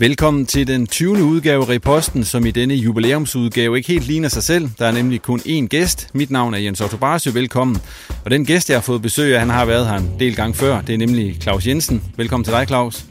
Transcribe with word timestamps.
Velkommen 0.00 0.46
til 0.46 0.66
den 0.66 0.86
20. 0.86 1.24
udgave 1.24 1.62
af 1.62 1.68
Reposten, 1.68 2.24
som 2.24 2.46
i 2.46 2.50
denne 2.50 2.74
jubilæumsudgave 2.74 3.76
ikke 3.76 3.88
helt 3.88 4.06
ligner 4.06 4.28
sig 4.28 4.42
selv. 4.42 4.70
Der 4.78 4.86
er 4.86 4.92
nemlig 4.92 5.22
kun 5.22 5.40
én 5.40 5.66
gæst. 5.66 6.10
Mit 6.14 6.30
navn 6.30 6.54
er 6.54 6.58
Jens 6.58 6.80
Otto 6.80 6.96
Barsø. 6.96 7.30
Velkommen. 7.30 7.76
Og 8.24 8.30
den 8.30 8.46
gæst, 8.46 8.70
jeg 8.70 8.76
har 8.76 8.82
fået 8.82 9.02
besøg 9.02 9.34
af, 9.34 9.40
han 9.40 9.50
har 9.50 9.64
været 9.64 9.86
her 9.86 9.96
en 9.96 10.10
del 10.18 10.36
gange 10.36 10.54
før. 10.54 10.80
Det 10.80 10.94
er 10.94 10.98
nemlig 10.98 11.36
Claus 11.42 11.66
Jensen. 11.66 12.02
Velkommen 12.16 12.44
til 12.44 12.52
dig, 12.52 12.66
Claus. 12.66 13.04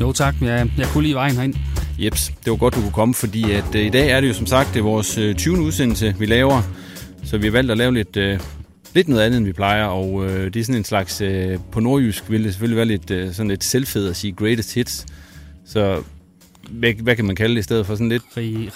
Jo 0.00 0.12
tak, 0.12 0.34
jeg, 0.40 0.70
jeg 0.78 0.86
kunne 0.86 1.02
lige 1.02 1.14
vejen 1.14 1.36
herind. 1.36 1.54
Jeps, 1.98 2.32
det 2.44 2.50
var 2.50 2.56
godt, 2.56 2.74
du 2.74 2.80
kunne 2.80 2.92
komme, 2.92 3.14
fordi 3.14 3.52
at, 3.52 3.74
uh, 3.74 3.80
i 3.80 3.90
dag 3.90 4.10
er 4.10 4.20
det 4.20 4.28
jo 4.28 4.34
som 4.34 4.46
sagt 4.46 4.74
det 4.74 4.78
er 4.78 4.84
vores 4.84 5.18
uh, 5.18 5.34
20. 5.34 5.58
udsendelse, 5.58 6.14
vi 6.18 6.26
laver. 6.26 6.62
Så 7.24 7.38
vi 7.38 7.46
har 7.46 7.52
valgt 7.52 7.70
at 7.70 7.78
lave 7.78 7.94
lidt, 7.94 8.16
uh, 8.16 8.46
lidt 8.94 9.08
noget 9.08 9.22
andet, 9.22 9.36
end 9.36 9.46
vi 9.46 9.52
plejer. 9.52 9.84
Og 9.84 10.12
uh, 10.12 10.28
det 10.28 10.56
er 10.56 10.64
sådan 10.64 10.74
en 10.74 10.84
slags, 10.84 11.20
uh, 11.20 11.60
på 11.72 11.80
nordjysk 11.80 12.30
vil 12.30 12.44
det 12.44 12.52
selvfølgelig 12.52 12.76
være 12.76 12.86
lidt, 12.86 13.10
uh, 13.10 13.34
sådan 13.34 13.48
lidt 13.48 13.64
selvfed 13.64 14.08
at 14.08 14.16
sige 14.16 14.32
greatest 14.32 14.74
hits. 14.74 15.06
Så 15.66 16.02
hvad, 16.70 17.02
hvad 17.02 17.16
kan 17.16 17.24
man 17.24 17.36
kalde 17.36 17.54
det 17.54 17.60
i 17.60 17.62
stedet 17.62 17.86
for 17.86 17.94
sådan 17.94 18.08
lidt? 18.08 18.22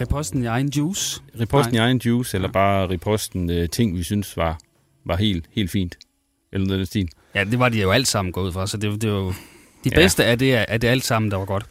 Reposten 0.00 0.42
i 0.42 0.46
egen 0.46 0.68
juice. 0.76 1.22
Reposten 1.40 1.74
Nej. 1.74 1.84
i 1.84 1.86
egen 1.86 1.98
juice, 1.98 2.36
eller 2.36 2.48
bare 2.48 2.90
reposten 2.90 3.50
uh, 3.50 3.66
ting, 3.72 3.96
vi 3.96 4.02
synes 4.02 4.36
var, 4.36 4.58
var 5.04 5.16
helt, 5.16 5.44
helt 5.52 5.70
fint. 5.70 5.98
Eller 6.52 6.66
noget 6.66 6.78
af 6.78 6.78
den 6.78 6.86
stil. 6.86 7.08
Ja, 7.34 7.44
det 7.44 7.58
var 7.58 7.68
de 7.68 7.80
jo 7.80 7.90
alt 7.90 8.08
sammen 8.08 8.32
gået 8.32 8.52
for, 8.52 8.66
så 8.66 8.76
det, 8.76 9.02
det 9.02 9.12
var 9.12 9.18
jo... 9.18 9.32
De 9.84 9.90
bedste 9.90 10.22
ja. 10.22 10.30
af 10.30 10.38
det 10.38 10.54
er 10.68 10.76
det 10.78 10.88
alt 10.88 11.04
sammen, 11.04 11.30
der 11.30 11.36
var 11.36 11.44
godt. 11.44 11.66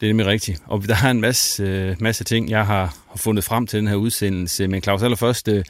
Det 0.00 0.06
er 0.06 0.10
nemlig 0.10 0.26
rigtigt. 0.26 0.62
Og 0.66 0.88
der 0.88 0.96
er 1.04 1.10
en 1.10 1.20
masse, 1.20 1.62
øh, 1.62 1.96
masse 2.00 2.24
ting, 2.24 2.50
jeg 2.50 2.66
har, 2.66 2.96
har 3.08 3.16
fundet 3.16 3.44
frem 3.44 3.66
til 3.66 3.78
den 3.78 3.88
her 3.88 3.94
udsendelse. 3.94 4.68
Men 4.68 4.82
Claus, 4.82 5.02
allerførst, 5.02 5.48
øh, 5.48 5.64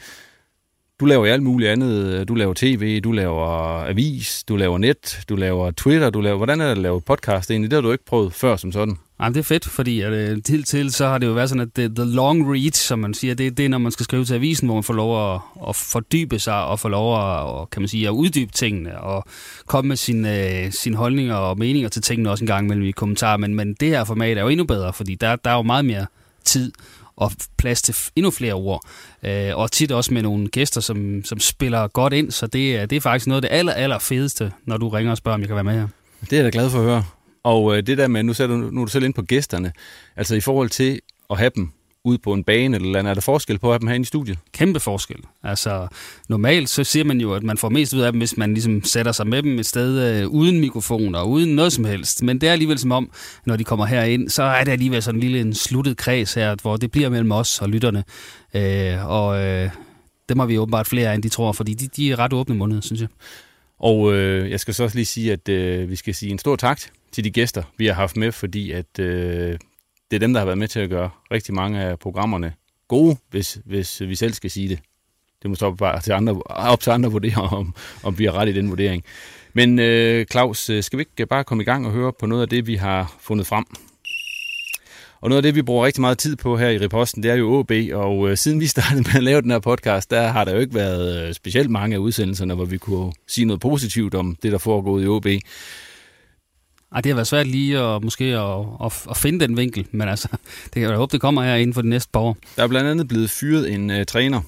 du 0.99 1.05
laver 1.05 1.25
alt 1.25 1.43
muligt 1.43 1.69
andet. 1.69 2.27
Du 2.27 2.35
laver 2.35 2.53
tv, 2.53 3.01
du 3.01 3.11
laver 3.11 3.47
avis, 3.83 4.43
du 4.43 4.55
laver 4.55 4.77
net, 4.77 5.19
du 5.29 5.35
laver 5.35 5.71
Twitter, 5.71 6.09
du 6.09 6.21
laver... 6.21 6.37
Hvordan 6.37 6.61
er 6.61 6.65
det 6.65 6.71
at 6.71 6.77
lave 6.77 7.01
podcast 7.01 7.51
egentlig? 7.51 7.71
Det 7.71 7.77
har 7.77 7.81
du 7.81 7.91
ikke 7.91 8.05
prøvet 8.05 8.33
før 8.33 8.55
som 8.55 8.71
sådan. 8.71 8.97
Jamen, 9.19 9.33
det 9.33 9.39
er 9.39 9.43
fedt, 9.43 9.65
fordi 9.65 10.01
at, 10.01 10.13
øh, 10.13 10.43
til 10.43 10.63
til 10.63 10.91
så 10.91 11.07
har 11.07 11.17
det 11.17 11.27
jo 11.27 11.31
været 11.31 11.49
sådan, 11.49 11.61
at 11.61 11.75
det, 11.75 11.95
the 11.95 12.05
long 12.05 12.53
reach, 12.53 12.81
som 12.81 12.99
man 12.99 13.13
siger, 13.13 13.33
det, 13.33 13.57
det 13.57 13.65
er, 13.65 13.69
når 13.69 13.77
man 13.77 13.91
skal 13.91 14.03
skrive 14.03 14.25
til 14.25 14.33
avisen, 14.33 14.67
hvor 14.67 14.75
man 14.75 14.83
får 14.83 14.93
lov 14.93 15.33
at, 15.33 15.41
at 15.69 15.75
fordybe 15.75 16.39
sig 16.39 16.63
og 16.65 16.79
få 16.79 16.87
lov 16.87 17.15
at, 17.15 17.69
kan 17.69 17.81
man 17.81 17.87
sige, 17.87 18.07
at 18.07 18.11
uddybe 18.11 18.51
tingene 18.51 19.01
og 19.01 19.25
komme 19.67 19.87
med 19.87 19.97
sine 19.97 20.63
øh, 20.65 20.71
sin 20.71 20.93
holdninger 20.93 21.35
og 21.35 21.59
meninger 21.59 21.89
til 21.89 22.01
tingene 22.01 22.31
også 22.31 22.43
en 22.43 22.47
gang 22.47 22.67
mellem 22.67 22.85
i 22.85 22.91
kommentarer. 22.91 23.37
Men, 23.37 23.55
men 23.55 23.73
det 23.73 23.89
her 23.89 24.03
format 24.03 24.37
er 24.37 24.41
jo 24.41 24.47
endnu 24.47 24.65
bedre, 24.65 24.93
fordi 24.93 25.15
der, 25.15 25.35
der 25.35 25.49
er 25.51 25.55
jo 25.55 25.61
meget 25.61 25.85
mere 25.85 26.05
tid 26.43 26.71
og 27.15 27.31
plads 27.57 27.81
til 27.81 27.95
endnu 28.15 28.31
flere 28.31 28.53
ord. 28.53 28.81
Øh, 29.23 29.51
og 29.55 29.71
tit 29.71 29.91
også 29.91 30.13
med 30.13 30.21
nogle 30.21 30.47
gæster, 30.47 30.81
som, 30.81 31.23
som 31.23 31.39
spiller 31.39 31.87
godt 31.87 32.13
ind, 32.13 32.31
så 32.31 32.47
det, 32.47 32.75
er, 32.75 32.85
det 32.85 32.95
er 32.95 33.01
faktisk 33.01 33.27
noget 33.27 33.43
af 33.43 33.49
det 33.49 33.57
aller, 33.57 33.73
aller 33.73 33.99
fedeste, 33.99 34.51
når 34.65 34.77
du 34.77 34.89
ringer 34.89 35.11
og 35.11 35.17
spørger, 35.17 35.33
om 35.33 35.41
jeg 35.41 35.47
kan 35.47 35.55
være 35.55 35.63
med 35.63 35.73
her. 35.73 35.87
Det 36.21 36.33
er 36.33 36.37
jeg 36.37 36.53
da 36.53 36.59
glad 36.59 36.69
for 36.69 36.79
at 36.79 36.85
høre. 36.85 37.03
Og 37.45 37.77
øh, 37.77 37.83
det 37.83 37.97
der 37.97 38.07
med, 38.07 38.23
nu, 38.23 38.33
du, 38.39 38.47
nu 38.47 38.81
er 38.81 38.85
du 38.85 38.91
selv 38.91 39.05
ind 39.05 39.13
på 39.13 39.21
gæsterne, 39.21 39.71
altså 40.15 40.35
i 40.35 40.39
forhold 40.39 40.69
til 40.69 40.99
at 41.29 41.37
have 41.37 41.51
dem 41.55 41.71
ude 42.03 42.17
på 42.17 42.33
en 42.33 42.43
bane 42.43 42.75
eller 42.75 42.99
andet, 42.99 43.09
er 43.09 43.13
der 43.13 43.21
forskel 43.21 43.59
på 43.59 43.67
at 43.67 43.73
have 43.73 43.79
dem 43.79 43.87
herinde 43.87 44.03
i 44.03 44.05
studiet? 44.05 44.37
Kæmpe 44.51 44.79
forskel. 44.79 45.17
Altså 45.43 45.87
normalt 46.29 46.69
så 46.69 46.83
siger 46.83 47.03
man 47.03 47.21
jo, 47.21 47.33
at 47.33 47.43
man 47.43 47.57
får 47.57 47.69
mest 47.69 47.93
ud 47.93 47.99
af 47.99 48.11
dem, 48.11 48.19
hvis 48.19 48.37
man 48.37 48.53
ligesom 48.53 48.83
sætter 48.83 49.11
sig 49.11 49.27
med 49.27 49.43
dem 49.43 49.59
et 49.59 49.65
sted 49.65 50.21
øh, 50.21 50.27
uden 50.27 50.59
mikrofoner, 50.59 51.23
uden 51.23 51.55
noget 51.55 51.73
som 51.73 51.85
helst. 51.85 52.23
Men 52.23 52.41
det 52.41 52.49
er 52.49 52.51
alligevel 52.51 52.79
som 52.79 52.91
om, 52.91 53.11
når 53.45 53.55
de 53.55 53.63
kommer 53.63 53.85
herind, 53.85 54.29
så 54.29 54.43
er 54.43 54.63
det 54.63 54.71
alligevel 54.71 55.01
sådan 55.03 55.17
en 55.17 55.21
lille 55.21 55.39
en 55.39 55.53
sluttet 55.53 55.97
kreds 55.97 56.33
her, 56.33 56.55
hvor 56.61 56.77
det 56.77 56.91
bliver 56.91 57.09
mellem 57.09 57.31
os 57.31 57.61
og 57.61 57.69
lytterne. 57.69 58.03
Øh, 58.55 59.09
og 59.09 59.43
øh, 59.45 59.69
dem 60.29 60.39
har 60.39 60.45
vi 60.45 60.57
åbenbart 60.57 60.87
flere 60.87 61.09
af, 61.09 61.15
end 61.15 61.23
de 61.23 61.29
tror, 61.29 61.51
fordi 61.51 61.73
de, 61.73 61.87
de 61.87 62.11
er 62.11 62.19
ret 62.19 62.33
åbne 62.33 62.55
måneder, 62.55 62.81
synes 62.81 63.01
jeg. 63.01 63.09
Og 63.79 64.13
øh, 64.13 64.51
jeg 64.51 64.59
skal 64.59 64.73
så 64.73 64.83
også 64.83 64.97
lige 64.97 65.05
sige, 65.05 65.33
at 65.33 65.49
øh, 65.49 65.89
vi 65.89 65.95
skal 65.95 66.15
sige 66.15 66.31
en 66.31 66.39
stor 66.39 66.55
tak 66.55 66.81
til 67.15 67.23
de 67.23 67.31
gæster, 67.31 67.63
vi 67.77 67.85
har 67.85 67.93
haft 67.93 68.17
med, 68.17 68.31
fordi 68.31 68.71
at 68.71 68.99
øh, 68.99 69.57
det 70.11 70.15
er 70.15 70.19
dem, 70.19 70.33
der 70.33 70.39
har 70.39 70.45
været 70.45 70.57
med 70.57 70.67
til 70.67 70.79
at 70.79 70.89
gøre 70.89 71.09
rigtig 71.31 71.53
mange 71.53 71.81
af 71.81 71.99
programmerne 71.99 72.53
gode, 72.87 73.17
hvis, 73.29 73.59
hvis 73.65 74.01
vi 74.01 74.15
selv 74.15 74.33
skal 74.33 74.51
sige 74.51 74.69
det. 74.69 74.79
Det 75.41 75.49
må 75.49 75.55
så 75.55 75.71
bare 75.71 76.01
til 76.01 76.11
andre, 76.11 76.41
op 76.45 76.79
til 76.79 76.91
andre 76.91 77.11
vurdere, 77.11 77.41
om, 77.57 77.75
om 78.03 78.19
vi 78.19 78.25
har 78.25 78.31
ret 78.31 78.49
i 78.49 78.53
den 78.53 78.69
vurdering. 78.69 79.03
Men 79.53 79.79
øh, 79.79 80.25
Claus, 80.25 80.69
øh, 80.69 80.83
skal 80.83 80.99
vi 80.99 81.01
ikke 81.01 81.25
bare 81.25 81.43
komme 81.43 81.63
i 81.63 81.65
gang 81.65 81.85
og 81.85 81.91
høre 81.91 82.13
på 82.19 82.25
noget 82.25 82.41
af 82.41 82.49
det, 82.49 82.67
vi 82.67 82.75
har 82.75 83.15
fundet 83.19 83.47
frem? 83.47 83.65
Og 85.21 85.29
noget 85.29 85.37
af 85.37 85.43
det, 85.43 85.55
vi 85.55 85.61
bruger 85.61 85.85
rigtig 85.85 86.01
meget 86.01 86.17
tid 86.17 86.35
på 86.35 86.57
her 86.57 86.69
i 86.69 86.77
Reposten, 86.77 87.23
det 87.23 87.31
er 87.31 87.35
jo 87.35 87.53
OB, 87.53 87.71
og 87.93 88.29
øh, 88.29 88.37
siden 88.37 88.59
vi 88.59 88.67
startede 88.75 89.01
med 89.01 89.15
at 89.15 89.23
lave 89.23 89.41
den 89.41 89.51
her 89.51 89.59
podcast, 89.59 90.09
der 90.11 90.27
har 90.27 90.43
der 90.43 90.53
jo 90.53 90.59
ikke 90.59 90.75
været 90.75 91.27
øh, 91.27 91.33
specielt 91.33 91.69
mange 91.69 91.95
af 91.95 91.99
udsendelserne, 91.99 92.53
hvor 92.53 92.65
vi 92.65 92.77
kunne 92.77 93.13
sige 93.27 93.45
noget 93.45 93.61
positivt 93.61 94.15
om 94.15 94.37
det, 94.43 94.51
der 94.51 94.57
foregår 94.57 94.99
i 94.99 95.07
OB. 95.07 95.27
Ej, 96.95 97.01
det 97.01 97.09
har 97.09 97.15
været 97.15 97.27
svært 97.27 97.47
lige 97.47 97.79
at, 97.79 98.03
måske 98.03 98.25
at, 98.25 98.65
at, 98.85 99.05
at 99.09 99.17
finde 99.17 99.39
den 99.39 99.57
vinkel, 99.57 99.87
men 99.91 100.07
altså, 100.07 100.27
det 100.63 100.73
kan 100.73 100.81
jeg 100.81 100.95
håbe, 100.95 101.11
det 101.11 101.21
kommer 101.21 101.43
her 101.43 101.55
inden 101.55 101.73
for 101.73 101.81
de 101.81 101.89
næste 101.89 102.09
par 102.13 102.19
år. 102.19 102.37
Der 102.55 102.63
er 102.63 102.67
blandt 102.67 102.89
andet 102.89 103.07
blevet 103.07 103.29
fyret 103.29 103.73
en 103.73 103.89
uh, 103.89 104.03
træner. 104.07 104.41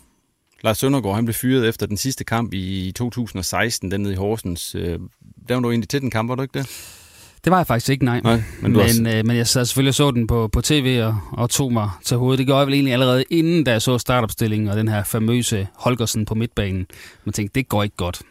Lars 0.64 0.78
Søndergaard, 0.78 1.16
han 1.16 1.26
blev 1.26 1.34
fyret 1.34 1.68
efter 1.68 1.86
den 1.86 1.98
sidste 1.98 2.24
kamp 2.24 2.54
i 2.54 2.94
2016, 2.96 3.92
den 3.92 4.02
nede 4.02 4.14
i 4.14 4.18
Horsens. 4.18 4.76
Uh, 4.76 4.82
der 4.82 5.54
var 5.54 5.60
du 5.60 5.70
egentlig 5.70 5.90
til 5.90 6.02
den 6.02 6.12
kamp, 6.12 6.30
var 6.30 6.36
du 6.36 6.42
ikke 6.42 6.60
det? 6.60 6.68
Det 7.44 7.52
var 7.52 7.58
jeg 7.58 7.68
faktisk 7.68 7.90
ikke, 7.90 8.06
nej. 8.06 8.22
nej 8.24 8.44
men, 8.62 8.72
men, 8.72 8.82
også... 8.82 9.04
øh, 9.04 9.26
men 9.26 9.38
jeg 9.38 9.48
sad 9.48 9.66
selvfølgelig 9.66 9.94
så 9.94 10.12
den 10.12 10.28
på, 10.28 10.48
på 10.48 10.62
tv 10.62 11.02
og, 11.04 11.18
og 11.32 11.50
tog 11.50 11.74
mig 11.74 11.90
til 12.04 12.18
hovedet. 12.18 12.38
Det 12.38 12.46
gjorde 12.46 12.60
jeg 12.60 12.68
vel 12.68 12.74
egentlig 12.74 12.94
allerede 12.94 13.24
inden, 13.30 13.64
da 13.64 13.72
jeg 13.72 13.82
så 13.82 13.98
startopstillingen 13.98 14.70
og 14.70 14.78
den 14.78 14.88
her 14.88 15.04
famøse 15.04 15.68
Holgersen 15.76 16.26
på 16.26 16.36
midtbanen. 16.36 16.88
Man 17.26 17.34
tænkte, 17.34 17.60
det 17.60 17.70
går 17.70 17.84
ikke 17.84 17.96
godt. 17.96 18.22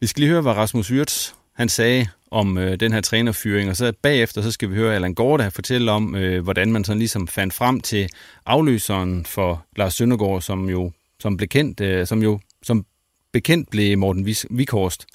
Vi 0.00 0.06
skal 0.06 0.20
lige 0.20 0.30
høre, 0.30 0.42
hvad 0.42 0.52
Rasmus 0.52 0.92
Wirtz 0.92 1.32
han 1.54 1.68
sagde 1.68 2.06
om 2.32 2.58
øh, 2.58 2.80
den 2.80 2.92
her 2.92 3.00
trænerfyring, 3.00 3.70
og 3.70 3.76
så 3.76 3.92
bagefter 4.02 4.42
så 4.42 4.50
skal 4.50 4.70
vi 4.70 4.74
høre 4.74 4.94
Allan 4.94 5.14
Gorda 5.14 5.48
fortælle 5.48 5.92
om, 5.92 6.14
øh, 6.14 6.42
hvordan 6.42 6.72
man 6.72 6.84
sådan 6.84 6.98
ligesom 6.98 7.28
fandt 7.28 7.54
frem 7.54 7.80
til 7.80 8.08
afløseren 8.46 9.26
for 9.26 9.64
Lars 9.76 9.94
Søndergaard, 9.94 10.40
som 10.40 10.68
jo 10.68 10.92
som 11.20 11.36
bekendt, 11.36 11.80
øh, 11.80 12.06
som 12.06 12.22
jo 12.22 12.40
som 12.62 12.84
bekendt 13.32 13.70
blev 13.70 13.98
Morten 13.98 14.26
Vikhorst. 14.50 15.06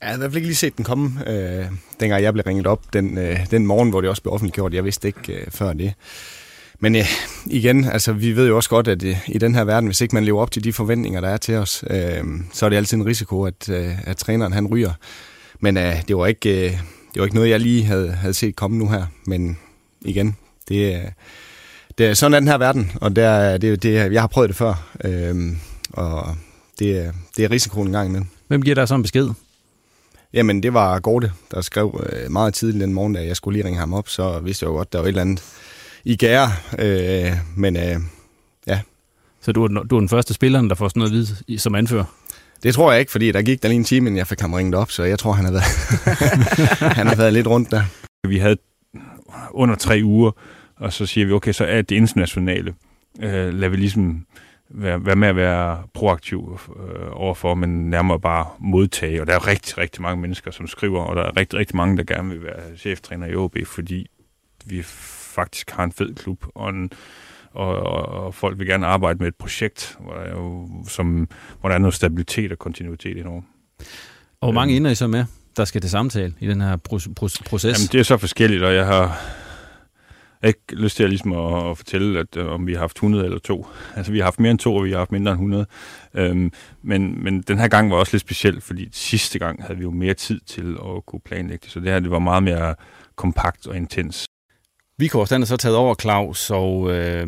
Jeg 0.00 0.08
havde 0.08 0.18
i 0.18 0.20
hvert 0.20 0.30
fald 0.30 0.36
ikke 0.36 0.48
lige 0.48 0.56
set 0.56 0.76
den 0.76 0.84
komme, 0.84 1.30
øh, 1.30 1.66
dengang 2.00 2.22
jeg 2.22 2.32
blev 2.32 2.44
ringet 2.46 2.66
op 2.66 2.92
den, 2.92 3.18
øh, 3.18 3.50
den 3.50 3.66
morgen, 3.66 3.90
hvor 3.90 4.00
det 4.00 4.10
også 4.10 4.22
blev 4.22 4.32
offentliggjort. 4.32 4.74
Jeg 4.74 4.84
vidste 4.84 5.08
ikke 5.08 5.32
øh, 5.32 5.50
før 5.50 5.72
det. 5.72 5.94
men 6.78 6.96
øh, 6.96 7.04
igen, 7.46 7.84
altså 7.84 8.12
vi 8.12 8.36
ved 8.36 8.48
jo 8.48 8.56
også 8.56 8.70
godt, 8.70 8.88
at 8.88 9.04
øh, 9.04 9.16
i 9.28 9.38
den 9.38 9.54
her 9.54 9.64
verden, 9.64 9.86
hvis 9.86 10.00
ikke 10.00 10.14
man 10.14 10.24
lever 10.24 10.42
op 10.42 10.50
til 10.50 10.64
de 10.64 10.72
forventninger, 10.72 11.20
der 11.20 11.28
er 11.28 11.36
til 11.36 11.54
os, 11.54 11.84
øh, 11.90 12.24
så 12.52 12.66
er 12.66 12.70
det 12.70 12.76
altid 12.76 12.96
en 12.96 13.06
risiko, 13.06 13.44
at, 13.44 13.68
øh, 13.68 14.08
at 14.08 14.16
træneren 14.16 14.52
han 14.52 14.66
ryger. 14.66 14.92
Men 15.60 15.76
øh, 15.76 16.02
det, 16.08 16.16
var 16.16 16.26
ikke, 16.26 16.66
øh, 16.66 16.70
det 17.14 17.20
var 17.20 17.24
ikke 17.24 17.34
noget, 17.34 17.50
jeg 17.50 17.60
lige 17.60 17.84
havde, 17.84 18.12
havde 18.12 18.34
set 18.34 18.56
komme 18.56 18.78
nu 18.78 18.88
her. 18.88 19.06
Men 19.26 19.58
igen, 20.00 20.36
det, 20.68 20.94
øh, 20.94 21.10
det 21.98 22.06
er 22.06 22.14
sådan 22.14 22.34
er 22.34 22.40
den 22.40 22.48
her 22.48 22.58
verden, 22.58 22.92
og 23.00 23.16
det 23.16 23.24
er, 23.24 23.58
det, 23.58 23.82
det, 23.82 24.12
jeg 24.12 24.22
har 24.22 24.26
prøvet 24.26 24.48
det 24.48 24.56
før. 24.56 24.92
Øh, 25.04 25.56
og 25.92 26.36
det, 26.78 27.12
det 27.36 27.44
er 27.44 27.50
risikoen 27.50 27.86
en 27.86 27.92
gang 27.92 28.08
imellem. 28.08 28.26
Hvem 28.48 28.62
giver 28.62 28.74
dig 28.74 28.88
sådan 28.88 28.98
en 28.98 29.02
besked? 29.02 29.28
Jamen, 30.32 30.62
det 30.62 30.74
var 30.74 31.00
Gorte, 31.00 31.32
der 31.50 31.60
skrev 31.60 32.04
øh, 32.12 32.32
meget 32.32 32.54
tidligt 32.54 32.82
den 32.82 32.92
morgen, 32.92 33.14
da 33.14 33.26
jeg 33.26 33.36
skulle 33.36 33.56
lige 33.56 33.66
ringe 33.66 33.78
ham 33.78 33.94
op, 33.94 34.08
så 34.08 34.38
vidste 34.38 34.64
jeg 34.64 34.68
jo 34.68 34.76
godt, 34.76 34.92
der 34.92 34.98
var 34.98 35.04
et 35.04 35.08
eller 35.08 35.20
andet 35.20 35.44
i 36.04 36.16
gære. 36.16 36.52
Øh, 36.78 37.32
men 37.56 37.76
øh, 37.76 37.96
ja. 38.66 38.80
Så 39.40 39.52
du 39.52 39.64
er, 39.64 39.68
du 39.68 39.96
er 39.96 40.00
den 40.00 40.08
første 40.08 40.34
spiller, 40.34 40.62
der 40.62 40.74
får 40.74 40.88
sådan 40.88 41.00
noget 41.00 41.12
at 41.12 41.46
vide 41.46 41.58
som 41.58 41.74
anfører? 41.74 42.04
Det 42.62 42.74
tror 42.74 42.92
jeg 42.92 43.00
ikke, 43.00 43.12
fordi 43.12 43.32
der 43.32 43.42
gik 43.42 43.62
der 43.62 43.68
lige 43.68 43.78
en 43.78 43.84
time, 43.84 44.06
inden 44.06 44.18
jeg 44.18 44.26
fik 44.26 44.40
ham 44.40 44.52
ringet 44.52 44.74
op, 44.74 44.90
så 44.90 45.04
jeg 45.04 45.18
tror, 45.18 45.32
han 45.32 45.44
har 45.44 45.52
været, 45.52 45.64
han 46.98 47.06
har 47.06 47.16
været 47.16 47.32
lidt 47.32 47.46
rundt 47.46 47.70
der. 47.70 47.82
Vi 48.28 48.38
havde 48.38 48.56
under 49.50 49.74
tre 49.74 50.00
uger, 50.04 50.30
og 50.76 50.92
så 50.92 51.06
siger 51.06 51.26
vi, 51.26 51.32
okay, 51.32 51.52
så 51.52 51.64
er 51.64 51.82
det 51.82 51.96
internationale. 51.96 52.74
Øh, 53.20 53.54
lad 53.54 53.68
vi 53.68 53.76
ligesom 53.76 54.26
være, 54.70 55.06
være 55.06 55.16
med 55.16 55.28
at 55.28 55.36
være 55.36 55.82
proaktiv 55.94 56.60
øh, 56.76 57.06
overfor, 57.12 57.54
men 57.54 57.90
nærmere 57.90 58.20
bare 58.20 58.46
modtage. 58.58 59.20
Og 59.20 59.26
der 59.26 59.34
er 59.34 59.46
rigtig, 59.46 59.78
rigtig 59.78 60.02
mange 60.02 60.20
mennesker, 60.20 60.50
som 60.50 60.66
skriver, 60.66 61.00
og 61.00 61.16
der 61.16 61.22
er 61.22 61.36
rigtig, 61.36 61.58
rigtig 61.58 61.76
mange, 61.76 61.96
der 61.96 62.04
gerne 62.04 62.28
vil 62.28 62.42
være 62.44 62.76
cheftræner 62.76 63.26
i 63.26 63.34
OB, 63.34 63.56
fordi 63.66 64.06
vi 64.66 64.82
faktisk 64.82 65.70
har 65.70 65.84
en 65.84 65.92
fed 65.92 66.14
klub, 66.14 66.44
og, 66.54 66.70
en, 66.70 66.90
og, 67.56 67.76
og, 67.76 68.24
og 68.24 68.34
folk 68.34 68.58
vil 68.58 68.66
gerne 68.66 68.86
arbejde 68.86 69.18
med 69.18 69.28
et 69.28 69.34
projekt, 69.34 69.96
hvor 70.00 70.12
der, 70.12 70.20
er 70.20 70.30
jo, 70.30 70.68
som, 70.88 71.28
hvor 71.60 71.68
der 71.68 71.74
er 71.74 71.78
noget 71.78 71.94
stabilitet 71.94 72.52
og 72.52 72.58
kontinuitet 72.58 73.16
indover. 73.16 73.42
Og 74.40 74.46
hvor 74.46 74.52
mange 74.52 74.76
ender 74.76 74.90
I 74.90 74.94
så 74.94 75.06
med, 75.06 75.24
der 75.56 75.64
skal 75.64 75.80
til 75.80 75.90
samtale 75.90 76.34
i 76.40 76.46
den 76.46 76.60
her 76.60 76.76
proces? 76.76 77.64
Jamen, 77.64 77.88
det 77.92 78.00
er 78.00 78.02
så 78.02 78.16
forskelligt, 78.16 78.62
og 78.62 78.74
jeg 78.74 78.86
har 78.86 79.20
ikke 80.44 80.60
lyst 80.72 80.96
til 80.96 81.02
at, 81.02 81.10
ligesom 81.10 81.32
at, 81.32 81.70
at 81.70 81.76
fortælle, 81.76 82.20
at, 82.20 82.36
øh, 82.36 82.46
om 82.46 82.66
vi 82.66 82.72
har 82.72 82.80
haft 82.80 82.96
100 82.96 83.24
eller 83.24 83.38
to. 83.38 83.66
Altså, 83.96 84.12
vi 84.12 84.18
har 84.18 84.24
haft 84.24 84.40
mere 84.40 84.50
end 84.50 84.58
to, 84.58 84.76
og 84.76 84.84
vi 84.84 84.90
har 84.90 84.98
haft 84.98 85.12
mindre 85.12 85.32
end 85.32 85.38
100. 85.38 85.66
Øhm, 86.14 86.52
men, 86.82 87.24
men 87.24 87.42
den 87.42 87.58
her 87.58 87.68
gang 87.68 87.90
var 87.90 87.96
også 87.96 88.14
lidt 88.14 88.20
speciel, 88.20 88.60
fordi 88.60 88.88
sidste 88.92 89.38
gang 89.38 89.62
havde 89.62 89.76
vi 89.76 89.82
jo 89.82 89.90
mere 89.90 90.14
tid 90.14 90.40
til 90.40 90.76
at 90.96 91.06
kunne 91.06 91.20
planlægge 91.24 91.62
det. 91.64 91.72
Så 91.72 91.80
det 91.80 91.88
her 91.88 92.00
det 92.00 92.10
var 92.10 92.18
meget 92.18 92.42
mere 92.42 92.74
kompakt 93.16 93.66
og 93.66 93.76
intens. 93.76 94.26
Vikors, 94.98 95.28
den 95.28 95.42
er 95.42 95.46
så 95.46 95.56
taget 95.56 95.76
over, 95.76 95.94
Claus, 95.94 96.50
og 96.50 96.90
øh, 96.90 97.26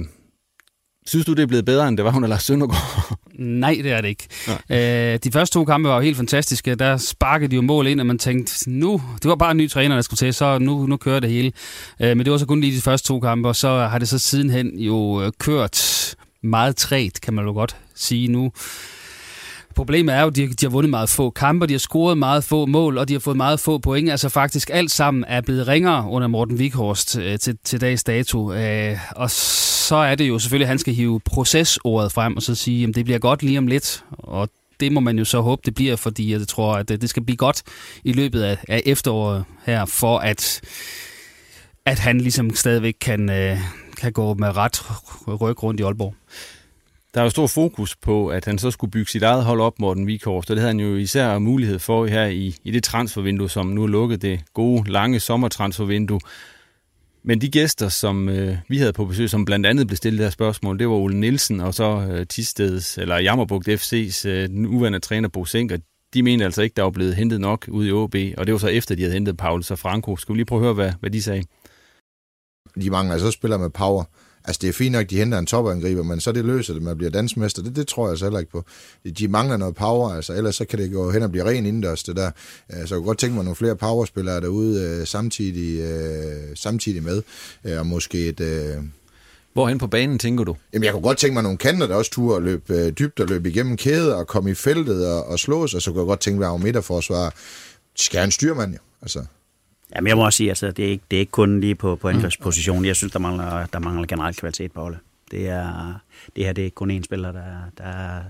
Synes 1.08 1.26
du, 1.26 1.32
det 1.32 1.42
er 1.42 1.46
blevet 1.46 1.64
bedre, 1.64 1.88
end 1.88 1.96
det 1.96 2.04
var 2.04 2.16
under 2.16 2.28
Lars 2.28 2.44
Søndergaard? 2.44 3.18
Nej, 3.38 3.80
det 3.82 3.92
er 3.92 4.00
det 4.00 4.08
ikke. 4.08 4.28
Øh, 4.70 5.18
de 5.24 5.32
første 5.32 5.54
to 5.54 5.64
kampe 5.64 5.88
var 5.88 5.94
jo 5.94 6.00
helt 6.00 6.16
fantastiske. 6.16 6.74
Der 6.74 6.96
sparkede 6.96 7.50
de 7.50 7.56
jo 7.56 7.62
mål 7.62 7.86
ind, 7.86 8.00
og 8.00 8.06
man 8.06 8.18
tænkte, 8.18 8.70
nu, 8.70 9.02
det 9.22 9.28
var 9.28 9.34
bare 9.34 9.50
en 9.50 9.56
ny 9.56 9.70
træner, 9.70 9.94
der 9.94 10.02
skulle 10.02 10.18
til, 10.18 10.34
så 10.34 10.58
nu, 10.58 10.86
nu 10.86 10.96
kører 10.96 11.20
det 11.20 11.30
hele. 11.30 11.52
Øh, 12.00 12.16
men 12.16 12.24
det 12.24 12.32
var 12.32 12.38
så 12.38 12.46
kun 12.46 12.60
lige 12.60 12.76
de 12.76 12.80
første 12.80 13.08
to 13.08 13.20
kampe, 13.20 13.48
og 13.48 13.56
så 13.56 13.68
har 13.68 13.98
det 13.98 14.08
så 14.08 14.18
sidenhen 14.18 14.78
jo 14.78 15.22
øh, 15.22 15.32
kørt 15.38 16.14
meget 16.42 16.76
træt, 16.76 17.18
kan 17.22 17.34
man 17.34 17.44
jo 17.44 17.52
godt 17.52 17.76
sige 17.94 18.28
nu. 18.28 18.52
Problemet 19.78 20.14
er 20.14 20.20
jo, 20.20 20.26
at 20.26 20.36
de, 20.36 20.48
de 20.48 20.66
har 20.66 20.70
vundet 20.70 20.90
meget 20.90 21.08
få 21.08 21.30
kampe, 21.30 21.66
de 21.66 21.74
har 21.74 21.78
scoret 21.78 22.18
meget 22.18 22.44
få 22.44 22.66
mål, 22.66 22.98
og 22.98 23.08
de 23.08 23.12
har 23.12 23.20
fået 23.20 23.36
meget 23.36 23.60
få 23.60 23.78
point. 23.78 24.10
Altså 24.10 24.28
faktisk 24.28 24.70
alt 24.72 24.90
sammen 24.90 25.24
er 25.28 25.40
blevet 25.40 25.68
ringere 25.68 26.08
under 26.10 26.28
Morten 26.28 26.58
Vikhorst 26.58 27.18
øh, 27.18 27.38
til, 27.38 27.58
til 27.64 27.80
dags 27.80 28.04
dato. 28.04 28.52
Øh, 28.52 28.98
og 29.10 29.30
så 29.30 29.96
er 29.96 30.14
det 30.14 30.28
jo 30.28 30.38
selvfølgelig, 30.38 30.64
at 30.64 30.68
han 30.68 30.78
skal 30.78 30.94
hive 30.94 31.20
procesordet 31.20 32.12
frem 32.12 32.36
og 32.36 32.42
så 32.42 32.54
sige, 32.54 32.88
at 32.88 32.94
det 32.94 33.04
bliver 33.04 33.18
godt 33.18 33.42
lige 33.42 33.58
om 33.58 33.66
lidt. 33.66 34.04
Og 34.10 34.48
det 34.80 34.92
må 34.92 35.00
man 35.00 35.18
jo 35.18 35.24
så 35.24 35.40
håbe, 35.40 35.62
det 35.64 35.74
bliver, 35.74 35.96
fordi 35.96 36.32
jeg 36.32 36.48
tror, 36.48 36.74
at 36.74 36.90
øh, 36.90 37.00
det 37.00 37.10
skal 37.10 37.24
blive 37.24 37.36
godt 37.36 37.62
i 38.04 38.12
løbet 38.12 38.42
af, 38.42 38.58
af 38.68 38.82
efteråret 38.86 39.44
her, 39.66 39.84
for 39.84 40.18
at, 40.18 40.60
at 41.86 41.98
han 41.98 42.20
ligesom 42.20 42.54
stadigvæk 42.54 42.96
kan, 43.00 43.30
øh, 43.30 43.58
kan 43.96 44.12
gå 44.12 44.34
med 44.34 44.56
ret 44.56 44.82
ryg 45.40 45.62
rundt 45.62 45.80
i 45.80 45.82
Aalborg. 45.82 46.14
Der 47.18 47.22
er 47.22 47.26
jo 47.26 47.30
stor 47.30 47.46
fokus 47.46 47.96
på, 47.96 48.28
at 48.28 48.44
han 48.44 48.58
så 48.58 48.70
skulle 48.70 48.90
bygge 48.90 49.10
sit 49.10 49.22
eget 49.22 49.44
hold 49.44 49.60
op, 49.60 49.78
Morten 49.78 50.06
Vikhorst, 50.06 50.50
og 50.50 50.56
det 50.56 50.60
havde 50.60 50.72
han 50.72 50.80
jo 50.80 50.96
især 50.96 51.38
mulighed 51.38 51.78
for 51.78 52.06
her 52.06 52.26
i, 52.26 52.56
i 52.64 52.70
det 52.70 52.84
transfervindue, 52.84 53.50
som 53.50 53.66
nu 53.66 53.82
er 53.82 53.86
lukket, 53.86 54.22
det 54.22 54.40
gode, 54.54 54.90
lange 54.90 55.20
sommertransfervindue. 55.20 56.20
Men 57.22 57.40
de 57.40 57.48
gæster, 57.48 57.88
som 57.88 58.28
øh, 58.28 58.56
vi 58.68 58.78
havde 58.78 58.92
på 58.92 59.04
besøg, 59.04 59.30
som 59.30 59.44
blandt 59.44 59.66
andet 59.66 59.86
blev 59.86 59.96
stillet 59.96 60.20
her 60.20 60.30
spørgsmål, 60.30 60.78
det 60.78 60.88
var 60.88 60.94
Ole 60.94 61.20
Nielsen 61.20 61.60
og 61.60 61.74
så 61.74 62.06
øh, 62.10 62.26
Tisteds, 62.26 62.98
eller 62.98 63.18
Jammerbugt 63.18 63.68
FC's 63.68 64.28
øh, 64.28 64.48
nuværende 64.50 64.98
træner 64.98 65.28
Bo 65.28 65.44
Sinker. 65.44 65.78
de 66.14 66.22
mente 66.22 66.44
altså 66.44 66.62
ikke, 66.62 66.74
der 66.74 66.82
var 66.82 66.90
blevet 66.90 67.14
hentet 67.14 67.40
nok 67.40 67.68
ud 67.68 67.86
i 67.86 67.92
OB, 67.92 68.14
og 68.36 68.46
det 68.46 68.52
var 68.52 68.58
så 68.58 68.68
efter, 68.68 68.94
de 68.94 69.02
havde 69.02 69.14
hentet 69.14 69.36
Paul 69.36 69.62
og 69.70 69.78
Franco. 69.78 70.16
Skal 70.16 70.32
vi 70.32 70.38
lige 70.38 70.46
prøve 70.46 70.58
at 70.58 70.64
høre, 70.64 70.74
hvad, 70.74 70.92
hvad 71.00 71.10
de 71.10 71.22
sagde? 71.22 71.44
De 72.82 72.90
mangler 72.90 73.12
altså 73.12 73.30
spiller 73.30 73.58
med 73.58 73.70
power. 73.70 74.04
Altså, 74.48 74.58
det 74.62 74.68
er 74.68 74.72
fint 74.72 74.92
nok, 74.92 75.02
at 75.02 75.10
de 75.10 75.16
henter 75.16 75.38
en 75.38 75.46
topangriber, 75.46 76.02
men 76.02 76.20
så 76.20 76.32
det 76.32 76.44
løser 76.44 76.74
det, 76.74 76.82
man 76.82 76.96
bliver 76.96 77.10
dansmester. 77.10 77.62
Det, 77.62 77.76
det 77.76 77.88
tror 77.88 78.04
jeg 78.04 78.10
altså 78.10 78.24
heller 78.24 78.38
ikke 78.38 78.52
på. 78.52 78.64
De 79.18 79.28
mangler 79.28 79.56
noget 79.56 79.74
power, 79.74 80.10
altså, 80.10 80.32
ellers 80.32 80.56
så 80.56 80.64
kan 80.64 80.78
det 80.78 80.92
gå 80.92 81.10
hen 81.10 81.22
og 81.22 81.30
blive 81.30 81.44
ren 81.44 81.66
indendørs, 81.66 82.02
det 82.02 82.16
der. 82.16 82.30
Så 82.70 82.76
jeg 82.76 82.88
kunne 82.88 83.02
godt 83.02 83.18
tænke 83.18 83.34
mig 83.34 83.44
nogle 83.44 83.56
flere 83.56 83.76
powerspillere 83.76 84.40
derude 84.40 84.82
øh, 84.82 85.06
samtidig, 85.06 85.80
øh, 85.80 86.56
samtidig 86.56 87.02
med, 87.02 87.22
øh, 87.64 87.78
og 87.78 87.86
måske 87.86 88.26
et... 88.26 88.40
Øh, 88.40 88.76
Hvorhen 89.52 89.78
på 89.78 89.86
banen, 89.86 90.18
tænker 90.18 90.44
du? 90.44 90.56
Jamen, 90.72 90.84
jeg 90.84 90.92
kunne 90.92 91.02
godt 91.02 91.18
tænke 91.18 91.34
mig 91.34 91.42
nogle 91.42 91.58
kanter, 91.58 91.86
der 91.86 91.94
også 91.94 92.10
turde 92.10 92.36
at 92.36 92.42
løbe 92.42 92.74
øh, 92.74 92.92
dybt 92.92 93.20
og 93.20 93.28
løbe 93.28 93.48
igennem 93.48 93.76
kæder 93.76 94.14
og 94.14 94.26
komme 94.26 94.50
i 94.50 94.54
feltet 94.54 95.06
og, 95.06 95.26
og 95.26 95.38
slås, 95.38 95.74
og 95.74 95.82
så 95.82 95.90
kunne 95.90 96.00
jeg 96.00 96.06
godt 96.06 96.20
tænke 96.20 96.38
mig, 96.38 96.54
at 96.54 96.60
midterforsvar 96.60 97.34
skal 97.96 98.24
en 98.24 98.30
styrmand 98.30 98.72
jo. 98.72 98.78
Altså, 99.02 99.24
Jamen, 99.94 100.08
jeg 100.08 100.16
må 100.16 100.24
også 100.24 100.36
sige, 100.36 100.48
altså, 100.48 100.70
det 100.70 100.84
er 100.84 100.90
ikke, 100.90 101.04
det 101.10 101.16
er 101.16 101.20
ikke 101.20 101.32
kun 101.32 101.60
lige 101.60 101.74
på, 101.74 101.96
på 101.96 102.08
angrebspositionen. 102.08 102.84
Jeg 102.84 102.96
synes, 102.96 103.12
der 103.12 103.18
mangler, 103.18 103.66
der 103.66 103.78
mangler 103.78 104.06
generelt 104.06 104.36
kvalitet 104.36 104.72
på 104.72 104.80
holdet. 104.80 105.00
Det, 105.30 105.48
er, 105.48 105.94
det 106.36 106.44
her 106.44 106.52
det 106.52 106.62
er 106.62 106.64
ikke 106.64 106.74
kun 106.74 106.98
én 106.98 107.02
spiller, 107.02 107.32
der, 107.32 107.56
der 107.78 108.20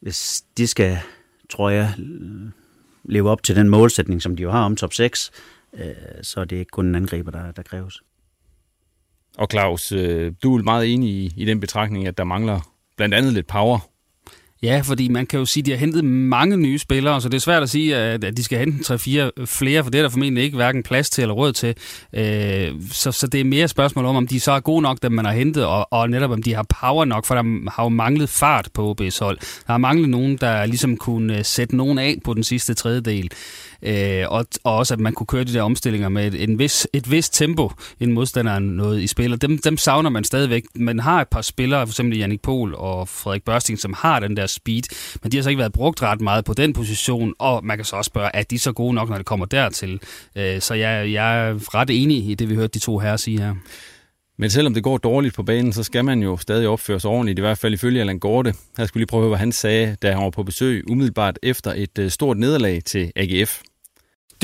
hvis 0.00 0.44
de 0.56 0.66
skal, 0.66 0.98
tror 1.50 1.70
jeg, 1.70 1.94
leve 3.04 3.30
op 3.30 3.42
til 3.42 3.56
den 3.56 3.68
målsætning, 3.68 4.22
som 4.22 4.36
de 4.36 4.42
jo 4.42 4.50
har 4.50 4.64
om 4.64 4.76
top 4.76 4.92
6, 4.92 5.30
øh, 5.74 5.92
så 6.22 6.40
er 6.40 6.44
det 6.44 6.56
ikke 6.56 6.70
kun 6.70 6.86
en 6.86 6.94
angriber, 6.94 7.30
der, 7.30 7.52
der 7.52 7.62
kræves. 7.62 8.02
Og 9.38 9.48
Claus, 9.50 9.92
øh, 9.92 10.32
du 10.42 10.58
er 10.58 10.62
meget 10.62 10.92
enig 10.92 11.10
i, 11.10 11.32
i 11.36 11.44
den 11.44 11.60
betragtning, 11.60 12.06
at 12.06 12.18
der 12.18 12.24
mangler 12.24 12.60
blandt 12.96 13.14
andet 13.14 13.32
lidt 13.32 13.46
power 13.46 13.78
Ja, 14.64 14.80
fordi 14.84 15.08
man 15.08 15.26
kan 15.26 15.38
jo 15.38 15.44
sige, 15.44 15.62
at 15.62 15.66
de 15.66 15.70
har 15.70 15.78
hentet 15.78 16.04
mange 16.04 16.56
nye 16.56 16.78
spillere, 16.78 17.20
så 17.20 17.28
det 17.28 17.36
er 17.36 17.40
svært 17.40 17.62
at 17.62 17.70
sige, 17.70 17.96
at 17.96 18.36
de 18.36 18.44
skal 18.44 18.58
hente 18.58 18.94
3-4 18.94 19.44
flere, 19.44 19.82
for 19.82 19.90
det 19.90 19.98
er 19.98 20.02
der 20.02 20.08
formentlig 20.08 20.44
ikke 20.44 20.56
hverken 20.56 20.82
plads 20.82 21.10
til 21.10 21.22
eller 21.22 21.34
råd 21.34 21.52
til. 21.52 21.74
Øh, 22.12 22.72
så, 22.90 23.12
så 23.12 23.26
det 23.26 23.40
er 23.40 23.44
mere 23.44 23.64
et 23.64 23.70
spørgsmål 23.70 24.04
om, 24.04 24.16
om 24.16 24.26
de 24.26 24.40
så 24.40 24.52
er 24.52 24.60
gode 24.60 24.82
nok, 24.82 24.98
dem 25.02 25.12
man 25.12 25.24
har 25.24 25.32
hentet, 25.32 25.66
og, 25.66 25.92
og 25.92 26.10
netop 26.10 26.30
om 26.30 26.42
de 26.42 26.54
har 26.54 26.66
power 26.80 27.04
nok, 27.04 27.26
for 27.26 27.34
der 27.34 27.70
har 27.70 27.82
jo 27.82 27.88
manglet 27.88 28.28
fart 28.28 28.68
på 28.74 28.94
OB's 29.00 29.18
hold. 29.20 29.38
Der 29.38 29.72
har 29.72 29.78
manglet 29.78 30.08
nogen, 30.08 30.36
der 30.36 30.66
ligesom 30.66 30.96
kunne 30.96 31.38
øh, 31.38 31.44
sætte 31.44 31.76
nogen 31.76 31.98
af 31.98 32.18
på 32.24 32.34
den 32.34 32.44
sidste 32.44 32.74
tredjedel. 32.74 33.30
Øh, 33.84 34.24
og, 34.28 34.46
og 34.64 34.76
også, 34.76 34.94
at 34.94 35.00
man 35.00 35.12
kunne 35.12 35.26
køre 35.26 35.44
de 35.44 35.52
der 35.52 35.62
omstillinger 35.62 36.08
med 36.08 36.26
et, 36.26 36.42
en 36.42 36.58
vis, 36.58 36.88
et 36.92 37.10
vist 37.10 37.34
tempo, 37.34 37.70
en 38.00 38.12
modstander 38.12 38.58
noget 38.58 39.02
i 39.02 39.06
spil. 39.06 39.32
Og 39.32 39.42
dem, 39.42 39.58
dem 39.58 39.76
savner 39.76 40.10
man 40.10 40.24
stadigvæk. 40.24 40.64
Man 40.74 41.00
har 41.00 41.20
et 41.20 41.28
par 41.28 41.42
spillere, 41.42 41.86
f.eks. 41.86 42.00
Jannik 42.00 42.42
Pohl 42.42 42.74
og 42.74 43.08
Frederik 43.08 43.44
Børsting, 43.44 43.78
som 43.78 43.94
har 43.98 44.20
den 44.20 44.36
der 44.36 44.46
speed, 44.46 44.82
men 45.22 45.32
de 45.32 45.36
har 45.36 45.42
så 45.42 45.50
ikke 45.50 45.60
været 45.60 45.72
brugt 45.72 46.02
ret 46.02 46.20
meget 46.20 46.44
på 46.44 46.54
den 46.54 46.72
position, 46.72 47.34
og 47.38 47.64
man 47.64 47.78
kan 47.78 47.84
så 47.84 47.96
også 47.96 48.08
spørge, 48.08 48.30
er 48.34 48.42
de 48.42 48.58
så 48.58 48.72
gode 48.72 48.94
nok, 48.94 49.08
når 49.08 49.16
det 49.16 49.26
kommer 49.26 49.46
dertil? 49.46 50.00
Øh, 50.36 50.60
så 50.60 50.74
jeg, 50.74 51.12
jeg 51.12 51.48
er 51.48 51.74
ret 51.74 51.90
enig 51.90 52.30
i 52.30 52.34
det, 52.34 52.48
vi 52.48 52.54
hørte 52.54 52.74
de 52.74 52.78
to 52.78 52.98
her 52.98 53.16
sige 53.16 53.40
her. 53.40 53.54
Men 54.38 54.50
selvom 54.50 54.74
det 54.74 54.82
går 54.82 54.98
dårligt 54.98 55.34
på 55.34 55.42
banen, 55.42 55.72
så 55.72 55.82
skal 55.82 56.04
man 56.04 56.22
jo 56.22 56.36
stadig 56.36 56.68
opføre 56.68 57.00
sig 57.00 57.10
ordentligt, 57.10 57.38
i 57.38 57.40
hvert 57.40 57.58
fald 57.58 57.74
ifølge 57.74 58.00
Allan 58.00 58.18
Gorte. 58.18 58.54
Jeg 58.78 58.88
skulle 58.88 59.00
lige 59.00 59.06
prøve 59.06 59.20
at 59.20 59.22
høre, 59.22 59.28
hvad 59.28 59.38
han 59.38 59.52
sagde, 59.52 59.96
da 60.02 60.12
han 60.12 60.22
var 60.22 60.30
på 60.30 60.42
besøg 60.42 60.90
umiddelbart 60.90 61.38
efter 61.42 61.72
et 61.76 61.98
øh, 61.98 62.10
stort 62.10 62.38
nederlag 62.38 62.84
til 62.84 63.12
AGF 63.16 63.60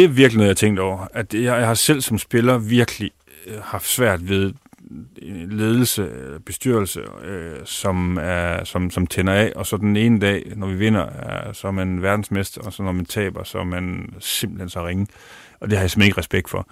det 0.01 0.09
er 0.09 0.13
virkelig 0.13 0.37
noget, 0.37 0.49
jeg 0.49 0.51
har 0.51 0.55
tænkt 0.55 0.81
over. 0.81 1.07
At 1.15 1.35
jeg, 1.35 1.43
jeg 1.43 1.67
har 1.67 1.75
selv 1.75 2.01
som 2.01 2.19
spiller 2.19 2.59
virkelig 2.59 3.11
øh, 3.47 3.63
haft 3.63 3.87
svært 3.87 4.29
ved 4.29 4.53
øh, 5.23 5.51
ledelse, 5.51 6.03
øh, 6.03 6.41
bestyrelse, 6.41 7.01
øh, 7.25 7.57
som, 7.65 8.19
er, 8.23 8.65
som, 8.65 8.91
som 8.91 9.07
tænder 9.07 9.33
af, 9.33 9.53
og 9.57 9.67
så 9.67 9.77
den 9.77 9.97
ene 9.97 10.21
dag, 10.21 10.53
når 10.57 10.67
vi 10.67 10.75
vinder, 10.75 11.07
er, 11.07 11.53
så 11.53 11.67
er 11.67 11.71
man 11.71 12.03
verdensmester, 12.03 12.61
og 12.61 12.73
så 12.73 12.83
når 12.83 12.93
man 12.93 13.05
taber, 13.05 13.45
så 13.45 13.59
er 13.59 13.65
man 13.65 14.15
simpelthen 14.19 14.69
så 14.69 14.87
ringe. 14.87 15.07
Og 15.61 15.71
det 15.71 15.79
har 15.79 15.83
jeg 15.83 15.91
simpelthen 15.91 16.09
ikke 16.09 16.19
respekt 16.19 16.51
for. 16.51 16.69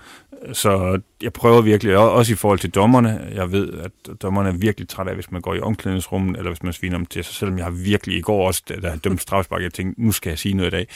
Så 0.52 1.00
jeg 1.22 1.32
prøver 1.32 1.60
virkelig, 1.60 1.96
også 1.96 2.32
i 2.32 2.36
forhold 2.36 2.58
til 2.58 2.70
dommerne, 2.70 3.28
jeg 3.34 3.52
ved, 3.52 3.72
at 3.72 4.22
dommerne 4.22 4.48
er 4.48 4.52
virkelig 4.52 4.88
trætte 4.88 5.10
af, 5.10 5.16
hvis 5.16 5.30
man 5.30 5.40
går 5.40 5.54
i 5.54 5.60
omklædningsrummet, 5.60 6.36
eller 6.36 6.50
hvis 6.50 6.62
man 6.62 6.72
sviner 6.72 6.96
dem 6.96 7.06
til 7.06 7.24
sig, 7.24 7.34
selvom 7.34 7.58
jeg 7.58 7.64
har 7.64 7.70
virkelig 7.70 8.18
i 8.18 8.20
går 8.20 8.46
også, 8.46 8.62
da 8.68 8.88
jeg 8.88 9.04
dømte 9.04 9.22
strafspark, 9.22 9.62
jeg 9.62 9.74
tænkte, 9.74 10.02
nu 10.02 10.12
skal 10.12 10.30
jeg 10.30 10.38
sige 10.38 10.54
noget 10.54 10.70
i 10.70 10.76
dag 10.76 10.86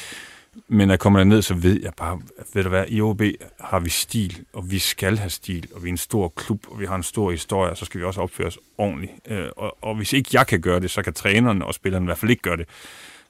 men 0.69 0.89
når 0.89 0.93
jeg 0.93 1.01
kommer 1.01 1.19
derned, 1.19 1.43
så 1.43 1.55
ved 1.55 1.81
jeg 1.83 1.93
bare, 1.97 2.21
ved 2.55 2.63
du 2.63 2.69
hvad, 2.69 2.85
i 2.89 3.01
OB 3.01 3.23
har 3.61 3.81
vi 3.81 3.91
stil, 3.91 4.45
og 4.53 4.71
vi 4.71 4.79
skal 4.79 5.19
have 5.19 5.31
stil, 5.31 5.69
og 5.75 5.85
vi 5.85 5.89
er 5.89 5.93
en 5.93 5.97
stor 5.97 6.29
klub, 6.29 6.67
og 6.69 6.81
vi 6.81 6.87
har 6.87 6.97
en 6.97 7.03
stor 7.03 7.31
historie, 7.31 7.71
og 7.71 7.77
så 7.77 7.85
skal 7.85 8.01
vi 8.01 8.05
også 8.05 8.21
opføre 8.21 8.47
os 8.47 8.59
ordentligt. 8.79 9.13
Øh, 9.29 9.49
og, 9.57 9.77
og 9.81 9.95
hvis 9.95 10.13
ikke 10.13 10.31
jeg 10.33 10.47
kan 10.47 10.61
gøre 10.61 10.81
det, 10.81 10.91
så 10.91 11.03
kan 11.03 11.13
træneren 11.13 11.63
og 11.63 11.75
spillerne 11.75 12.05
i 12.05 12.07
hvert 12.07 12.19
fald 12.19 12.31
ikke 12.31 12.43
gøre 12.43 12.57
det. 12.57 12.69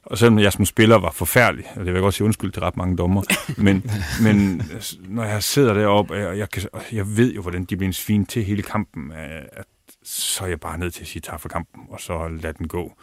Og 0.03 0.17
selvom 0.17 0.39
jeg 0.39 0.53
som 0.53 0.65
spiller 0.65 0.97
var 0.97 1.11
forfærdelig, 1.11 1.65
og 1.69 1.77
det 1.77 1.85
vil 1.85 1.93
jeg 1.93 2.01
godt 2.01 2.13
sige 2.13 2.25
undskyld 2.25 2.51
til 2.51 2.61
ret 2.61 2.77
mange 2.77 2.97
dommer, 2.97 3.23
men, 3.57 3.91
men 4.23 4.61
når 4.99 5.23
jeg 5.23 5.43
sidder 5.43 5.73
deroppe, 5.73 6.13
og 6.13 6.19
jeg, 6.19 6.37
jeg, 6.37 6.49
kan, 6.49 6.63
jeg 6.91 7.17
ved 7.17 7.33
jo, 7.33 7.41
hvordan 7.41 7.65
de 7.65 7.77
bliver 7.77 7.93
svin 7.93 8.25
til 8.25 8.43
hele 8.43 8.63
kampen, 8.63 9.11
at 9.51 9.65
så 10.03 10.43
er 10.43 10.47
jeg 10.47 10.59
bare 10.59 10.77
nødt 10.77 10.93
til 10.93 11.01
at 11.01 11.07
sige 11.07 11.21
tak 11.21 11.39
for 11.39 11.49
kampen, 11.49 11.81
og 11.89 11.99
så 11.99 12.27
lade 12.27 12.53
den 12.57 12.67
gå. 12.67 12.93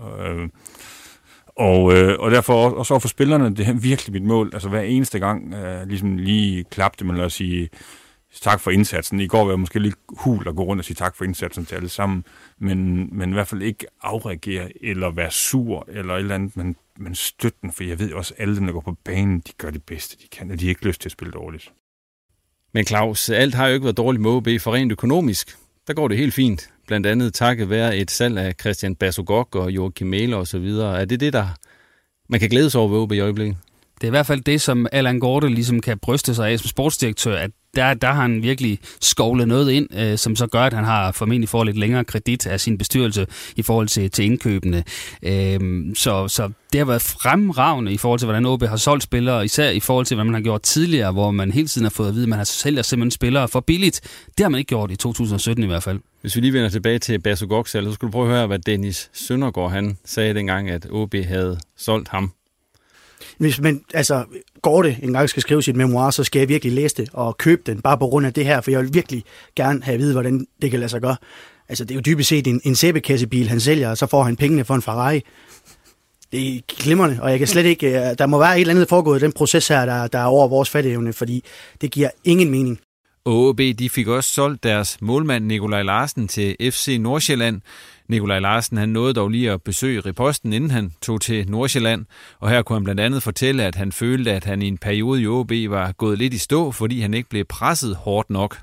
Øh, 0.00 0.48
og, 1.60 1.92
øh, 1.96 2.18
og 2.18 2.30
derfor 2.30 2.70
og 2.70 2.86
så 2.86 2.98
for 2.98 3.08
spillerne, 3.08 3.54
det 3.56 3.68
er 3.68 3.72
virkelig 3.72 4.12
mit 4.12 4.22
mål. 4.22 4.50
Altså 4.52 4.68
hver 4.68 4.80
eneste 4.80 5.18
gang, 5.18 5.54
øh, 5.54 5.88
ligesom 5.88 6.16
lige 6.16 6.64
klapte 6.64 7.04
man, 7.04 7.16
lad 7.16 7.24
os 7.24 7.32
sige, 7.32 7.68
tak 8.40 8.60
for 8.60 8.70
indsatsen. 8.70 9.20
I 9.20 9.26
går 9.26 9.44
var 9.44 9.52
jeg 9.52 9.60
måske 9.60 9.78
lidt 9.78 9.94
hul 10.08 10.48
at 10.48 10.56
gå 10.56 10.62
rundt 10.62 10.80
og 10.80 10.84
sige 10.84 10.94
tak 10.94 11.16
for 11.16 11.24
indsatsen 11.24 11.66
til 11.66 11.74
alle 11.74 11.88
sammen, 11.88 12.24
men, 12.58 13.08
men 13.12 13.30
i 13.30 13.32
hvert 13.32 13.48
fald 13.48 13.62
ikke 13.62 13.86
afreagere 14.02 14.84
eller 14.84 15.10
være 15.10 15.30
sur 15.30 15.86
eller 15.88 16.14
et 16.14 16.18
eller 16.18 16.34
andet, 16.34 16.56
men, 16.56 16.76
men 16.98 17.14
støtte 17.14 17.58
den, 17.62 17.72
for 17.72 17.84
jeg 17.84 17.98
ved 17.98 18.12
også, 18.12 18.34
at 18.36 18.42
alle 18.42 18.56
dem, 18.56 18.66
der 18.66 18.72
går 18.72 18.80
på 18.80 18.96
banen, 19.04 19.40
de 19.40 19.52
gør 19.58 19.70
det 19.70 19.82
bedste, 19.82 20.16
de 20.22 20.28
kan, 20.28 20.50
og 20.50 20.60
de 20.60 20.64
har 20.64 20.70
ikke 20.70 20.86
lyst 20.86 21.00
til 21.00 21.08
at 21.08 21.12
spille 21.12 21.32
dårligt. 21.32 21.72
Men 22.74 22.86
Claus, 22.86 23.30
alt 23.30 23.54
har 23.54 23.68
jo 23.68 23.74
ikke 23.74 23.84
været 23.84 23.96
dårligt 23.96 24.22
med 24.22 24.30
OB 24.30 24.48
for 24.60 24.74
rent 24.74 24.92
økonomisk. 24.92 25.56
Der 25.86 25.94
går 25.94 26.08
det 26.08 26.16
helt 26.16 26.34
fint. 26.34 26.70
Blandt 26.90 27.06
andet 27.06 27.34
takket 27.34 27.70
være 27.70 27.96
et 27.96 28.10
salg 28.10 28.38
af 28.38 28.54
Christian 28.60 28.96
Basogok 28.96 29.54
og 29.54 29.70
Joachim 29.70 30.06
Mæler 30.06 30.36
og 30.36 30.46
så 30.46 30.58
videre. 30.58 31.00
Er 31.00 31.04
det 31.04 31.20
det, 31.20 31.32
der 31.32 31.48
man 32.28 32.40
kan 32.40 32.48
glæde 32.48 32.70
sig 32.70 32.80
over 32.80 32.88
ved 32.90 32.98
OB 32.98 33.12
i 33.12 33.20
øjeblikket? 33.20 33.56
Det 33.94 34.02
er 34.02 34.06
i 34.06 34.10
hvert 34.10 34.26
fald 34.26 34.40
det, 34.40 34.60
som 34.60 34.86
Allan 34.92 35.20
Gorte 35.20 35.48
ligesom 35.48 35.80
kan 35.80 35.98
bryste 35.98 36.34
sig 36.34 36.50
af 36.50 36.58
som 36.58 36.68
sportsdirektør, 36.68 37.36
at 37.36 37.50
der, 37.74 37.94
der 37.94 38.08
har 38.08 38.22
han 38.22 38.42
virkelig 38.42 38.78
skovlet 39.00 39.48
noget 39.48 39.70
ind, 39.70 39.94
øh, 39.98 40.18
som 40.18 40.36
så 40.36 40.46
gør, 40.46 40.62
at 40.62 40.72
han 40.72 40.84
har 40.84 41.12
formentlig 41.12 41.48
får 41.48 41.64
lidt 41.64 41.78
længere 41.78 42.04
kredit 42.04 42.46
af 42.46 42.60
sin 42.60 42.78
bestyrelse 42.78 43.26
i 43.56 43.62
forhold 43.62 43.88
til, 43.88 44.10
til 44.10 44.24
indkøbene. 44.24 44.84
Øh, 45.22 45.60
så, 45.94 46.28
så 46.28 46.50
det 46.72 46.78
har 46.78 46.84
været 46.84 47.02
fremragende 47.02 47.92
i 47.92 47.96
forhold 47.96 48.18
til, 48.18 48.26
hvordan 48.26 48.46
OB 48.46 48.62
har 48.62 48.76
solgt 48.76 49.02
spillere, 49.02 49.44
især 49.44 49.70
i 49.70 49.80
forhold 49.80 50.06
til, 50.06 50.14
hvad 50.14 50.24
man 50.24 50.34
har 50.34 50.40
gjort 50.40 50.62
tidligere, 50.62 51.12
hvor 51.12 51.30
man 51.30 51.50
hele 51.50 51.68
tiden 51.68 51.84
har 51.84 51.90
fået 51.90 52.08
at 52.08 52.14
vide, 52.14 52.22
at 52.22 52.28
man 52.28 52.38
har 52.38 52.44
sælger 52.44 52.82
simpelthen 52.82 53.10
spillere 53.10 53.48
for 53.48 53.60
billigt. 53.60 54.00
Det 54.38 54.44
har 54.44 54.48
man 54.48 54.58
ikke 54.58 54.68
gjort 54.68 54.90
i 54.90 54.96
2017 54.96 55.64
i 55.64 55.66
hvert 55.66 55.82
fald. 55.82 56.00
Hvis 56.20 56.36
vi 56.36 56.40
lige 56.40 56.52
vender 56.52 56.68
tilbage 56.68 56.98
til 56.98 57.18
Basogok 57.18 57.68
så 57.68 57.92
skulle 57.92 58.08
du 58.08 58.12
prøve 58.12 58.30
at 58.30 58.36
høre, 58.36 58.46
hvad 58.46 58.58
Dennis 58.58 59.10
Søndergaard 59.12 59.70
han 59.70 59.98
sagde 60.04 60.34
dengang, 60.34 60.70
at 60.70 60.86
OB 60.90 61.14
havde 61.14 61.58
solgt 61.76 62.08
ham 62.08 62.32
hvis 63.40 63.60
man 63.60 63.80
altså, 63.94 64.24
går 64.62 64.82
det 64.82 64.96
en 65.02 65.12
gang 65.12 65.28
skal 65.28 65.42
skrive 65.42 65.62
sit 65.62 65.76
memoir, 65.76 66.10
så 66.10 66.24
skal 66.24 66.38
jeg 66.38 66.48
virkelig 66.48 66.72
læse 66.72 66.96
det 66.96 67.08
og 67.12 67.38
købe 67.38 67.62
den, 67.66 67.80
bare 67.80 67.98
på 67.98 68.06
grund 68.06 68.26
af 68.26 68.32
det 68.32 68.44
her, 68.44 68.60
for 68.60 68.70
jeg 68.70 68.80
vil 68.80 68.94
virkelig 68.94 69.24
gerne 69.56 69.82
have 69.82 69.94
at 69.94 70.00
vide, 70.00 70.12
hvordan 70.12 70.46
det 70.62 70.70
kan 70.70 70.80
lade 70.80 70.88
sig 70.88 71.00
gøre. 71.00 71.16
Altså, 71.68 71.84
det 71.84 71.90
er 71.90 71.94
jo 71.94 72.00
dybest 72.00 72.28
set 72.28 72.46
en, 72.46 72.60
en 72.64 72.74
sæbekassebil, 72.74 73.48
han 73.48 73.60
sælger, 73.60 73.90
og 73.90 73.98
så 73.98 74.06
får 74.06 74.22
han 74.22 74.36
pengene 74.36 74.64
for 74.64 74.74
en 74.74 74.82
Ferrari. 74.82 75.22
Det 76.32 76.56
er 76.56 76.60
glimrende, 76.68 77.18
og 77.22 77.30
jeg 77.30 77.38
kan 77.38 77.48
slet 77.48 77.66
ikke... 77.66 77.86
Øh, 77.86 78.18
der 78.18 78.26
må 78.26 78.38
være 78.38 78.54
et 78.56 78.60
eller 78.60 78.74
andet 78.74 78.88
foregået 78.88 79.22
i 79.22 79.24
den 79.24 79.32
proces 79.32 79.68
her, 79.68 79.86
der, 79.86 80.06
der 80.06 80.18
er 80.18 80.24
over 80.24 80.48
vores 80.48 80.70
fatteevne, 80.70 81.12
fordi 81.12 81.44
det 81.80 81.90
giver 81.90 82.10
ingen 82.24 82.50
mening. 82.50 82.80
OB 83.24 83.58
de 83.78 83.90
fik 83.90 84.06
også 84.06 84.30
solgt 84.30 84.62
deres 84.62 84.98
målmand 85.00 85.44
Nikolaj 85.44 85.82
Larsen 85.82 86.28
til 86.28 86.56
FC 86.60 86.96
Nordsjælland. 87.00 87.60
Nikolaj 88.08 88.38
Larsen 88.38 88.76
han 88.76 88.88
nåede 88.88 89.14
dog 89.14 89.28
lige 89.28 89.50
at 89.50 89.62
besøge 89.62 90.00
reposten, 90.00 90.52
inden 90.52 90.70
han 90.70 90.92
tog 91.02 91.20
til 91.20 91.50
Nordsjælland, 91.50 92.04
og 92.38 92.50
her 92.50 92.62
kunne 92.62 92.76
han 92.76 92.84
blandt 92.84 93.00
andet 93.00 93.22
fortælle, 93.22 93.64
at 93.64 93.74
han 93.74 93.92
følte, 93.92 94.32
at 94.32 94.44
han 94.44 94.62
i 94.62 94.68
en 94.68 94.78
periode 94.78 95.22
i 95.22 95.26
OB 95.26 95.52
var 95.68 95.92
gået 95.92 96.18
lidt 96.18 96.34
i 96.34 96.38
stå, 96.38 96.72
fordi 96.72 97.00
han 97.00 97.14
ikke 97.14 97.28
blev 97.28 97.44
presset 97.44 97.96
hårdt 97.96 98.30
nok. 98.30 98.58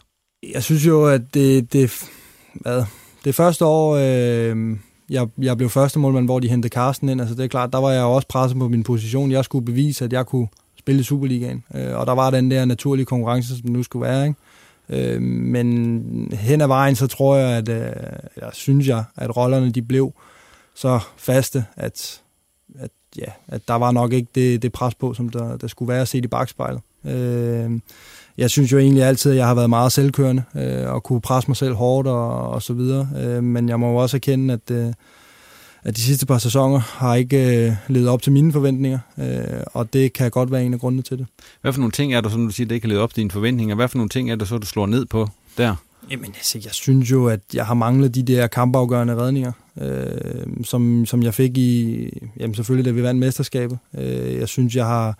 Jeg 0.54 0.64
synes 0.64 0.86
jo, 0.86 1.06
at 1.06 1.22
det, 1.34 1.74
det, 1.74 2.10
hvad, 2.54 2.84
det 3.26 3.36
første 3.36 3.66
år, 3.66 3.96
øh, 3.96 4.78
jeg, 5.10 5.28
jeg 5.38 5.58
blev 5.58 5.70
første 5.70 6.00
målmand, 6.00 6.26
hvor 6.26 6.40
de 6.40 6.50
hentede 6.50 6.74
Carsten 6.74 7.10
ind, 7.10 7.22
altså 7.22 7.36
det 7.36 7.44
er 7.44 7.48
klart, 7.48 7.74
der 7.74 7.80
var 7.80 7.92
jeg 7.92 8.04
også 8.04 8.28
presset 8.28 8.60
på 8.60 8.68
min 8.68 8.84
position. 8.84 9.32
Jeg 9.32 9.46
skulle 9.46 9.66
bevise, 9.66 10.06
at 10.06 10.14
jeg 10.14 10.26
kunne 10.26 10.48
spille 10.80 11.00
i 11.00 11.04
Superligaen, 11.04 11.64
øh, 11.76 11.98
og 11.98 12.06
der 12.06 12.14
var 12.14 12.30
den 12.30 12.52
der 12.52 12.66
naturlige 12.66 13.06
konkurrence, 13.06 13.58
som 13.58 13.70
nu 13.70 13.84
skulle 13.84 14.08
være, 14.08 14.28
ikke? 14.28 14.40
Øh, 14.90 15.22
men 15.22 16.30
hen 16.34 16.62
ad 16.62 16.68
vejen, 16.68 16.96
så 16.96 17.08
tror 17.08 17.36
jeg, 17.36 17.58
at 17.58 17.70
øh, 17.70 17.92
jeg 18.42 18.50
synes 18.54 18.88
jeg, 18.88 19.04
at 19.16 19.38
rollerne 19.38 19.72
de 19.72 19.82
blev 19.82 20.14
så 20.76 21.00
faste, 21.18 21.66
at, 21.76 22.22
at, 22.80 22.92
ja, 23.18 23.32
at 23.48 23.68
der 23.68 23.74
var 23.74 23.92
nok 23.92 24.14
ikke 24.14 24.30
det, 24.36 24.62
det 24.62 24.72
pres 24.72 24.96
på, 24.96 25.14
som 25.14 25.30
der, 25.30 25.58
der 25.58 25.68
skulle 25.68 25.94
være 25.94 26.06
set 26.06 26.26
i 26.26 26.28
bagspejlet. 26.28 26.82
Øh, 27.06 27.72
jeg 28.38 28.50
synes 28.50 28.72
jo 28.72 28.78
egentlig 28.78 29.04
altid, 29.04 29.32
at 29.32 29.38
jeg 29.38 29.48
har 29.48 29.56
været 29.56 29.70
meget 29.70 29.92
selvkørende 29.92 30.44
øh, 30.56 30.94
og 30.94 31.04
kunne 31.04 31.22
presse 31.22 31.50
mig 31.50 31.58
selv 31.58 31.74
hårdt 31.74 32.08
og, 32.08 32.50
og 32.50 32.62
så 32.62 32.74
videre. 32.74 33.10
Øh, 33.18 33.44
men 33.44 33.70
jeg 33.70 33.80
må 33.80 33.90
jo 33.90 33.96
også 33.96 34.18
erkende, 34.18 34.54
at, 34.54 34.72
øh, 34.72 34.94
at 35.88 35.96
de 35.96 36.02
sidste 36.02 36.26
par 36.26 36.38
sæsoner 36.38 36.80
har 36.80 37.16
ikke 37.16 37.66
øh, 37.68 37.74
levet 37.88 38.10
op 38.10 38.22
til 38.22 38.32
mine 38.32 38.52
forventninger, 38.52 39.00
øh, 39.18 39.64
og 39.66 39.94
det 39.94 40.14
kan 40.14 40.32
godt 40.32 40.52
være 40.52 40.66
en 40.66 40.74
af 40.74 40.80
grundene 40.80 41.04
til 41.04 41.18
det. 41.18 41.28
Hvad 41.62 41.74
for 41.74 41.80
nogle 41.80 41.92
ting 41.92 42.14
er 42.14 42.22
der, 42.22 42.30
som 42.30 42.46
du 42.48 42.54
siger, 42.54 42.68
det 42.68 42.76
ikke 42.76 42.88
har 42.88 42.90
levet 42.90 43.04
op 43.04 43.14
til 43.14 43.22
dine 43.22 43.32
forventninger? 43.32 43.76
Hvad 43.76 43.88
for 43.88 43.98
nogle 43.98 44.10
ting 44.10 44.32
er 44.32 44.36
der 44.36 44.46
så, 44.46 44.58
du 44.58 44.68
slår 44.68 44.86
ned 44.86 45.06
på 45.06 45.30
der? 45.58 45.76
Jamen, 46.12 46.26
altså, 46.26 46.60
jeg 46.64 46.72
synes 46.72 47.12
jo, 47.12 47.28
at 47.28 47.40
jeg 47.54 47.66
har 47.66 47.74
manglet 47.74 48.16
de 48.16 48.24
der 48.24 48.48
kampafgørende 48.48 49.16
redninger, 49.16 49.52
øh, 49.82 50.64
som, 50.64 51.06
som 51.06 51.24
jeg 51.24 51.34
fik 51.34 51.58
i, 51.58 52.10
jamen 52.40 52.56
selvfølgelig, 52.56 52.86
da 52.86 52.92
vi 52.92 53.04
vandt 53.04 53.20
mesterskabet. 53.20 53.78
Øh, 53.98 54.36
jeg 54.36 54.48
synes, 54.48 54.76
jeg 54.76 54.86
har 54.86 55.18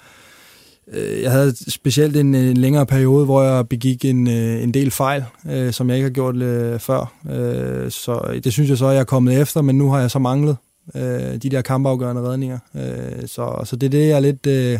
Øh, 0.94 1.22
jeg 1.22 1.32
havde 1.32 1.72
specielt 1.72 2.18
en, 2.18 2.36
en 2.36 2.58
længere 2.58 2.86
periode, 2.86 3.26
hvor 3.26 3.44
jeg 3.44 3.70
begik 3.70 4.06
en, 4.06 4.28
øh, 4.28 4.64
en 4.64 4.74
del 4.74 4.92
fejl, 4.92 5.24
øh, 5.50 5.74
som 5.74 5.90
jeg 5.90 5.98
ikke 5.98 6.06
har 6.06 6.14
gjort 6.14 6.36
øh, 6.36 6.80
før. 6.80 7.14
Øh, 7.30 7.92
så 7.92 8.40
det 8.44 8.54
synes 8.54 8.70
jeg 8.70 8.78
så, 8.78 8.88
at 8.88 8.94
jeg 8.94 9.00
er 9.00 9.06
kommet 9.06 9.42
efter, 9.42 9.62
men 9.62 9.78
nu 9.78 9.90
har 9.90 10.00
jeg 10.00 10.12
så 10.12 10.20
manglet 10.20 10.58
øh, 10.96 11.02
de 11.36 11.50
der 11.50 11.62
kampafgørende 11.62 12.22
redninger. 12.22 12.60
Øh, 12.76 13.28
så, 13.28 13.62
så 13.66 13.76
det 13.76 13.86
er 13.88 13.92
det, 13.92 14.08
jeg 14.08 14.22
lidt 14.22 14.48
øh, 14.48 14.80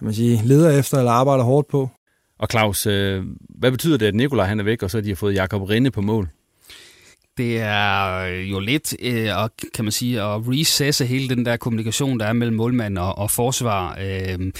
man 0.00 0.14
sige, 0.14 0.40
leder 0.44 0.78
efter 0.78 0.98
eller 0.98 1.12
arbejder 1.12 1.44
hårdt 1.44 1.68
på. 1.68 1.90
Og 2.38 2.48
Claus, 2.50 2.86
øh, 2.86 3.24
hvad 3.58 3.70
betyder 3.70 3.98
det, 3.98 4.06
at 4.06 4.14
Nikolaj 4.14 4.46
han 4.46 4.60
er 4.60 4.64
væk, 4.64 4.82
og 4.82 4.90
så 4.90 5.00
de 5.00 5.08
har 5.08 5.16
fået 5.16 5.34
Jakob 5.34 5.62
Rinde 5.62 5.90
på 5.90 6.00
mål? 6.00 6.28
Det 7.36 7.60
er 7.60 8.24
jo 8.26 8.58
lidt, 8.58 8.96
øh, 9.02 9.36
og, 9.36 9.50
kan 9.74 9.84
man 9.84 9.92
sige, 9.92 10.22
at 10.22 10.40
recesse 10.48 11.06
hele 11.06 11.28
den 11.28 11.46
der 11.46 11.56
kommunikation, 11.56 12.20
der 12.20 12.26
er 12.26 12.32
mellem 12.32 12.56
målmand 12.56 12.98
og, 12.98 13.18
og 13.18 13.30
forsvar. 13.30 13.98
Øh, 14.00 14.52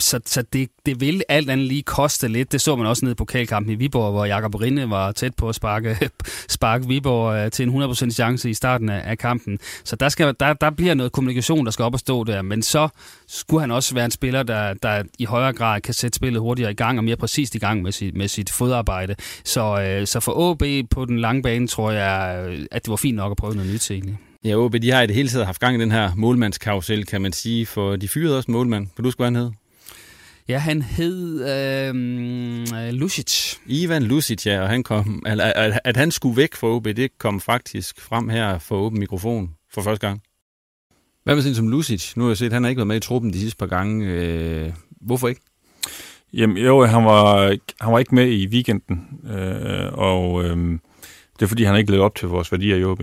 så 0.00 0.20
så 0.26 0.42
det, 0.52 0.68
det 0.86 1.00
vil 1.00 1.22
alt 1.28 1.50
andet 1.50 1.66
lige 1.66 1.82
koste 1.82 2.28
lidt. 2.28 2.52
Det 2.52 2.60
så 2.60 2.76
man 2.76 2.86
også 2.86 3.04
nede 3.04 3.12
i 3.12 3.14
pokalkampen 3.14 3.72
i 3.72 3.74
Viborg, 3.74 4.12
hvor 4.12 4.24
Jakob 4.24 4.54
Rinde 4.54 4.90
var 4.90 5.12
tæt 5.12 5.34
på 5.34 5.48
at 5.48 5.54
sparke, 5.54 6.10
sparke 6.48 6.86
Viborg 6.86 7.44
øh, 7.44 7.50
til 7.50 7.68
en 7.68 7.82
100% 7.82 8.10
chance 8.10 8.50
i 8.50 8.54
starten 8.54 8.88
af, 8.88 9.10
af 9.10 9.18
kampen. 9.18 9.58
Så 9.84 9.96
der, 9.96 10.08
skal, 10.08 10.34
der, 10.40 10.52
der 10.52 10.70
bliver 10.70 10.94
noget 10.94 11.12
kommunikation, 11.12 11.64
der 11.64 11.70
skal 11.70 11.84
op 11.84 11.94
og 11.94 12.00
stå 12.00 12.24
der. 12.24 12.42
Men 12.42 12.62
så 12.62 12.88
skulle 13.28 13.60
han 13.60 13.70
også 13.70 13.94
være 13.94 14.04
en 14.04 14.10
spiller, 14.10 14.42
der, 14.42 14.74
der 14.74 15.02
i 15.18 15.24
højere 15.24 15.52
grad 15.52 15.80
kan 15.80 15.94
sætte 15.94 16.16
spillet 16.16 16.40
hurtigere 16.40 16.70
i 16.70 16.74
gang 16.74 16.98
og 16.98 17.04
mere 17.04 17.16
præcist 17.16 17.54
i 17.54 17.58
gang 17.58 17.82
med 17.82 17.92
sit, 17.92 18.16
med 18.16 18.28
sit 18.28 18.50
fodarbejde. 18.50 19.14
Så, 19.44 19.80
øh, 19.80 20.06
så 20.06 20.20
for 20.20 20.50
AB 20.50 20.88
på 20.90 21.04
den 21.04 21.18
lange 21.18 21.42
bane 21.42 21.66
tror 21.66 21.90
jeg, 21.90 22.46
at 22.70 22.84
det 22.84 22.90
var 22.90 22.96
fint 22.96 23.16
nok 23.16 23.30
at 23.30 23.36
prøve 23.36 23.54
noget 23.54 23.72
nyt 23.72 23.90
egentlig. 23.90 24.18
Ja, 24.44 24.56
OB, 24.56 24.74
de 24.82 24.90
har 24.90 25.02
i 25.02 25.06
det 25.06 25.14
hele 25.14 25.28
taget 25.28 25.46
haft 25.46 25.60
gang 25.60 25.76
i 25.76 25.80
den 25.80 25.90
her 25.90 26.14
målmandskarusel, 26.16 27.06
kan 27.06 27.22
man 27.22 27.32
sige, 27.32 27.66
for 27.66 27.96
de 27.96 28.08
fyrede 28.08 28.36
også 28.36 28.50
målmand. 28.50 28.86
Kan 28.86 29.02
du 29.02 29.06
huske, 29.06 29.18
hvad 29.18 29.26
han 29.26 29.36
hed? 29.36 29.50
Ja, 30.48 30.58
han 30.58 30.82
hed 30.82 31.48
øh, 31.48 32.92
Lucic. 32.92 33.56
Ivan 33.66 34.02
Lucic, 34.02 34.46
ja, 34.46 34.60
og 34.60 34.68
han 34.68 34.82
kom, 34.82 35.22
at, 35.26 35.40
at, 35.40 35.80
at 35.84 35.96
han 35.96 36.10
skulle 36.10 36.36
væk 36.36 36.54
fra 36.54 36.66
OB, 36.68 36.84
det 36.84 37.18
kom 37.18 37.40
faktisk 37.40 38.00
frem 38.00 38.28
her 38.28 38.58
for 38.58 38.76
åben 38.76 38.98
mikrofon 38.98 39.50
for 39.74 39.82
første 39.82 40.06
gang. 40.06 40.22
Hvad 41.24 41.34
med 41.34 41.42
sådan 41.42 41.54
som 41.54 41.68
Lucic? 41.68 42.16
Nu 42.16 42.22
har 42.22 42.30
jeg 42.30 42.36
set, 42.36 42.46
at 42.46 42.52
han 42.52 42.62
har 42.62 42.68
ikke 42.68 42.78
været 42.78 42.86
med 42.86 42.96
i 42.96 43.00
truppen 43.00 43.32
de 43.32 43.40
sidste 43.40 43.58
par 43.58 43.66
gange. 43.66 44.06
Øh, 44.06 44.72
hvorfor 45.00 45.28
ikke? 45.28 45.40
Jamen 46.32 46.56
jo, 46.56 46.84
han 46.84 47.04
var, 47.04 47.56
han 47.80 47.92
var 47.92 47.98
ikke 47.98 48.14
med 48.14 48.30
i 48.32 48.46
weekenden, 48.46 49.08
øh, 49.24 49.92
og 49.92 50.44
øh, 50.44 50.56
det 51.38 51.42
er 51.42 51.46
fordi, 51.46 51.64
han 51.64 51.76
ikke 51.76 51.90
levede 51.90 52.04
op 52.04 52.14
til 52.14 52.28
vores 52.28 52.52
værdier 52.52 52.76
i 52.76 52.84
OB. 52.84 53.02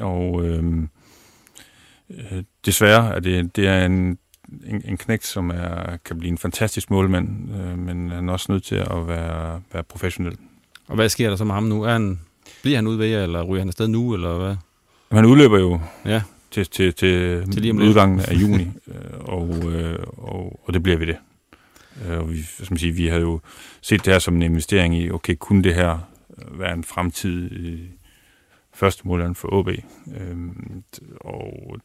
Og 0.00 0.44
øh, 0.44 0.64
øh, 2.10 2.42
desværre 2.66 3.14
er 3.14 3.20
det, 3.20 3.56
det 3.56 3.66
er 3.66 3.86
en 3.86 4.18
en, 4.66 4.82
en 4.84 4.96
knægt, 4.96 5.26
som 5.26 5.50
er, 5.50 5.96
kan 6.04 6.18
blive 6.18 6.30
en 6.30 6.38
fantastisk 6.38 6.90
målmand, 6.90 7.28
øh, 7.54 7.78
men 7.78 8.10
han 8.10 8.28
er 8.28 8.32
også 8.32 8.52
nødt 8.52 8.64
til 8.64 8.76
at 8.76 9.08
være, 9.08 9.60
være 9.72 9.82
professionel. 9.82 10.36
Og 10.88 10.94
hvad 10.94 11.08
sker 11.08 11.28
der 11.28 11.36
så 11.36 11.44
med 11.44 11.54
ham 11.54 11.62
nu? 11.62 11.82
Er 11.82 11.92
han, 11.92 12.20
bliver 12.62 12.76
han 12.78 12.86
ude 12.86 12.98
ved 12.98 13.06
jer, 13.06 13.22
eller 13.22 13.42
ryger 13.42 13.60
han 13.60 13.68
afsted 13.68 13.88
nu, 13.88 14.14
eller 14.14 14.38
hvad? 14.38 14.56
Han 15.12 15.24
udløber 15.24 15.58
jo 15.58 15.80
ja. 16.04 16.22
Til, 16.50 16.66
til, 16.66 16.94
til, 16.94 17.52
til 17.52 17.72
udgangen 17.72 18.20
af 18.20 18.34
juni, 18.34 18.62
øh, 18.88 19.20
og, 19.20 19.72
øh, 19.72 19.98
og, 20.16 20.60
og 20.64 20.74
det 20.74 20.82
bliver 20.82 20.98
vi 20.98 21.06
det. 21.06 21.16
Øh, 22.06 22.18
og 22.18 22.32
vi, 22.32 22.42
som 22.42 22.76
siger, 22.76 22.92
vi 22.92 23.06
har 23.06 23.18
jo 23.18 23.40
set 23.80 24.04
det 24.04 24.12
her 24.12 24.18
som 24.18 24.36
en 24.36 24.42
investering 24.42 24.98
i, 24.98 25.10
okay, 25.10 25.36
kunne 25.38 25.62
det 25.62 25.74
her 25.74 25.98
være 26.50 26.74
en 26.74 26.84
fremtid 26.84 27.50
i 27.50 27.88
første 28.74 29.08
målland 29.08 29.34
for 29.34 29.60
AB? 29.60 29.68
Øh, 29.68 30.36
og 31.20 31.80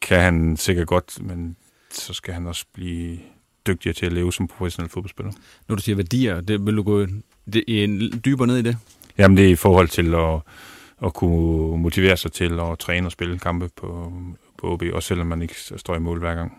kan 0.00 0.20
han 0.20 0.56
sikkert 0.56 0.86
godt, 0.86 1.22
men 1.22 1.56
så 1.90 2.12
skal 2.12 2.34
han 2.34 2.46
også 2.46 2.64
blive 2.72 3.18
dygtigere 3.66 3.94
til 3.94 4.06
at 4.06 4.12
leve 4.12 4.32
som 4.32 4.48
professionel 4.48 4.90
fodboldspiller. 4.90 5.32
Når 5.68 5.76
du 5.76 5.82
siger 5.82 5.96
værdier, 5.96 6.40
det 6.40 6.66
vil 6.66 6.76
du 6.76 6.82
gå 6.82 7.06
det, 7.52 7.64
en, 7.66 8.22
dybere 8.24 8.46
ned 8.46 8.56
i 8.56 8.62
det? 8.62 8.76
Jamen 9.18 9.36
det 9.36 9.44
er 9.46 9.50
i 9.50 9.56
forhold 9.56 9.88
til 9.88 10.14
at, 10.14 10.40
at 11.04 11.14
kunne 11.14 11.78
motivere 11.78 12.16
sig 12.16 12.32
til 12.32 12.60
at 12.60 12.78
træne 12.78 13.08
og 13.08 13.12
spille 13.12 13.38
kampe 13.38 13.68
på, 13.76 14.12
på 14.58 14.72
OB, 14.72 14.82
også 14.92 15.06
selvom 15.06 15.26
man 15.26 15.42
ikke 15.42 15.54
står 15.76 15.96
i 15.96 15.98
mål 15.98 16.18
hver 16.18 16.34
gang. 16.34 16.52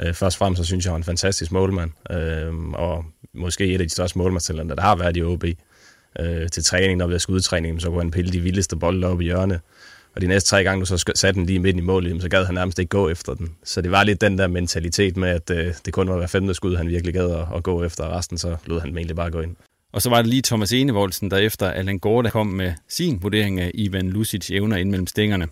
Øh, 0.00 0.14
først 0.14 0.36
og 0.36 0.38
fremmest 0.38 0.58
så 0.62 0.66
synes 0.66 0.84
jeg, 0.84 0.92
han 0.92 0.94
er 0.94 1.02
en 1.02 1.04
fantastisk 1.04 1.52
målmand, 1.52 1.90
øh, 2.10 2.68
og 2.68 3.04
måske 3.34 3.66
et 3.66 3.80
af 3.80 3.86
de 3.86 3.92
største 3.92 4.18
målmandstalenter, 4.18 4.74
der 4.74 4.82
har 4.82 4.96
været 4.96 5.16
i 5.16 5.22
OB. 5.22 5.44
Øh, 6.20 6.48
til 6.48 6.64
træning, 6.64 6.98
når 6.98 7.06
vi 7.06 7.12
har 7.12 7.18
skudtræning, 7.18 7.80
så 7.80 7.88
kunne 7.88 8.00
han 8.00 8.10
pille 8.10 8.32
de 8.32 8.40
vildeste 8.40 8.76
bolde 8.76 9.06
op 9.06 9.20
i 9.20 9.24
hjørnet. 9.24 9.60
Og 10.14 10.20
de 10.20 10.26
næste 10.26 10.50
tre 10.50 10.64
gange, 10.64 10.80
du 10.80 10.86
så 10.86 11.12
satte 11.14 11.40
den 11.40 11.46
lige 11.46 11.58
midt 11.58 11.76
i 11.76 11.80
målet, 11.80 12.22
så 12.22 12.28
gad 12.28 12.44
han 12.44 12.54
nærmest 12.54 12.78
ikke 12.78 12.88
gå 12.88 13.08
efter 13.08 13.34
den. 13.34 13.54
Så 13.64 13.80
det 13.80 13.90
var 13.90 14.04
lidt 14.04 14.20
den 14.20 14.38
der 14.38 14.46
mentalitet 14.46 15.16
med, 15.16 15.28
at 15.28 15.50
øh, 15.50 15.74
det 15.84 15.92
kun 15.92 16.08
var 16.08 16.16
hver 16.16 16.26
femte 16.26 16.54
skud, 16.54 16.76
han 16.76 16.88
virkelig 16.88 17.14
gad 17.14 17.30
at, 17.30 17.46
at 17.56 17.62
gå 17.62 17.84
efter, 17.84 18.04
og 18.04 18.12
resten 18.12 18.38
så 18.38 18.56
lod 18.66 18.80
han 18.80 18.96
egentlig 18.96 19.16
bare 19.16 19.30
gå 19.30 19.40
ind. 19.40 19.56
Og 19.94 20.02
så 20.02 20.10
var 20.10 20.16
det 20.16 20.26
lige 20.26 20.42
Thomas 20.42 20.72
Enevoldsen, 20.72 21.30
der 21.30 21.36
efter 21.36 21.70
Allan 21.70 21.98
Gorda 21.98 22.30
kom 22.30 22.46
med 22.46 22.72
sin 22.88 23.22
vurdering 23.22 23.60
af 23.60 23.70
Ivan 23.74 24.10
Lucic 24.10 24.50
evner 24.50 24.76
ind 24.76 24.90
mellem 24.90 25.06
stængerne. 25.06 25.48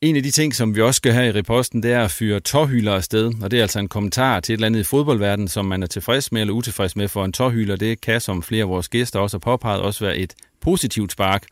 En 0.00 0.16
af 0.16 0.22
de 0.22 0.30
ting, 0.30 0.54
som 0.54 0.76
vi 0.76 0.80
også 0.80 0.96
skal 0.96 1.12
have 1.12 1.28
i 1.28 1.32
reposten, 1.32 1.82
det 1.82 1.92
er 1.92 2.04
at 2.04 2.10
fyre 2.10 2.40
tårhyler 2.40 2.94
afsted, 2.94 3.32
og 3.42 3.50
det 3.50 3.58
er 3.58 3.62
altså 3.62 3.78
en 3.78 3.88
kommentar 3.88 4.40
til 4.40 4.52
et 4.52 4.56
eller 4.56 4.66
andet 4.66 4.80
i 4.80 4.84
fodboldverdenen, 4.84 5.48
som 5.48 5.64
man 5.64 5.82
er 5.82 5.86
tilfreds 5.86 6.32
med 6.32 6.40
eller 6.40 6.54
utilfreds 6.54 6.96
med, 6.96 7.08
for 7.08 7.24
en 7.24 7.32
tårhyler, 7.32 7.76
det 7.76 8.00
kan, 8.00 8.20
som 8.20 8.42
flere 8.42 8.62
af 8.62 8.68
vores 8.68 8.88
gæster 8.88 9.20
også 9.20 9.36
har 9.36 9.40
påpeget, 9.40 9.80
også 9.80 10.04
være 10.04 10.16
et 10.16 10.34
positivt 10.60 11.12
spark. 11.12 11.46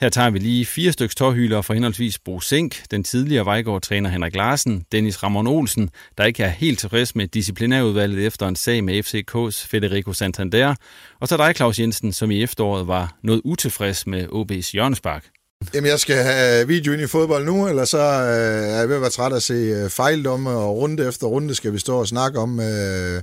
Her 0.00 0.08
tager 0.08 0.30
vi 0.30 0.38
lige 0.38 0.66
fire 0.66 0.92
stykker 0.92 1.14
tårhyler 1.14 1.62
fra 1.62 1.74
henholdsvis 1.74 2.18
Bo 2.18 2.40
Sink, 2.40 2.82
den 2.90 3.04
tidligere 3.04 3.44
Vejgaard-træner 3.44 4.10
Henrik 4.10 4.36
Larsen, 4.36 4.84
Dennis 4.92 5.22
Ramon 5.22 5.46
Olsen, 5.46 5.90
der 6.18 6.24
ikke 6.24 6.42
er 6.42 6.48
helt 6.48 6.78
tilfreds 6.78 7.16
med 7.16 7.28
disciplinærudvalget 7.28 8.26
efter 8.26 8.48
en 8.48 8.56
sag 8.56 8.84
med 8.84 9.04
FCK's 9.04 9.66
Federico 9.70 10.12
Santander, 10.12 10.74
og 11.20 11.28
så 11.28 11.36
dig, 11.36 11.52
Claus 11.56 11.80
Jensen, 11.80 12.12
som 12.12 12.30
i 12.30 12.42
efteråret 12.42 12.86
var 12.86 13.16
noget 13.22 13.40
utilfreds 13.44 14.06
med 14.06 14.26
OB's 14.26 14.72
hjørnespark. 14.72 15.24
Jamen, 15.74 15.90
jeg 15.90 16.00
skal 16.00 16.16
have 16.16 16.68
video 16.68 16.92
ind 16.92 17.02
i 17.02 17.06
fodbold 17.06 17.44
nu, 17.44 17.68
eller 17.68 17.84
så 17.84 17.98
øh, 17.98 18.74
er 18.74 18.78
jeg 18.78 18.88
ved 18.88 18.96
at 18.96 19.00
være 19.00 19.10
træt 19.10 19.32
af 19.32 19.36
at 19.36 19.42
se 19.42 19.54
øh, 19.54 19.90
fejldomme, 19.90 20.50
og 20.50 20.76
runde 20.76 21.08
efter 21.08 21.26
runde 21.26 21.54
skal 21.54 21.72
vi 21.72 21.78
stå 21.78 21.98
og 21.98 22.08
snakke 22.08 22.38
om. 22.38 22.60
Øh, 22.60 23.22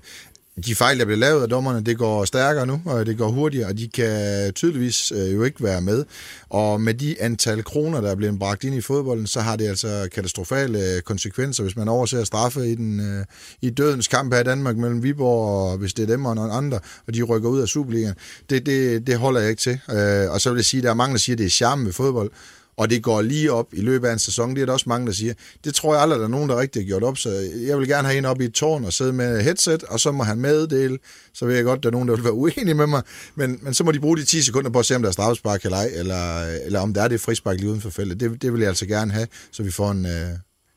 de 0.66 0.76
fejl, 0.76 1.00
der 1.00 1.06
bliver 1.06 1.18
lavet 1.18 1.42
af 1.42 1.50
dommerne, 1.50 1.82
det 1.82 1.98
går 1.98 2.26
stærkere 2.26 2.66
nu, 2.66 2.82
og 2.86 3.06
det 3.06 3.18
går 3.18 3.28
hurtigere, 3.28 3.68
og 3.68 3.78
de 3.78 3.88
kan 3.88 4.54
tydeligvis 4.54 5.12
øh, 5.12 5.34
jo 5.34 5.44
ikke 5.44 5.64
være 5.64 5.82
med. 5.82 6.06
Og 6.50 6.82
med 6.82 6.94
de 6.94 7.22
antal 7.22 7.64
kroner, 7.64 8.02
der 8.02 8.12
er 8.12 8.16
blevet 8.16 8.40
bragt 8.40 8.64
ind 8.64 8.76
i 8.76 8.82
fodbolden, 8.82 9.28
så 9.28 9.42
har 9.42 9.56
det 9.56 9.68
altså 9.68 10.10
katastrofale 10.16 10.80
øh, 10.80 11.02
konsekvenser, 11.02 11.64
hvis 11.64 11.76
man 11.76 11.88
overser 11.88 12.24
straffe 12.24 12.68
i, 12.68 12.76
den, 12.76 13.00
øh, 13.00 13.26
i 13.62 13.70
dødens 13.70 14.08
kamp 14.08 14.34
her 14.34 14.42
i 14.42 14.44
Danmark 14.44 14.78
mellem 14.78 15.04
Viborg, 15.04 15.72
og 15.72 15.78
hvis 15.78 15.94
det 15.94 16.04
er 16.04 16.08
dem 16.08 16.26
og 16.26 16.36
nogle 16.36 16.54
andre, 16.54 16.80
og 17.08 17.14
de 17.14 17.24
rykker 17.24 17.50
ud 17.50 17.62
af 17.62 17.68
Superligaen. 17.68 18.16
Det, 18.50 18.66
det, 18.66 19.08
det 19.08 19.18
holder 19.18 19.40
jeg 19.40 19.50
ikke 19.50 19.62
til. 19.62 19.80
Øh, 19.92 20.32
og 20.32 20.42
så 20.42 20.50
vil 20.50 20.58
jeg 20.58 20.66
sige, 20.66 20.80
at 20.80 20.84
der 20.84 20.90
er 20.90 20.94
mange, 20.94 21.14
der 21.14 21.20
siger, 21.20 21.36
at 21.36 21.40
det 21.40 21.46
er 21.46 21.50
charme 21.50 21.86
ved 21.86 21.94
fodbold 21.94 22.32
og 22.78 22.90
det 22.90 23.04
går 23.04 23.22
lige 23.22 23.52
op 23.52 23.74
i 23.74 23.82
løbet 23.82 24.08
af 24.08 24.14
en 24.14 24.20
sæson. 24.20 24.56
Det 24.56 24.62
er 24.62 24.66
der 24.66 24.74
også 24.74 24.90
mange, 24.90 25.08
der 25.08 25.14
siger. 25.14 25.34
Det 25.64 25.76
tror 25.76 25.94
jeg 25.94 26.02
aldrig, 26.02 26.20
der 26.20 26.26
er 26.26 26.30
nogen, 26.30 26.50
der 26.50 26.60
rigtig 26.60 26.82
har 26.82 26.88
gjort 26.88 27.04
op, 27.04 27.18
så 27.18 27.30
jeg 27.68 27.80
vil 27.80 27.88
gerne 27.88 28.08
have 28.08 28.18
en 28.18 28.26
op 28.26 28.42
i 28.42 28.46
et 28.46 28.54
tårn 28.54 28.86
og 28.86 28.94
sidde 28.94 29.14
med 29.14 29.42
headset, 29.42 29.84
og 29.84 30.00
så 30.00 30.12
må 30.12 30.24
han 30.24 30.40
meddele. 30.40 30.98
Så 31.34 31.46
ved 31.46 31.56
jeg 31.56 31.64
godt, 31.64 31.84
der 31.84 31.90
er 31.90 31.92
nogen, 31.92 32.08
der 32.08 32.16
vil 32.16 32.24
være 32.24 32.34
uenige 32.34 32.74
med 32.74 32.88
mig, 32.88 33.02
men, 33.36 33.60
men 33.62 33.74
så 33.74 33.84
må 33.84 33.92
de 33.92 34.00
bruge 34.00 34.18
de 34.18 34.24
10 34.24 34.42
sekunder 34.42 34.70
på 34.70 34.80
at 34.80 34.86
se, 34.86 34.96
om 34.96 35.02
der 35.02 35.10
er 35.10 35.14
straffespark 35.14 35.66
eller 35.66 35.78
ej, 35.78 35.90
eller, 35.94 36.42
eller 36.42 36.80
om 36.80 36.94
der 36.94 37.02
er 37.02 37.08
det 37.08 37.22
frispark 37.22 37.58
lige 37.58 37.70
uden 37.70 37.82
for 37.82 37.90
feltet. 37.90 38.20
Det, 38.20 38.42
det 38.42 38.54
vil 38.54 38.60
jeg 38.60 38.70
altså 38.70 38.86
gerne 38.86 39.12
have, 39.12 39.28
så 39.52 39.64
vi 39.64 39.72
får 39.72 39.92
en, 39.92 40.06
øh, 40.06 40.30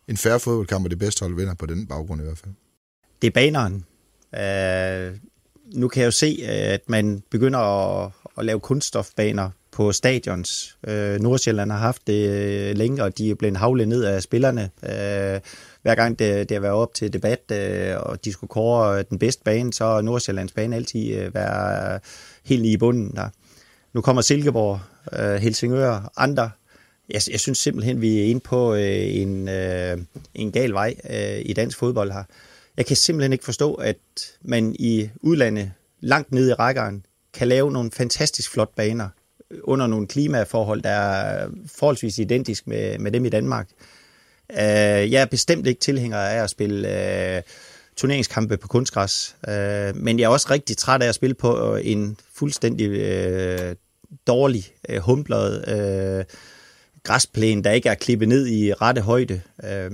en 0.09 0.17
færre 0.17 0.41
fodboldkamp, 0.41 0.85
og 0.85 0.91
det 0.91 0.99
bedste 0.99 1.21
hold 1.21 1.37
vinder 1.37 1.55
på 1.55 1.67
den 1.67 1.87
baggrund 1.87 2.21
i 2.21 2.25
hvert 2.25 2.39
fald. 2.39 2.53
Det 3.23 3.27
er 3.27 3.31
baneren. 3.31 3.85
Uh, 4.33 5.17
nu 5.75 5.89
kan 5.89 6.01
jeg 6.01 6.07
jo 6.07 6.11
se, 6.11 6.43
at 6.47 6.81
man 6.87 7.23
begynder 7.31 7.59
at, 7.59 8.13
at 8.39 8.45
lave 8.45 8.61
kunststofbaner 8.61 9.51
på 9.73 9.93
stadions. 9.93 10.77
Øh, 10.87 11.21
Nordsjælland 11.21 11.71
har 11.71 11.79
haft 11.79 12.07
det 12.07 12.29
øh, 12.29 12.77
længe, 12.77 13.05
og 13.05 13.19
de 13.19 13.31
er 13.31 13.35
blevet 13.35 13.57
havlet 13.57 13.89
ned 13.89 14.05
af 14.05 14.23
spillerne. 14.23 14.71
Øh, 14.83 15.41
hver 15.83 15.95
gang 15.95 16.19
det, 16.19 16.49
det 16.49 16.55
har 16.55 16.61
været 16.61 16.75
op 16.75 16.95
til 16.95 17.13
debat, 17.13 17.41
øh, 17.53 17.97
og 18.01 18.25
de 18.25 18.33
skulle 18.33 18.49
kåre 18.49 18.99
øh, 18.99 19.05
den 19.11 19.19
bedste 19.19 19.43
bane, 19.45 19.73
så 19.73 19.85
er 19.85 20.03
Nordsjællands 20.03 20.53
bane 20.53 20.77
altid 20.77 21.15
øh, 21.15 21.35
være 21.35 21.95
øh, 21.95 22.01
helt 22.45 22.67
i 22.67 22.77
bunden. 22.77 23.13
Der. 23.17 23.29
Nu 23.93 24.01
kommer 24.01 24.23
Silkeborg, 24.23 24.81
øh, 25.13 25.35
Helsingør, 25.35 26.13
andre. 26.17 26.51
Jeg, 27.11 27.23
jeg 27.31 27.41
synes 27.41 27.59
simpelthen, 27.59 28.01
vi 28.01 28.21
er 28.21 28.25
inde 28.25 28.41
på 28.41 28.75
øh, 28.75 29.15
en, 29.17 29.49
øh, 29.49 29.99
en 30.35 30.53
gal 30.53 30.73
vej 30.73 30.95
øh, 31.11 31.43
i 31.45 31.53
dansk 31.53 31.79
fodbold 31.79 32.13
her. 32.13 32.25
Jeg 32.77 32.87
kan 32.87 32.97
simpelthen 32.97 33.33
ikke 33.33 33.45
forstå, 33.45 33.75
at 33.75 33.97
man 34.43 34.77
i 34.79 35.11
udlandet, 35.21 35.73
langt 36.01 36.33
nede 36.33 36.51
i 36.51 36.55
rækkeren, 36.55 37.05
kan 37.35 37.49
lave 37.49 37.73
nogle 37.73 37.91
fantastisk 37.91 38.51
flot 38.51 38.75
baner, 38.77 39.09
under 39.63 39.87
nogle 39.87 40.07
klimaforhold, 40.07 40.83
der 40.83 40.91
er 40.91 41.49
forholdsvis 41.67 42.19
identisk 42.19 42.67
med, 42.67 42.99
med 42.99 43.13
dem 43.13 43.25
i 43.25 43.29
Danmark. 43.29 43.69
Øh, 44.51 45.13
jeg 45.13 45.23
er 45.23 45.27
bestemt 45.27 45.67
ikke 45.67 45.81
tilhænger 45.81 46.19
af 46.19 46.43
at 46.43 46.51
spille 46.51 46.89
øh, 47.37 47.43
turneringskampe 47.97 48.57
på 48.57 48.69
kunstgræs, 48.69 49.37
øh, 49.49 49.97
men 49.97 50.19
jeg 50.19 50.25
er 50.25 50.29
også 50.29 50.47
rigtig 50.51 50.77
træt 50.77 51.03
af 51.03 51.09
at 51.09 51.15
spille 51.15 51.35
på 51.35 51.77
øh, 51.77 51.81
en 51.85 52.17
fuldstændig 52.35 52.89
øh, 52.91 53.77
dårlig, 54.27 54.65
øh, 54.89 54.99
humplet 54.99 55.69
øh, 55.69 56.25
græsplæne, 57.03 57.63
der 57.63 57.71
ikke 57.71 57.89
er 57.89 57.95
klippet 57.95 58.29
ned 58.29 58.47
i 58.47 58.73
rette 58.73 59.01
højde. 59.01 59.41
Øh, 59.65 59.91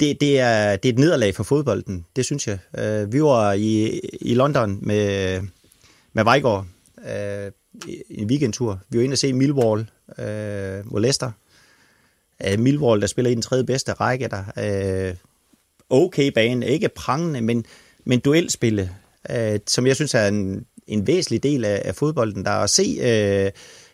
det, 0.00 0.20
det, 0.20 0.40
er, 0.40 0.76
det 0.76 0.88
er 0.88 0.92
et 0.92 0.98
nederlag 0.98 1.34
for 1.34 1.42
fodbolden, 1.42 2.06
det 2.16 2.24
synes 2.24 2.48
jeg. 2.48 2.58
Uh, 2.78 3.12
vi 3.12 3.22
var 3.22 3.52
i, 3.52 4.00
i 4.20 4.34
London 4.34 4.78
med, 4.82 5.40
med 6.12 6.24
Vejgaard, 6.24 6.66
uh, 6.98 7.10
øh, 7.10 7.50
en 8.10 8.26
weekendtur. 8.26 8.80
Vi 8.88 8.98
var 8.98 9.04
inde 9.04 9.14
og 9.14 9.18
se 9.18 9.32
Millwall 9.32 9.90
øh, 10.18 10.92
mod 10.92 11.00
Leicester. 11.00 11.30
Øh, 12.46 12.58
Millwall, 12.58 13.00
der 13.00 13.06
spiller 13.06 13.30
i 13.30 13.34
den 13.34 13.42
tredje 13.42 13.64
bedste 13.64 13.92
række, 13.92 14.28
der 14.28 14.44
øh, 15.08 15.14
okay 15.90 16.32
bane, 16.32 16.66
ikke 16.66 16.88
prangende, 16.88 17.40
men, 17.40 17.66
men 18.04 18.20
duelspille, 18.20 18.90
øh, 19.30 19.58
som 19.66 19.86
jeg 19.86 19.96
synes 19.96 20.14
er 20.14 20.28
en, 20.28 20.66
en 20.86 21.06
væsentlig 21.06 21.42
del 21.42 21.64
af, 21.64 21.82
af 21.84 21.94
fodbolden, 21.94 22.44
der 22.44 22.50
at 22.50 22.70
se 22.70 22.98
øh, 23.02 23.50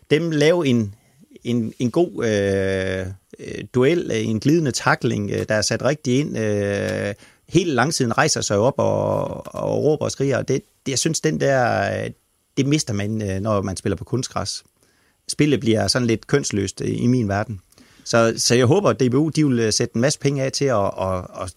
dem 0.09 0.31
lave 0.31 0.67
en, 0.67 0.95
en, 1.43 1.73
en 1.79 1.91
god 1.91 2.25
øh, 2.25 3.07
øh 3.39 3.63
duel, 3.73 4.11
øh, 4.13 4.27
en 4.27 4.39
glidende 4.39 4.71
takling, 4.71 5.31
øh, 5.31 5.45
der 5.49 5.55
er 5.55 5.61
sat 5.61 5.83
rigtig 5.83 6.19
ind. 6.19 6.37
Øh, 6.37 7.13
hele 7.49 7.73
langsiden 7.73 8.17
rejser 8.17 8.41
sig 8.41 8.57
op 8.57 8.73
og, 8.77 9.23
og 9.55 9.83
råber 9.83 10.05
og 10.05 10.11
skriger. 10.11 10.41
Det, 10.41 10.61
det, 10.85 10.91
jeg 10.91 10.99
synes, 10.99 11.21
den 11.21 11.39
der, 11.39 12.09
det 12.61 12.69
mister 12.69 12.93
man, 12.93 13.21
øh, 13.21 13.39
når 13.39 13.61
man 13.61 13.77
spiller 13.77 13.95
på 13.95 14.03
kunstgræs. 14.03 14.63
Spillet 15.27 15.59
bliver 15.59 15.87
sådan 15.87 16.07
lidt 16.07 16.27
kønsløst 16.27 16.81
øh, 16.81 17.03
i 17.03 17.07
min 17.07 17.27
verden. 17.27 17.59
Så, 18.03 18.33
så 18.37 18.55
jeg 18.55 18.65
håber, 18.65 18.89
at 18.89 18.99
DBU 18.99 19.29
de 19.29 19.47
vil 19.47 19.59
øh, 19.59 19.73
sætte 19.73 19.95
en 19.95 20.01
masse 20.01 20.19
penge 20.19 20.43
af 20.43 20.51
til 20.51 20.65
at, 20.65 20.91
at, 21.01 21.17
at 21.43 21.53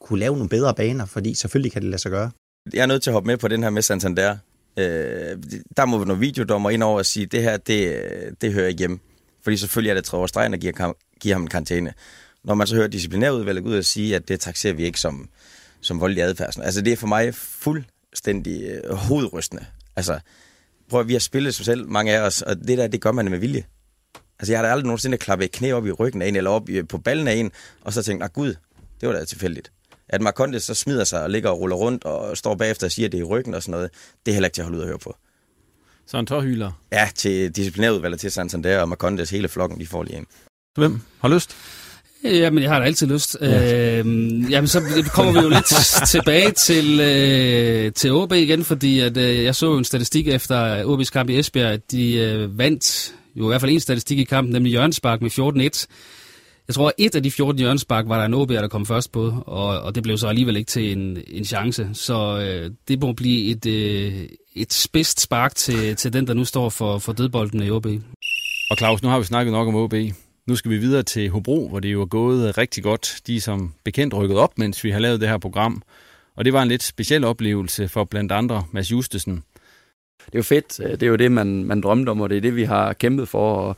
kunne 0.00 0.18
lave 0.18 0.34
nogle 0.34 0.48
bedre 0.48 0.74
baner, 0.74 1.06
fordi 1.06 1.34
selvfølgelig 1.34 1.72
kan 1.72 1.82
det 1.82 1.90
lade 1.90 2.02
sig 2.02 2.10
gøre. 2.10 2.30
Jeg 2.74 2.82
er 2.82 2.86
nødt 2.86 3.02
til 3.02 3.10
at 3.10 3.14
hoppe 3.14 3.26
med 3.26 3.36
på 3.36 3.48
den 3.48 3.62
her 3.62 3.70
med 3.70 3.82
Santander. 3.82 4.36
Øh, 4.76 4.84
der 5.76 5.84
må 5.84 5.98
vi 5.98 6.04
nogle 6.04 6.20
videodommer 6.20 6.70
ind 6.70 6.82
over 6.82 6.98
og 6.98 7.06
sige, 7.06 7.26
det 7.26 7.42
her, 7.42 7.56
det, 7.56 8.00
det 8.40 8.52
hører 8.52 8.68
ikke 8.68 8.78
hjemme. 8.78 8.98
Fordi 9.42 9.56
selvfølgelig 9.56 9.90
er 9.90 9.94
det 9.94 10.04
tre 10.04 10.18
års 10.18 10.30
stregen, 10.30 10.52
der 10.52 10.58
giver, 10.58 10.92
giver 11.20 11.34
ham 11.34 11.42
en 11.42 11.48
karantæne. 11.48 11.92
Når 12.44 12.54
man 12.54 12.66
så 12.66 12.74
hører 12.76 12.88
disciplinærudvalget 12.88 13.64
ud 13.64 13.76
og 13.76 13.84
sige, 13.84 14.16
at 14.16 14.28
det 14.28 14.40
taxerer 14.40 14.74
vi 14.74 14.84
ikke 14.84 15.00
som, 15.00 15.28
som 15.80 16.00
voldelig 16.00 16.24
adfærd. 16.24 16.58
Altså 16.58 16.80
det 16.80 16.92
er 16.92 16.96
for 16.96 17.06
mig 17.06 17.34
fuldstændig 17.34 18.80
hovedrystende. 18.90 19.64
Altså, 20.00 20.20
prøv 20.88 21.00
at 21.00 21.08
vi 21.08 21.12
har 21.12 21.20
spillet 21.20 21.54
sig 21.54 21.64
selv, 21.64 21.88
mange 21.88 22.12
af 22.12 22.20
os, 22.20 22.42
og 22.42 22.56
det 22.56 22.78
der, 22.78 22.86
det 22.86 23.00
gør 23.00 23.12
man 23.12 23.30
med 23.30 23.38
vilje. 23.38 23.64
Altså, 24.38 24.52
jeg 24.52 24.58
har 24.58 24.66
da 24.66 24.72
aldrig 24.72 24.86
nogensinde 24.86 25.18
klappet 25.18 25.44
et 25.44 25.52
knæ 25.52 25.72
op 25.72 25.86
i 25.86 25.90
ryggen 25.90 26.22
af 26.22 26.28
en, 26.28 26.36
eller 26.36 26.50
op 26.50 26.68
på 26.88 26.98
ballen 26.98 27.28
af 27.28 27.34
en, 27.34 27.52
og 27.80 27.92
så 27.92 28.02
tænkt, 28.02 28.20
nej 28.20 28.28
gud, 28.28 28.54
det 29.00 29.08
var 29.08 29.14
da 29.14 29.24
tilfældigt. 29.24 29.72
At 30.08 30.20
Marcondes 30.20 30.62
så 30.62 30.74
smider 30.74 31.04
sig 31.04 31.22
og 31.22 31.30
ligger 31.30 31.50
og 31.50 31.60
ruller 31.60 31.76
rundt, 31.76 32.04
og 32.04 32.36
står 32.36 32.54
bagefter 32.54 32.86
og 32.86 32.90
siger, 32.92 33.08
at 33.08 33.12
det 33.12 33.18
er 33.18 33.22
i 33.22 33.24
ryggen 33.24 33.54
og 33.54 33.62
sådan 33.62 33.70
noget, 33.70 33.90
det 34.26 34.32
er 34.32 34.34
heller 34.34 34.46
ikke 34.46 34.54
til 34.54 34.62
at 34.62 34.64
holde 34.64 34.78
ud 34.78 34.82
at 34.82 34.88
høre 34.88 34.98
på. 34.98 35.16
Så 36.06 36.18
en 36.18 36.26
tårhyler? 36.26 36.72
Ja, 36.92 37.08
til 37.14 37.56
disciplinærudvalget 37.56 38.20
til 38.20 38.30
Santander 38.32 38.80
og 38.80 38.88
Marcondes 38.88 39.30
hele 39.30 39.48
flokken, 39.48 39.80
de 39.80 39.86
får 39.86 40.02
lige 40.02 40.16
en. 40.16 40.26
Hvem 40.74 41.00
har 41.20 41.28
lyst? 41.28 41.56
Jamen, 42.24 42.62
jeg 42.62 42.70
har 42.70 42.78
da 42.78 42.84
altid 42.84 43.06
lyst. 43.06 43.36
Ja. 43.40 43.98
Øh, 43.98 44.06
jamen, 44.50 44.68
så 44.68 45.04
kommer 45.14 45.32
vi 45.32 45.38
jo 45.38 45.48
lidt 45.48 45.66
tilbage 46.12 46.50
til, 46.50 47.00
øh, 47.00 47.92
til 47.92 48.12
OB 48.12 48.32
igen, 48.32 48.64
fordi 48.64 49.00
at, 49.00 49.16
øh, 49.16 49.44
jeg 49.44 49.54
så 49.54 49.66
jo 49.66 49.78
en 49.78 49.84
statistik 49.84 50.28
efter 50.28 50.84
OB's 50.84 51.10
kamp 51.10 51.30
i 51.30 51.38
Esbjerg, 51.38 51.72
at 51.72 51.90
de 51.90 52.14
øh, 52.14 52.58
vandt 52.58 53.14
jo 53.36 53.44
i 53.44 53.48
hvert 53.48 53.60
fald 53.60 53.72
en 53.72 53.80
statistik 53.80 54.18
i 54.18 54.24
kampen, 54.24 54.52
nemlig 54.52 54.72
Jørgenspark 54.72 55.22
med 55.22 55.30
14-1. 55.30 55.86
Jeg 56.68 56.74
tror, 56.74 56.88
at 56.88 56.92
et 56.98 57.14
af 57.14 57.22
de 57.22 57.30
14 57.30 57.60
Jørgenspark 57.60 58.04
var 58.08 58.18
der 58.18 58.24
en 58.24 58.34
OB'er, 58.34 58.60
der 58.60 58.68
kom 58.68 58.86
først 58.86 59.12
på, 59.12 59.34
og, 59.46 59.80
og 59.80 59.94
det 59.94 60.02
blev 60.02 60.18
så 60.18 60.28
alligevel 60.28 60.56
ikke 60.56 60.68
til 60.68 60.92
en, 60.92 61.18
en 61.26 61.44
chance. 61.44 61.88
Så 61.92 62.38
øh, 62.38 62.70
det 62.88 63.00
må 63.00 63.12
blive 63.12 63.50
et, 63.50 63.66
øh, 63.66 64.28
et 64.56 64.72
spidst 64.72 65.20
spark 65.20 65.54
til, 65.54 65.96
til 65.96 66.12
den, 66.12 66.26
der 66.26 66.34
nu 66.34 66.44
står 66.44 66.68
for, 66.68 66.98
for 66.98 67.12
dødbolden 67.12 67.62
i 67.62 67.70
OB. 67.70 67.86
Og 68.70 68.76
Claus, 68.78 69.02
nu 69.02 69.08
har 69.08 69.18
vi 69.18 69.24
snakket 69.24 69.52
nok 69.52 69.68
om 69.68 69.74
OB. 69.74 69.94
Nu 70.50 70.56
skal 70.56 70.70
vi 70.70 70.76
videre 70.76 71.02
til 71.02 71.30
Hobro, 71.30 71.68
hvor 71.68 71.80
det 71.80 71.92
jo 71.92 72.00
er 72.00 72.06
gået 72.06 72.58
rigtig 72.58 72.82
godt. 72.82 73.20
De 73.26 73.36
er 73.36 73.40
som 73.40 73.74
bekendt 73.84 74.14
rykket 74.14 74.38
op, 74.38 74.58
mens 74.58 74.84
vi 74.84 74.90
har 74.90 74.98
lavet 74.98 75.20
det 75.20 75.28
her 75.28 75.38
program. 75.38 75.82
Og 76.36 76.44
det 76.44 76.52
var 76.52 76.62
en 76.62 76.68
lidt 76.68 76.82
speciel 76.82 77.24
oplevelse 77.24 77.88
for 77.88 78.04
blandt 78.04 78.32
andre 78.32 78.64
Mads 78.72 78.92
Justesen. 78.92 79.34
Det 80.26 80.34
er 80.34 80.38
jo 80.38 80.42
fedt. 80.42 80.78
Det 80.78 81.02
er 81.02 81.06
jo 81.06 81.16
det, 81.16 81.32
man, 81.32 81.64
man 81.64 81.80
drømte 81.80 82.10
om, 82.10 82.20
og 82.20 82.30
det 82.30 82.36
er 82.36 82.40
det, 82.40 82.56
vi 82.56 82.64
har 82.64 82.92
kæmpet 82.92 83.28
for. 83.28 83.56
Og, 83.56 83.76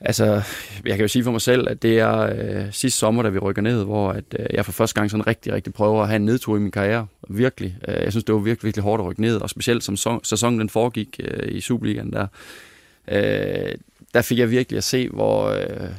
altså, 0.00 0.42
jeg 0.84 0.96
kan 0.96 1.00
jo 1.00 1.08
sige 1.08 1.24
for 1.24 1.30
mig 1.30 1.40
selv, 1.40 1.68
at 1.68 1.82
det 1.82 1.98
er 1.98 2.18
øh, 2.18 2.72
sidste 2.72 2.98
sommer, 2.98 3.22
da 3.22 3.28
vi 3.28 3.38
rykker 3.38 3.62
ned, 3.62 3.84
hvor 3.84 4.10
at, 4.10 4.24
øh, 4.38 4.46
jeg 4.52 4.64
for 4.64 4.72
første 4.72 4.94
gang 4.94 5.10
sådan 5.10 5.26
rigtig, 5.26 5.52
rigtig 5.52 5.72
prøver 5.72 6.02
at 6.02 6.08
have 6.08 6.16
en 6.16 6.24
nedtur 6.24 6.56
i 6.56 6.60
min 6.60 6.70
karriere. 6.70 7.06
Virkelig. 7.28 7.76
Øh, 7.88 8.02
jeg 8.02 8.12
synes, 8.12 8.24
det 8.24 8.34
var 8.34 8.40
virkelig, 8.40 8.66
virkelig 8.66 8.82
hårdt 8.82 9.00
at 9.00 9.06
rykke 9.06 9.20
ned, 9.20 9.36
og 9.36 9.50
specielt 9.50 9.84
som 9.84 10.20
sæsonen 10.22 10.60
den 10.60 10.68
foregik 10.68 11.20
øh, 11.24 11.56
i 11.56 11.60
Superligaen 11.60 12.12
der. 12.12 12.26
Øh, 13.08 13.74
der 14.14 14.22
fik 14.22 14.38
jeg 14.38 14.50
virkelig 14.50 14.76
at 14.76 14.84
se, 14.84 15.08
hvor, 15.08 15.48
øh, 15.48 15.90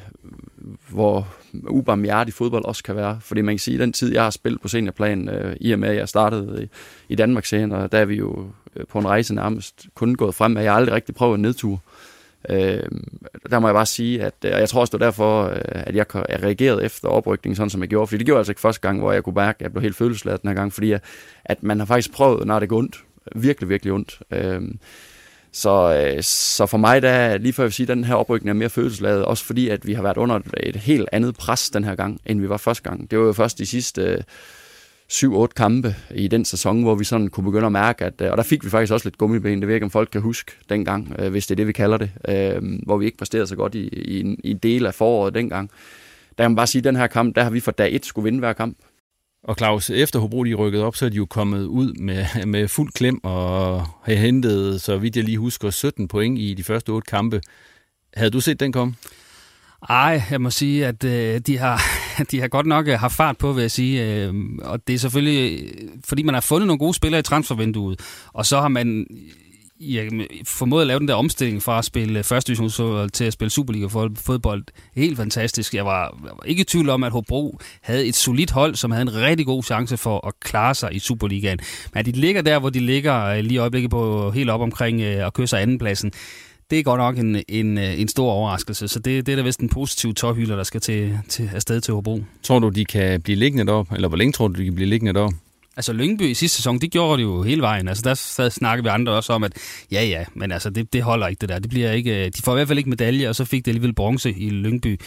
hvor 0.90 1.28
ubarmhjertig 1.70 2.34
fodbold 2.34 2.66
også 2.66 2.84
kan 2.84 2.96
være. 2.96 3.20
Fordi 3.22 3.42
man 3.42 3.56
kan 3.56 3.60
sige, 3.60 3.76
at 3.76 3.82
den 3.82 3.94
tid, 3.94 4.14
jeg 4.14 4.24
har 4.24 4.30
spillet 4.30 4.62
på 4.62 4.68
seniorplan, 4.68 5.30
øh, 5.30 5.56
i 5.60 5.72
og 5.72 5.80
med, 5.80 5.90
at 5.90 5.96
jeg 5.96 6.10
startede 6.10 6.64
i, 6.64 6.68
i 7.10 7.16
Danmark 7.16 7.46
senere, 7.46 7.88
der 7.88 7.98
er 7.98 8.06
vi 8.06 8.16
jo 8.16 8.50
øh, 8.76 8.86
på 8.86 9.00
en 9.00 9.08
rejse 9.08 9.36
nærmest 9.36 9.88
kun 9.96 10.16
gået 10.16 10.36
frem, 10.36 10.58
at 10.58 10.64
jeg 10.64 10.74
aldrig 10.74 10.96
rigtig 10.96 11.16
prøvet 11.16 11.36
en 11.36 11.42
nedtur. 11.42 11.82
Øh, 12.50 12.84
der 13.50 13.60
må 13.60 13.68
jeg 13.68 13.76
bare 13.76 13.86
sige, 13.86 14.24
at 14.24 14.34
øh, 14.46 14.52
og 14.54 14.60
jeg 14.60 14.70
tror 14.70 14.82
også, 14.82 14.92
det 14.92 15.00
var 15.00 15.06
derfor, 15.06 15.44
øh, 15.44 15.62
at 15.66 15.96
jeg, 15.96 16.06
jeg 16.16 16.44
reagerede 16.44 16.84
efter 16.84 17.08
oprykningen, 17.08 17.56
sådan 17.56 17.70
som 17.70 17.82
jeg 17.82 17.90
gjorde. 17.90 18.08
Fordi 18.08 18.18
det 18.18 18.26
gjorde 18.26 18.38
jeg 18.38 18.40
altså 18.40 18.52
ikke 18.52 18.62
første 18.62 18.82
gang, 18.82 19.00
hvor 19.00 19.12
jeg 19.12 19.24
kunne 19.24 19.36
mærke, 19.36 19.58
at 19.60 19.62
jeg 19.62 19.72
blev 19.72 19.82
helt 19.82 19.96
følelsesladet 19.96 20.42
den 20.42 20.48
her 20.48 20.56
gang. 20.56 20.74
Fordi 20.74 20.92
at, 20.92 21.04
at 21.46 21.64
man 21.64 21.80
har 21.80 21.86
faktisk 21.86 22.12
prøvet, 22.12 22.48
når 22.48 22.60
det 22.60 22.70
går 22.70 22.78
ondt. 22.78 23.04
Virkelig, 23.36 23.70
virkelig 23.70 23.94
ondt. 23.94 24.20
Øh, 24.32 24.62
så, 25.52 26.04
øh, 26.16 26.24
så 26.24 26.66
for 26.66 26.78
mig, 26.78 27.02
der 27.02 27.38
lige 27.38 27.54
før 27.54 27.64
jeg 27.64 27.66
vil 27.66 27.74
sige, 27.74 27.84
at 27.92 27.98
den 27.98 28.04
her 28.04 28.16
oprykning 28.16 28.50
er 28.50 28.54
mere 28.54 28.70
følelsesladet, 28.70 29.26
også 29.26 29.46
fordi, 29.46 29.70
at 29.70 29.88
vi 29.88 29.94
har 29.94 30.04
været 30.04 30.18
under 30.18 30.40
et 30.58 30.76
helt 30.76 31.10
andet 31.12 31.36
pres 31.36 31.70
den 31.70 31.84
her 31.84 31.96
gang, 31.96 32.20
end 32.26 32.42
vi 32.42 32.50
var 32.50 32.58
første 32.58 32.90
gang. 32.90 33.12
Det 33.12 33.20
var 33.20 33.26
jo 33.26 33.34
først 33.34 33.58
de 33.58 33.66
sidste 33.66 34.02
øh, 34.02 34.22
7-8 35.12 35.48
kampe 35.56 35.96
i 36.16 36.28
den 36.28 36.46
sæson, 36.46 36.84
hvor 36.84 36.96
vi 36.96 37.04
sådan 37.04 37.28
kunne 37.28 37.44
begynde 37.44 37.66
at 37.66 37.72
mærke, 37.72 38.06
at, 38.06 38.22
øh, 38.22 38.32
og 38.32 38.38
der 38.38 38.44
fik 38.44 38.66
vi 38.66 38.70
faktisk 38.70 38.94
også 38.94 39.06
lidt 39.06 39.18
gummiben, 39.18 39.60
det 39.60 39.68
ved 39.68 39.76
ikke, 39.76 39.84
om 39.84 39.92
folk 39.92 40.10
kan 40.12 40.22
huske 40.22 40.52
dengang, 40.70 41.16
øh, 41.20 41.32
hvis 41.32 41.48
det 41.48 41.52
er 41.52 41.56
det, 41.56 41.68
vi 41.68 41.74
kalder 41.74 41.98
det, 41.98 42.12
øh, 42.28 42.62
hvor 42.86 42.98
vi 42.98 43.06
ikke 43.06 43.18
præsterede 43.18 43.48
så 43.48 43.56
godt 43.56 43.76
i, 43.76 43.88
i, 43.88 44.20
en, 44.20 44.38
i 44.44 44.52
en 44.52 44.58
del 44.58 44.86
af 44.86 44.94
foråret 44.94 45.34
dengang. 45.34 45.70
Der 46.38 46.44
kan 46.44 46.52
man 46.52 46.56
bare 46.56 46.68
sige, 46.68 46.80
at 46.80 46.84
den 46.84 46.96
her 46.96 47.08
kamp, 47.08 47.36
der 47.36 47.44
har 47.44 47.50
vi 47.50 47.60
fra 47.60 47.72
dag 47.72 47.96
1 47.96 48.06
skulle 48.06 48.24
vinde 48.24 48.40
hver 48.40 48.54
kamp. 48.54 48.78
Og 49.44 49.56
Claus, 49.58 49.90
efter 49.90 50.20
Hobro 50.20 50.44
de 50.44 50.54
rykket 50.54 50.82
op, 50.82 50.96
så 50.96 51.06
er 51.06 51.10
de 51.10 51.16
jo 51.16 51.26
kommet 51.26 51.66
ud 51.66 51.94
med, 51.94 52.26
med 52.46 52.68
fuld 52.68 52.92
klem 52.92 53.20
og 53.24 53.86
har 54.04 54.14
hentet, 54.14 54.82
så 54.82 54.98
vidt 54.98 55.16
jeg 55.16 55.24
lige 55.24 55.38
husker, 55.38 55.70
17 55.70 56.08
point 56.08 56.40
i 56.40 56.54
de 56.54 56.64
første 56.64 56.90
otte 56.90 57.10
kampe. 57.10 57.42
Havde 58.14 58.32
du 58.32 58.40
set 58.40 58.60
den 58.60 58.72
komme? 58.72 58.96
Ej, 59.90 60.24
jeg 60.32 60.42
må 60.42 60.50
sige, 60.50 60.88
at 60.88 61.04
øh, 61.04 61.40
de, 61.40 61.58
har, 61.58 61.82
de 62.32 62.40
har 62.40 62.48
godt 62.48 62.66
nok 62.66 62.88
øh, 62.88 63.00
haft 63.00 63.16
fart 63.16 63.38
på, 63.38 63.54
vil 63.54 63.62
jeg 63.62 63.72
sige. 63.72 64.06
Øh, 64.06 64.34
og 64.62 64.88
det 64.88 64.96
er 64.96 65.00
selvfølgelig, 65.00 65.72
fordi 66.06 66.24
man 66.24 66.34
har 66.34 66.42
fundet 66.42 66.68
nogle 66.68 66.80
gode 66.80 66.94
spillere 66.94 67.20
i 67.20 67.24
transfervinduet, 67.24 68.00
og 68.34 68.46
så 68.46 68.62
har 68.62 68.68
man 68.68 69.08
jeg 69.80 70.10
formåede 70.46 70.84
at 70.84 70.88
lave 70.88 71.00
den 71.00 71.08
der 71.08 71.14
omstilling 71.14 71.64
fra 71.64 71.78
at 71.78 71.86
spille 71.86 72.24
første 72.24 72.48
divisionsfodbold 72.48 73.10
til 73.10 73.26
at 73.26 73.34
spille 73.34 73.50
Superliga-fodbold. 73.50 74.64
Helt 74.96 75.18
fantastisk. 75.18 75.74
Jeg 75.76 75.86
var, 75.86 76.20
jeg 76.24 76.32
var 76.38 76.44
ikke 76.46 76.62
i 76.62 76.64
tvivl 76.64 76.90
om, 76.90 77.04
at 77.04 77.12
Hobro 77.12 77.60
havde 77.82 78.06
et 78.06 78.16
solidt 78.16 78.52
hold, 78.52 78.76
som 78.76 78.92
havde 78.92 79.02
en 79.02 79.16
rigtig 79.16 79.46
god 79.46 79.64
chance 79.64 79.98
for 79.98 80.28
at 80.28 80.34
klare 80.40 80.76
sig 80.76 80.96
i 80.96 81.00
Superligaen. 81.00 81.60
Men 81.94 82.06
de 82.06 82.12
ligger 82.12 82.42
der, 82.42 82.60
hvor 82.60 82.70
de 82.70 82.80
ligger 82.80 83.26
øh, 83.26 83.40
lige 83.40 83.54
i 83.54 83.58
øjeblikket 83.58 83.92
på 83.92 84.32
helt 84.32 84.50
op 84.50 84.62
omkring 84.62 85.02
at 85.02 85.34
køre 85.34 85.48
sig 85.48 85.62
andenpladsen. 85.62 86.12
Det 86.70 86.80
er 86.80 86.84
godt 86.84 87.00
nok 87.00 87.18
en, 87.18 87.44
en, 87.48 87.78
øh, 87.78 88.00
en 88.00 88.08
stor 88.08 88.32
overraskelse, 88.32 88.88
så 88.88 89.00
det, 89.00 89.26
det 89.26 89.32
er 89.32 89.36
da 89.36 89.42
vist 89.42 89.60
en 89.60 89.70
positiv 89.70 90.14
tårhylder, 90.14 90.56
der 90.56 90.64
skal 90.64 90.82
til, 90.82 91.20
til 91.30 91.50
afsted 91.54 91.82
til 91.82 91.94
Hobro. 91.94 92.24
Tror 92.44 92.60
du, 92.60 92.70
de 92.70 92.86
kan 92.86 93.22
blive 93.22 93.36
liggende 93.36 93.66
derop? 93.66 93.92
Eller 93.92 94.08
hvor 94.08 94.18
længe 94.18 94.32
tror 94.32 94.48
du, 94.48 94.60
de 94.60 94.66
kan 94.66 94.76
blive 94.76 94.90
liggende 94.90 95.14
derop? 95.14 95.34
Altså 95.80 95.94
Lyngby 95.94 96.22
i 96.22 96.34
sidste 96.34 96.58
sæson, 96.58 96.80
det 96.80 96.92
gjorde 96.92 97.18
det 97.18 97.24
jo 97.24 97.44
hele 97.44 97.62
vejen. 97.62 97.88
Altså 97.88 98.04
der, 98.04 98.44
der 98.44 98.50
snakkede 98.50 98.84
vi 98.84 98.90
andre 98.90 99.14
også 99.14 99.34
om, 99.34 99.44
at 99.44 99.54
ja 99.92 100.04
ja, 100.04 100.26
men 100.34 100.52
altså 100.52 100.70
det, 100.70 100.94
det 100.94 101.04
holder 101.04 101.28
ikke 101.28 101.40
det 101.40 101.50
der. 101.50 101.60
Det 101.60 101.70
bliver 101.70 101.92
ikke, 101.92 102.26
øh, 102.26 102.32
de 102.38 102.42
får 102.42 102.52
i 102.52 102.56
hvert 102.56 102.68
fald 102.68 102.78
ikke 102.78 102.90
medalje, 102.90 103.30
og 103.30 103.36
så 103.36 103.46
fik 103.46 103.66
det 103.66 103.72
alligevel 103.72 103.96
bronze 103.96 104.32
i 104.32 104.50
Lyngby. 104.50 105.00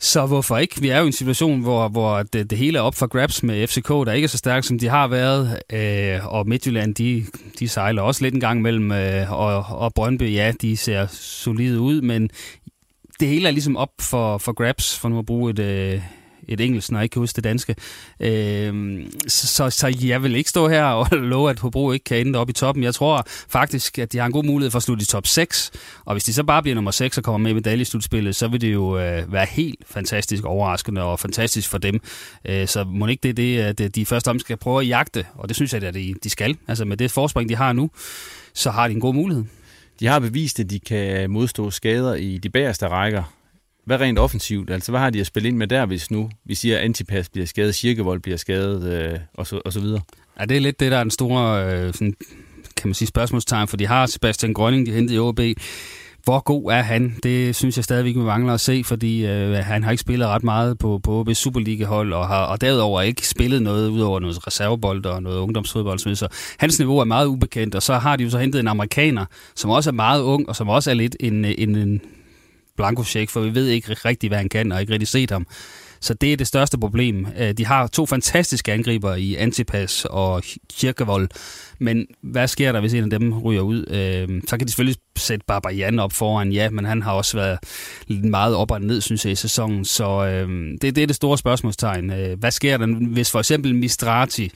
Så 0.00 0.26
hvorfor 0.26 0.58
ikke? 0.58 0.80
Vi 0.80 0.88
er 0.88 0.98
jo 0.98 1.04
i 1.04 1.06
en 1.06 1.12
situation, 1.12 1.60
hvor, 1.60 1.88
hvor 1.88 2.22
det, 2.22 2.50
det 2.50 2.58
hele 2.58 2.78
er 2.78 2.82
op 2.82 2.94
for 2.94 3.06
grabs 3.06 3.42
med 3.42 3.66
FCK, 3.66 3.88
der 3.88 4.12
ikke 4.12 4.24
er 4.24 4.28
så 4.28 4.38
stærkt, 4.38 4.66
som 4.66 4.78
de 4.78 4.88
har 4.88 5.08
været. 5.08 5.58
Øh, 5.72 6.26
og 6.26 6.48
Midtjylland, 6.48 6.94
de, 6.94 7.24
de 7.58 7.68
sejler 7.68 8.02
også 8.02 8.22
lidt 8.22 8.34
en 8.34 8.40
gang 8.40 8.62
mellem. 8.62 8.92
Øh, 8.92 9.32
og, 9.32 9.64
og 9.68 9.94
Brøndby, 9.94 10.34
ja, 10.34 10.52
de 10.60 10.76
ser 10.76 11.06
solide 11.10 11.80
ud, 11.80 12.00
men 12.00 12.30
det 13.20 13.28
hele 13.28 13.48
er 13.48 13.52
ligesom 13.52 13.76
op 13.76 13.92
for, 14.00 14.38
for 14.38 14.52
grabs, 14.52 14.98
for 14.98 15.08
nu 15.08 15.18
at 15.18 15.26
bruge 15.26 15.50
et, 15.50 15.58
øh, 15.58 16.02
et 16.48 16.60
engelsk, 16.60 16.90
når 16.90 16.98
jeg 16.98 17.04
ikke 17.04 17.12
kan 17.12 17.20
huske 17.20 17.36
det 17.36 17.44
danske. 17.44 17.76
Øh, 18.20 19.04
så, 19.28 19.70
så 19.70 19.96
jeg 20.00 20.22
vil 20.22 20.36
ikke 20.36 20.50
stå 20.50 20.68
her 20.68 20.84
og 20.84 21.06
love, 21.32 21.50
at 21.50 21.58
Hobro 21.58 21.92
ikke 21.92 22.04
kan 22.04 22.26
ende 22.26 22.38
op 22.38 22.50
i 22.50 22.52
toppen. 22.52 22.84
Jeg 22.84 22.94
tror 22.94 23.26
faktisk, 23.48 23.98
at 23.98 24.12
de 24.12 24.18
har 24.18 24.26
en 24.26 24.32
god 24.32 24.44
mulighed 24.44 24.70
for 24.70 24.76
at 24.76 24.82
slutte 24.82 25.02
i 25.02 25.06
top 25.06 25.26
6. 25.26 25.70
Og 26.04 26.14
hvis 26.14 26.24
de 26.24 26.32
så 26.32 26.44
bare 26.44 26.62
bliver 26.62 26.74
nummer 26.74 26.90
6 26.90 27.18
og 27.18 27.24
kommer 27.24 27.38
med 27.38 27.50
i 27.50 27.54
medaljestudspillet, 27.54 28.36
så 28.36 28.48
vil 28.48 28.60
det 28.60 28.72
jo 28.72 28.98
øh, 28.98 29.32
være 29.32 29.46
helt 29.50 29.80
fantastisk 29.86 30.44
overraskende 30.44 31.02
og 31.02 31.20
fantastisk 31.20 31.68
for 31.68 31.78
dem. 31.78 32.00
Øh, 32.44 32.68
så 32.68 32.84
må 32.84 33.06
ikke 33.06 33.28
det 33.28 33.36
det, 33.36 33.58
at 33.58 33.80
øh, 33.80 33.88
de 33.88 34.06
første 34.06 34.28
om 34.28 34.38
skal 34.38 34.56
prøve 34.56 34.80
at 34.80 34.88
jagte, 34.88 35.26
og 35.34 35.48
det 35.48 35.56
synes 35.56 35.72
jeg, 35.72 35.82
at 35.82 35.94
de, 35.94 36.14
de 36.24 36.30
skal. 36.30 36.56
Altså 36.68 36.84
med 36.84 36.96
det 36.96 37.10
forspring, 37.10 37.48
de 37.48 37.56
har 37.56 37.72
nu, 37.72 37.90
så 38.54 38.70
har 38.70 38.88
de 38.88 38.94
en 38.94 39.00
god 39.00 39.14
mulighed. 39.14 39.44
De 40.00 40.06
har 40.06 40.18
bevist, 40.18 40.60
at 40.60 40.70
de 40.70 40.80
kan 40.80 41.30
modstå 41.30 41.70
skader 41.70 42.14
i 42.14 42.38
de 42.38 42.50
bagerste 42.50 42.88
rækker. 42.88 43.41
Hvad 43.84 44.00
rent 44.00 44.18
offensivt? 44.18 44.70
Altså, 44.70 44.92
hvad 44.92 45.00
har 45.00 45.10
de 45.10 45.20
at 45.20 45.26
spille 45.26 45.48
ind 45.48 45.56
med 45.56 45.66
der, 45.66 45.86
hvis 45.86 46.10
nu 46.10 46.30
vi 46.44 46.54
siger, 46.54 46.78
at 46.78 46.84
Antipas 46.84 47.28
bliver 47.28 47.46
skadet, 47.46 47.74
Cirkevold 47.74 48.20
bliver 48.20 48.36
skadet, 48.36 48.92
øh, 48.92 49.18
og, 49.34 49.46
så, 49.46 49.60
og 49.64 49.72
så 49.72 49.80
videre? 49.80 50.00
Ja, 50.40 50.44
det 50.44 50.56
er 50.56 50.60
lidt 50.60 50.80
det, 50.80 50.92
der 50.92 50.98
er 50.98 51.04
den 51.04 51.10
store 51.10 51.64
øh, 51.64 51.92
sådan, 51.94 52.14
kan 52.76 52.88
man 52.88 52.94
sige, 52.94 53.08
spørgsmålstegn, 53.08 53.68
for 53.68 53.76
de 53.76 53.86
har 53.86 54.06
Sebastian 54.06 54.54
Grønning, 54.54 54.86
de 54.86 54.92
hentede 54.92 55.16
i 55.16 55.18
OB. 55.18 55.40
Hvor 56.24 56.40
god 56.40 56.72
er 56.72 56.82
han? 56.82 57.16
Det 57.22 57.56
synes 57.56 57.76
jeg 57.76 57.84
stadigvæk, 57.84 58.14
vi 58.14 58.20
mangler 58.20 58.54
at 58.54 58.60
se, 58.60 58.82
fordi 58.84 59.26
øh, 59.26 59.54
han 59.54 59.82
har 59.84 59.90
ikke 59.90 60.00
spillet 60.00 60.28
ret 60.28 60.44
meget 60.44 60.78
på, 60.78 61.00
på 61.02 61.24
OB's 61.28 61.34
Superliga-hold, 61.34 62.12
og 62.12 62.28
har 62.28 62.44
og 62.44 62.60
derudover 62.60 63.02
ikke 63.02 63.28
spillet 63.28 63.62
noget 63.62 63.88
ud 63.88 64.00
over 64.00 64.20
noget 64.20 64.46
reservebold 64.46 65.06
og 65.06 65.22
noget 65.22 65.38
ungdomsfodbold. 65.38 66.16
Så 66.16 66.28
hans 66.58 66.78
niveau 66.78 66.98
er 66.98 67.04
meget 67.04 67.26
ubekendt, 67.26 67.74
og 67.74 67.82
så 67.82 67.94
har 67.94 68.16
de 68.16 68.24
jo 68.24 68.30
så 68.30 68.38
hentet 68.38 68.60
en 68.60 68.68
amerikaner, 68.68 69.24
som 69.54 69.70
også 69.70 69.90
er 69.90 69.94
meget 69.94 70.22
ung, 70.22 70.48
og 70.48 70.56
som 70.56 70.68
også 70.68 70.90
er 70.90 70.94
lidt 70.94 71.16
en, 71.20 71.44
en, 71.44 71.76
en 71.76 72.00
blanko 72.76 73.04
check, 73.04 73.30
for 73.30 73.40
vi 73.40 73.54
ved 73.54 73.66
ikke 73.66 73.94
rigtig, 73.94 74.28
hvad 74.30 74.38
han 74.38 74.48
kan, 74.48 74.72
og 74.72 74.80
ikke 74.80 74.92
rigtig 74.92 75.08
set 75.08 75.30
ham. 75.30 75.46
Så 76.00 76.14
det 76.14 76.32
er 76.32 76.36
det 76.36 76.46
største 76.46 76.78
problem. 76.78 77.26
Øh, 77.38 77.52
de 77.52 77.66
har 77.66 77.86
to 77.86 78.06
fantastiske 78.06 78.72
angriber 78.72 79.14
i 79.14 79.34
Antipas 79.34 80.06
og 80.10 80.42
Kirkevold, 80.74 81.28
men 81.78 82.06
hvad 82.22 82.48
sker 82.48 82.72
der, 82.72 82.80
hvis 82.80 82.94
en 82.94 83.12
af 83.12 83.20
dem 83.20 83.38
ryger 83.38 83.60
ud? 83.60 83.86
Øh, 83.90 84.42
så 84.48 84.56
kan 84.56 84.66
de 84.66 84.72
selvfølgelig 84.72 84.96
sætte 85.16 85.44
Barbarian 85.46 85.98
op 85.98 86.12
foran, 86.12 86.52
ja, 86.52 86.70
men 86.70 86.84
han 86.84 87.02
har 87.02 87.12
også 87.12 87.36
været 87.36 87.58
meget 88.24 88.54
op 88.54 88.70
og 88.70 88.82
ned, 88.82 89.00
synes 89.00 89.24
jeg, 89.24 89.32
i 89.32 89.36
sæsonen. 89.36 89.84
Så 89.84 90.26
øh, 90.26 90.48
det, 90.82 90.96
det 90.96 91.02
er 91.02 91.06
det 91.06 91.16
store 91.16 91.38
spørgsmålstegn. 91.38 92.12
Hvad 92.38 92.50
sker 92.50 92.76
der, 92.76 92.86
hvis 92.86 93.30
for 93.30 93.38
eksempel 93.38 93.74
Mistrati 93.74 94.50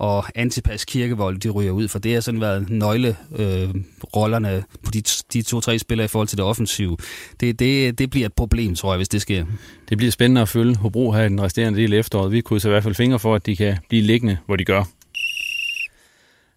og 0.00 0.24
Antipas 0.34 0.84
Kirkevold, 0.84 1.38
de 1.38 1.50
ryger 1.50 1.70
ud, 1.70 1.88
for 1.88 1.98
det 1.98 2.14
har 2.14 2.20
sådan 2.20 2.40
været 2.40 2.70
nøglerollerne 2.70 4.54
øh, 4.56 4.62
på 4.82 4.90
de, 4.90 5.02
de 5.32 5.42
to-tre 5.42 5.78
spillere 5.78 6.04
i 6.04 6.08
forhold 6.08 6.28
til 6.28 6.38
det 6.38 6.44
offensive. 6.44 6.96
Det, 7.40 7.58
det, 7.58 7.98
det 7.98 8.10
bliver 8.10 8.26
et 8.26 8.32
problem, 8.32 8.74
tror 8.74 8.92
jeg, 8.92 8.96
hvis 8.96 9.08
det 9.08 9.22
sker. 9.22 9.44
Det 9.88 9.98
bliver 9.98 10.10
spændende 10.10 10.40
at 10.40 10.48
følge 10.48 10.76
Hobro 10.76 11.12
her 11.12 11.22
i 11.22 11.28
den 11.28 11.40
resterende 11.40 11.78
del 11.78 11.94
af 11.94 11.98
efteråret. 11.98 12.32
Vi 12.32 12.40
kunne 12.40 12.60
i 12.64 12.68
hvert 12.68 12.82
fald 12.82 12.94
fingre 12.94 13.18
for, 13.18 13.34
at 13.34 13.46
de 13.46 13.56
kan 13.56 13.76
blive 13.88 14.02
liggende, 14.02 14.38
hvor 14.46 14.56
de 14.56 14.64
gør. 14.64 14.84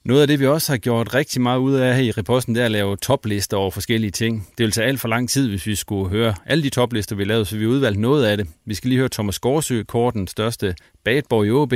Noget 0.05 0.21
af 0.21 0.27
det, 0.27 0.39
vi 0.39 0.47
også 0.47 0.71
har 0.71 0.77
gjort 0.77 1.13
rigtig 1.13 1.41
meget 1.41 1.59
ud 1.59 1.73
af 1.73 1.95
her 1.95 2.03
i 2.03 2.11
reposten, 2.11 2.55
det 2.55 2.61
er 2.61 2.65
at 2.65 2.71
lave 2.71 2.97
toplister 2.97 3.57
over 3.57 3.71
forskellige 3.71 4.11
ting. 4.11 4.47
Det 4.57 4.63
vil 4.63 4.71
tage 4.71 4.87
alt 4.87 4.99
for 4.99 5.07
lang 5.07 5.29
tid, 5.29 5.49
hvis 5.49 5.67
vi 5.67 5.75
skulle 5.75 6.09
høre 6.09 6.35
alle 6.45 6.63
de 6.63 6.69
toplister, 6.69 7.15
vi 7.15 7.23
lavede, 7.23 7.45
så 7.45 7.57
vi 7.57 7.65
udvalgte 7.65 8.01
noget 8.01 8.25
af 8.25 8.37
det. 8.37 8.47
Vi 8.65 8.73
skal 8.73 8.89
lige 8.89 8.99
høre 8.99 9.09
Thomas 9.09 9.39
Gårdsø, 9.39 9.83
korten 9.83 10.27
største 10.27 10.75
badborg 11.03 11.45
i 11.45 11.51
OB, 11.51 11.73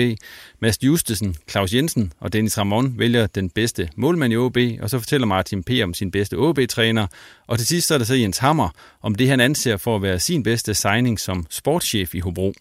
Mads 0.61 0.83
Justesen, 0.83 1.35
Claus 1.49 1.73
Jensen 1.73 2.13
og 2.19 2.33
Dennis 2.33 2.57
Ramon 2.57 2.99
vælger 2.99 3.27
den 3.27 3.49
bedste 3.49 3.89
målmand 3.95 4.33
i 4.33 4.37
OB, 4.37 4.57
og 4.81 4.89
så 4.89 4.99
fortæller 4.99 5.27
Martin 5.27 5.63
P. 5.63 5.69
om 5.83 5.93
sin 5.93 6.11
bedste 6.11 6.37
OB-træner. 6.37 7.07
Og 7.47 7.57
til 7.57 7.67
sidst 7.67 7.87
så 7.87 7.93
er 7.93 7.97
der 7.97 8.05
så 8.05 8.15
Jens 8.15 8.37
Hammer, 8.37 8.69
om 9.01 9.15
det 9.15 9.29
han 9.29 9.39
anser 9.39 9.77
for 9.77 9.95
at 9.95 10.01
være 10.01 10.19
sin 10.19 10.43
bedste 10.43 10.73
signing 10.73 11.19
som 11.19 11.45
sportschef 11.49 12.15
i 12.15 12.19
Hobro. 12.19 12.53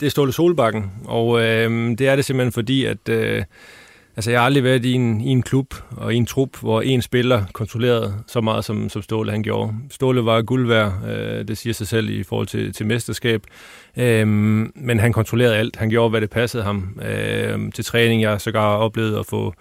Det 0.00 0.06
er 0.06 0.10
Ståle 0.10 0.32
Solbakken, 0.32 0.92
og 1.04 1.40
øh, 1.40 1.98
det 1.98 2.08
er 2.08 2.16
det 2.16 2.24
simpelthen 2.24 2.52
fordi, 2.52 2.84
at... 2.84 3.08
Øh 3.08 3.44
Altså, 4.16 4.30
jeg 4.30 4.40
har 4.40 4.44
aldrig 4.46 4.64
været 4.64 4.84
i 4.84 4.92
en, 4.92 5.20
i 5.20 5.28
en 5.28 5.42
klub 5.42 5.74
og 5.90 6.14
i 6.14 6.16
en 6.16 6.26
trup, 6.26 6.60
hvor 6.60 6.80
en 6.80 7.02
spiller 7.02 7.44
kontrollerede 7.52 8.14
så 8.26 8.40
meget, 8.40 8.64
som, 8.64 8.88
som 8.88 9.02
Ståle 9.02 9.30
han 9.30 9.42
gjorde. 9.42 9.74
Ståle 9.90 10.24
var 10.24 10.42
guld 10.42 10.66
værd, 10.66 10.92
øh, 11.08 11.48
det 11.48 11.58
siger 11.58 11.74
sig 11.74 11.86
selv 11.86 12.10
i 12.10 12.22
forhold 12.22 12.46
til, 12.46 12.72
til 12.72 12.86
mesterskab. 12.86 13.42
Øh, 13.96 14.26
men 14.74 14.98
han 14.98 15.12
kontrollerede 15.12 15.56
alt. 15.56 15.76
Han 15.76 15.90
gjorde, 15.90 16.10
hvad 16.10 16.20
det 16.20 16.30
passede 16.30 16.62
ham. 16.62 17.00
Øh, 17.02 17.72
til 17.72 17.84
træning, 17.84 18.22
jeg 18.22 18.40
sågar 18.40 18.76
oplevede 18.76 19.18
at 19.18 19.26
få 19.26 19.54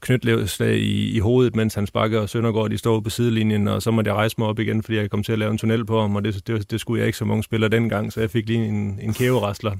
knytlevslag 0.00 0.76
i, 0.76 1.16
i 1.16 1.18
hovedet, 1.18 1.56
mens 1.56 1.74
han 1.74 1.86
sparker, 1.86 2.20
og 2.20 2.28
Søndergaard 2.28 2.70
de 2.70 2.78
står 2.78 3.00
på 3.00 3.10
sidelinjen, 3.10 3.68
og 3.68 3.82
så 3.82 3.90
måtte 3.90 4.08
jeg 4.08 4.16
rejse 4.16 4.34
mig 4.38 4.48
op 4.48 4.58
igen, 4.58 4.82
fordi 4.82 4.98
jeg 4.98 5.10
kom 5.10 5.22
til 5.22 5.32
at 5.32 5.38
lave 5.38 5.50
en 5.50 5.58
tunnel 5.58 5.84
på 5.84 6.00
ham, 6.00 6.16
og 6.16 6.24
det, 6.24 6.46
det, 6.46 6.70
det 6.70 6.80
skulle 6.80 7.00
jeg 7.00 7.06
ikke 7.06 7.18
som 7.18 7.28
mange 7.28 7.42
spiller 7.42 7.68
dengang, 7.68 8.12
så 8.12 8.20
jeg 8.20 8.30
fik 8.30 8.46
lige 8.46 8.66
en, 8.68 8.98
en 9.02 9.14
kæverasler. 9.14 9.76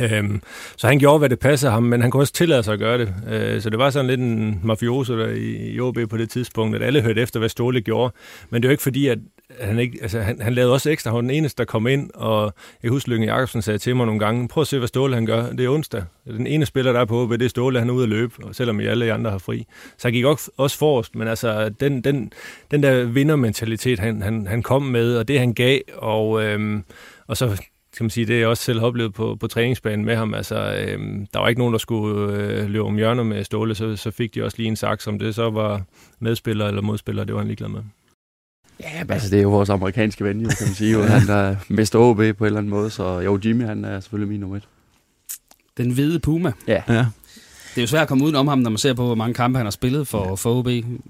Øhm, 0.00 0.42
så 0.76 0.86
han 0.86 0.98
gjorde, 0.98 1.18
hvad 1.18 1.28
det 1.28 1.38
passede 1.38 1.72
ham, 1.72 1.82
men 1.82 2.00
han 2.02 2.10
kunne 2.10 2.22
også 2.22 2.32
tillade 2.32 2.62
sig 2.62 2.72
at 2.72 2.78
gøre 2.78 2.98
det. 2.98 3.14
Øh, 3.30 3.60
så 3.60 3.70
det 3.70 3.78
var 3.78 3.90
sådan 3.90 4.06
lidt 4.06 4.20
en 4.20 4.60
mafioso 4.64 5.18
der 5.18 5.28
i, 5.28 5.70
i 5.70 5.80
OB 5.80 5.98
på 6.10 6.16
det 6.16 6.30
tidspunkt, 6.30 6.76
at 6.76 6.82
alle 6.82 7.02
hørte 7.02 7.20
efter, 7.20 7.38
hvad 7.38 7.48
Ståle 7.48 7.80
gjorde. 7.80 8.14
Men 8.50 8.62
det 8.62 8.68
er 8.68 8.70
jo 8.70 8.72
ikke 8.72 8.82
fordi, 8.82 9.06
at 9.06 9.18
han, 9.60 9.78
ikke, 9.78 9.98
altså, 10.02 10.20
han, 10.20 10.40
han 10.40 10.54
lavede 10.54 10.72
også 10.72 10.90
ekstra. 10.90 11.10
Han 11.10 11.14
var 11.14 11.20
den 11.20 11.30
eneste, 11.30 11.58
der 11.58 11.64
kom 11.64 11.86
ind, 11.86 12.10
og 12.14 12.54
jeg 12.82 12.90
husker, 12.90 13.12
Lykke 13.12 13.26
Jacobsen 13.26 13.62
sagde 13.62 13.78
til 13.78 13.96
mig 13.96 14.06
nogle 14.06 14.20
gange, 14.20 14.48
prøv 14.48 14.60
at 14.60 14.66
se, 14.66 14.78
hvad 14.78 14.88
Ståle 14.88 15.14
han 15.14 15.26
gør. 15.26 15.50
Det 15.50 15.60
er 15.60 15.68
onsdag. 15.68 16.02
Den 16.26 16.46
ene 16.46 16.66
spiller, 16.66 16.92
der 16.92 17.00
er 17.00 17.04
på 17.04 17.22
OB, 17.22 17.30
det 17.30 17.42
er 17.42 17.48
Ståle, 17.48 17.78
han 17.78 17.88
er 17.88 17.92
ude 17.92 18.02
at 18.02 18.08
løbe, 18.08 18.34
selvom 18.52 18.80
I 18.80 18.86
alle 18.86 19.12
andre 19.12 19.30
har 19.30 19.38
fri. 19.38 19.66
Så 19.98 20.08
han 20.08 20.12
gik 20.12 20.24
også 20.56 20.78
forrest, 20.78 21.14
men 21.14 21.28
altså, 21.28 21.68
den, 21.68 22.04
den, 22.04 22.32
den 22.70 22.82
der 22.82 23.04
vindermentalitet, 23.04 23.98
han, 23.98 24.22
han, 24.22 24.46
han 24.46 24.62
kom 24.62 24.82
med, 24.82 25.16
og 25.16 25.28
det 25.28 25.38
han 25.38 25.54
gav, 25.54 25.80
og, 25.96 26.44
øhm, 26.44 26.84
og 27.26 27.36
så 27.36 27.62
kan 27.98 28.04
man 28.04 28.10
sige, 28.10 28.26
det 28.26 28.34
er 28.34 28.38
jeg 28.38 28.48
også 28.48 28.62
selv 28.62 28.82
oplevet 28.82 29.14
på, 29.14 29.36
på 29.40 29.46
træningsbanen 29.46 30.04
med 30.04 30.16
ham. 30.16 30.34
Altså, 30.34 30.74
øhm, 30.74 31.26
der 31.26 31.38
var 31.40 31.48
ikke 31.48 31.58
nogen, 31.58 31.72
der 31.72 31.78
skulle 31.78 32.32
øh, 32.32 32.70
løbe 32.70 32.84
om 32.84 32.96
hjørner 32.96 33.22
med 33.22 33.44
Ståle, 33.44 33.74
så, 33.74 33.96
så 33.96 34.10
fik 34.10 34.34
de 34.34 34.44
også 34.44 34.56
lige 34.58 34.66
en 34.66 34.76
saks, 34.76 35.06
om 35.06 35.18
det 35.18 35.34
så 35.34 35.50
var 35.50 35.82
medspiller 36.20 36.66
eller 36.66 36.82
modspiller, 36.82 37.24
det 37.24 37.34
var 37.34 37.40
han 37.40 37.48
ligeglad 37.48 37.68
med. 37.68 37.80
Ja, 38.80 39.04
altså 39.08 39.30
det 39.30 39.38
er 39.38 39.42
jo 39.42 39.50
vores 39.50 39.68
amerikanske 39.68 40.24
ven, 40.24 40.40
jo, 40.40 40.48
kan 40.48 40.66
man 40.66 40.74
sige. 40.74 40.92
Jo. 40.92 41.02
Han 41.18 41.28
er 41.28 41.56
Mr. 41.68 41.98
OB 41.98 42.16
på 42.16 42.22
en 42.22 42.46
eller 42.46 42.58
anden 42.58 42.70
måde, 42.70 42.90
så 42.90 43.20
jo, 43.20 43.40
Jimmy 43.44 43.64
han 43.64 43.84
er 43.84 44.00
selvfølgelig 44.00 44.28
min 44.28 44.40
nummer 44.40 44.56
et. 44.56 44.68
Den 45.76 45.90
hvide 45.90 46.18
Puma. 46.18 46.52
Ja. 46.66 46.82
ja. 46.88 47.06
Det 47.74 47.78
er 47.78 47.80
jo 47.80 47.86
svært 47.86 48.02
at 48.02 48.08
komme 48.08 48.24
ud 48.24 48.32
om 48.32 48.48
ham, 48.48 48.58
når 48.58 48.70
man 48.70 48.78
ser 48.78 48.94
på, 48.94 49.06
hvor 49.06 49.14
mange 49.14 49.34
kampe 49.34 49.58
han 49.58 49.66
har 49.66 49.70
spillet 49.70 50.08
for, 50.08 50.36
for 50.36 50.58
OB. 50.58 50.68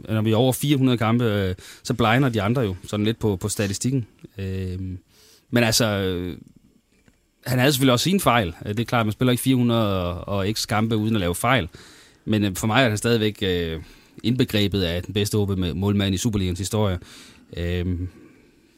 Når 0.09 0.23
vi 0.23 0.33
er 0.33 0.37
over 0.37 0.53
400 0.53 0.99
kampe, 0.99 1.25
øh, 1.25 1.55
så 1.83 1.95
blegner 1.95 2.29
de 2.29 2.43
andre 2.43 2.63
jo 2.63 2.77
sådan 2.87 3.05
lidt 3.05 3.19
på, 3.19 3.37
på 3.37 3.49
statistikken. 3.49 4.07
Øh, 4.39 4.79
men 5.51 5.65
altså, 5.65 6.15
han 7.47 7.59
havde 7.59 7.73
selvfølgelig 7.73 7.93
også 7.93 8.05
sin 8.05 8.21
fejl. 8.21 8.55
Øh, 8.67 8.73
det 8.73 8.81
er 8.81 8.85
klart, 8.85 9.01
at 9.01 9.07
man 9.07 9.13
spiller 9.13 9.33
ikke 9.33 9.43
400 9.43 10.05
og, 10.05 10.39
og 10.39 10.47
x 10.53 10.67
kampe 10.67 10.97
uden 10.97 11.15
at 11.15 11.21
lave 11.21 11.35
fejl. 11.35 11.69
Men 12.25 12.45
øh, 12.45 12.57
for 12.57 12.67
mig 12.67 12.85
er 12.85 12.89
han 12.89 12.99
stadigvæk 12.99 13.39
øh, 13.43 13.81
indbegrebet 14.23 14.83
af 14.83 15.03
den 15.03 15.15
bedste 15.15 15.35
OB 15.35 15.59
målmand 15.59 16.15
i 16.15 16.19
Superligans 16.19 16.59
historie. 16.59 16.99
Øh, 17.57 17.87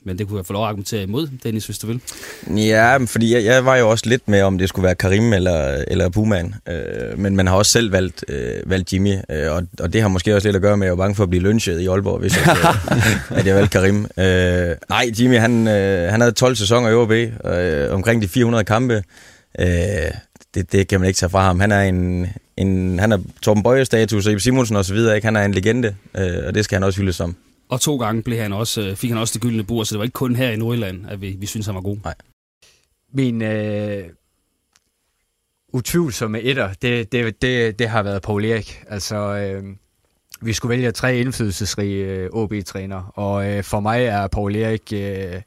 men 0.05 0.19
det 0.19 0.29
kunne 0.29 0.39
jeg 0.39 0.47
få 0.47 0.53
lov 0.53 0.63
at 0.63 0.69
argumentere 0.69 1.03
imod, 1.03 1.29
Dennis, 1.45 1.67
hvis 1.67 1.79
du 1.79 1.87
vil. 1.87 2.01
Ja, 2.57 2.97
fordi 2.97 3.35
jeg, 3.35 3.45
jeg 3.45 3.65
var 3.65 3.77
jo 3.77 3.91
også 3.91 4.09
lidt 4.09 4.29
med, 4.29 4.43
om 4.43 4.59
det 4.59 4.69
skulle 4.69 4.85
være 4.85 4.95
Karim 4.95 5.33
eller, 5.33 5.85
eller 5.89 6.09
Buman. 6.09 6.55
Øh, 6.69 7.19
men 7.19 7.37
man 7.37 7.47
har 7.47 7.57
også 7.57 7.73
selv 7.73 7.93
valgt, 7.93 8.25
øh, 8.29 8.71
valgt 8.71 8.93
Jimmy, 8.93 9.15
øh, 9.31 9.53
og, 9.53 9.63
og 9.81 9.93
det 9.93 10.03
har 10.03 10.09
måske 10.09 10.37
også 10.37 10.49
lidt 10.49 10.57
at 10.57 10.63
gøre 10.63 10.77
med, 10.77 10.87
at 10.87 10.91
jeg 10.91 10.99
var 10.99 11.05
bange 11.05 11.15
for 11.15 11.23
at 11.23 11.31
blive 11.31 11.43
lynchet 11.43 11.81
i 11.81 11.87
Aalborg, 11.87 12.19
hvis 12.21 12.37
jeg, 12.37 12.57
øh, 13.33 13.39
at 13.39 13.47
jeg 13.47 13.55
valgte 13.55 13.73
Karim. 13.79 14.07
Øh, 14.19 14.77
nej, 14.89 15.11
Jimmy, 15.21 15.39
han, 15.39 15.69
øh, 15.69 16.11
han 16.11 16.21
havde 16.21 16.33
12 16.33 16.57
sæsoner 16.57 16.89
i 16.89 16.95
OB, 16.95 17.11
øh, 17.11 17.95
omkring 17.95 18.23
de 18.23 18.29
400 18.29 18.65
kampe. 18.65 19.03
Øh, 19.59 19.67
det, 20.55 20.73
det 20.73 20.89
kan 20.89 21.01
man 21.01 21.07
ikke 21.07 21.19
tage 21.19 21.31
fra 21.31 21.43
ham. 21.43 21.61
Han 21.61 21.73
er 21.73 21.81
en, 21.81 22.27
en 22.57 22.99
han 22.99 23.13
er 23.13 23.19
Torben 23.43 23.63
Bøje-status, 23.63 24.27
og 24.27 24.41
Simonsen 24.41 24.77
og 24.77 24.85
så 24.85 24.95
videre, 24.95 25.17
ikke? 25.17 25.27
Han 25.27 25.37
er 25.37 25.45
en 25.45 25.55
legende, 25.55 25.95
øh, 26.19 26.47
og 26.47 26.55
det 26.55 26.65
skal 26.65 26.77
han 26.77 26.83
også 26.83 27.01
hyldes 27.01 27.17
som. 27.17 27.37
Og 27.71 27.81
to 27.81 27.97
gange 27.97 28.23
blev 28.23 28.39
han 28.39 28.53
også, 28.53 28.81
øh, 28.81 28.97
fik 28.97 29.11
han 29.11 29.19
også 29.19 29.35
det 29.35 29.43
gyldne 29.43 29.65
bord, 29.65 29.85
så 29.85 29.95
det 29.95 29.99
var 29.99 30.05
ikke 30.05 30.15
kun 30.15 30.37
her 30.37 30.51
i 30.51 30.57
Nordjylland, 30.57 31.07
at 31.09 31.21
vi, 31.21 31.37
vi 31.39 31.47
synes, 31.47 31.67
han 31.67 31.75
var 31.75 31.81
god. 31.81 31.97
Nej. 32.05 32.15
Min 33.13 33.43
øh, 33.43 34.05
utvivlsomme 35.73 36.41
etter, 36.41 36.73
det, 36.83 37.13
det, 37.13 37.43
det, 37.43 37.79
det 37.79 37.89
har 37.89 38.03
været 38.03 38.23
Paul 38.23 38.45
Erik. 38.45 38.85
Altså, 38.89 39.17
øh, 39.17 39.65
vi 40.41 40.53
skulle 40.53 40.71
vælge 40.71 40.93
tre 40.93 41.19
indflydelsesrige 41.19 42.05
øh, 42.05 42.31
OB-træner, 42.33 43.13
og 43.15 43.51
øh, 43.51 43.65
for 43.65 43.81
mig 43.81 44.05
er 44.05 44.27
Paul 44.27 44.57
Erik... 44.57 44.93
Øh, 44.93 45.43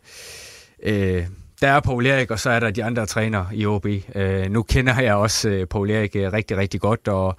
øh, 0.83 1.27
der 1.61 1.69
er 1.69 1.79
Paul 1.79 2.05
Erik, 2.05 2.31
og 2.31 2.39
så 2.39 2.49
er 2.49 2.59
der 2.59 2.71
de 2.71 2.83
andre 2.83 3.05
træner 3.05 3.45
i 3.53 3.65
OB. 3.65 3.85
Øh, 4.15 4.51
nu 4.51 4.63
kender 4.63 5.01
jeg 5.01 5.15
også 5.15 5.49
øh, 5.49 5.67
Paul 5.67 5.89
Erik 5.89 6.15
øh, 6.15 6.33
rigtig, 6.33 6.57
rigtig 6.57 6.81
godt, 6.81 7.07
og 7.07 7.37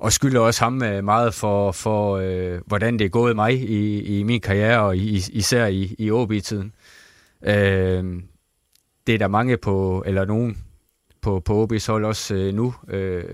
og 0.00 0.12
skylder 0.12 0.40
også 0.40 0.64
ham 0.64 0.82
øh, 0.82 1.04
meget 1.04 1.34
for, 1.34 1.72
for 1.72 2.16
øh, 2.16 2.60
hvordan 2.66 2.98
det 2.98 3.04
er 3.04 3.08
gået 3.08 3.36
mig 3.36 3.54
i, 3.54 4.02
i 4.18 4.22
min 4.22 4.40
karriere, 4.40 4.80
og 4.80 4.96
i, 4.96 5.22
især 5.32 5.66
i, 5.66 5.94
i 5.98 6.10
OB-tiden. 6.10 6.72
Øh, 7.44 8.04
det 9.06 9.14
er 9.14 9.18
der 9.18 9.28
mange 9.28 9.56
på, 9.56 10.02
eller 10.06 10.24
nogen 10.24 10.58
på, 11.22 11.40
på 11.40 11.64
OB's 11.64 11.86
hold 11.86 12.04
også 12.04 12.34
øh, 12.34 12.54
nu. 12.54 12.74
Øh, 12.88 13.24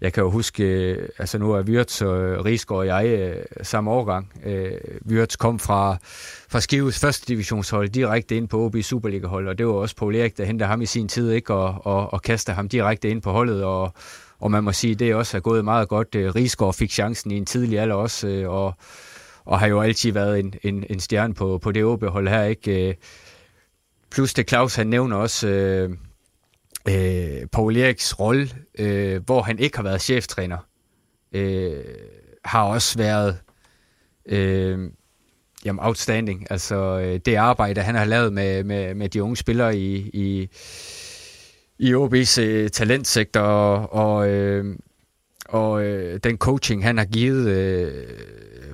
jeg 0.00 0.12
kan 0.12 0.22
jo 0.22 0.30
huske, 0.30 0.64
øh, 0.64 1.08
altså 1.18 1.38
nu 1.38 1.52
er 1.52 1.62
Wirtz 1.62 2.02
og 2.02 2.44
Rigsgaard 2.44 2.80
og 2.80 2.86
jeg 2.86 3.06
øh, 3.06 3.44
samme 3.62 3.90
årgang. 3.90 4.32
Øh, 4.44 4.72
Wirtz 5.06 5.36
kom 5.36 5.58
fra, 5.58 5.96
fra 6.48 6.60
Skives 6.60 7.00
første 7.00 7.26
divisionshold 7.26 7.88
direkte 7.88 8.36
ind 8.36 8.48
på 8.48 8.64
OB 8.64 8.76
Superliga-hold, 8.82 9.48
og 9.48 9.58
det 9.58 9.66
var 9.66 9.72
også 9.72 9.96
Paul 9.96 10.14
Erik, 10.14 10.38
der 10.38 10.44
hentede 10.44 10.68
ham 10.68 10.82
i 10.82 10.86
sin 10.86 11.08
tid, 11.08 11.30
ikke? 11.32 11.54
Og, 11.54 11.86
og, 11.86 12.12
og 12.12 12.22
kastede 12.22 12.54
ham 12.54 12.68
direkte 12.68 13.10
ind 13.10 13.22
på 13.22 13.32
holdet, 13.32 13.64
og, 13.64 13.92
og 14.40 14.50
man 14.50 14.64
må 14.64 14.72
sige, 14.72 14.94
det 14.94 15.14
også 15.14 15.36
er 15.36 15.40
gået 15.40 15.64
meget 15.64 15.88
godt. 15.88 16.14
Øh, 16.14 16.34
Rigsgaard 16.34 16.74
fik 16.74 16.90
chancen 16.90 17.30
i 17.30 17.36
en 17.36 17.46
tidlig 17.46 17.78
alder 17.78 17.94
også, 17.94 18.28
øh, 18.28 18.50
og, 18.50 18.74
og 19.44 19.60
har 19.60 19.66
jo 19.66 19.80
altid 19.80 20.12
været 20.12 20.38
en, 20.38 20.54
en, 20.62 20.84
en 20.90 21.00
stjerne 21.00 21.34
på, 21.34 21.58
på 21.58 21.72
det 21.72 21.84
OB-hold 21.84 22.28
her. 22.28 22.44
Ikke? 22.44 22.88
Øh, 22.88 22.94
plus 24.10 24.34
det 24.34 24.48
Claus, 24.48 24.74
han 24.74 24.86
nævner 24.86 25.16
også 25.16 25.48
øh, 25.48 25.90
øh, 26.88 27.46
Paul 27.52 27.76
Eriks 27.76 28.20
rolle, 28.20 28.50
øh, 28.78 29.22
hvor 29.26 29.42
han 29.42 29.58
ikke 29.58 29.76
har 29.76 29.82
været 29.82 30.02
cheftræner, 30.02 30.58
øh, 31.32 31.84
har 32.44 32.62
også 32.62 32.98
været 32.98 33.38
øh, 34.26 34.90
jamen 35.64 35.84
outstanding. 35.84 36.46
Altså 36.50 37.00
det 37.24 37.34
arbejde, 37.34 37.80
han 37.82 37.94
har 37.94 38.04
lavet 38.04 38.32
med, 38.32 38.64
med, 38.64 38.94
med 38.94 39.08
de 39.08 39.22
unge 39.22 39.36
spillere 39.36 39.76
i, 39.76 40.10
i 40.14 40.48
i 41.80 41.94
OB's 41.94 42.40
øh, 42.40 42.70
talentsektor, 42.70 43.40
og, 43.40 43.92
og, 43.92 44.28
øh, 44.28 44.76
og 45.48 45.84
øh, 45.84 46.20
den 46.24 46.38
coaching, 46.38 46.84
han 46.84 46.98
har 46.98 47.04
givet 47.04 47.48
øh, 47.48 48.08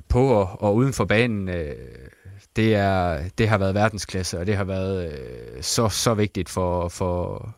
på 0.09 0.27
og, 0.27 0.61
og 0.61 0.75
uden 0.75 0.93
for 0.93 1.05
banen, 1.05 1.49
øh, 1.49 1.75
det, 2.55 2.75
er, 2.75 3.29
det 3.37 3.49
har 3.49 3.57
været 3.57 3.75
verdensklasse, 3.75 4.39
og 4.39 4.47
det 4.47 4.55
har 4.55 4.63
været 4.63 5.11
øh, 5.11 5.63
så, 5.63 5.89
så 5.89 6.13
vigtigt 6.13 6.49
for, 6.49 6.89
for, 6.89 7.49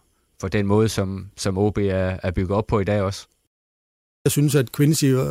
for 0.42 0.48
den 0.48 0.66
måde, 0.66 0.90
som, 0.90 1.28
som 1.38 1.58
OB 1.58 1.78
er, 1.78 2.18
er 2.24 2.32
bygget 2.32 2.58
op 2.58 2.68
på 2.68 2.80
i 2.80 2.84
dag 2.84 3.02
også. 3.02 3.28
Jeg 4.26 4.32
synes, 4.32 4.56
at 4.56 4.72
Quincy 4.72 5.06
øh, 5.06 5.22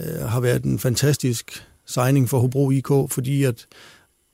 øh 0.00 0.28
har 0.28 0.40
været 0.40 0.64
en 0.64 0.78
fantastisk 0.78 1.66
signing 1.86 2.28
for 2.28 2.38
Hobro 2.38 2.70
IK, 2.70 2.88
fordi 3.08 3.44
at 3.44 3.66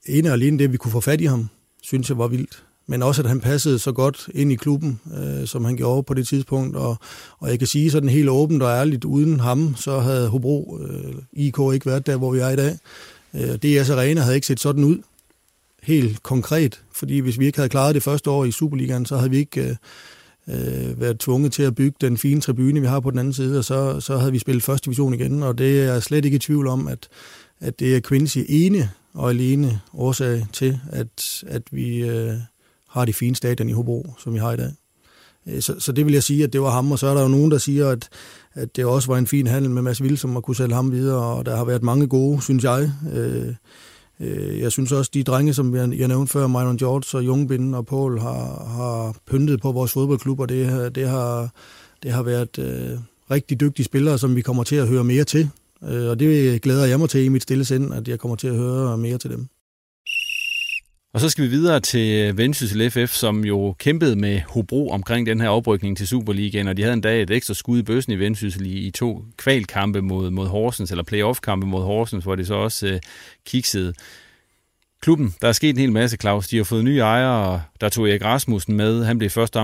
ene 0.06 0.28
og 0.28 0.32
alene 0.32 0.58
det, 0.58 0.64
at 0.64 0.72
vi 0.72 0.76
kunne 0.76 0.92
få 0.92 1.00
fat 1.00 1.20
i 1.20 1.24
ham, 1.24 1.48
synes 1.82 2.08
jeg 2.08 2.18
var 2.18 2.28
vildt 2.28 2.64
men 2.90 3.02
også 3.02 3.22
at 3.22 3.28
han 3.28 3.40
passede 3.40 3.78
så 3.78 3.92
godt 3.92 4.28
ind 4.34 4.52
i 4.52 4.54
klubben, 4.54 5.00
øh, 5.16 5.46
som 5.46 5.64
han 5.64 5.76
gjorde 5.76 6.02
på 6.02 6.14
det 6.14 6.28
tidspunkt. 6.28 6.76
Og, 6.76 6.96
og 7.38 7.50
jeg 7.50 7.58
kan 7.58 7.68
sige 7.68 7.90
sådan 7.90 8.08
helt 8.08 8.28
åbent 8.28 8.62
og 8.62 8.70
ærligt, 8.70 9.04
uden 9.04 9.40
ham, 9.40 9.76
så 9.76 9.98
havde 9.98 10.28
Hobro 10.28 10.78
øh, 10.80 11.14
IK 11.32 11.58
ikke 11.74 11.86
været 11.86 12.06
der, 12.06 12.16
hvor 12.16 12.32
vi 12.32 12.38
er 12.38 12.48
i 12.48 12.56
dag. 12.56 12.78
Øh, 13.34 13.56
DS 13.56 13.90
Arena 13.90 14.20
havde 14.20 14.34
ikke 14.34 14.46
set 14.46 14.60
sådan 14.60 14.84
ud, 14.84 14.98
helt 15.82 16.22
konkret, 16.22 16.80
fordi 16.92 17.18
hvis 17.18 17.38
vi 17.38 17.46
ikke 17.46 17.58
havde 17.58 17.68
klaret 17.68 17.94
det 17.94 18.02
første 18.02 18.30
år 18.30 18.44
i 18.44 18.50
Superligaen, 18.50 19.06
så 19.06 19.16
havde 19.16 19.30
vi 19.30 19.38
ikke 19.38 19.76
øh, 20.48 20.88
øh, 20.88 21.00
været 21.00 21.18
tvunget 21.18 21.52
til 21.52 21.62
at 21.62 21.74
bygge 21.74 21.96
den 22.00 22.18
fine 22.18 22.40
tribune, 22.40 22.80
vi 22.80 22.86
har 22.86 23.00
på 23.00 23.10
den 23.10 23.18
anden 23.18 23.34
side, 23.34 23.58
og 23.58 23.64
så, 23.64 24.00
så 24.00 24.16
havde 24.18 24.32
vi 24.32 24.38
spillet 24.38 24.62
første 24.62 24.84
division 24.84 25.14
igen, 25.14 25.42
og 25.42 25.58
det 25.58 25.80
er 25.80 25.92
jeg 25.92 26.02
slet 26.02 26.24
ikke 26.24 26.34
i 26.34 26.38
tvivl 26.38 26.66
om, 26.66 26.88
at, 26.88 27.08
at 27.60 27.80
det 27.80 27.96
er 27.96 28.00
Quincy 28.00 28.38
ene 28.48 28.90
og 29.14 29.30
alene 29.30 29.80
årsag 29.94 30.46
til, 30.52 30.80
at, 30.92 31.44
at 31.46 31.62
vi, 31.70 31.96
øh, 31.96 32.34
har 32.90 33.04
de 33.04 33.12
fine 33.12 33.36
stadion 33.36 33.68
i 33.68 33.72
Hobro, 33.72 34.14
som 34.18 34.34
vi 34.34 34.38
har 34.38 34.52
i 34.52 34.56
dag. 34.56 34.72
Øh, 35.46 35.62
så, 35.62 35.74
så 35.78 35.92
det 35.92 36.06
vil 36.06 36.12
jeg 36.14 36.22
sige, 36.22 36.44
at 36.44 36.52
det 36.52 36.60
var 36.60 36.70
ham, 36.70 36.92
og 36.92 36.98
så 36.98 37.06
er 37.06 37.14
der 37.14 37.22
jo 37.22 37.28
nogen, 37.28 37.50
der 37.50 37.58
siger, 37.58 37.88
at, 37.88 38.08
at 38.54 38.76
det 38.76 38.84
også 38.84 39.08
var 39.08 39.18
en 39.18 39.26
fin 39.26 39.46
handel 39.46 39.70
med 39.70 39.82
Mads 39.82 40.02
Vilsom 40.02 40.36
at 40.36 40.42
kunne 40.42 40.56
sælge 40.56 40.74
ham 40.74 40.92
videre, 40.92 41.24
og 41.24 41.46
der 41.46 41.56
har 41.56 41.64
været 41.64 41.82
mange 41.82 42.06
gode, 42.06 42.42
synes 42.42 42.64
jeg. 42.64 42.92
Øh, 43.12 43.54
øh, 44.20 44.60
jeg 44.60 44.72
synes 44.72 44.92
også, 44.92 45.10
de 45.14 45.22
drenge, 45.22 45.54
som 45.54 45.74
jeg, 45.74 45.98
jeg 45.98 46.08
nævnte 46.08 46.32
før, 46.32 46.46
Myron 46.46 46.76
George 46.76 47.18
og 47.18 47.26
Jungbinden 47.26 47.74
og 47.74 47.86
Paul, 47.86 48.20
har, 48.20 48.64
har 48.76 49.14
pyntet 49.26 49.60
på 49.60 49.72
vores 49.72 49.92
fodboldklub, 49.92 50.40
og 50.40 50.48
det, 50.48 50.94
det, 50.94 51.08
har, 51.08 51.48
det 52.02 52.12
har 52.12 52.22
været 52.22 52.58
øh, 52.58 52.98
rigtig 53.30 53.60
dygtige 53.60 53.84
spillere, 53.84 54.18
som 54.18 54.36
vi 54.36 54.42
kommer 54.42 54.64
til 54.64 54.76
at 54.76 54.88
høre 54.88 55.04
mere 55.04 55.24
til. 55.24 55.50
Øh, 55.84 56.10
og 56.10 56.20
det 56.20 56.62
glæder 56.62 56.86
jeg 56.86 56.98
mig 56.98 57.08
til 57.08 57.24
i 57.24 57.28
mit 57.28 57.42
stille 57.42 57.64
sind, 57.64 57.94
at 57.94 58.08
jeg 58.08 58.18
kommer 58.18 58.36
til 58.36 58.48
at 58.48 58.56
høre 58.56 58.98
mere 58.98 59.18
til 59.18 59.30
dem. 59.30 59.48
Og 61.12 61.20
så 61.20 61.28
skal 61.28 61.44
vi 61.44 61.48
videre 61.48 61.80
til 61.80 62.36
Vendsyssel 62.36 62.90
FF, 62.90 63.14
som 63.14 63.44
jo 63.44 63.74
kæmpede 63.78 64.16
med 64.16 64.40
Hobro 64.48 64.90
omkring 64.90 65.26
den 65.26 65.40
her 65.40 65.48
oprykning 65.48 65.96
til 65.96 66.08
Superligaen, 66.08 66.68
og 66.68 66.76
de 66.76 66.82
havde 66.82 66.92
en 66.92 67.00
dag 67.00 67.22
et 67.22 67.30
ekstra 67.30 67.54
skud 67.54 67.78
i 67.78 67.82
bøssen 67.82 68.12
i 68.12 68.18
Vendsyssel 68.18 68.66
i, 68.66 68.72
i 68.86 68.90
to 68.90 69.24
kvalkampe 69.36 70.02
mod, 70.02 70.30
mod 70.30 70.46
Horsens, 70.46 70.90
eller 70.90 71.04
playoff-kampe 71.04 71.66
mod 71.66 71.82
Horsens, 71.82 72.24
hvor 72.24 72.34
det 72.34 72.46
så 72.46 72.54
også 72.54 72.86
øh, 72.86 73.00
kiksede. 73.46 73.94
klubben, 75.02 75.34
der 75.40 75.48
er 75.48 75.52
sket 75.52 75.70
en 75.70 75.76
hel 75.76 75.92
masse, 75.92 76.16
Claus. 76.16 76.48
De 76.48 76.56
har 76.56 76.64
fået 76.64 76.84
nye 76.84 76.98
ejere, 76.98 77.46
og 77.46 77.60
der 77.80 77.88
tog 77.88 78.08
Erik 78.08 78.24
Rasmussen 78.24 78.76
med. 78.76 79.04
Han 79.04 79.18
blev 79.18 79.30
første 79.30 79.60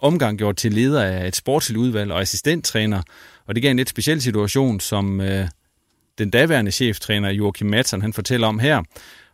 omgang 0.00 0.38
gjort 0.38 0.56
til 0.56 0.72
leder 0.72 1.02
af 1.02 1.28
et 1.28 1.36
sportsligt 1.36 1.78
udvalg 1.78 2.12
og 2.12 2.20
assistenttræner. 2.20 3.02
Og 3.46 3.54
det 3.54 3.62
gav 3.62 3.70
en 3.70 3.76
lidt 3.76 3.88
speciel 3.88 4.22
situation, 4.22 4.80
som 4.80 5.20
øh, 5.20 5.48
den 6.18 6.30
daværende 6.30 6.70
cheftræner 6.70 7.30
Joachim 7.30 7.66
Madsen, 7.66 8.02
han 8.02 8.12
fortæller 8.12 8.46
om 8.46 8.58
her. 8.58 8.82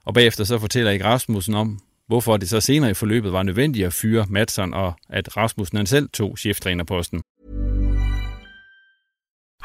Og 0.06 0.14
bagefter 0.14 0.44
så 0.44 0.58
fortæller 0.58 0.90
Erik 0.90 1.04
Rasmussen 1.04 1.54
om, 1.54 1.78
hvorfor 2.06 2.36
det 2.36 2.48
så 2.48 2.60
senere 2.60 2.90
i 2.90 2.94
forløbet 2.94 3.32
var 3.32 3.42
nødvendigt 3.42 3.86
at 3.86 3.92
fyre 3.92 4.26
Madsen, 4.28 4.74
og 4.74 4.92
at 5.08 5.36
Rasmussen 5.36 5.76
han 5.76 5.86
selv 5.86 6.08
tog 6.08 6.38
cheftrænerposten. 6.38 7.20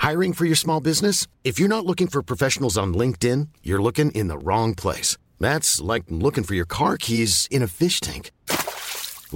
Hiring 0.02 0.36
for 0.36 0.46
your 0.46 0.56
small 0.56 0.82
business? 0.84 1.28
If 1.44 1.60
you're 1.60 1.68
not 1.68 1.86
looking 1.86 2.12
for 2.12 2.22
professionals 2.22 2.78
on 2.78 2.94
LinkedIn, 2.94 3.48
you're 3.64 3.82
looking 3.82 4.12
in 4.16 4.28
the 4.28 4.38
wrong 4.38 4.76
place. 4.76 5.18
That's 5.42 5.82
like 5.94 6.04
looking 6.10 6.44
for 6.44 6.56
your 6.56 6.66
car 6.66 6.98
keys 6.98 7.48
in 7.52 7.64
a 7.64 7.68
fish 7.68 8.00
tank. 8.00 8.32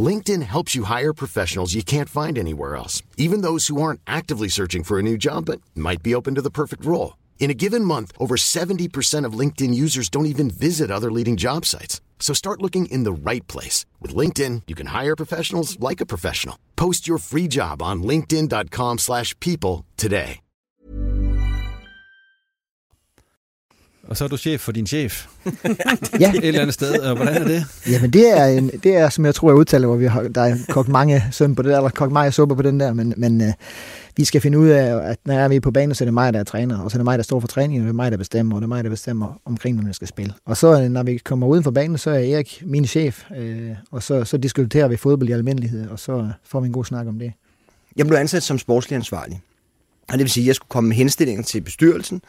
LinkedIn 0.07 0.43
helps 0.43 0.75
you 0.75 0.83
hire 0.83 1.13
professionals 1.13 1.73
you 1.73 1.83
can't 1.83 2.09
find 2.09 2.38
anywhere 2.38 2.75
else, 2.75 3.01
even 3.17 3.41
those 3.41 3.67
who 3.67 3.81
aren't 3.81 4.01
actively 4.05 4.49
searching 4.49 4.83
for 4.83 4.99
a 4.99 5.03
new 5.03 5.17
job 5.17 5.45
but 5.45 5.59
might 5.75 6.03
be 6.03 6.15
open 6.15 6.35
to 6.35 6.41
the 6.41 6.51
perfect 6.51 6.85
role. 6.85 7.13
In 7.39 7.49
a 7.49 7.54
given 7.54 7.86
month, 7.86 8.12
over 8.19 8.36
70% 8.36 9.25
of 9.25 9.39
LinkedIn 9.39 9.73
users 9.73 10.10
don't 10.10 10.28
even 10.28 10.52
visit 10.52 10.91
other 10.91 11.10
leading 11.10 11.38
job 11.38 11.65
sites. 11.65 12.02
So 12.19 12.34
start 12.34 12.62
looking 12.62 12.86
in 12.88 13.06
the 13.06 13.13
right 13.13 13.47
place. 13.47 13.86
With 14.02 14.13
LinkedIn, 14.13 14.63
you 14.67 14.75
can 14.75 14.88
hire 14.88 15.15
professionals 15.15 15.80
like 15.80 16.02
a 16.02 16.06
professional. 16.06 16.60
Post 16.75 17.08
your 17.08 17.17
free 17.17 17.47
job 17.47 17.82
on 17.82 18.04
linkedin.com 18.04 18.97
slash 18.99 19.34
people 19.39 19.86
today. 19.97 20.41
Og 24.10 24.17
så 24.17 24.23
er 24.23 24.28
du 24.28 24.38
chef 24.38 24.62
for 24.62 24.71
din 24.71 24.88
chef. 24.88 25.28
ja. 26.19 26.32
Et 26.32 26.45
eller 26.45 26.62
andet 26.62 26.73
sted. 26.73 26.99
Og 26.99 27.15
hvordan 27.15 27.41
er 27.41 27.47
det? 27.47 27.65
Jamen 27.89 28.13
det 28.13 28.38
er, 28.38 28.45
en, 28.45 28.69
det 28.84 28.95
er, 28.95 29.10
som 29.10 29.25
jeg 29.25 29.36
tror, 29.36 29.49
jeg 29.49 29.56
udtaler, 29.58 29.88
hvor 29.88 29.95
vi 29.97 30.06
har, 30.06 30.23
der 30.23 30.41
er 30.41 30.58
kogt 30.69 30.88
mange 30.88 31.23
søm 31.32 31.56
på 31.56 31.62
det 31.62 31.71
der, 31.71 31.78
eller 31.78 31.89
kogt 31.89 32.12
meget 32.12 32.34
suppe 32.34 32.56
på 32.56 32.62
den 32.62 32.80
der, 32.80 32.93
men, 32.93 33.13
men 33.17 33.41
uh, 33.41 33.47
vi 34.19 34.25
skal 34.25 34.41
finde 34.41 34.60
ud 34.60 34.67
af, 34.67 35.10
at 35.10 35.17
når 35.25 35.47
vi 35.47 35.55
er 35.55 35.60
på 35.60 35.71
banen, 35.71 35.95
så 35.95 36.03
er 36.03 36.05
det 36.05 36.13
mig, 36.13 36.34
der 36.34 36.39
er 36.39 36.43
træner, 36.43 36.79
og 36.79 36.91
så 36.91 36.95
er 36.95 36.99
det 36.99 37.05
mig, 37.05 37.17
der 37.17 37.23
står 37.23 37.39
for 37.39 37.47
træningen, 37.47 37.82
og 37.82 37.86
det 37.86 37.89
er 37.89 37.95
mig, 37.95 38.12
der 38.12 38.17
bestemmer, 38.17 38.55
og 38.55 38.62
det 38.62 38.65
er 38.65 38.67
mig, 38.67 38.84
der 38.84 38.89
bestemmer 38.89 39.41
omkring, 39.45 39.75
når 39.75 39.84
vi 39.88 39.93
skal 39.93 40.08
spille. 40.08 40.34
Og 40.45 40.58
så, 40.58 40.88
når 40.89 41.03
vi 41.03 41.17
kommer 41.17 41.47
uden 41.47 41.63
for 41.63 41.71
banen, 41.71 41.97
så 41.97 42.10
er 42.10 42.19
Erik 42.19 42.63
min 42.65 42.88
chef, 42.88 43.23
øh, 43.38 43.71
og 43.91 44.03
så, 44.03 44.23
så 44.23 44.38
diskuterer 44.38 44.88
vi 44.88 44.97
fodbold 44.97 45.29
i 45.29 45.32
almindelighed, 45.32 45.89
og 45.89 45.99
så 45.99 46.29
får 46.43 46.60
vi 46.60 46.67
en 46.67 46.73
god 46.73 46.86
snak 46.86 47.08
om 47.08 47.19
det. 47.19 47.34
Jeg 47.95 48.08
blev 48.08 48.17
ansat 48.17 48.43
som 48.43 48.58
sportslig 48.58 48.95
ansvarlig. 48.95 49.41
Og 50.08 50.13
det 50.13 50.19
vil 50.19 50.29
sige, 50.29 50.43
at 50.43 50.47
jeg 50.47 50.55
skulle 50.55 50.69
komme 50.69 50.88
med 50.88 50.95
henstillinger 50.97 51.43
til 51.43 51.62
bestyrelsen, 51.62 52.21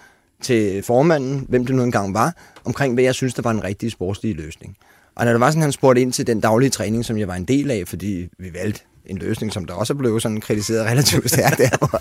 til 0.43 0.83
formanden, 0.83 1.47
hvem 1.49 1.67
det 1.67 1.77
nu 1.77 1.83
engang 1.83 2.15
var, 2.15 2.35
omkring 2.65 2.95
hvad 2.95 3.05
jeg 3.05 3.15
synes, 3.15 3.35
der 3.35 3.43
var 3.43 3.51
en 3.51 3.65
rigtig 3.65 3.91
sportslig 3.93 4.37
løsning. 4.37 4.77
Og 5.15 5.25
når 5.25 5.33
der 5.33 5.39
var 5.39 5.51
sådan, 5.51 5.63
han 5.63 5.73
spurgte 5.73 6.03
ind 6.03 6.13
til 6.13 6.27
den 6.27 6.41
daglige 6.41 6.71
træning, 6.71 7.05
som 7.05 7.19
jeg 7.19 7.29
var 7.29 7.35
en 7.35 7.45
del 7.45 7.71
af, 7.71 7.83
fordi 7.87 8.29
vi 8.39 8.55
valgte 8.55 8.81
en 9.11 9.19
løsning, 9.19 9.53
som 9.53 9.65
der 9.65 9.75
også 9.75 9.95
blev 9.95 10.21
sådan 10.21 10.41
kritiseret 10.41 10.87
relativt 10.87 11.31
stærkt 11.31 11.59
der, 11.59 11.79
hvor 11.79 12.01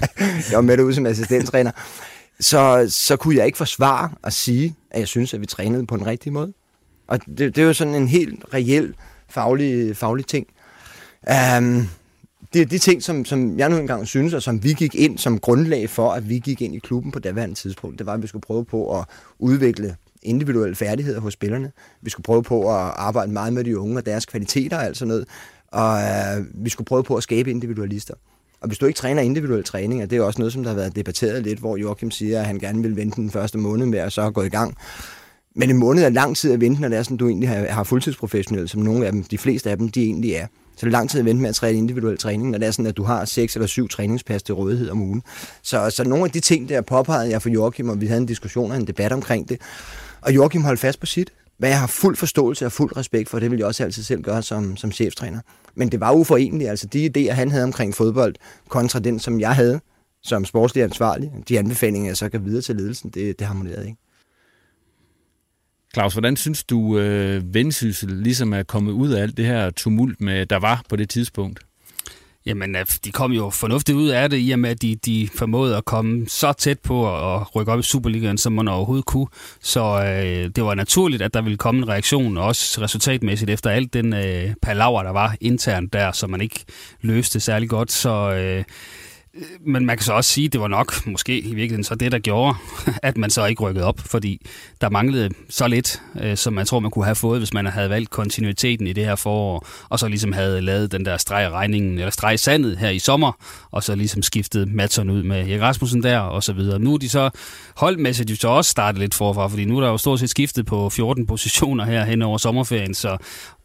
jeg 0.50 0.56
var 0.56 0.62
med 0.62 0.80
ud 0.80 0.94
som 0.94 1.06
assistenttræner, 1.06 1.72
så, 2.40 2.88
så 2.90 3.16
kunne 3.16 3.36
jeg 3.36 3.46
ikke 3.46 3.58
forsvare 3.58 4.12
at 4.24 4.34
sige, 4.34 4.76
at 4.92 5.00
jeg 5.00 5.08
synes, 5.08 5.34
at 5.34 5.42
vi 5.42 5.46
trænede 5.46 5.86
på 5.86 5.96
en 5.96 6.06
rigtig 6.06 6.34
måde. 6.34 6.54
Og 7.08 7.20
det, 7.26 7.38
det 7.38 7.58
er 7.58 7.66
jo 7.66 7.74
sådan 7.74 7.96
en 7.96 8.08
helt 8.08 8.46
reel 8.54 8.94
faglig, 9.30 9.98
faglig 9.98 10.26
ting. 10.26 10.48
Um, 11.58 11.90
det 12.54 12.62
er 12.62 12.66
de 12.66 12.78
ting, 12.78 13.04
som, 13.04 13.26
som 13.26 13.60
jeg 13.60 13.70
nu 13.70 13.78
engang 13.78 14.08
synes, 14.08 14.34
og 14.34 14.44
som 14.44 14.64
vi 14.64 14.74
gik 14.74 14.96
ind 14.96 15.18
som 15.18 15.40
grundlag 15.40 15.90
for, 15.90 16.12
at 16.12 16.30
vi 16.30 16.40
gik 16.40 16.62
ind 16.62 16.76
i 16.76 16.80
klubben 16.80 17.12
på 17.12 17.20
daværende 17.20 17.56
tidspunkt. 17.56 18.00
Det 18.00 18.06
var, 18.06 18.14
at 18.14 18.22
vi 18.22 18.28
skulle 18.28 18.42
prøve 18.42 18.66
på 18.66 19.00
at 19.00 19.06
udvikle 19.40 19.96
individuelle 20.24 20.76
færdigheder 20.76 21.20
hos 21.20 21.34
spillerne. 21.34 21.72
Vi 22.02 22.10
skulle 22.10 22.24
prøve 22.24 22.44
på 22.44 22.62
at 22.62 22.92
arbejde 22.96 23.32
meget 23.32 23.54
med 23.54 23.64
de 23.64 23.80
unge 23.80 23.98
og 23.98 24.06
deres 24.06 24.26
kvaliteter 24.26 24.78
og 24.78 24.86
alt 24.86 24.98
sådan 24.98 25.08
noget. 25.08 25.28
Og 25.72 26.00
øh, 26.02 26.46
vi 26.54 26.70
skulle 26.70 26.86
prøve 26.86 27.04
på 27.04 27.16
at 27.16 27.24
skabe 27.24 27.52
individualister. 27.52 28.14
Og 28.62 28.68
hvis 28.68 28.78
du 28.78 28.86
ikke 28.86 28.98
træner 28.98 29.22
individuel 29.22 29.64
træning, 29.64 30.04
og 30.04 30.10
det 30.10 30.18
er 30.18 30.22
også 30.22 30.40
noget, 30.40 30.54
som 30.54 30.64
der 30.64 30.70
har 30.70 30.76
været 30.76 30.96
debatteret 30.96 31.44
lidt, 31.44 31.60
hvor 31.60 31.78
Joachim 31.78 32.12
siger, 32.12 32.40
at 32.40 32.46
han 32.46 32.60
gerne 32.60 32.82
vil 32.82 32.96
vente 32.96 33.16
den 33.16 33.32
første 33.32 33.58
måned 33.58 33.86
med 33.86 34.00
at 34.00 34.14
så 34.14 34.32
gå 34.32 34.42
i 34.42 34.50
gang. 34.50 34.76
Men 35.56 35.70
en 35.70 35.78
måned 35.78 36.04
er 36.04 36.10
lang 36.10 36.38
tid 36.38 36.54
at 36.54 36.62
vente, 36.62 36.82
når 36.82 36.88
det 36.88 36.98
er 36.98 37.04
sådan, 37.04 37.18
du 37.18 37.28
egentlig 37.28 37.50
har, 37.50 37.68
har 37.68 37.84
fuldtidsprofessionelle, 37.84 38.68
som 38.68 38.82
nogle 38.82 39.06
af 39.06 39.12
dem, 39.12 39.24
de 39.24 39.38
fleste 39.38 39.70
af 39.70 39.78
dem, 39.78 39.90
de 39.90 40.04
egentlig 40.04 40.32
er. 40.32 40.48
Så 40.76 40.86
det 40.86 40.88
er 40.88 40.98
lang 40.98 41.10
tid 41.10 41.20
at 41.20 41.26
vente 41.26 41.42
med 41.42 41.50
at 41.50 41.56
træne 41.56 41.78
individuel 41.78 42.18
træning, 42.18 42.50
når 42.50 42.58
det 42.58 42.68
er 42.68 42.72
sådan, 42.72 42.86
at 42.86 42.98
du 42.98 43.04
har 43.04 43.26
seks 43.26 43.56
eller 43.56 43.68
syv 43.68 43.90
træningspas 43.90 44.44
til 44.44 44.56
rådighed 44.56 44.90
om 44.90 45.02
ugen. 45.02 45.24
Så, 45.64 45.90
så 45.90 46.04
nogle 46.04 46.26
af 46.26 46.32
de 46.32 46.40
ting, 46.40 46.70
der 46.70 46.82
påpegede 46.82 47.30
jeg 47.30 47.42
for 47.42 47.50
Joachim, 47.50 47.90
og 47.90 48.02
vi 48.02 48.08
havde 48.08 48.22
en 48.22 48.26
diskussion 48.26 48.72
og 48.72 48.78
en 48.78 48.88
debat 48.88 49.12
omkring 49.12 49.50
det. 49.50 49.62
Og 50.22 50.36
Joachim 50.36 50.64
holdt 50.64 50.80
fast 50.80 51.00
på 51.00 51.06
sit. 51.06 51.34
Hvad 51.60 51.70
jeg 51.70 51.80
har 51.80 51.88
fuld 51.88 52.16
forståelse 52.16 52.66
og 52.66 52.72
fuld 52.72 52.98
respekt 52.98 53.30
for, 53.30 53.40
det 53.40 53.52
vil 53.52 53.58
jeg 53.58 53.68
også 53.68 53.84
altid 53.84 54.04
selv 54.04 54.22
gøre 54.22 54.44
som, 54.44 54.78
som 54.78 54.92
cheftræner. 54.92 55.40
Men 55.76 55.90
det 55.90 56.00
var 56.00 56.12
uforeneligt, 56.12 56.70
altså 56.70 56.88
de 56.88 57.10
idéer, 57.18 57.32
han 57.32 57.52
havde 57.52 57.64
omkring 57.64 57.96
fodbold, 57.96 58.36
kontra 58.70 59.00
den, 59.00 59.20
som 59.20 59.40
jeg 59.40 59.56
havde 59.56 59.80
som 60.24 60.46
sportslig 60.46 60.84
ansvarlig, 60.84 61.32
de 61.50 61.60
anbefalinger, 61.60 62.10
jeg 62.10 62.18
så 62.18 62.30
kan 62.30 62.46
videre 62.46 62.62
til 62.62 62.76
ledelsen, 62.76 63.10
det, 63.10 63.40
det 63.40 63.48
harmonerede 63.48 63.86
ikke. 63.86 63.98
Claus, 65.94 66.14
hvordan 66.14 66.38
synes 66.38 66.64
du, 66.64 67.00
øh, 67.00 67.54
Vendsyssel 67.54 68.10
ligesom 68.10 68.54
er 68.54 68.64
kommet 68.64 68.92
ud 68.92 69.10
af 69.10 69.22
alt 69.22 69.38
det 69.38 69.46
her 69.46 69.70
tumult, 69.70 70.22
med, 70.22 70.46
der 70.46 70.60
var 70.60 70.84
på 70.90 70.96
det 70.96 71.10
tidspunkt? 71.10 71.60
Jamen, 72.46 72.76
øh, 72.76 72.86
de 73.06 73.12
kom 73.12 73.32
jo 73.32 73.50
fornuftigt 73.50 73.96
ud 73.96 74.08
af 74.08 74.30
det, 74.30 74.38
i 74.42 74.52
og 74.52 74.60
med, 74.60 74.70
at 74.70 74.82
de, 74.82 74.96
de 74.96 75.30
formåede 75.36 75.78
at 75.78 75.86
komme 75.86 76.28
så 76.28 76.54
tæt 76.54 76.80
på 76.80 77.18
at 77.36 77.56
rykke 77.56 77.72
op 77.72 77.80
i 77.80 77.84
Superligaen, 77.84 78.38
som 78.38 78.54
man 78.54 78.68
overhovedet 78.68 79.06
kunne. 79.06 79.28
Så 79.62 80.04
øh, 80.04 80.50
det 80.56 80.64
var 80.64 80.76
naturligt, 80.76 81.22
at 81.22 81.34
der 81.34 81.42
ville 81.42 81.58
komme 81.58 81.78
en 81.78 81.88
reaktion, 81.88 82.38
også 82.38 82.82
resultatmæssigt, 82.82 83.52
efter 83.52 83.70
alt 83.70 83.94
den 83.94 84.14
øh, 84.14 84.54
palaver, 84.62 85.04
der 85.04 85.12
var 85.12 85.36
internt 85.42 85.94
der, 85.94 86.12
som 86.12 86.30
man 86.30 86.42
ikke 86.42 86.66
løste 87.02 87.40
særlig 87.40 87.70
godt. 87.70 87.92
Så 87.92 88.34
øh, 88.34 88.64
Øh, 89.34 89.42
men 89.66 89.86
man 89.86 89.98
kan 89.98 90.04
så 90.04 90.14
også 90.14 90.32
sige, 90.32 90.46
at 90.46 90.54
det 90.54 90.62
var 90.62 90.68
nok 90.68 91.08
måske 91.08 91.40
i 91.40 91.48
virkeligheden 91.48 91.84
så 91.84 91.96
det, 91.96 92.12
der 92.12 92.20
gjorde, 92.20 92.58
at 93.04 93.18
man 93.18 93.30
så 93.30 93.46
ikke 93.46 93.64
rykkede 93.64 93.86
op, 93.86 94.00
fordi 94.00 94.46
der 94.82 94.90
manglede 94.90 95.30
så 95.50 95.68
lidt, 95.68 96.02
øh, 96.22 96.38
som 96.38 96.54
man 96.54 96.66
tror, 96.66 96.80
man 96.80 96.92
kunne 96.92 97.06
have 97.06 97.16
fået, 97.16 97.40
hvis 97.40 97.54
man 97.54 97.66
havde 97.66 97.90
valgt 97.90 98.10
kontinuiteten 98.10 98.88
i 98.88 98.94
det 98.94 99.06
her 99.06 99.16
forår, 99.16 99.68
og 99.90 100.00
så 100.00 100.08
ligesom 100.08 100.32
havde 100.32 100.62
lavet 100.62 100.92
den 100.92 101.06
der 101.06 101.18
streg 101.18 101.52
regningen, 101.52 101.98
eller 101.98 102.12
streg 102.12 102.40
sandet 102.40 102.78
her 102.78 102.90
i 102.90 103.00
sommer, 103.00 103.32
og 103.72 103.84
så 103.84 103.96
ligesom 103.96 104.22
skiftet 104.22 104.74
Madsen 104.74 105.10
ud 105.10 105.24
med 105.24 105.50
Erik 105.50 105.62
Rasmussen 105.62 106.04
der, 106.04 106.20
og 106.20 106.44
så 106.44 106.54
videre. 106.54 106.80
Nu 106.80 106.94
er 106.94 106.98
de 106.98 107.10
så 107.10 107.30
holdmæssigt 107.76 108.32
jo 108.32 108.36
så 108.36 108.48
også 108.48 108.72
startet 108.72 109.00
lidt 109.00 109.14
forfra, 109.14 109.48
fordi 109.48 109.66
nu 109.66 109.78
er 109.78 109.82
der 109.82 109.90
jo 109.90 109.98
stort 109.98 110.20
set 110.20 110.30
skiftet 110.30 110.66
på 110.66 110.90
14 110.90 111.26
positioner 111.26 111.86
her 111.86 112.06
hen 112.06 112.22
over 112.22 112.38
sommerferien, 112.38 112.94
så 112.94 113.18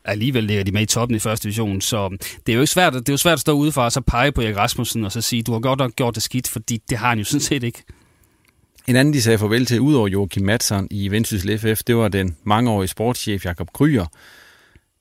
alligevel 0.05 0.45
ligger 0.45 0.65
de 0.65 0.73
med 0.73 0.83
i 0.83 0.87
toppen 0.87 1.17
i 1.17 1.19
første 1.19 1.43
division, 1.45 1.81
så 1.81 2.09
det 2.47 2.53
er 2.53 2.55
jo 2.55 2.61
ikke 2.61 2.73
svært, 2.73 2.93
det 2.93 3.09
er 3.09 3.13
jo 3.13 3.17
svært 3.17 3.33
at 3.33 3.41
stå 3.41 3.53
udefra 3.53 3.85
og 3.85 3.93
så 3.93 4.01
pege 4.01 4.33
på 4.33 4.43
Erik 4.43 4.57
Rasmussen 4.57 5.05
og 5.05 5.13
så 5.13 5.21
sige, 5.21 5.43
du 5.43 5.53
har 5.53 5.61
godt 5.61 5.79
nok 5.79 5.97
gjort 5.97 6.15
det 6.15 6.23
skidt, 6.23 6.49
fordi 6.49 6.83
det 6.91 6.99
har 6.99 7.09
han 7.09 7.19
jo 7.19 7.25
sådan 7.25 7.41
set 7.41 7.63
ikke. 7.63 7.83
En 8.87 8.97
anden, 8.97 9.15
de 9.15 9.23
sagde 9.23 9.39
farvel 9.39 9.67
til, 9.67 9.81
udover 9.81 10.09
Joachim 10.09 10.45
Madsen 10.45 10.89
i 10.91 11.09
Vendsyssel 11.09 11.59
FF, 11.59 11.83
det 11.83 11.97
var 11.97 12.09
den 12.09 12.37
mangeårige 12.45 12.89
sportschef 12.89 13.45
Jakob 13.45 13.73
Kryer. 13.73 14.07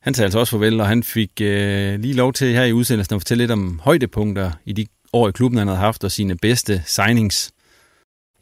Han 0.02 0.14
sagde 0.14 0.26
altså 0.26 0.40
også 0.40 0.52
farvel, 0.52 0.80
og 0.80 0.88
han 0.88 1.04
fik 1.04 1.32
øh, 1.42 2.00
lige 2.00 2.14
lov 2.14 2.34
til 2.34 2.54
her 2.54 2.64
i 2.64 2.74
udsendelsen 2.74 3.16
at 3.16 3.22
fortælle 3.22 3.42
lidt 3.42 3.52
om 3.52 3.80
højdepunkter 3.84 4.52
i 4.66 4.74
de 4.74 4.86
år 5.14 5.30
i 5.30 5.32
klubben, 5.32 5.58
han 5.58 5.68
havde 5.68 5.80
haft, 5.80 6.04
og 6.04 6.12
sine 6.12 6.38
bedste 6.38 6.84
signings. 6.86 7.52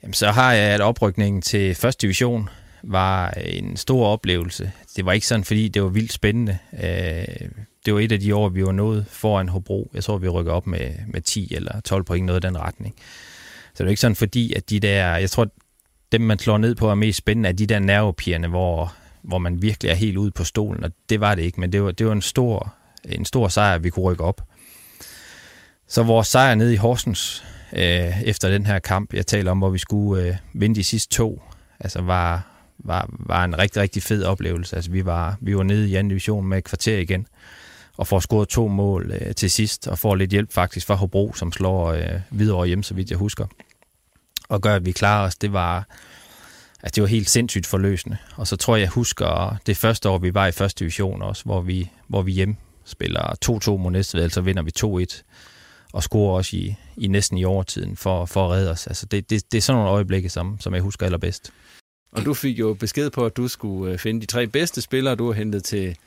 Jamen, 0.04 0.14
så 0.14 0.32
har 0.32 0.54
jeg 0.54 0.76
et 0.76 0.82
oprykning 0.82 1.44
til 1.44 1.76
første 1.76 2.02
division 2.02 2.50
var 2.84 3.30
en 3.30 3.78
stor 3.78 4.08
oplevelse. 4.08 4.72
Det 4.96 5.06
var 5.06 5.12
ikke 5.12 5.28
sådan, 5.28 5.44
fordi 5.44 5.68
det 5.68 5.84
var 5.84 5.90
vildt 5.90 6.14
spændende. 6.14 6.58
Øh, 6.74 7.50
det 7.86 7.94
var 7.94 8.00
et 8.00 8.12
af 8.12 8.20
de 8.20 8.36
år, 8.36 8.50
vi 8.50 8.66
var 8.66 8.72
nået 8.72 9.06
foran 9.10 9.50
Hobro. 9.50 9.92
Jeg 9.94 10.04
tror, 10.04 10.18
vi 10.18 10.28
rykker 10.28 10.54
op 10.54 10.68
med, 10.68 10.92
med 11.08 11.22
10 11.22 11.54
eller 11.56 11.80
12 11.82 12.04
point, 12.04 12.26
noget 12.26 12.44
i 12.44 12.48
den 12.48 12.58
retning. 12.58 12.96
Så 13.74 13.78
det 13.78 13.86
var 13.86 13.90
ikke 13.90 14.02
sådan, 14.02 14.16
fordi 14.16 14.54
at 14.54 14.70
de 14.70 14.80
der, 14.80 15.16
jeg 15.16 15.30
tror, 15.30 15.48
dem 16.12 16.22
man 16.22 16.40
slår 16.40 16.58
ned 16.58 16.76
på 16.76 16.90
er 16.90 16.96
mest 16.96 17.18
spændende, 17.18 17.50
er 17.50 17.54
de 17.54 17.66
der 17.66 17.80
nervepigerne, 17.80 18.48
hvor, 18.48 18.94
hvor 19.22 19.38
man 19.38 19.62
virkelig 19.62 19.90
er 19.90 19.96
helt 19.96 20.18
ude 20.18 20.32
på 20.32 20.44
stolen, 20.44 20.84
og 20.84 20.92
det 21.10 21.20
var 21.20 21.36
det 21.36 21.42
ikke, 21.42 21.60
men 21.60 21.72
det 21.72 21.84
var, 21.84 21.92
det 21.92 22.06
var 22.06 22.12
en, 22.12 22.22
stor, 22.22 22.74
en 23.06 23.26
stor 23.26 23.48
sejr, 23.48 23.78
vi 23.78 23.90
kunne 23.90 24.06
rykke 24.06 24.24
op. 24.24 24.42
Så 25.88 26.04
vores 26.04 26.28
sejr 26.28 26.56
nede 26.56 26.74
i 26.74 26.78
Horsens, 26.78 27.44
øh, 27.74 28.22
efter 28.24 28.50
den 28.50 28.66
her 28.66 28.80
kamp, 28.80 29.14
jeg 29.14 29.28
taler 29.28 29.52
om, 29.52 29.58
hvor 29.58 29.70
vi 29.70 29.78
skulle 29.78 30.24
øh, 30.24 30.36
vinde 30.54 30.76
de 30.76 30.84
sidste 30.84 31.16
to, 31.16 31.42
altså 31.80 32.02
var, 32.02 32.51
var, 32.84 33.10
var 33.20 33.44
en 33.44 33.58
rigtig, 33.58 33.82
rigtig 33.82 34.04
fed 34.04 34.24
oplevelse. 34.24 34.76
Altså, 34.76 34.92
vi 34.92 35.06
var, 35.06 35.38
vi 35.42 35.58
var 35.58 35.64
nede 35.64 35.90
i 35.90 35.96
anden 35.96 36.10
division 36.10 36.48
med 36.48 36.58
et 36.58 36.64
kvarter 36.64 36.98
igen, 36.98 37.28
og 37.98 38.08
får 38.08 38.20
scoret 38.20 38.50
to 38.50 38.68
mål 38.68 39.12
øh, 39.22 39.36
til 39.36 39.52
sidst, 39.52 39.88
og 39.88 40.00
får 40.00 40.16
lidt 40.16 40.32
hjælp 40.32 40.54
faktisk 40.54 40.88
fra 40.88 40.96
Hobro, 40.96 41.34
som 41.34 41.52
slår 41.52 41.92
øh, 41.92 42.20
videre 42.30 42.68
hjem, 42.68 42.84
så 42.84 42.94
vidt 42.94 43.10
jeg 43.10 43.18
husker. 43.18 43.46
Og 44.50 44.62
gør, 44.62 44.76
at 44.76 44.86
vi 44.86 44.92
klarer 44.92 45.28
os, 45.28 45.36
det 45.36 45.54
var, 45.54 45.88
altså, 46.84 46.96
det 46.96 47.02
var 47.02 47.08
helt 47.08 47.30
sindssygt 47.30 47.66
forløsende. 47.66 48.18
Og 48.36 48.48
så 48.48 48.56
tror 48.56 48.76
jeg, 48.76 48.82
jeg 48.82 48.90
husker 48.90 49.58
det 49.66 49.78
første 49.78 50.10
år, 50.10 50.18
vi 50.18 50.34
var 50.34 50.48
i 50.48 50.52
første 50.52 50.80
division 50.80 51.22
også, 51.22 51.44
hvor 51.44 51.62
vi, 51.62 51.90
hvor 52.08 52.22
vi 52.22 52.32
hjem 52.32 52.56
spiller 52.86 53.36
2-2 53.46 53.78
mod 53.78 53.92
Næstved, 53.92 54.30
så 54.30 54.42
vinder 54.42 54.64
vi 54.64 54.72
2-1 55.06 55.24
og 55.94 56.04
scorer 56.04 56.36
også 56.36 56.58
i, 56.58 56.76
i 56.98 57.08
næsten 57.08 57.38
i 57.38 57.46
overtiden 57.46 57.98
for, 57.98 58.26
for 58.26 58.46
at 58.46 58.52
redde 58.52 58.72
os. 58.72 58.88
Altså 58.88 59.06
det, 59.06 59.30
det, 59.30 59.52
det 59.52 59.58
er 59.58 59.62
sådan 59.62 59.78
nogle 59.78 59.92
øjeblikke, 59.92 60.30
som, 60.30 60.58
som 60.60 60.74
jeg 60.74 60.82
husker 60.82 61.06
allerbedst. 61.06 61.52
Og 62.12 62.26
du 62.26 62.34
fik 62.34 62.60
jo 62.60 62.74
besked 62.74 63.10
på, 63.10 63.26
at 63.26 63.38
du 63.38 63.48
skulle 63.48 63.94
øh, 63.94 64.00
finde 64.00 64.22
de 64.22 64.26
tre 64.26 64.48
bedste 64.48 64.82
spillere, 64.82 65.16
du 65.16 65.28
har 65.28 65.34
hentet 65.34 65.64
til 65.64 65.98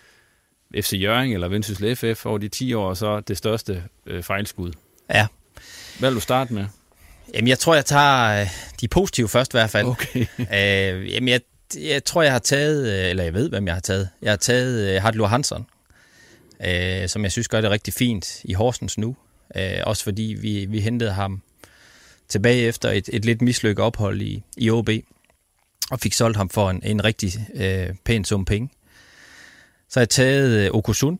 FC 0.80 0.92
Jørgen 0.92 1.32
eller 1.32 1.48
Vendsyssel 1.48 1.96
FF 1.96 2.26
over 2.26 2.38
de 2.38 2.48
10 2.48 2.74
år, 2.74 2.88
og 2.88 2.96
så 2.96 3.20
det 3.20 3.38
største 3.38 3.82
øh, 4.06 4.22
fejlskud. 4.22 4.72
Ja. 5.10 5.26
Hvad 5.98 6.10
vil 6.10 6.16
du 6.16 6.20
starte 6.20 6.54
med? 6.54 6.66
Jamen, 7.34 7.48
jeg 7.48 7.58
tror, 7.58 7.74
jeg 7.74 7.84
tager 7.84 8.40
øh, 8.40 8.48
de 8.80 8.88
positive 8.88 9.28
først 9.28 9.52
i 9.52 9.56
hvert 9.56 9.70
fald. 9.70 9.86
Okay. 9.86 10.20
øh, 10.38 11.12
jamen, 11.12 11.28
jeg, 11.28 11.40
jeg 11.80 12.04
tror, 12.04 12.22
jeg 12.22 12.32
har 12.32 12.38
taget, 12.38 12.92
øh, 12.92 13.10
eller 13.10 13.24
jeg 13.24 13.34
ved, 13.34 13.48
hvem 13.48 13.66
jeg 13.66 13.74
har 13.74 13.80
taget. 13.80 14.08
Jeg 14.22 14.32
har 14.32 14.36
taget 14.36 14.96
øh, 14.96 15.02
Hartlur 15.02 15.26
Hansson, 15.26 15.66
øh, 16.66 17.08
som 17.08 17.22
jeg 17.22 17.32
synes 17.32 17.48
gør 17.48 17.60
det 17.60 17.70
rigtig 17.70 17.94
fint 17.94 18.44
i 18.44 18.52
Horsens 18.52 18.98
nu. 18.98 19.16
Øh, 19.56 19.80
også 19.82 20.04
fordi 20.04 20.36
vi, 20.40 20.66
vi 20.66 20.80
hentede 20.80 21.12
ham 21.12 21.42
tilbage 22.28 22.62
efter 22.62 22.90
et, 22.90 23.08
et 23.12 23.24
lidt 23.24 23.42
mislykket 23.42 23.84
ophold 23.84 24.22
i, 24.22 24.42
i 24.56 24.70
OB, 24.70 24.90
og 25.90 26.00
fik 26.00 26.12
solgt 26.12 26.36
ham 26.36 26.48
for 26.48 26.70
en, 26.70 26.80
en 26.84 27.04
rigtig 27.04 27.32
øh, 27.54 27.94
pæn 28.04 28.24
sum 28.24 28.44
penge. 28.44 28.70
Så 29.88 30.00
har 30.00 30.02
jeg 30.02 30.08
taget 30.08 30.64
øh, 30.64 30.70
Okusun. 30.72 31.18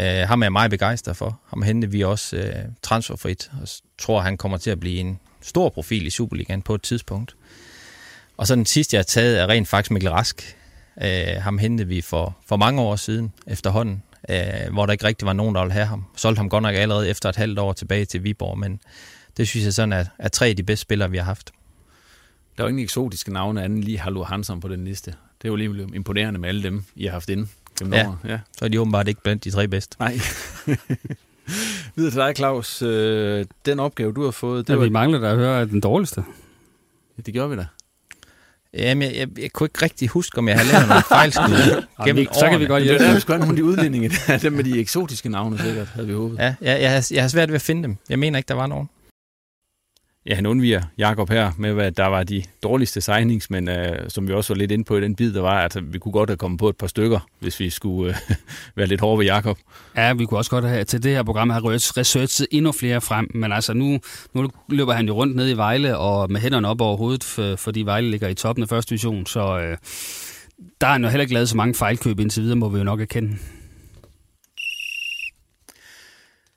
Øh, 0.00 0.28
ham 0.28 0.42
er 0.42 0.46
jeg 0.46 0.52
meget 0.52 0.70
begejstret 0.70 1.16
for. 1.16 1.40
Ham 1.46 1.62
hentede 1.62 1.92
vi 1.92 2.04
også 2.04 2.36
øh, 2.36 2.54
transferfrit, 2.82 3.50
og 3.62 3.68
tror, 3.98 4.20
han 4.20 4.36
kommer 4.36 4.58
til 4.58 4.70
at 4.70 4.80
blive 4.80 5.00
en 5.00 5.18
stor 5.40 5.68
profil 5.68 6.06
i 6.06 6.10
Superligaen 6.10 6.62
på 6.62 6.74
et 6.74 6.82
tidspunkt. 6.82 7.36
Og 8.36 8.46
så 8.46 8.54
den 8.54 8.66
sidste, 8.66 8.94
jeg 8.94 8.98
har 8.98 9.04
taget, 9.04 9.40
er 9.40 9.48
rent 9.48 9.68
faktisk 9.68 9.90
Mikkel 9.90 10.10
Rask. 10.10 10.56
Øh, 11.02 11.42
ham 11.42 11.58
hentede 11.58 11.88
vi 11.88 12.00
for, 12.00 12.36
for 12.46 12.56
mange 12.56 12.80
år 12.80 12.96
siden 12.96 13.32
efterhånden, 13.46 14.02
øh, 14.28 14.72
hvor 14.72 14.86
der 14.86 14.92
ikke 14.92 15.04
rigtig 15.04 15.26
var 15.26 15.32
nogen, 15.32 15.54
der 15.54 15.60
ville 15.60 15.72
have 15.72 15.86
ham. 15.86 16.04
Solgte 16.16 16.38
ham 16.38 16.48
godt 16.48 16.62
nok 16.62 16.74
allerede 16.74 17.08
efter 17.08 17.28
et 17.28 17.36
halvt 17.36 17.58
år 17.58 17.72
tilbage 17.72 18.04
til 18.04 18.24
Viborg, 18.24 18.58
men 18.58 18.80
det 19.36 19.48
synes 19.48 19.64
jeg 19.64 19.74
sådan 19.74 19.92
er, 19.92 20.04
er 20.18 20.28
tre 20.28 20.46
af 20.46 20.56
de 20.56 20.62
bedste 20.62 20.82
spillere, 20.82 21.10
vi 21.10 21.16
har 21.16 21.24
haft. 21.24 21.52
Der 22.56 22.62
er 22.62 22.66
jo 22.66 22.68
ingen 22.68 22.84
eksotiske 22.84 23.32
navne 23.32 23.62
anden 23.64 23.80
lige 23.80 23.98
Hallo 23.98 24.22
Hansson 24.22 24.60
på 24.60 24.68
den 24.68 24.84
liste. 24.84 25.10
Det 25.10 25.48
er 25.48 25.52
jo 25.52 25.56
lige 25.56 25.88
imponerende 25.94 26.40
med 26.40 26.48
alle 26.48 26.62
dem, 26.62 26.84
I 26.96 27.04
har 27.04 27.12
haft 27.12 27.30
inde. 27.30 27.46
gennem 27.78 27.94
Ja, 27.94 28.06
årene. 28.06 28.18
ja. 28.24 28.38
så 28.58 28.64
er 28.64 28.68
de 28.68 28.80
åbenbart 28.80 29.08
ikke 29.08 29.22
blandt 29.22 29.44
de 29.44 29.50
tre 29.50 29.68
bedste. 29.68 29.96
Nej. 30.00 30.18
Videre 31.96 32.10
til 32.10 32.20
dig, 32.20 32.32
Claus. 32.36 32.82
Øh, 32.82 33.46
den 33.66 33.80
opgave, 33.80 34.12
du 34.12 34.24
har 34.24 34.30
fået... 34.30 34.68
Det 34.68 34.80
vi 34.80 34.88
mangler 34.88 35.18
da 35.20 35.30
at 35.30 35.36
høre 35.36 35.66
den 35.66 35.80
dårligste. 35.80 36.24
Ja, 37.18 37.22
det 37.26 37.34
gjorde 37.34 37.50
vi 37.50 37.56
da. 37.56 37.66
Jamen, 38.74 39.08
jeg, 39.08 39.16
jeg, 39.16 39.28
jeg 39.38 39.52
kunne 39.52 39.64
ikke 39.66 39.82
rigtig 39.82 40.08
huske, 40.08 40.38
om 40.38 40.48
jeg 40.48 40.58
har 40.58 40.64
lavet 40.72 40.88
nogle 40.88 41.02
fejlskud 41.08 41.84
gennem 42.06 42.26
så 42.32 42.48
kan 42.50 42.60
vi 42.60 42.66
godt 42.66 42.82
hjælpe. 42.82 42.98
Det 42.98 43.04
er 43.04 43.08
der, 43.08 43.14
vi 43.14 43.20
skulle 43.20 43.36
have 43.38 43.46
nogle 43.46 43.52
af 43.52 43.56
de 43.56 43.64
udlændinge. 43.64 44.08
der. 44.26 44.38
dem 44.48 44.52
med 44.52 44.64
de 44.64 44.80
eksotiske 44.80 45.28
navne, 45.28 45.58
sikkert, 45.58 45.86
havde 45.88 46.06
vi 46.06 46.14
håbet. 46.14 46.38
Ja, 46.38 46.54
jeg, 46.60 46.80
jeg, 46.82 46.90
har, 46.92 47.08
jeg 47.10 47.22
har 47.22 47.28
svært 47.28 47.48
ved 47.48 47.54
at 47.54 47.62
finde 47.62 47.82
dem. 47.82 47.96
Jeg 48.08 48.18
mener 48.18 48.38
ikke, 48.38 48.48
der 48.48 48.54
var 48.54 48.66
nogen. 48.66 48.88
Ja, 50.26 50.34
han 50.34 50.46
undviger 50.46 50.82
Jakob 50.98 51.30
her 51.30 51.52
med, 51.58 51.72
hvad 51.72 51.92
der 51.92 52.06
var 52.06 52.22
de 52.22 52.42
dårligste 52.62 53.00
signings, 53.00 53.50
men 53.50 53.68
øh, 53.68 54.10
som 54.10 54.28
vi 54.28 54.32
også 54.32 54.54
var 54.54 54.58
lidt 54.58 54.70
inde 54.70 54.84
på 54.84 54.96
i 54.96 55.00
den 55.00 55.16
bid, 55.16 55.32
der 55.32 55.40
var, 55.40 55.60
at 55.60 55.92
vi 55.92 55.98
kunne 55.98 56.12
godt 56.12 56.30
have 56.30 56.36
kommet 56.36 56.60
på 56.60 56.68
et 56.68 56.76
par 56.76 56.86
stykker, 56.86 57.20
hvis 57.40 57.60
vi 57.60 57.70
skulle 57.70 58.14
øh, 58.14 58.36
være 58.76 58.86
lidt 58.86 59.00
hårde 59.00 59.18
ved 59.18 59.26
Jakob. 59.26 59.58
Ja, 59.96 60.12
vi 60.12 60.26
kunne 60.26 60.38
også 60.38 60.50
godt 60.50 60.64
have 60.64 60.84
til 60.84 61.02
det 61.02 61.10
her 61.10 61.22
program 61.22 61.50
have 61.50 61.74
researchet 61.74 62.46
endnu 62.50 62.72
flere 62.72 63.00
frem, 63.00 63.30
men 63.34 63.52
altså 63.52 63.72
nu, 63.72 63.98
nu 64.34 64.50
løber 64.68 64.92
han 64.92 65.06
jo 65.06 65.14
rundt 65.14 65.36
ned 65.36 65.50
i 65.50 65.56
Vejle 65.56 65.98
og 65.98 66.32
med 66.32 66.40
hænderne 66.40 66.68
op 66.68 66.80
over 66.80 66.96
hovedet, 66.96 67.24
for, 67.24 67.56
fordi 67.56 67.82
Vejle 67.82 68.10
ligger 68.10 68.28
i 68.28 68.34
toppen 68.34 68.62
af 68.62 68.68
første 68.68 68.90
division, 68.90 69.26
så 69.26 69.60
øh, 69.60 69.76
der 70.80 70.86
er 70.86 70.92
han 70.92 71.02
jo 71.04 71.08
heller 71.08 71.22
ikke 71.22 71.34
lavet 71.34 71.48
så 71.48 71.56
mange 71.56 71.74
fejlkøb 71.74 72.20
indtil 72.20 72.42
videre, 72.42 72.56
må 72.56 72.68
vi 72.68 72.78
jo 72.78 72.84
nok 72.84 73.00
erkende. 73.00 73.36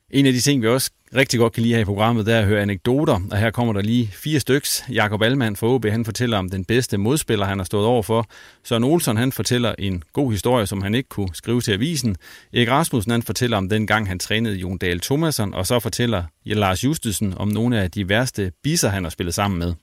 En 0.10 0.26
af 0.26 0.34
de 0.34 0.42
ting, 0.42 0.62
vi 0.62 0.68
også 0.68 0.92
rigtig 1.16 1.40
godt 1.40 1.54
kan 1.54 1.64
lide 1.64 1.74
her 1.74 1.82
i 1.82 1.86
programmet, 1.86 2.26
det 2.26 2.34
er 2.34 2.40
at 2.40 2.46
høre 2.46 2.62
anekdoter, 2.62 3.20
og 3.32 3.38
her 3.38 3.52
kommer 3.52 3.74
der 3.74 3.82
lige 3.82 4.10
fire 4.14 4.40
styks. 4.40 4.84
Jakob 4.90 5.22
Almand 5.22 5.56
fra 5.56 5.68
OB, 5.68 5.86
han 5.86 6.06
fortæller 6.06 6.38
om 6.38 6.50
den 6.50 6.66
bedste 6.66 6.98
modspiller, 6.98 7.46
han 7.46 7.60
har 7.60 7.66
stået 7.66 7.86
over 7.86 8.04
for. 8.04 8.26
Søren 8.64 8.84
Olsen, 8.84 9.18
han 9.18 9.32
fortæller 9.32 9.76
en 9.80 10.04
god 10.14 10.32
historie, 10.32 10.66
som 10.66 10.82
han 10.82 10.96
ikke 10.96 11.10
kunne 11.10 11.30
skrive 11.34 11.62
til 11.62 11.72
avisen. 11.72 12.16
Erik 12.54 12.70
Rasmussen, 12.70 13.12
han 13.12 13.24
fortæller 13.24 13.58
om 13.58 13.70
den 13.70 13.88
gang, 13.88 14.08
han 14.08 14.20
trænede 14.20 14.56
Jon 14.56 14.78
Dahl 14.78 15.00
Thomasson, 15.00 15.54
og 15.54 15.68
så 15.68 15.80
fortæller 15.80 16.24
Lars 16.46 16.84
Justesen 16.84 17.34
om 17.38 17.48
nogle 17.48 17.82
af 17.82 17.92
de 17.92 18.10
værste 18.10 18.52
bisser, 18.64 18.90
han 18.90 19.04
har 19.04 19.10
spillet 19.10 19.34
sammen 19.34 19.60
med. 19.60 19.74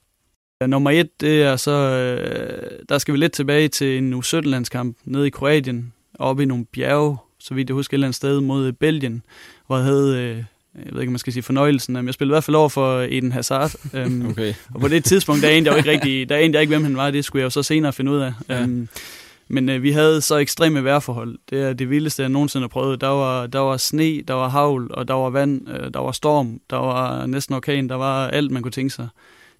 Nummer 0.66 0.91
et, 0.91 1.20
det 1.20 1.43
er 1.43 1.57
så, 1.57 1.70
øh, 1.70 2.70
der 2.89 2.99
skal 2.99 3.14
vi 3.14 3.18
lidt 3.18 3.33
tilbage 3.33 3.68
til 3.68 3.99
en 3.99 4.14
U17-landskamp 4.14 4.97
nede 5.05 5.26
i 5.26 5.30
Kroatien, 5.30 5.93
oppe 6.18 6.43
i 6.43 6.47
nogle 6.47 6.64
bjerge, 6.72 7.16
så 7.39 7.55
vidt 7.55 7.68
jeg 7.68 7.74
husker 7.74 7.95
et 7.95 7.97
eller 7.97 8.07
andet 8.07 8.16
sted 8.16 8.41
mod 8.41 8.72
Belgien, 8.72 9.22
hvor 9.66 9.76
jeg 9.76 9.85
havde, 9.85 10.18
øh, 10.18 10.45
jeg 10.75 10.93
ved 10.93 11.01
ikke, 11.01 11.09
om 11.09 11.12
man 11.12 11.18
skal 11.18 11.33
sige 11.33 11.43
fornøjelsen, 11.43 11.95
men 11.95 12.07
jeg 12.07 12.14
spillede 12.14 12.33
i 12.33 12.35
hvert 12.35 12.45
fald 12.45 12.55
over 12.55 12.68
for 12.68 13.01
Eden 13.01 13.33
Hazard. 13.33 13.73
Øhm, 13.95 14.27
Okay. 14.27 14.55
Og 14.75 14.81
på 14.81 14.89
det 14.89 15.05
tidspunkt, 15.05 15.43
der 15.43 15.49
anede 15.49 15.64
jeg 15.64 15.73
jo 15.73 15.77
ikke 15.77 15.91
rigtig, 15.91 16.29
der 16.29 16.37
anede 16.37 16.53
jeg 16.53 16.61
ikke, 16.61 16.70
hvem 16.70 16.83
han 16.85 16.97
var, 16.97 17.11
det 17.11 17.25
skulle 17.25 17.41
jeg 17.41 17.45
jo 17.45 17.51
så 17.51 17.62
senere 17.62 17.93
finde 17.93 18.12
ud 18.12 18.18
af. 18.18 18.33
Ja. 18.49 18.62
Øhm, 18.62 18.89
men 19.49 19.68
øh, 19.68 19.83
vi 19.83 19.91
havde 19.91 20.20
så 20.20 20.37
ekstreme 20.37 20.85
vejrforhold. 20.85 21.39
Det 21.51 21.62
er 21.62 21.73
det 21.73 21.91
vildeste, 21.91 22.23
jeg 22.23 22.29
nogensinde 22.31 22.62
har 22.62 22.68
prøvet. 22.68 23.01
Der 23.01 23.09
var, 23.09 23.47
der 23.47 23.59
var 23.59 23.77
sne, 23.77 24.23
der 24.23 24.35
var 24.35 24.49
havl, 24.49 24.91
og 24.91 25.09
der 25.09 25.14
var 25.14 25.31
vand, 25.31 25.68
øh, 25.70 25.95
der 25.95 26.01
var 26.01 26.12
storm, 26.12 26.61
der 26.70 26.77
var 26.77 27.27
næsten 27.27 27.55
orkan, 27.55 27.89
der 27.89 27.95
var 27.95 28.29
alt, 28.29 28.51
man 28.51 28.62
kunne 28.62 28.73
tænke 28.73 28.95
sig. 28.95 29.09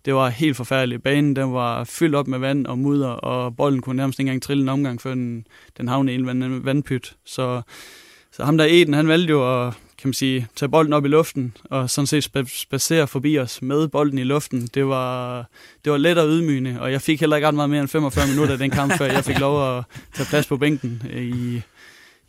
Det 0.04 0.14
var 0.14 0.28
helt 0.28 0.56
forfærdeligt. 0.56 1.02
Banen 1.02 1.36
den 1.36 1.52
var 1.52 1.84
fyldt 1.84 2.14
op 2.14 2.28
med 2.28 2.38
vand 2.38 2.66
og 2.66 2.78
mudder, 2.78 3.08
og 3.08 3.56
bolden 3.56 3.80
kunne 3.80 3.96
nærmest 3.96 4.18
ikke 4.18 4.28
engang 4.28 4.42
trille 4.42 4.62
en 4.62 4.68
omgang, 4.68 5.00
før 5.00 5.10
den, 5.14 5.46
den 5.78 5.88
havnede 5.88 6.16
i 6.16 6.18
en 6.18 6.26
vand, 6.26 6.62
vandpyt. 6.62 7.16
Så, 7.24 7.62
så 8.32 8.44
ham 8.44 8.58
der 8.58 8.66
Eden, 8.68 8.94
han 8.94 9.08
valgte 9.08 9.30
jo 9.30 9.66
at 9.66 9.74
kan 10.03 10.09
man 10.09 10.14
sige, 10.14 10.48
tage 10.57 10.68
bolden 10.68 10.92
op 10.92 11.05
i 11.05 11.09
luften, 11.09 11.57
og 11.64 11.90
sådan 11.90 12.07
set 12.07 12.26
spa- 12.26 12.59
spacere 12.61 13.07
forbi 13.07 13.38
os 13.38 13.62
med 13.62 13.88
bolden 13.88 14.18
i 14.18 14.24
luften. 14.24 14.68
Det 14.74 14.86
var, 14.86 15.44
det 15.84 15.92
var 15.92 15.98
let 15.98 16.18
og 16.18 16.28
ydmygende, 16.28 16.76
og 16.80 16.92
jeg 16.92 17.03
fik 17.03 17.20
heller 17.20 17.36
ikke 17.36 17.48
ret 17.48 17.55
meget 17.55 17.70
mere 17.70 17.80
end 17.80 17.88
45 17.88 18.26
minutter 18.26 18.53
af 18.53 18.59
den 18.59 18.70
kamp, 18.70 18.92
før 18.98 19.05
jeg 19.07 19.24
fik 19.24 19.38
lov 19.38 19.78
at 19.78 19.84
tage 20.14 20.26
plads 20.26 20.46
på 20.46 20.57
bænken 20.57 21.03
i, 21.16 21.62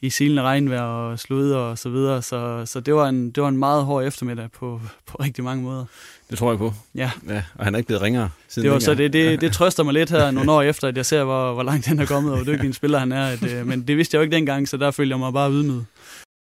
i 0.01 0.09
silende 0.09 0.41
regnvejr 0.41 0.82
og 0.82 1.19
slud 1.19 1.51
og 1.51 1.78
så 1.78 1.89
videre. 1.89 2.21
Så, 2.21 2.63
så 2.65 2.80
det, 2.80 2.95
var 2.95 3.09
en, 3.09 3.32
det 3.32 3.43
var 3.43 3.49
en 3.49 3.57
meget 3.57 3.86
hård 3.86 4.05
eftermiddag 4.05 4.51
på, 4.51 4.82
på 5.05 5.17
rigtig 5.17 5.43
mange 5.43 5.63
måder. 5.63 5.86
Det 6.30 6.38
tror 6.38 6.51
jeg 6.51 6.57
på. 6.57 6.74
Ja. 6.95 7.11
ja 7.30 7.43
og 7.55 7.65
han 7.65 7.76
er 7.76 7.78
ikke 7.78 7.88
blevet 7.88 8.01
ringere 8.01 8.30
siden 8.47 8.65
Det, 8.65 8.74
var, 8.74 8.80
så 8.80 8.93
det, 8.93 9.13
det, 9.13 9.41
det 9.41 9.51
trøster 9.59 9.84
mig 9.84 9.93
lidt 9.93 10.09
her 10.09 10.32
nogle 10.32 10.51
år 10.51 10.61
efter, 10.61 10.88
at 10.88 10.97
jeg 10.97 11.05
ser, 11.05 11.24
hvor, 11.24 11.53
hvor 11.53 11.63
langt 11.63 11.86
han 11.86 11.99
er 11.99 12.05
kommet, 12.05 12.34
og 12.34 12.43
hvor 12.43 12.53
dygtig 12.53 12.67
en 12.67 12.74
spiller 12.74 12.99
han 12.99 13.11
er. 13.11 13.28
At, 13.28 13.51
øh, 13.51 13.67
men 13.67 13.88
det 13.88 13.97
vidste 13.97 14.15
jeg 14.15 14.19
jo 14.19 14.24
ikke 14.24 14.36
dengang, 14.36 14.67
så 14.67 14.78
der 14.78 14.91
følger 14.91 15.15
jeg 15.15 15.19
mig 15.19 15.34
bare 15.34 15.51
ydmyget. 15.51 15.86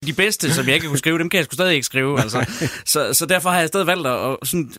De 0.07 0.13
bedste, 0.13 0.53
som 0.55 0.67
jeg 0.67 0.75
ikke 0.75 0.87
kunne 0.87 0.99
skrive, 0.99 1.19
dem 1.19 1.29
kan 1.29 1.39
jeg 1.39 1.45
sgu 1.45 1.55
stadig 1.55 1.75
ikke 1.75 1.87
skrive. 1.87 2.21
Altså. 2.21 2.47
Så, 2.85 3.15
så 3.15 3.27
derfor 3.27 3.51
har 3.51 3.59
jeg 3.59 3.69
stadig 3.69 3.87
valgt 3.87 4.07
at 4.07 4.37
sådan, 4.45 4.73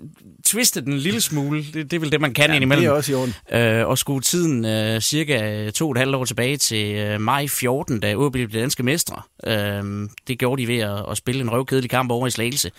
twiste 0.45 0.81
den 0.81 0.93
en 0.93 0.99
lille 0.99 1.21
smule. 1.21 1.63
Det, 1.73 1.91
det 1.91 1.93
er 1.93 1.99
vel 1.99 2.11
det, 2.11 2.21
man 2.21 2.33
kan 2.33 2.49
Ja, 2.49 2.55
indimellem. 2.55 2.83
det 2.83 2.89
er 2.89 2.93
også 2.95 3.11
i 3.11 3.15
orden. 3.15 3.33
Øh, 3.53 3.87
og 3.87 3.97
skue 3.97 4.21
tiden 4.21 4.65
øh, 4.65 5.01
cirka 5.01 5.69
to 5.69 5.85
og 5.85 5.91
et 5.91 5.97
halvt 5.97 6.15
år 6.15 6.25
tilbage 6.25 6.57
til 6.57 6.95
øh, 6.95 7.21
maj 7.21 7.47
14, 7.47 7.99
da 7.99 8.15
OB 8.15 8.31
blev 8.31 8.49
danske 8.49 8.83
mestre. 8.83 9.21
Øh, 9.47 10.09
det 10.27 10.39
gjorde 10.39 10.61
de 10.61 10.67
ved 10.67 10.79
at, 10.79 11.05
at 11.11 11.17
spille 11.17 11.41
en 11.41 11.49
røvkedelig 11.51 11.89
kamp 11.89 12.11
over 12.11 12.27
i 12.27 12.31
Slagelse. 12.31 12.71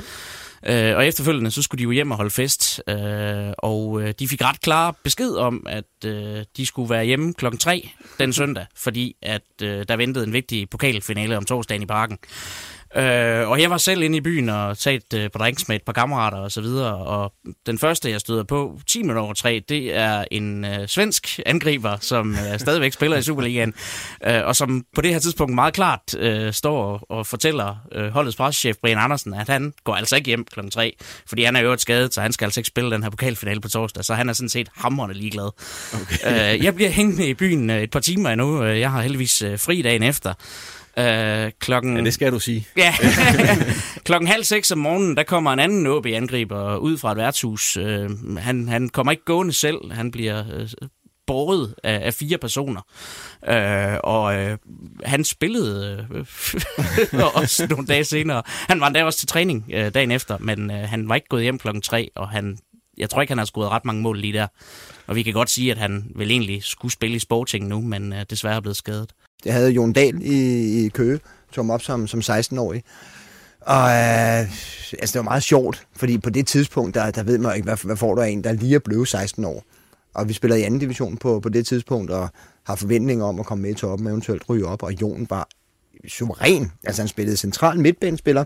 Øh, 0.67 0.97
og 0.97 1.07
efterfølgende, 1.07 1.51
så 1.51 1.63
skulle 1.63 1.79
de 1.79 1.85
jo 1.85 1.91
hjem 1.91 2.11
og 2.11 2.17
holde 2.17 2.31
fest, 2.31 2.83
øh, 2.89 3.53
og 3.59 4.03
øh, 4.03 4.15
de 4.19 4.29
fik 4.29 4.43
ret 4.43 4.61
klar 4.61 4.95
besked 5.05 5.35
om, 5.35 5.67
at 5.69 6.05
øh, 6.05 6.45
de 6.57 6.67
skulle 6.67 6.91
være 6.91 7.05
hjemme 7.05 7.35
klokken 7.35 7.59
3 7.59 7.89
den 8.19 8.33
søndag, 8.33 8.67
fordi 8.77 9.17
at 9.23 9.43
øh, 9.63 9.85
der 9.89 9.97
ventede 9.97 10.27
en 10.27 10.33
vigtig 10.33 10.71
pokalfinale 10.71 11.37
om 11.37 11.45
torsdagen 11.45 11.83
i 11.83 11.87
parken. 11.87 12.19
Øh, 12.97 13.49
og 13.49 13.61
jeg 13.61 13.71
var 13.71 13.79
selv 13.79 14.03
inde 14.03 14.17
i 14.17 14.21
byen 14.21 14.49
og 14.49 14.79
taget 14.79 15.15
øh, 15.15 15.31
på 15.31 15.39
drinks 15.39 15.69
med 15.69 15.77
et 15.77 15.83
par 15.83 15.93
kammerater 15.93 16.39
og 16.39 16.53
så 16.53 16.61
videre, 16.61 16.95
og 16.95 17.33
den 17.67 17.79
første, 17.79 18.11
jeg 18.11 18.21
støder 18.21 18.45
på 18.45 18.81
10 18.87 19.03
minutter 19.03 19.23
over 19.23 19.35
3, 19.35 19.63
det 19.69 19.97
er 19.97 20.25
en 20.31 20.65
øh, 20.65 20.89
svensk 20.89 21.41
angriber, 21.47 21.97
som 22.01 22.33
øh, 22.33 22.59
stadigvæk 22.65 22.93
spiller 22.93 23.17
i 23.17 23.23
Superligaen, 23.23 23.75
øh, 24.27 24.41
og 24.45 24.57
som 24.57 24.85
på 24.95 25.01
det 25.01 25.13
her 25.13 25.19
tidspunkt 25.19 25.55
meget 25.55 25.75
klart 25.75 26.01
øh, 26.19 26.53
står 26.53 27.05
og, 27.09 27.27
fortæller 27.27 27.77
øh, 27.93 28.09
holdets 28.09 28.37
pressechef 28.37 28.77
Brian 28.77 28.99
Andersen, 28.99 29.35
at 29.35 29.49
han 29.49 29.73
går 29.85 29.95
altså 29.95 30.17
ikke 30.17 30.27
hjem 30.27 30.45
klokken 30.45 30.71
3, 30.71 30.97
fordi 31.29 31.43
han 31.45 31.57
er 31.57 31.61
jo 31.61 31.73
et 31.73 31.81
skadet, 31.81 32.15
så 32.15 32.21
han 32.21 32.33
skal 32.33 32.45
altså 32.45 32.61
ikke 32.61 32.69
spille 32.69 32.91
den 32.91 33.03
her 33.03 33.11
pokalfinale 33.11 33.61
på 33.61 33.69
torsdag, 33.69 34.05
så 34.05 34.15
han 34.15 34.29
er 34.29 34.33
sådan 34.33 34.49
set 34.49 34.69
hamrende 34.75 35.15
ligeglad. 35.15 35.51
Okay. 35.95 36.55
Øh, 36.55 36.65
jeg 36.65 36.75
bliver 36.75 36.91
hængende 36.91 37.29
i 37.29 37.35
byen 37.35 37.71
øh, 37.71 37.83
et 37.83 37.91
par 37.91 38.01
timer 38.01 38.31
endnu, 38.31 38.59
Øh, 38.63 38.81
jeg 38.81 38.91
har 38.91 39.03
heldigvis 39.03 39.43
øh, 39.43 39.59
fri 39.59 39.83
dagen 39.83 40.03
efter, 40.03 40.35
Øh, 40.99 41.51
klokken... 41.61 41.97
Ja, 41.97 42.05
det 42.05 42.15
skal 42.15 42.33
du 42.33 42.39
sige. 42.39 42.67
Ja. 42.77 42.95
klokken 44.07 44.29
halv 44.29 44.45
seks 44.45 44.71
om 44.71 44.79
morgenen, 44.79 45.17
der 45.17 45.23
kommer 45.23 45.53
en 45.53 45.59
anden 45.59 45.87
OB-angriber 45.87 46.77
ud 46.77 46.99
fra 46.99 47.13
et 47.13 47.17
værtshus. 47.17 47.77
Øh, 47.77 48.11
han, 48.39 48.69
han 48.69 48.89
kommer 48.89 49.11
ikke 49.11 49.25
gående 49.25 49.53
selv. 49.53 49.93
Han 49.93 50.11
bliver 50.11 50.45
øh, 50.55 50.69
båret 51.27 51.75
af, 51.85 52.01
af 52.07 52.15
fire 52.15 52.39
personer. 52.39 52.81
Øh, 53.49 53.99
og 54.05 54.37
øh, 54.37 54.59
han 55.05 55.25
spillede 55.25 56.07
øh, 56.15 57.25
også 57.43 57.67
nogle 57.71 57.87
dage 57.87 58.05
senere. 58.05 58.43
Han 58.47 58.81
var 58.81 58.87
endda 58.87 59.05
også 59.05 59.19
til 59.19 59.29
træning 59.29 59.71
øh, 59.75 59.95
dagen 59.95 60.11
efter, 60.11 60.39
men 60.39 60.71
øh, 60.71 60.89
han 60.89 61.09
var 61.09 61.15
ikke 61.15 61.29
gået 61.29 61.43
hjem 61.43 61.59
klokken 61.59 61.83
tre, 61.83 62.11
og 62.17 62.29
han 62.29 62.59
jeg 62.99 63.11
tror 63.11 63.21
ikke, 63.21 63.31
han 63.31 63.39
har 63.39 63.45
scoret 63.45 63.71
ret 63.71 63.85
mange 63.85 64.03
mål 64.03 64.19
lige 64.19 64.33
der. 64.33 64.47
Og 65.07 65.17
vi 65.17 65.23
kan 65.23 65.33
godt 65.33 65.51
sige, 65.51 65.71
at 65.71 65.79
han 65.79 66.13
vel 66.15 66.31
egentlig 66.31 66.63
skulle 66.63 66.93
spille 66.93 67.17
i 67.17 67.19
Sporting 67.19 67.69
nu, 67.69 67.81
men 67.81 68.13
øh, 68.13 68.25
desværre 68.31 68.57
er 68.57 68.61
blevet 68.61 68.77
skadet. 68.77 69.13
Det 69.45 69.53
havde 69.53 69.71
Jon 69.71 69.93
Dahl 69.93 70.23
i, 70.23 70.85
i 70.85 70.89
Køge, 70.89 71.21
tog 71.53 71.65
ham 71.65 71.71
op 71.71 71.83
som, 71.83 72.07
som 72.07 72.21
16-årig. 72.21 72.85
Og 73.61 73.91
øh, 73.91 74.41
altså, 74.99 75.13
det 75.13 75.15
var 75.15 75.23
meget 75.23 75.43
sjovt, 75.43 75.87
fordi 75.97 76.19
på 76.19 76.31
det 76.31 76.47
tidspunkt, 76.47 76.95
der, 76.95 77.11
der 77.11 77.23
ved 77.23 77.39
man 77.39 77.57
ikke, 77.57 77.65
hvad, 77.65 77.85
hvad 77.85 77.97
får 77.97 78.15
du 78.15 78.21
af 78.21 78.29
en, 78.29 78.45
der 78.45 78.53
lige 78.53 78.75
er 78.75 78.79
blevet 78.79 79.09
16 79.09 79.45
år. 79.45 79.65
Og 80.15 80.29
vi 80.29 80.33
spillede 80.33 80.61
i 80.61 80.65
anden 80.65 80.81
division 80.81 81.17
på, 81.17 81.41
på 81.41 81.49
det 81.49 81.67
tidspunkt, 81.67 82.11
og 82.11 82.29
har 82.67 82.77
forventninger 82.77 83.25
om 83.25 83.41
at 83.41 83.47
komme 83.47 83.63
med 83.63 83.71
i 83.71 83.75
toppen, 83.75 84.09
eventuelt 84.09 84.49
ryge 84.49 84.67
op, 84.67 84.83
og 84.83 84.93
Jon 84.93 85.27
var 85.31 85.49
suveræn. 86.09 86.71
Altså 86.85 87.03
han 87.03 87.09
spillede 87.09 87.37
central 87.37 87.81
midtbanespiller. 87.81 88.45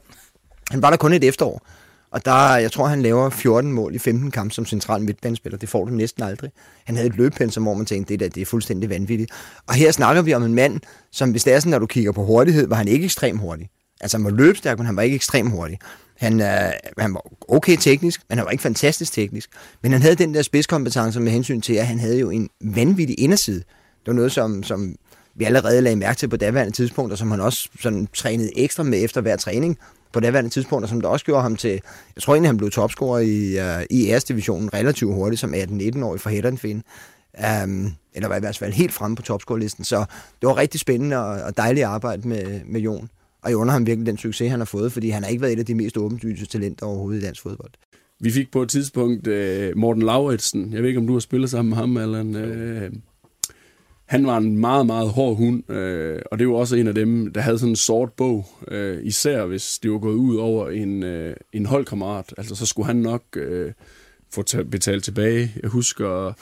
Han 0.70 0.82
var 0.82 0.90
der 0.90 0.96
kun 0.96 1.12
et 1.12 1.24
efterår. 1.24 1.66
Og 2.12 2.24
der, 2.24 2.56
jeg 2.56 2.72
tror, 2.72 2.86
han 2.86 3.02
laver 3.02 3.30
14 3.30 3.72
mål 3.72 3.94
i 3.94 3.98
15 3.98 4.30
kampe 4.30 4.54
som 4.54 4.66
central 4.66 5.02
midtbanespiller. 5.02 5.58
Det 5.58 5.68
får 5.68 5.84
du 5.84 5.90
næsten 5.90 6.22
aldrig. 6.22 6.50
Han 6.84 6.96
havde 6.96 7.08
et 7.08 7.16
løbepensum, 7.16 7.62
hvor 7.62 7.74
man 7.74 7.86
tænkte, 7.86 8.12
det, 8.12 8.20
der, 8.20 8.28
det 8.28 8.40
er 8.40 8.46
fuldstændig 8.46 8.90
vanvittigt. 8.90 9.30
Og 9.66 9.74
her 9.74 9.92
snakker 9.92 10.22
vi 10.22 10.34
om 10.34 10.42
en 10.42 10.54
mand, 10.54 10.80
som 11.12 11.30
hvis 11.30 11.44
det 11.44 11.52
er 11.52 11.60
sådan, 11.60 11.70
når 11.70 11.78
du 11.78 11.86
kigger 11.86 12.12
på 12.12 12.24
hurtighed, 12.24 12.66
var 12.66 12.76
han 12.76 12.88
ikke 12.88 13.04
ekstremt 13.04 13.40
hurtig. 13.40 13.68
Altså 14.00 14.16
han 14.16 14.24
var 14.24 14.30
løbstærk, 14.30 14.78
men 14.78 14.86
han 14.86 14.96
var 14.96 15.02
ikke 15.02 15.14
ekstremt 15.14 15.50
hurtig. 15.50 15.78
Han, 16.18 16.40
øh, 16.40 16.72
han 16.98 17.14
var 17.14 17.32
okay 17.48 17.76
teknisk, 17.76 18.20
men 18.28 18.38
han 18.38 18.44
var 18.44 18.50
ikke 18.50 18.62
fantastisk 18.62 19.12
teknisk. 19.12 19.50
Men 19.82 19.92
han 19.92 20.02
havde 20.02 20.14
den 20.14 20.34
der 20.34 20.42
spidskompetence 20.42 21.20
med 21.20 21.32
hensyn 21.32 21.60
til, 21.60 21.74
at 21.74 21.86
han 21.86 21.98
havde 21.98 22.18
jo 22.18 22.30
en 22.30 22.48
vanvittig 22.60 23.20
inderside. 23.20 23.58
Det 23.58 24.06
var 24.06 24.12
noget, 24.12 24.32
som, 24.32 24.62
som 24.62 24.96
vi 25.34 25.44
allerede 25.44 25.80
lagde 25.80 25.96
mærke 25.96 26.18
til 26.18 26.28
på 26.28 26.36
daværende 26.36 26.72
tidspunkt, 26.72 27.12
og 27.12 27.18
som 27.18 27.30
han 27.30 27.40
også 27.40 27.68
sådan 27.80 28.08
trænede 28.14 28.58
ekstra 28.58 28.82
med 28.82 29.04
efter 29.04 29.20
hver 29.20 29.36
træning 29.36 29.78
på 30.12 30.20
daværende 30.20 30.50
tidspunkt, 30.50 30.82
og 30.82 30.88
som 30.88 31.00
der 31.00 31.08
også 31.08 31.24
gjorde 31.24 31.42
ham 31.42 31.56
til, 31.56 31.70
jeg 32.16 32.22
tror 32.22 32.34
egentlig, 32.34 32.48
han 32.48 32.56
blev 32.56 32.70
topscorer 32.70 33.18
i, 33.18 33.58
uh, 33.58 33.82
i 33.90 34.08
æresdivisionen 34.08 34.74
relativt 34.74 35.14
hurtigt 35.14 35.40
som 35.40 35.54
18-19-årig 35.54 36.20
for 36.20 36.30
Heddenfin. 36.30 36.82
Um, 37.64 37.92
eller 38.14 38.28
var 38.28 38.36
i 38.36 38.40
hvert 38.40 38.58
fald 38.58 38.72
helt 38.72 38.92
fremme 38.92 39.16
på 39.16 39.22
topscorelisten. 39.22 39.84
Så 39.84 40.04
det 40.40 40.46
var 40.46 40.56
rigtig 40.56 40.80
spændende 40.80 41.16
og, 41.16 41.42
og 41.42 41.56
dejligt 41.56 41.86
arbejde 41.86 42.28
med, 42.28 42.60
med 42.66 42.80
Jon. 42.80 43.08
Og 43.42 43.50
jeg 43.50 43.56
under 43.56 43.72
ham 43.72 43.86
virkelig 43.86 44.06
den 44.06 44.18
succes, 44.18 44.50
han 44.50 44.60
har 44.60 44.64
fået, 44.64 44.92
fordi 44.92 45.10
han 45.10 45.22
har 45.22 45.30
ikke 45.30 45.42
været 45.42 45.52
et 45.52 45.58
af 45.58 45.66
de 45.66 45.74
mest 45.74 45.96
åbenlyse 45.96 46.46
talenter 46.46 46.86
overhovedet 46.86 47.22
i 47.22 47.24
dansk 47.24 47.42
fodbold. 47.42 47.70
Vi 48.20 48.30
fik 48.30 48.50
på 48.50 48.62
et 48.62 48.68
tidspunkt 48.68 49.26
uh, 49.26 49.76
Morten 49.76 50.02
Lauritsen. 50.02 50.72
Jeg 50.72 50.82
ved 50.82 50.88
ikke, 50.88 51.00
om 51.00 51.06
du 51.06 51.12
har 51.12 51.20
spillet 51.20 51.50
sammen 51.50 51.70
med 51.70 51.76
ham, 51.76 51.96
eller 51.96 52.20
en, 52.20 52.36
uh, 52.36 52.92
han 54.12 54.26
var 54.26 54.36
en 54.36 54.58
meget, 54.58 54.86
meget 54.86 55.08
hård 55.08 55.36
hund, 55.36 55.70
øh, 55.70 56.20
og 56.30 56.38
det 56.38 56.48
var 56.48 56.54
også 56.54 56.76
en 56.76 56.86
af 56.86 56.94
dem, 56.94 57.32
der 57.32 57.40
havde 57.40 57.58
sådan 57.58 57.72
en 57.72 57.76
sort 57.76 58.12
bog, 58.12 58.46
øh, 58.68 58.98
især 59.02 59.46
hvis 59.46 59.78
det 59.78 59.90
var 59.90 59.98
gået 59.98 60.14
ud 60.14 60.36
over 60.36 60.70
en, 60.70 61.02
øh, 61.02 61.36
en 61.52 61.66
holdkammerat. 61.66 62.34
Altså, 62.38 62.54
så 62.54 62.66
skulle 62.66 62.86
han 62.86 62.96
nok 62.96 63.22
øh, 63.36 63.72
få 64.34 64.44
betalt 64.70 65.04
tilbage. 65.04 65.52
Jeg 65.62 65.70
husker 65.70 66.32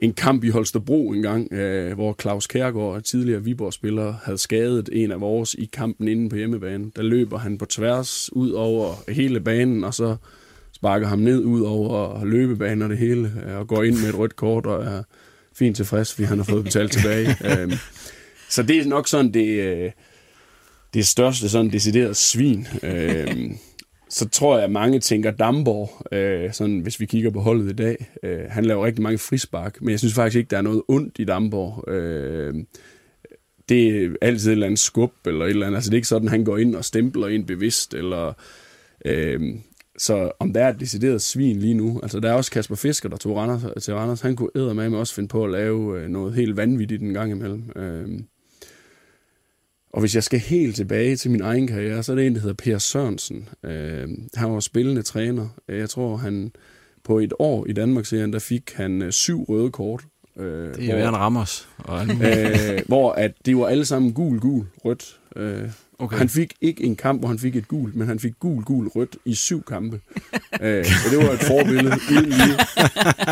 en 0.00 0.12
kamp 0.12 0.44
i 0.44 0.48
Holstebro 0.48 1.10
en 1.10 1.22
gang, 1.22 1.52
øh, 1.52 1.94
hvor 1.94 2.16
Claus 2.20 2.46
Kærgaard, 2.46 3.02
tidligere 3.02 3.44
Viborg-spiller, 3.44 4.14
havde 4.24 4.38
skadet 4.38 4.88
en 4.92 5.12
af 5.12 5.20
vores 5.20 5.54
i 5.54 5.64
kampen 5.72 6.08
inde 6.08 6.28
på 6.28 6.36
hjemmebane. 6.36 6.90
Der 6.96 7.02
løber 7.02 7.38
han 7.38 7.58
på 7.58 7.64
tværs 7.64 8.32
ud 8.32 8.50
over 8.50 9.10
hele 9.12 9.40
banen, 9.40 9.84
og 9.84 9.94
så 9.94 10.16
sparker 10.72 11.06
ham 11.06 11.18
ned 11.18 11.44
ud 11.44 11.60
over 11.60 12.24
løbebanen 12.24 12.82
og 12.82 12.88
det 12.88 12.98
hele, 12.98 13.32
øh, 13.46 13.58
og 13.58 13.68
går 13.68 13.82
ind 13.82 13.94
med 13.94 14.08
et 14.08 14.18
rødt 14.18 14.36
kort 14.36 14.66
og 14.66 14.84
er 14.84 15.02
fint 15.60 15.76
tilfreds, 15.76 16.14
fordi 16.14 16.26
han 16.26 16.38
har 16.38 16.44
fået 16.44 16.64
betalt 16.64 16.92
tilbage. 16.92 17.36
øhm, 17.50 17.72
så 18.48 18.62
det 18.62 18.78
er 18.78 18.84
nok 18.84 19.08
sådan 19.08 19.34
det, 19.34 19.48
øh, 19.48 19.90
det 20.94 21.06
største 21.06 21.48
sådan 21.48 21.70
decideret 21.70 22.16
svin. 22.16 22.66
Øhm, 22.82 23.58
så 24.08 24.28
tror 24.28 24.56
jeg, 24.56 24.64
at 24.64 24.72
mange 24.72 25.00
tænker 25.00 25.30
Damborg, 25.30 26.14
øh, 26.14 26.52
sådan, 26.52 26.78
hvis 26.78 27.00
vi 27.00 27.06
kigger 27.06 27.30
på 27.30 27.40
holdet 27.40 27.72
i 27.72 27.76
dag. 27.76 28.06
Øh, 28.22 28.40
han 28.48 28.64
laver 28.64 28.86
rigtig 28.86 29.02
mange 29.02 29.18
frispark, 29.18 29.82
men 29.82 29.90
jeg 29.90 29.98
synes 29.98 30.14
faktisk 30.14 30.36
ikke, 30.36 30.50
der 30.50 30.56
er 30.58 30.62
noget 30.62 30.82
ondt 30.88 31.18
i 31.18 31.24
Damborg. 31.24 31.92
Øh, 31.92 32.54
det 33.68 34.04
er 34.04 34.10
altid 34.22 34.48
et 34.48 34.52
eller 34.52 34.66
andet 34.66 34.80
skub, 34.80 35.12
eller 35.26 35.44
et 35.44 35.50
eller 35.50 35.66
andet. 35.66 35.76
Altså, 35.76 35.90
det 35.90 35.94
er 35.94 35.98
ikke 35.98 36.08
sådan, 36.08 36.28
at 36.28 36.32
han 36.32 36.44
går 36.44 36.58
ind 36.58 36.74
og 36.74 36.84
stempler 36.84 37.28
ind 37.28 37.46
bevidst, 37.46 37.94
eller... 37.94 38.32
Øh, 39.04 39.40
så 40.00 40.32
om 40.38 40.52
der 40.52 40.64
er 40.64 40.68
et 40.68 40.80
decideret 40.80 41.22
svin 41.22 41.56
lige 41.56 41.74
nu, 41.74 42.00
altså 42.02 42.20
der 42.20 42.30
er 42.30 42.32
også 42.32 42.50
Kasper 42.50 42.74
Fisker, 42.74 43.08
der 43.08 43.16
tog 43.16 43.36
Randers, 43.36 43.84
til 43.84 43.94
Randers, 43.94 44.20
han 44.20 44.36
kunne 44.36 44.74
med 44.74 44.98
også 44.98 45.14
finde 45.14 45.28
på 45.28 45.44
at 45.44 45.50
lave 45.50 46.00
øh, 46.00 46.08
noget 46.08 46.34
helt 46.34 46.56
vanvittigt 46.56 47.02
en 47.02 47.14
gang 47.14 47.30
imellem. 47.30 47.70
Øhm. 47.76 48.24
Og 49.92 50.00
hvis 50.00 50.14
jeg 50.14 50.22
skal 50.22 50.38
helt 50.38 50.76
tilbage 50.76 51.16
til 51.16 51.30
min 51.30 51.40
egen 51.40 51.66
karriere, 51.66 52.02
så 52.02 52.12
er 52.12 52.16
det 52.16 52.26
en, 52.26 52.34
der 52.34 52.40
hedder 52.40 52.54
Per 52.54 52.78
Sørensen. 52.78 53.48
Øhm, 53.64 54.28
han 54.34 54.52
var 54.52 54.60
spillende 54.60 55.02
træner. 55.02 55.48
Jeg 55.68 55.90
tror, 55.90 56.16
han 56.16 56.52
på 57.04 57.18
et 57.18 57.32
år 57.38 57.66
i 57.66 57.72
Danmark-serien, 57.72 58.32
der 58.32 58.38
fik 58.38 58.72
han 58.74 59.02
øh, 59.02 59.12
syv 59.12 59.44
røde 59.44 59.70
kort. 59.70 60.04
Øh, 60.36 60.74
det 60.74 60.90
er 60.90 61.06
jo 61.06 61.10
Ramos. 61.10 61.68
Og 61.78 62.06
øh, 62.06 62.80
hvor 62.86 63.12
at 63.12 63.32
det 63.46 63.56
var 63.56 63.66
alle 63.66 63.84
sammen 63.84 64.12
gul, 64.12 64.38
gul, 64.38 64.66
rødt. 64.84 65.20
Øh, 65.36 65.68
Okay. 66.00 66.18
Han 66.18 66.28
fik 66.28 66.54
ikke 66.60 66.84
en 66.84 66.96
kamp, 66.96 67.20
hvor 67.20 67.28
han 67.28 67.38
fik 67.38 67.56
et 67.56 67.68
gul, 67.68 67.90
men 67.94 68.08
han 68.08 68.18
fik 68.18 68.32
gul, 68.40 68.64
gul, 68.64 68.88
rødt 68.88 69.16
i 69.24 69.34
syv 69.34 69.62
kampe. 69.62 70.00
øh, 70.62 70.84
så 70.84 71.10
det 71.10 71.18
var 71.18 71.32
et 71.32 71.40
forbillede. 71.40 71.96
Uden 72.10 72.28
lige. 72.28 72.56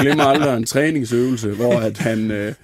Glemmer 0.00 0.24
aldrig 0.24 0.56
en 0.56 0.64
træningsøvelse, 0.64 1.48
hvor, 1.48 1.74
at 1.80 1.98
han, 1.98 2.30
øh, 2.30 2.54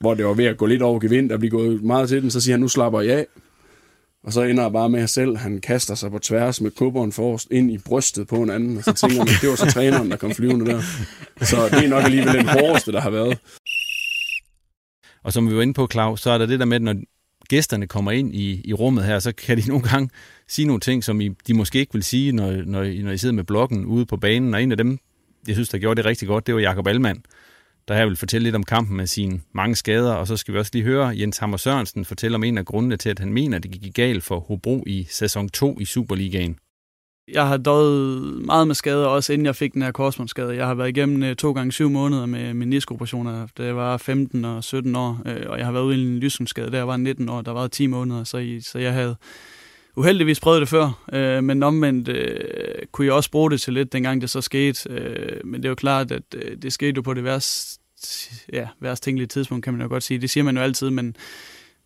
hvor 0.00 0.14
det 0.14 0.24
var 0.24 0.34
ved 0.34 0.44
at 0.44 0.56
gå 0.56 0.66
lidt 0.66 0.82
over 0.82 1.00
gevind, 1.00 1.32
og 1.32 1.38
blive 1.38 1.50
gået 1.50 1.82
meget 1.82 2.08
til 2.08 2.22
den, 2.22 2.30
så 2.30 2.40
siger 2.40 2.52
han, 2.52 2.60
nu 2.60 2.68
slapper 2.68 3.00
jeg 3.00 3.18
af. 3.18 3.26
Og 4.24 4.32
så 4.32 4.42
ender 4.42 4.62
jeg 4.62 4.72
bare 4.72 4.88
med 4.88 5.00
at 5.00 5.10
selv, 5.10 5.36
han 5.36 5.60
kaster 5.60 5.94
sig 5.94 6.10
på 6.10 6.18
tværs 6.18 6.60
med 6.60 6.70
kubberen 6.70 7.12
forrest 7.12 7.48
ind 7.50 7.70
i 7.70 7.78
brystet 7.78 8.28
på 8.28 8.36
en 8.36 8.50
anden, 8.50 8.76
og 8.76 8.84
så 8.84 8.92
tænker 8.92 9.18
man, 9.18 9.26
det 9.26 9.48
var 9.48 9.56
så 9.56 9.66
træneren, 9.66 10.10
der 10.10 10.16
kom 10.16 10.32
flyvende 10.32 10.66
der. 10.66 10.80
Så 11.40 11.68
det 11.68 11.84
er 11.84 11.88
nok 11.88 12.04
alligevel 12.04 12.34
den 12.34 12.48
hårdeste, 12.48 12.92
der 12.92 13.00
har 13.00 13.10
været. 13.10 13.38
Og 15.24 15.32
som 15.32 15.50
vi 15.50 15.56
var 15.56 15.62
inde 15.62 15.74
på, 15.74 15.88
Claus, 15.92 16.20
så 16.20 16.30
er 16.30 16.38
der 16.38 16.46
det 16.46 16.58
der 16.58 16.64
med, 16.64 16.80
når 16.80 16.94
gæsterne 17.48 17.86
kommer 17.86 18.10
ind 18.10 18.34
i, 18.34 18.60
i 18.64 18.72
rummet 18.72 19.04
her, 19.04 19.18
så 19.18 19.32
kan 19.32 19.56
de 19.56 19.68
nogle 19.72 19.88
gange 19.88 20.10
sige 20.48 20.66
nogle 20.66 20.80
ting, 20.80 21.04
som 21.04 21.20
I, 21.20 21.28
de 21.46 21.54
måske 21.54 21.78
ikke 21.78 21.92
vil 21.92 22.02
sige, 22.02 22.32
når, 22.32 22.52
når, 22.52 22.82
I, 22.82 23.02
når 23.02 23.10
I 23.10 23.18
sidder 23.18 23.34
med 23.34 23.44
blokken 23.44 23.84
ude 23.84 24.06
på 24.06 24.16
banen. 24.16 24.54
Og 24.54 24.62
en 24.62 24.70
af 24.70 24.76
dem, 24.76 24.98
jeg 25.46 25.54
synes, 25.54 25.68
der 25.68 25.78
gjorde 25.78 25.96
det 25.96 26.04
rigtig 26.04 26.28
godt, 26.28 26.46
det 26.46 26.54
var 26.54 26.60
Jakob 26.60 26.86
Allmann, 26.86 27.22
der 27.88 27.94
her 27.94 28.06
vil 28.06 28.16
fortælle 28.16 28.44
lidt 28.44 28.54
om 28.54 28.62
kampen 28.62 28.96
med 28.96 29.06
sine 29.06 29.40
mange 29.54 29.76
skader. 29.76 30.12
Og 30.12 30.26
så 30.26 30.36
skal 30.36 30.54
vi 30.54 30.58
også 30.58 30.70
lige 30.74 30.84
høre 30.84 31.18
Jens 31.18 31.38
Hammer 31.38 31.56
Sørensen 31.56 32.04
fortælle 32.04 32.34
om 32.34 32.44
en 32.44 32.58
af 32.58 32.64
grundene 32.64 32.96
til, 32.96 33.08
at 33.08 33.18
han 33.18 33.32
mener, 33.32 33.56
at 33.56 33.62
det 33.62 33.70
gik 33.70 33.94
galt 33.94 34.24
for 34.24 34.40
Hobro 34.40 34.84
i 34.86 35.06
sæson 35.10 35.48
2 35.48 35.80
i 35.80 35.84
Superligaen. 35.84 36.58
Jeg 37.32 37.48
har 37.48 37.56
døjet 37.56 38.22
meget 38.44 38.66
med 38.66 38.74
skader, 38.74 39.06
også 39.06 39.32
inden 39.32 39.46
jeg 39.46 39.56
fik 39.56 39.74
den 39.74 39.82
her 39.82 39.92
korsbåndsskade. 39.92 40.56
Jeg 40.56 40.66
har 40.66 40.74
været 40.74 40.88
igennem 40.88 41.22
øh, 41.22 41.36
to 41.36 41.52
gange 41.52 41.72
syv 41.72 41.90
måneder 41.90 42.26
med 42.26 42.54
meniskoperationer, 42.54 43.46
da 43.58 43.64
jeg 43.64 43.76
var 43.76 43.96
15 43.96 44.44
og 44.44 44.64
17 44.64 44.96
år, 44.96 45.22
øh, 45.26 45.42
og 45.46 45.58
jeg 45.58 45.66
har 45.66 45.72
været 45.72 45.84
ude 45.84 45.96
i 45.96 46.00
en 46.00 46.18
lysningsskade, 46.18 46.70
da 46.70 46.76
jeg 46.76 46.88
var 46.88 46.96
19 46.96 47.28
år. 47.28 47.42
Der 47.42 47.52
var 47.52 47.66
10 47.66 47.86
måneder, 47.86 48.24
så, 48.24 48.38
I, 48.38 48.60
så 48.60 48.78
jeg 48.78 48.92
havde 48.92 49.16
uheldigvis 49.96 50.40
prøvet 50.40 50.60
det 50.60 50.68
før, 50.68 51.04
øh, 51.12 51.44
men 51.44 51.62
omvendt 51.62 52.08
øh, 52.08 52.38
kunne 52.92 53.06
jeg 53.06 53.14
også 53.14 53.30
bruge 53.30 53.50
det 53.50 53.60
til 53.60 53.72
lidt, 53.72 53.92
dengang 53.92 54.20
det 54.20 54.30
så 54.30 54.40
skete. 54.40 54.90
Øh, 54.90 55.40
men 55.44 55.62
det 55.62 55.64
er 55.64 55.70
jo 55.70 55.74
klart, 55.74 56.12
at 56.12 56.22
øh, 56.34 56.56
det 56.62 56.72
skete 56.72 56.92
jo 56.96 57.02
på 57.02 57.14
det 57.14 57.24
værste, 57.24 57.80
ja, 58.52 58.68
værst 58.80 59.02
tænkelige 59.02 59.28
tidspunkt, 59.28 59.64
kan 59.64 59.72
man 59.72 59.82
jo 59.82 59.88
godt 59.88 60.02
sige. 60.02 60.18
Det 60.18 60.30
siger 60.30 60.44
man 60.44 60.56
jo 60.56 60.62
altid, 60.62 60.90
men 60.90 61.16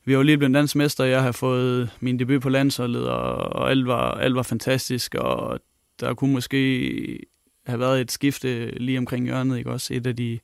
vi 0.05 0.17
var 0.17 0.23
lige 0.23 0.39
blevet 0.39 0.55
dansk 0.55 0.77
mester, 0.77 1.05
jeg 1.05 1.23
har 1.23 1.33
fået 1.33 1.91
min 2.01 2.19
debut 2.19 2.43
på 2.43 2.49
landsholdet, 2.49 3.09
og, 3.09 3.35
og 3.37 3.71
alt, 3.71 3.87
var, 3.87 4.11
alt 4.11 4.35
var 4.35 4.43
fantastisk, 4.43 5.15
og 5.15 5.61
der 6.01 6.15
kunne 6.15 6.33
måske 6.33 7.19
have 7.67 7.81
været 7.81 8.01
et 8.01 8.13
skifte 8.13 8.67
lige 8.79 8.99
omkring 8.99 9.25
hjørnet, 9.25 9.59
ikke 9.59 9.71
også? 9.71 9.95
Et 9.95 10.07
af 10.07 10.17
de 10.17 10.39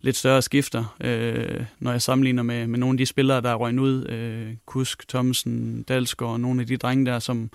lidt 0.00 0.16
større 0.16 0.42
skifter, 0.42 0.96
øh, 1.00 1.64
når 1.78 1.90
jeg 1.90 2.02
sammenligner 2.02 2.42
med, 2.42 2.66
med 2.66 2.78
nogle 2.78 2.94
af 2.94 2.98
de 2.98 3.06
spillere, 3.06 3.40
der 3.40 3.50
er 3.50 3.54
røgnet 3.54 3.82
ud. 3.82 4.06
Øh, 4.08 4.54
Kusk, 4.66 5.08
Thomsen, 5.08 5.82
Dalsgaard 5.82 6.32
og 6.32 6.40
nogle 6.40 6.60
af 6.60 6.66
de 6.66 6.76
drenge 6.76 7.06
der, 7.06 7.18
som, 7.18 7.50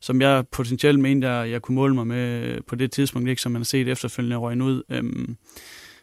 som 0.00 0.20
jeg 0.20 0.44
potentielt 0.52 1.00
mente, 1.00 1.28
at 1.28 1.50
jeg 1.50 1.62
kunne 1.62 1.74
måle 1.74 1.94
mig 1.94 2.06
med 2.06 2.60
på 2.62 2.76
det 2.76 2.92
tidspunkt, 2.92 3.28
ikke 3.28 3.42
som 3.42 3.52
man 3.52 3.60
har 3.60 3.64
set 3.64 3.88
efterfølgende 3.88 4.36
røgnet 4.36 4.66
ud. 4.66 4.82
Øh, 4.90 5.04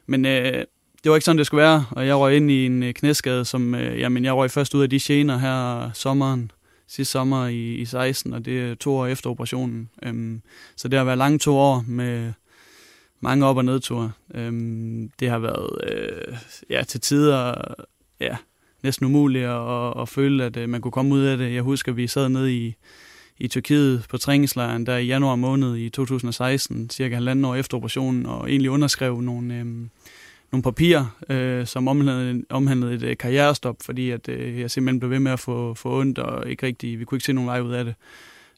men 0.05 0.25
øh, 0.25 0.63
det 1.03 1.09
var 1.09 1.15
ikke 1.15 1.25
sådan, 1.25 1.37
det 1.37 1.45
skulle 1.45 1.61
være, 1.61 1.85
og 1.91 2.07
jeg 2.07 2.15
røg 2.15 2.35
ind 2.35 2.51
i 2.51 2.65
en 2.65 2.83
øh, 2.83 2.93
knæskade, 2.93 3.45
som, 3.45 3.75
øh, 3.75 3.99
jamen, 3.99 4.25
jeg 4.25 4.33
røg 4.33 4.51
først 4.51 4.75
ud 4.75 4.83
af 4.83 4.89
de 4.89 4.99
gener 4.99 5.37
her 5.37 5.89
sommeren, 5.93 6.51
sidste 6.87 7.11
sommer 7.11 7.47
i, 7.47 7.73
i 7.73 7.85
16, 7.85 8.33
og 8.33 8.45
det 8.45 8.61
er 8.61 8.75
to 8.75 8.95
år 8.95 9.07
efter 9.07 9.29
operationen. 9.29 9.89
Øhm, 10.03 10.41
så 10.75 10.87
det 10.87 10.97
har 10.97 11.03
været 11.03 11.17
lange 11.17 11.39
to 11.39 11.57
år 11.57 11.83
med 11.87 12.33
mange 13.19 13.45
op- 13.45 13.57
og 13.57 13.65
nedture. 13.65 14.11
Øhm, 14.33 15.11
det 15.19 15.29
har 15.29 15.39
været 15.39 15.69
øh, 15.91 16.37
ja, 16.69 16.83
til 16.83 17.01
tider 17.01 17.55
ja, 18.19 18.35
næsten 18.83 19.05
umuligt 19.05 19.45
at, 19.45 20.01
at 20.01 20.09
føle, 20.09 20.43
at 20.43 20.57
øh, 20.57 20.69
man 20.69 20.81
kunne 20.81 20.91
komme 20.91 21.15
ud 21.15 21.21
af 21.21 21.37
det. 21.37 21.53
Jeg 21.53 21.61
husker, 21.61 21.91
at 21.91 21.97
vi 21.97 22.07
sad 22.07 22.29
nede 22.29 22.55
i, 22.55 22.75
i 23.39 23.47
Tyrkiet 23.47 24.05
på 24.09 24.17
træningslejren 24.17 24.85
der 24.85 24.97
i 24.97 25.05
januar 25.05 25.35
måned 25.35 25.77
i 25.77 25.89
2016, 25.89 26.89
cirka 26.89 27.15
halvanden 27.15 27.45
år 27.45 27.55
efter 27.55 27.77
operationen, 27.77 28.25
og 28.25 28.49
egentlig 28.49 28.71
underskrev 28.71 29.21
nogle... 29.21 29.55
Øh, 29.55 29.65
nogle 30.51 30.63
papirer, 30.63 31.05
øh, 31.29 31.65
som 31.65 31.87
omhandlede, 31.87 32.43
omhandlede 32.49 32.95
et 32.95 33.03
øh, 33.03 33.17
karrierestop, 33.17 33.75
fordi 33.85 34.09
at, 34.09 34.29
øh, 34.29 34.59
jeg 34.59 34.71
simpelthen 34.71 34.99
blev 34.99 35.11
ved 35.11 35.19
med 35.19 35.31
at 35.31 35.39
få, 35.39 35.73
få 35.73 35.99
ondt, 35.99 36.19
og 36.19 36.49
ikke 36.49 36.65
rigtig, 36.65 36.99
vi 36.99 37.05
kunne 37.05 37.15
ikke 37.15 37.25
se 37.25 37.33
nogen 37.33 37.47
vej 37.47 37.61
ud 37.61 37.71
af 37.71 37.85
det. 37.85 37.95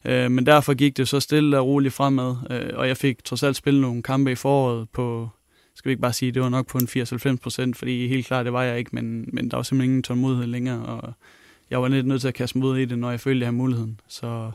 Øh, 0.04 0.30
men 0.30 0.46
derfor 0.46 0.74
gik 0.74 0.96
det 0.96 1.08
så 1.08 1.20
stille 1.20 1.58
og 1.58 1.66
roligt 1.66 1.94
fremad, 1.94 2.36
øh, 2.50 2.70
og 2.74 2.88
jeg 2.88 2.96
fik 2.96 3.24
trods 3.24 3.42
alt 3.42 3.56
spillet 3.56 3.82
nogle 3.82 4.02
kampe 4.02 4.32
i 4.32 4.34
foråret 4.34 4.88
på, 4.90 5.28
skal 5.74 5.88
vi 5.88 5.92
ikke 5.92 6.02
bare 6.02 6.12
sige, 6.12 6.32
det 6.32 6.42
var 6.42 6.48
nok 6.48 6.66
på 6.66 6.78
en 6.78 6.88
80-90 6.88 7.36
procent, 7.36 7.76
fordi 7.76 8.08
helt 8.08 8.26
klart, 8.26 8.44
det 8.44 8.52
var 8.52 8.62
jeg 8.62 8.78
ikke, 8.78 8.90
men, 8.92 9.28
men 9.32 9.50
der 9.50 9.56
var 9.56 9.62
simpelthen 9.62 9.90
ingen 9.90 10.02
tålmodighed 10.02 10.46
længere, 10.46 10.86
og 10.86 11.12
jeg 11.70 11.82
var 11.82 11.88
lidt 11.88 12.06
nødt 12.06 12.20
til 12.20 12.28
at 12.28 12.34
kaste 12.34 12.58
mod 12.58 12.78
i 12.78 12.84
det, 12.84 12.98
når 12.98 13.10
jeg 13.10 13.20
følte, 13.20 13.40
jeg 13.40 13.46
havde 13.46 13.56
muligheden. 13.56 14.00
Så, 14.08 14.50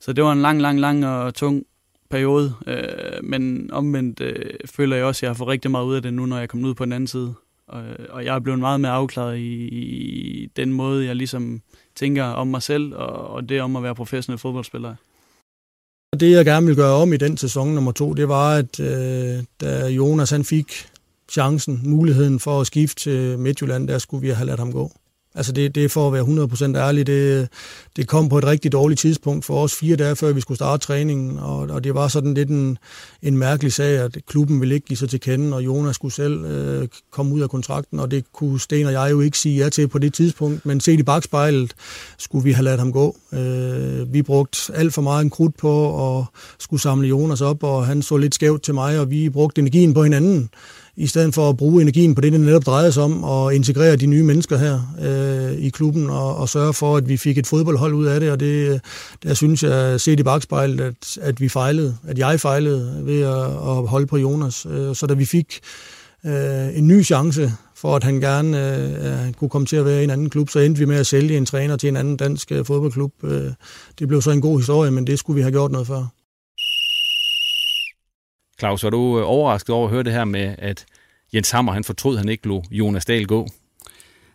så 0.00 0.12
det 0.12 0.24
var 0.24 0.32
en 0.32 0.42
lang, 0.42 0.60
lang, 0.60 0.80
lang 0.80 1.06
og 1.06 1.34
tung 1.34 1.64
periode. 2.10 2.54
Øh, 2.66 3.24
men 3.24 3.70
omvendt 3.72 4.20
øh, 4.20 4.54
føler 4.66 4.96
jeg 4.96 5.04
også, 5.04 5.18
at 5.18 5.22
jeg 5.22 5.30
har 5.30 5.34
fået 5.34 5.48
rigtig 5.48 5.70
meget 5.70 5.84
ud 5.84 5.94
af 5.94 6.02
det 6.02 6.14
nu, 6.14 6.26
når 6.26 6.36
jeg 6.36 6.42
er 6.42 6.46
kommet 6.46 6.68
ud 6.68 6.74
på 6.74 6.84
den 6.84 6.92
anden 6.92 7.06
side. 7.06 7.34
Og, 7.68 7.82
og 8.08 8.24
jeg 8.24 8.34
er 8.34 8.40
blevet 8.40 8.60
meget 8.60 8.80
mere 8.80 8.92
afklaret 8.92 9.38
i, 9.38 9.68
i 9.68 10.46
den 10.56 10.72
måde, 10.72 11.06
jeg 11.06 11.16
ligesom 11.16 11.62
tænker 11.94 12.24
om 12.24 12.46
mig 12.46 12.62
selv, 12.62 12.94
og, 12.94 13.28
og 13.28 13.48
det 13.48 13.60
om 13.60 13.76
at 13.76 13.82
være 13.82 13.94
professionel 13.94 14.38
fodboldspiller. 14.38 14.94
Det, 16.20 16.30
jeg 16.30 16.44
gerne 16.44 16.66
vil 16.66 16.76
gøre 16.76 16.94
om 16.94 17.12
i 17.12 17.16
den 17.16 17.36
sæson 17.36 17.68
nummer 17.68 17.92
to, 17.92 18.14
det 18.14 18.28
var, 18.28 18.56
at 18.56 18.80
øh, 18.80 19.44
da 19.60 19.86
Jonas 19.86 20.30
han 20.30 20.44
fik 20.44 20.86
chancen, 21.30 21.80
muligheden 21.84 22.40
for 22.40 22.60
at 22.60 22.66
skifte 22.66 23.02
til 23.02 23.38
Midtjylland, 23.38 23.88
der 23.88 23.98
skulle 23.98 24.20
vi 24.20 24.28
have 24.28 24.46
ladt 24.46 24.60
ham 24.60 24.72
gå. 24.72 24.92
Altså 25.34 25.52
det, 25.52 25.74
det 25.74 25.84
er 25.84 25.88
for 25.88 26.06
at 26.06 26.12
være 26.12 26.46
100% 26.72 26.76
ærlig, 26.76 27.06
det, 27.06 27.48
det 27.96 28.08
kom 28.08 28.28
på 28.28 28.38
et 28.38 28.44
rigtig 28.44 28.72
dårligt 28.72 29.00
tidspunkt 29.00 29.44
for 29.44 29.62
os 29.62 29.74
fire 29.74 29.96
dage 29.96 30.16
før 30.16 30.32
vi 30.32 30.40
skulle 30.40 30.58
starte 30.58 30.86
træningen, 30.86 31.38
og, 31.38 31.58
og 31.58 31.84
det 31.84 31.94
var 31.94 32.08
sådan 32.08 32.34
lidt 32.34 32.48
en, 32.48 32.78
en 33.22 33.36
mærkelig 33.36 33.72
sag, 33.72 33.98
at 33.98 34.18
klubben 34.26 34.60
ville 34.60 34.74
ikke 34.74 34.86
give 34.86 34.96
sig 34.96 35.08
til 35.08 35.20
kende, 35.20 35.56
og 35.56 35.64
Jonas 35.64 35.94
skulle 35.94 36.14
selv 36.14 36.44
øh, 36.44 36.88
komme 37.10 37.34
ud 37.34 37.40
af 37.40 37.50
kontrakten, 37.50 38.00
og 38.00 38.10
det 38.10 38.24
kunne 38.32 38.60
Sten 38.60 38.86
og 38.86 38.92
jeg 38.92 39.10
jo 39.10 39.20
ikke 39.20 39.38
sige 39.38 39.64
ja 39.64 39.68
til 39.68 39.88
på 39.88 39.98
det 39.98 40.14
tidspunkt, 40.14 40.66
men 40.66 40.80
set 40.80 41.00
i 41.00 41.02
bagspejlet 41.02 41.74
skulle 42.18 42.44
vi 42.44 42.52
have 42.52 42.64
ladet 42.64 42.78
ham 42.78 42.92
gå. 42.92 43.16
Øh, 43.32 44.12
vi 44.12 44.22
brugte 44.22 44.58
alt 44.74 44.94
for 44.94 45.02
meget 45.02 45.22
en 45.22 45.30
krudt 45.30 45.56
på 45.56 46.18
at 46.18 46.24
skulle 46.58 46.80
samle 46.80 47.08
Jonas 47.08 47.40
op, 47.40 47.62
og 47.62 47.86
han 47.86 48.02
så 48.02 48.16
lidt 48.16 48.34
skævt 48.34 48.62
til 48.62 48.74
mig, 48.74 49.00
og 49.00 49.10
vi 49.10 49.30
brugte 49.30 49.60
energien 49.60 49.94
på 49.94 50.02
hinanden 50.02 50.50
i 51.00 51.06
stedet 51.06 51.34
for 51.34 51.48
at 51.48 51.56
bruge 51.56 51.82
energien 51.82 52.14
på 52.14 52.20
det, 52.20 52.32
det 52.32 52.40
netop 52.40 52.66
drejede 52.66 52.92
sig 52.92 53.02
om, 53.02 53.24
og 53.24 53.54
integrere 53.54 53.96
de 53.96 54.06
nye 54.06 54.22
mennesker 54.22 54.58
her 54.58 54.80
øh, 55.02 55.58
i 55.58 55.68
klubben, 55.68 56.10
og, 56.10 56.36
og 56.36 56.48
sørge 56.48 56.74
for, 56.74 56.96
at 56.96 57.08
vi 57.08 57.16
fik 57.16 57.38
et 57.38 57.46
fodboldhold 57.46 57.94
ud 57.94 58.06
af 58.06 58.20
det, 58.20 58.30
og 58.30 58.40
det, 58.40 58.80
der 59.22 59.34
synes 59.34 59.62
jeg, 59.62 60.00
set 60.00 60.20
i 60.20 60.22
bagspejlet, 60.22 60.80
at, 60.80 61.18
at 61.20 61.40
vi 61.40 61.48
fejlede, 61.48 61.96
at 62.06 62.18
jeg 62.18 62.40
fejlede 62.40 63.02
ved 63.04 63.20
at, 63.20 63.44
at 63.44 63.88
holde 63.88 64.06
på 64.06 64.16
Jonas. 64.16 64.66
Øh, 64.70 64.94
så 64.96 65.06
da 65.06 65.14
vi 65.14 65.24
fik 65.24 65.60
øh, 66.26 66.78
en 66.78 66.88
ny 66.88 67.04
chance 67.04 67.52
for, 67.76 67.96
at 67.96 68.04
han 68.04 68.20
gerne 68.20 68.74
øh, 69.26 69.32
kunne 69.32 69.50
komme 69.50 69.66
til 69.66 69.76
at 69.76 69.84
være 69.84 70.00
i 70.00 70.04
en 70.04 70.10
anden 70.10 70.30
klub, 70.30 70.50
så 70.50 70.58
endte 70.58 70.78
vi 70.78 70.84
med 70.84 70.96
at 70.96 71.06
sælge 71.06 71.36
en 71.36 71.46
træner 71.46 71.76
til 71.76 71.88
en 71.88 71.96
anden 71.96 72.16
dansk 72.16 72.52
øh, 72.52 72.64
fodboldklub. 72.64 73.12
Øh, 73.24 73.52
det 73.98 74.08
blev 74.08 74.22
så 74.22 74.30
en 74.30 74.40
god 74.40 74.58
historie, 74.58 74.90
men 74.90 75.06
det 75.06 75.18
skulle 75.18 75.34
vi 75.34 75.42
have 75.42 75.52
gjort 75.52 75.70
noget 75.70 75.86
før. 75.86 76.19
Claus, 78.60 78.84
var 78.84 78.90
du 78.90 79.18
øh, 79.18 79.24
overrasket 79.26 79.74
over 79.74 79.86
at 79.86 79.92
høre 79.92 80.02
det 80.02 80.12
her 80.12 80.24
med, 80.24 80.54
at 80.58 80.86
Jens 81.34 81.50
Hammer 81.50 81.72
han 81.72 81.84
fortrød, 81.84 82.16
han 82.16 82.28
ikke 82.28 82.48
lå 82.48 82.62
Jonas 82.70 83.04
Dahl 83.04 83.26
gå? 83.26 83.46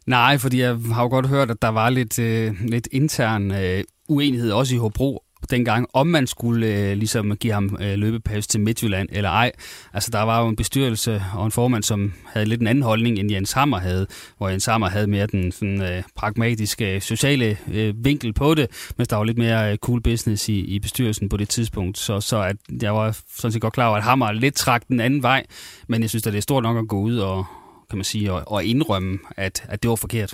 Nej, 0.05 0.37
fordi 0.37 0.61
jeg 0.61 0.77
har 0.93 1.03
jo 1.03 1.09
godt 1.09 1.27
hørt, 1.27 1.51
at 1.51 1.61
der 1.61 1.67
var 1.67 1.89
lidt, 1.89 2.19
øh, 2.19 2.53
lidt 2.61 2.87
intern 2.91 3.51
øh, 3.51 3.83
uenighed 4.07 4.51
også 4.51 4.75
i 4.75 4.77
Hobro 4.77 5.24
dengang, 5.49 5.87
om 5.93 6.07
man 6.07 6.27
skulle 6.27 6.67
øh, 6.67 6.97
ligesom 6.97 7.37
give 7.37 7.53
ham 7.53 7.77
øh, 7.81 7.93
løbepas 7.93 8.47
til 8.47 8.59
Midtjylland 8.59 9.09
eller 9.11 9.29
ej. 9.29 9.51
Altså 9.93 10.11
der 10.11 10.21
var 10.21 10.41
jo 10.41 10.47
en 10.47 10.55
bestyrelse 10.55 11.23
og 11.33 11.45
en 11.45 11.51
formand, 11.51 11.83
som 11.83 12.13
havde 12.25 12.45
lidt 12.45 12.61
en 12.61 12.67
anden 12.67 12.83
holdning, 12.83 13.19
end 13.19 13.31
Jens 13.31 13.51
Hammer 13.51 13.77
havde, 13.77 14.07
hvor 14.37 14.49
Jens 14.49 14.65
Hammer 14.65 14.89
havde 14.89 15.07
mere 15.07 15.27
den 15.27 15.51
sådan, 15.51 15.81
øh, 15.81 16.03
pragmatiske 16.15 16.95
øh, 16.95 17.01
sociale 17.01 17.57
øh, 17.71 18.05
vinkel 18.05 18.33
på 18.33 18.53
det, 18.53 18.91
mens 18.97 19.07
der 19.07 19.15
var 19.15 19.23
lidt 19.23 19.37
mere 19.37 19.71
øh, 19.71 19.77
cool 19.77 20.01
business 20.01 20.49
i, 20.49 20.59
i 20.59 20.79
bestyrelsen 20.79 21.29
på 21.29 21.37
det 21.37 21.49
tidspunkt. 21.49 21.97
Så, 21.97 22.21
så 22.21 22.41
at 22.41 22.55
jeg 22.81 22.95
var 22.95 23.17
sådan 23.35 23.51
set 23.51 23.61
godt 23.61 23.73
klar 23.73 23.87
over, 23.87 23.97
at 23.97 24.03
Hammer 24.03 24.31
lidt 24.31 24.55
trak 24.55 24.87
den 24.87 24.99
anden 24.99 25.23
vej, 25.23 25.45
men 25.87 26.01
jeg 26.01 26.09
synes, 26.09 26.27
at 26.27 26.33
det 26.33 26.37
er 26.37 26.41
stort 26.41 26.63
nok 26.63 26.77
at 26.77 26.87
gå 26.87 26.99
ud 26.99 27.17
og, 27.17 27.45
kan 27.89 27.97
man 27.97 28.03
sige, 28.03 28.33
og, 28.33 28.43
og 28.47 28.63
indrømme, 28.63 29.19
at, 29.37 29.63
at 29.67 29.83
det 29.83 29.89
var 29.89 29.95
forkert. 29.95 30.33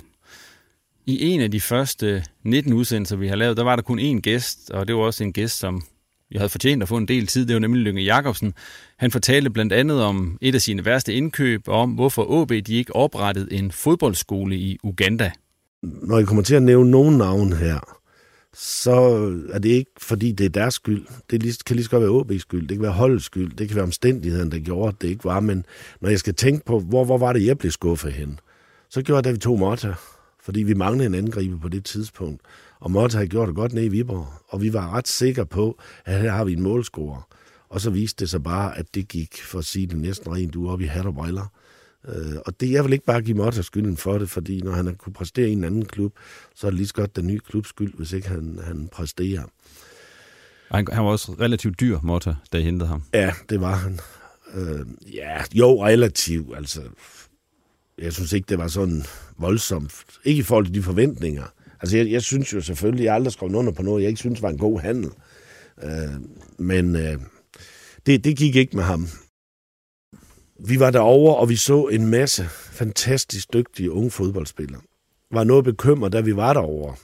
I 1.06 1.32
en 1.32 1.40
af 1.40 1.50
de 1.50 1.60
første 1.60 2.24
19 2.44 2.72
udsendelser, 2.72 3.16
vi 3.16 3.28
har 3.28 3.36
lavet, 3.36 3.56
der 3.56 3.64
var 3.64 3.76
der 3.76 3.82
kun 3.82 4.00
én 4.00 4.20
gæst, 4.20 4.70
og 4.70 4.88
det 4.88 4.96
var 4.96 5.02
også 5.02 5.24
en 5.24 5.32
gæst, 5.32 5.58
som 5.58 5.82
jeg 6.30 6.40
havde 6.40 6.48
fortjent 6.48 6.82
at 6.82 6.88
få 6.88 6.96
en 6.96 7.08
del 7.08 7.26
tid. 7.26 7.46
Det 7.46 7.54
var 7.54 7.60
nemlig 7.60 7.82
Lønge 7.82 8.02
Jacobsen. 8.02 8.54
Han 8.96 9.10
fortalte 9.10 9.50
blandt 9.50 9.72
andet 9.72 10.02
om 10.02 10.38
et 10.40 10.54
af 10.54 10.60
sine 10.60 10.84
værste 10.84 11.14
indkøb, 11.14 11.68
og 11.68 11.80
om 11.80 11.90
hvorfor 11.90 12.42
AB 12.42 12.66
de 12.66 12.74
ikke 12.74 12.96
oprettede 12.96 13.52
en 13.52 13.72
fodboldskole 13.72 14.56
i 14.56 14.78
Uganda. 14.82 15.30
Når 15.82 16.18
jeg 16.18 16.26
kommer 16.26 16.42
til 16.42 16.54
at 16.54 16.62
nævne 16.62 16.90
nogen 16.90 17.18
navn 17.18 17.52
her, 17.52 17.98
så 18.56 18.92
er 19.52 19.58
det 19.58 19.68
ikke, 19.68 19.90
fordi 20.00 20.32
det 20.32 20.46
er 20.46 20.50
deres 20.50 20.74
skyld. 20.74 21.06
Det 21.30 21.62
kan 21.66 21.76
lige 21.76 21.84
så 21.84 21.90
godt 21.90 22.02
være 22.02 22.36
AB's 22.36 22.38
skyld. 22.38 22.68
Det 22.68 22.76
kan 22.76 22.82
være 22.82 22.92
holdets 22.92 23.24
skyld. 23.24 23.56
Det 23.56 23.68
kan 23.68 23.76
være 23.76 23.84
omstændigheden, 23.84 24.52
der 24.52 24.58
gjorde, 24.58 24.88
at 24.88 25.02
det 25.02 25.08
ikke 25.08 25.24
var. 25.24 25.40
Men 25.40 25.64
når 26.00 26.08
jeg 26.08 26.18
skal 26.18 26.34
tænke 26.34 26.64
på, 26.64 26.80
hvor, 26.80 27.04
hvor 27.04 27.18
var 27.18 27.32
det, 27.32 27.46
jeg 27.46 27.58
blev 27.58 27.72
skuffet 27.72 28.12
hen, 28.12 28.40
så 28.90 29.02
gjorde 29.02 29.16
jeg, 29.16 29.24
da 29.24 29.30
vi 29.30 29.38
tog 29.38 29.58
Motta 29.58 29.94
fordi 30.42 30.62
vi 30.62 30.74
manglede 30.74 31.06
en 31.06 31.14
angriber 31.14 31.58
på 31.58 31.68
det 31.68 31.84
tidspunkt. 31.84 32.42
Og 32.80 32.90
Motta 32.90 33.16
havde 33.16 33.28
gjort 33.28 33.48
det 33.48 33.56
godt 33.56 33.72
ned 33.72 33.84
i 33.84 33.88
Viborg, 33.88 34.26
og 34.48 34.62
vi 34.62 34.72
var 34.72 34.94
ret 34.94 35.08
sikre 35.08 35.46
på, 35.46 35.78
at 36.04 36.20
her 36.20 36.30
har 36.30 36.44
vi 36.44 36.52
en 36.52 36.62
målscorer. 36.62 37.28
Og 37.68 37.80
så 37.80 37.90
viste 37.90 38.20
det 38.20 38.30
sig 38.30 38.42
bare, 38.42 38.78
at 38.78 38.94
det 38.94 39.08
gik, 39.08 39.42
for 39.42 39.58
at 39.58 39.64
sige 39.64 39.86
det 39.86 39.96
næsten 39.96 40.34
rent, 40.34 40.54
du 40.54 40.70
op 40.70 40.80
i 40.80 40.84
hat 40.84 41.06
og 41.06 41.14
briller. 41.14 41.46
Øh, 42.08 42.36
og 42.46 42.60
det, 42.60 42.70
jeg 42.70 42.84
vil 42.84 42.92
ikke 42.92 43.04
bare 43.04 43.22
give 43.22 43.36
Motta 43.36 43.62
skylden 43.62 43.96
for 43.96 44.18
det, 44.18 44.30
fordi 44.30 44.60
når 44.60 44.72
han 44.72 44.86
har 44.86 44.92
kunne 44.92 45.12
præstere 45.12 45.48
i 45.48 45.52
en 45.52 45.64
anden 45.64 45.84
klub, 45.84 46.12
så 46.54 46.66
er 46.66 46.70
det 46.70 46.76
lige 46.76 46.86
så 46.86 46.94
godt 46.94 47.16
den 47.16 47.26
nye 47.26 47.38
klubs 47.38 47.68
skyld, 47.68 47.94
hvis 47.94 48.12
ikke 48.12 48.28
han, 48.28 48.58
han 48.64 48.88
præsterer. 48.92 49.42
Han, 50.70 50.86
han 50.92 51.04
var 51.04 51.10
også 51.10 51.32
relativt 51.40 51.80
dyr, 51.80 51.98
Motta, 52.02 52.34
da 52.52 52.58
I 52.58 52.62
hentede 52.62 52.88
ham. 52.88 53.02
Ja, 53.14 53.32
det 53.48 53.60
var 53.60 53.74
han. 53.74 54.00
Øh, 54.54 54.86
ja, 55.14 55.42
jo, 55.54 55.84
relativt. 55.84 56.56
Altså, 56.56 56.82
jeg 58.02 58.12
synes 58.12 58.32
ikke, 58.32 58.46
det 58.48 58.58
var 58.58 58.68
sådan 58.68 59.04
voldsomt. 59.38 59.92
Ikke 60.24 60.40
i 60.40 60.42
forhold 60.42 60.64
til 60.64 60.74
de 60.74 60.82
forventninger. 60.82 61.44
Altså, 61.80 61.96
jeg, 61.96 62.10
jeg 62.10 62.22
synes 62.22 62.52
jo 62.52 62.60
selvfølgelig, 62.60 63.04
jeg 63.04 63.14
aldrig 63.14 63.32
skrevet 63.32 63.54
under 63.54 63.72
på 63.72 63.82
noget, 63.82 64.02
jeg 64.02 64.08
ikke 64.08 64.18
synes 64.18 64.42
var 64.42 64.48
en 64.48 64.58
god 64.58 64.80
handel. 64.80 65.10
Øh, 65.82 66.20
men 66.58 66.96
øh, 66.96 67.16
det, 68.06 68.24
det 68.24 68.36
gik 68.36 68.56
ikke 68.56 68.76
med 68.76 68.84
ham. 68.84 69.08
Vi 70.66 70.80
var 70.80 70.90
derovre, 70.90 71.36
og 71.36 71.48
vi 71.48 71.56
så 71.56 71.86
en 71.86 72.06
masse 72.06 72.44
fantastisk 72.50 73.52
dygtige 73.52 73.90
unge 73.90 74.10
fodboldspillere. 74.10 74.80
Var 75.32 75.44
noget 75.44 75.64
bekymret, 75.64 76.12
da 76.12 76.20
vi 76.20 76.36
var 76.36 76.52
derovre 76.52 76.96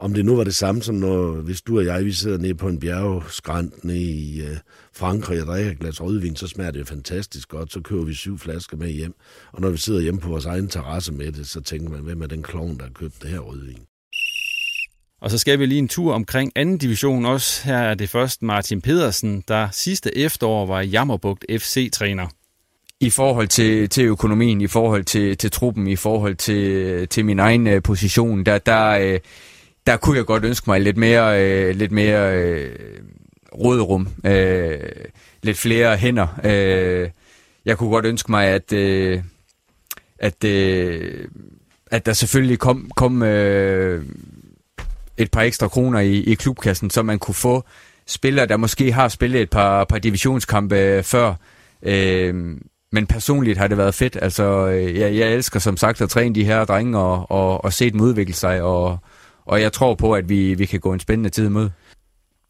om 0.00 0.14
det 0.14 0.24
nu 0.24 0.36
var 0.36 0.44
det 0.44 0.54
samme 0.54 0.82
som 0.82 0.94
når, 0.94 1.32
hvis 1.32 1.62
du 1.62 1.78
og 1.78 1.84
jeg, 1.84 2.04
vi 2.04 2.12
sidder 2.12 2.38
nede 2.38 2.54
på 2.54 2.68
en 2.68 2.80
bjergskrant 2.80 3.84
nede 3.84 3.98
i 3.98 4.40
øh, 4.42 4.56
Frankrig 4.92 5.40
og 5.40 5.46
drikker 5.46 5.70
et 5.70 5.78
glas 5.78 6.02
rødvin, 6.02 6.36
så 6.36 6.46
smager 6.46 6.70
det 6.70 6.80
jo 6.80 6.84
fantastisk 6.84 7.48
godt. 7.48 7.72
Så 7.72 7.80
køber 7.80 8.04
vi 8.04 8.14
syv 8.14 8.38
flasker 8.38 8.76
med 8.76 8.90
hjem. 8.90 9.14
Og 9.52 9.60
når 9.60 9.70
vi 9.70 9.76
sidder 9.76 10.00
hjemme 10.00 10.20
på 10.20 10.28
vores 10.28 10.46
egen 10.46 10.68
terrasse 10.68 11.12
med 11.12 11.32
det, 11.32 11.48
så 11.48 11.60
tænker 11.60 11.90
man, 11.90 12.00
hvem 12.00 12.22
er 12.22 12.26
den 12.26 12.42
klovn, 12.42 12.76
der 12.76 12.82
har 12.82 12.90
købt 12.90 13.22
det 13.22 13.30
her 13.30 13.38
rødvin? 13.38 13.78
Og 15.20 15.30
så 15.30 15.38
skal 15.38 15.58
vi 15.58 15.66
lige 15.66 15.78
en 15.78 15.88
tur 15.88 16.14
omkring 16.14 16.52
anden 16.56 16.78
division 16.78 17.26
også. 17.26 17.64
Her 17.64 17.78
er 17.78 17.94
det 17.94 18.10
først 18.10 18.42
Martin 18.42 18.80
Pedersen, 18.80 19.44
der 19.48 19.68
sidste 19.72 20.18
efterår 20.18 20.66
var 20.66 20.80
Jammerbugt 20.80 21.44
FC-træner. 21.50 22.26
I 23.00 23.10
forhold 23.10 23.48
til, 23.48 23.88
til 23.88 24.04
økonomien, 24.04 24.60
i 24.60 24.66
forhold 24.66 25.04
til, 25.04 25.36
til 25.36 25.50
truppen, 25.50 25.86
i 25.86 25.96
forhold 25.96 26.36
til, 26.36 27.08
til 27.08 27.24
min 27.24 27.38
egen 27.38 27.66
øh, 27.66 27.82
position, 27.82 28.46
der, 28.46 28.58
der, 28.58 28.88
øh, 28.88 29.20
der 29.88 29.96
kunne 29.96 30.16
jeg 30.16 30.26
godt 30.26 30.44
ønske 30.44 30.70
mig 30.70 30.80
lidt 30.80 30.96
mere, 30.96 31.42
øh, 31.42 31.76
lidt 31.76 31.92
mere 31.92 32.36
øh, 32.36 32.76
råderum, 33.54 34.08
øh, 34.24 34.78
lidt 35.42 35.58
flere 35.58 35.96
hænder. 35.96 36.26
Øh, 36.44 37.08
jeg 37.64 37.78
kunne 37.78 37.90
godt 37.90 38.04
ønske 38.04 38.30
mig, 38.30 38.46
at, 38.46 38.72
øh, 38.72 39.22
at, 40.18 40.44
øh, 40.44 41.28
at 41.90 42.06
der 42.06 42.12
selvfølgelig 42.12 42.58
kom, 42.58 42.90
kom 42.96 43.22
øh, 43.22 44.04
et 45.16 45.30
par 45.30 45.42
ekstra 45.42 45.68
kroner 45.68 46.00
i, 46.00 46.12
i 46.12 46.34
klubkassen, 46.34 46.90
så 46.90 47.02
man 47.02 47.18
kunne 47.18 47.34
få 47.34 47.64
spillere, 48.06 48.46
der 48.46 48.56
måske 48.56 48.92
har 48.92 49.08
spillet 49.08 49.42
et 49.42 49.50
par, 49.50 49.84
par 49.84 49.98
divisionskampe 49.98 50.76
øh, 50.76 51.02
før. 51.02 51.34
Øh, 51.82 52.34
men 52.92 53.06
personligt 53.06 53.58
har 53.58 53.66
det 53.66 53.78
været 53.78 53.94
fedt. 53.94 54.18
Altså, 54.22 54.66
øh, 54.66 54.98
jeg, 54.98 55.14
jeg 55.14 55.34
elsker 55.34 55.60
som 55.60 55.76
sagt 55.76 56.00
at 56.00 56.10
træne 56.10 56.34
de 56.34 56.44
her 56.44 56.64
drenge 56.64 56.98
og, 56.98 57.30
og, 57.30 57.64
og 57.64 57.72
se 57.72 57.90
dem 57.90 58.00
udvikle 58.00 58.34
sig 58.34 58.62
og, 58.62 58.98
og 59.48 59.60
jeg 59.60 59.72
tror 59.72 59.94
på, 59.94 60.12
at 60.12 60.28
vi, 60.28 60.54
vi 60.54 60.66
kan 60.66 60.80
gå 60.80 60.92
en 60.92 61.00
spændende 61.00 61.30
tid 61.30 61.46
imod. 61.46 61.70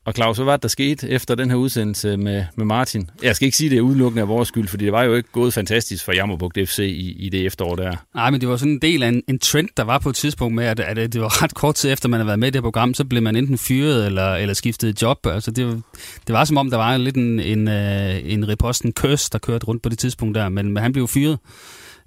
Og 0.04 0.14
Claus, 0.14 0.36
hvad 0.36 0.44
var 0.44 0.56
det, 0.56 0.62
der 0.62 0.68
skete 0.68 1.08
efter 1.08 1.34
den 1.34 1.50
her 1.50 1.56
udsendelse 1.56 2.16
med, 2.16 2.44
med 2.56 2.64
Martin? 2.64 3.10
Jeg 3.22 3.36
skal 3.36 3.46
ikke 3.46 3.56
sige, 3.56 3.66
at 3.66 3.70
det 3.70 3.76
er 3.76 3.82
udelukkende 3.82 4.22
af 4.22 4.28
vores 4.28 4.48
skyld, 4.48 4.68
fordi 4.68 4.84
det 4.84 4.92
var 4.92 5.02
jo 5.02 5.14
ikke 5.14 5.28
gået 5.32 5.54
fantastisk 5.54 6.04
for 6.04 6.12
Jammerbugt 6.12 6.58
FC 6.66 6.78
i, 6.78 7.12
i 7.26 7.28
det 7.28 7.46
efterår 7.46 7.76
der. 7.76 7.96
Nej, 8.14 8.30
men 8.30 8.40
det 8.40 8.48
var 8.48 8.56
sådan 8.56 8.72
en 8.72 8.82
del 8.82 9.02
af 9.02 9.08
en, 9.08 9.22
en 9.28 9.38
trend, 9.38 9.68
der 9.76 9.82
var 9.82 9.98
på 9.98 10.08
et 10.10 10.16
tidspunkt 10.16 10.54
med, 10.54 10.64
at, 10.64 10.80
at 10.80 11.12
det 11.12 11.20
var 11.20 11.42
ret 11.42 11.54
kort 11.54 11.74
tid 11.74 11.92
efter, 11.92 12.08
man 12.08 12.20
havde 12.20 12.26
været 12.26 12.38
med 12.38 12.48
i 12.48 12.50
det 12.50 12.62
program, 12.62 12.94
så 12.94 13.04
blev 13.04 13.22
man 13.22 13.36
enten 13.36 13.58
fyret 13.58 14.06
eller, 14.06 14.34
eller 14.34 14.54
skiftet 14.54 15.02
job. 15.02 15.26
Altså 15.26 15.50
det, 15.50 15.82
det 16.26 16.32
var 16.32 16.44
som 16.44 16.56
om, 16.56 16.70
der 16.70 16.76
var 16.76 16.96
lidt 16.96 17.16
en, 17.16 17.40
en, 17.40 17.68
øh, 17.68 18.32
en 18.32 18.48
reposten 18.48 18.92
køs, 18.92 19.30
der 19.30 19.38
kørte 19.38 19.66
rundt 19.66 19.82
på 19.82 19.88
det 19.88 19.98
tidspunkt 19.98 20.34
der, 20.34 20.48
men, 20.48 20.72
men 20.72 20.82
han 20.82 20.92
blev 20.92 21.08
fyret. 21.08 21.38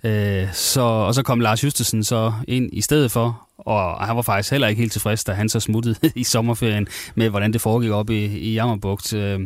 Øh, 0.04 0.54
så, 0.54 0.82
og 0.82 1.16
så 1.16 1.24
kom 1.24 1.40
Lars 1.40 1.64
Justesen 1.64 2.04
så 2.04 2.34
ind 2.48 2.70
i 2.74 2.82
stedet 2.82 3.12
for, 3.12 3.48
og 3.66 4.06
han 4.06 4.16
var 4.16 4.22
faktisk 4.22 4.52
heller 4.52 4.68
ikke 4.68 4.80
helt 4.80 4.92
tilfreds, 4.92 5.24
da 5.24 5.32
han 5.32 5.50
så 5.50 5.60
smuttede 5.60 5.96
i 6.16 6.24
sommerferien 6.24 6.88
med, 7.16 7.30
hvordan 7.30 7.54
det 7.54 7.62
foregik 7.62 7.92
op 7.92 8.10
i, 8.10 8.26
i 8.26 8.54
Jammerbugt. 8.54 9.14
Øh, 9.14 9.40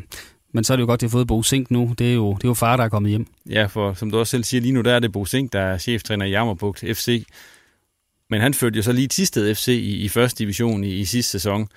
men 0.54 0.64
så 0.64 0.74
er 0.74 0.78
det 0.78 0.82
jo 0.82 0.88
godt, 0.88 0.98
at 0.98 1.02
de 1.02 1.06
har 1.06 1.12
fået 1.12 1.28
Bo 1.28 1.44
Sink 1.44 1.72
nu. 1.72 1.94
Det 1.98 2.10
er, 2.10 2.14
jo, 2.14 2.34
det 2.34 2.44
er 2.44 2.48
jo 2.48 2.54
far, 2.54 2.78
der 2.78 2.84
er 2.84 2.90
kommet 2.90 3.10
hjem. 3.10 3.28
Ja, 3.50 3.66
for 3.66 3.94
som 3.94 4.12
du 4.12 4.20
også 4.20 4.32
selv 4.32 4.44
siger, 4.44 4.62
lige 4.62 4.72
nu 4.72 4.82
der 4.82 4.94
er 4.94 5.00
det 5.00 5.12
Bo 5.12 5.26
Sink, 5.26 5.54
der 5.54 5.60
er 5.60 5.78
cheftræner 5.78 6.26
i 6.26 6.30
Jammerbugt 6.30 6.80
FC. 6.80 7.26
Men 8.30 8.42
han 8.42 8.54
førte 8.54 8.76
jo 8.76 8.82
så 8.84 8.92
lige 8.92 9.08
Tisted 9.08 9.56
FC 9.56 9.68
i, 9.68 9.96
i 9.96 10.10
første 10.10 10.44
division 10.44 10.84
i, 10.84 10.94
i 10.94 11.06
sidste 11.06 11.32
sæson 11.32 11.68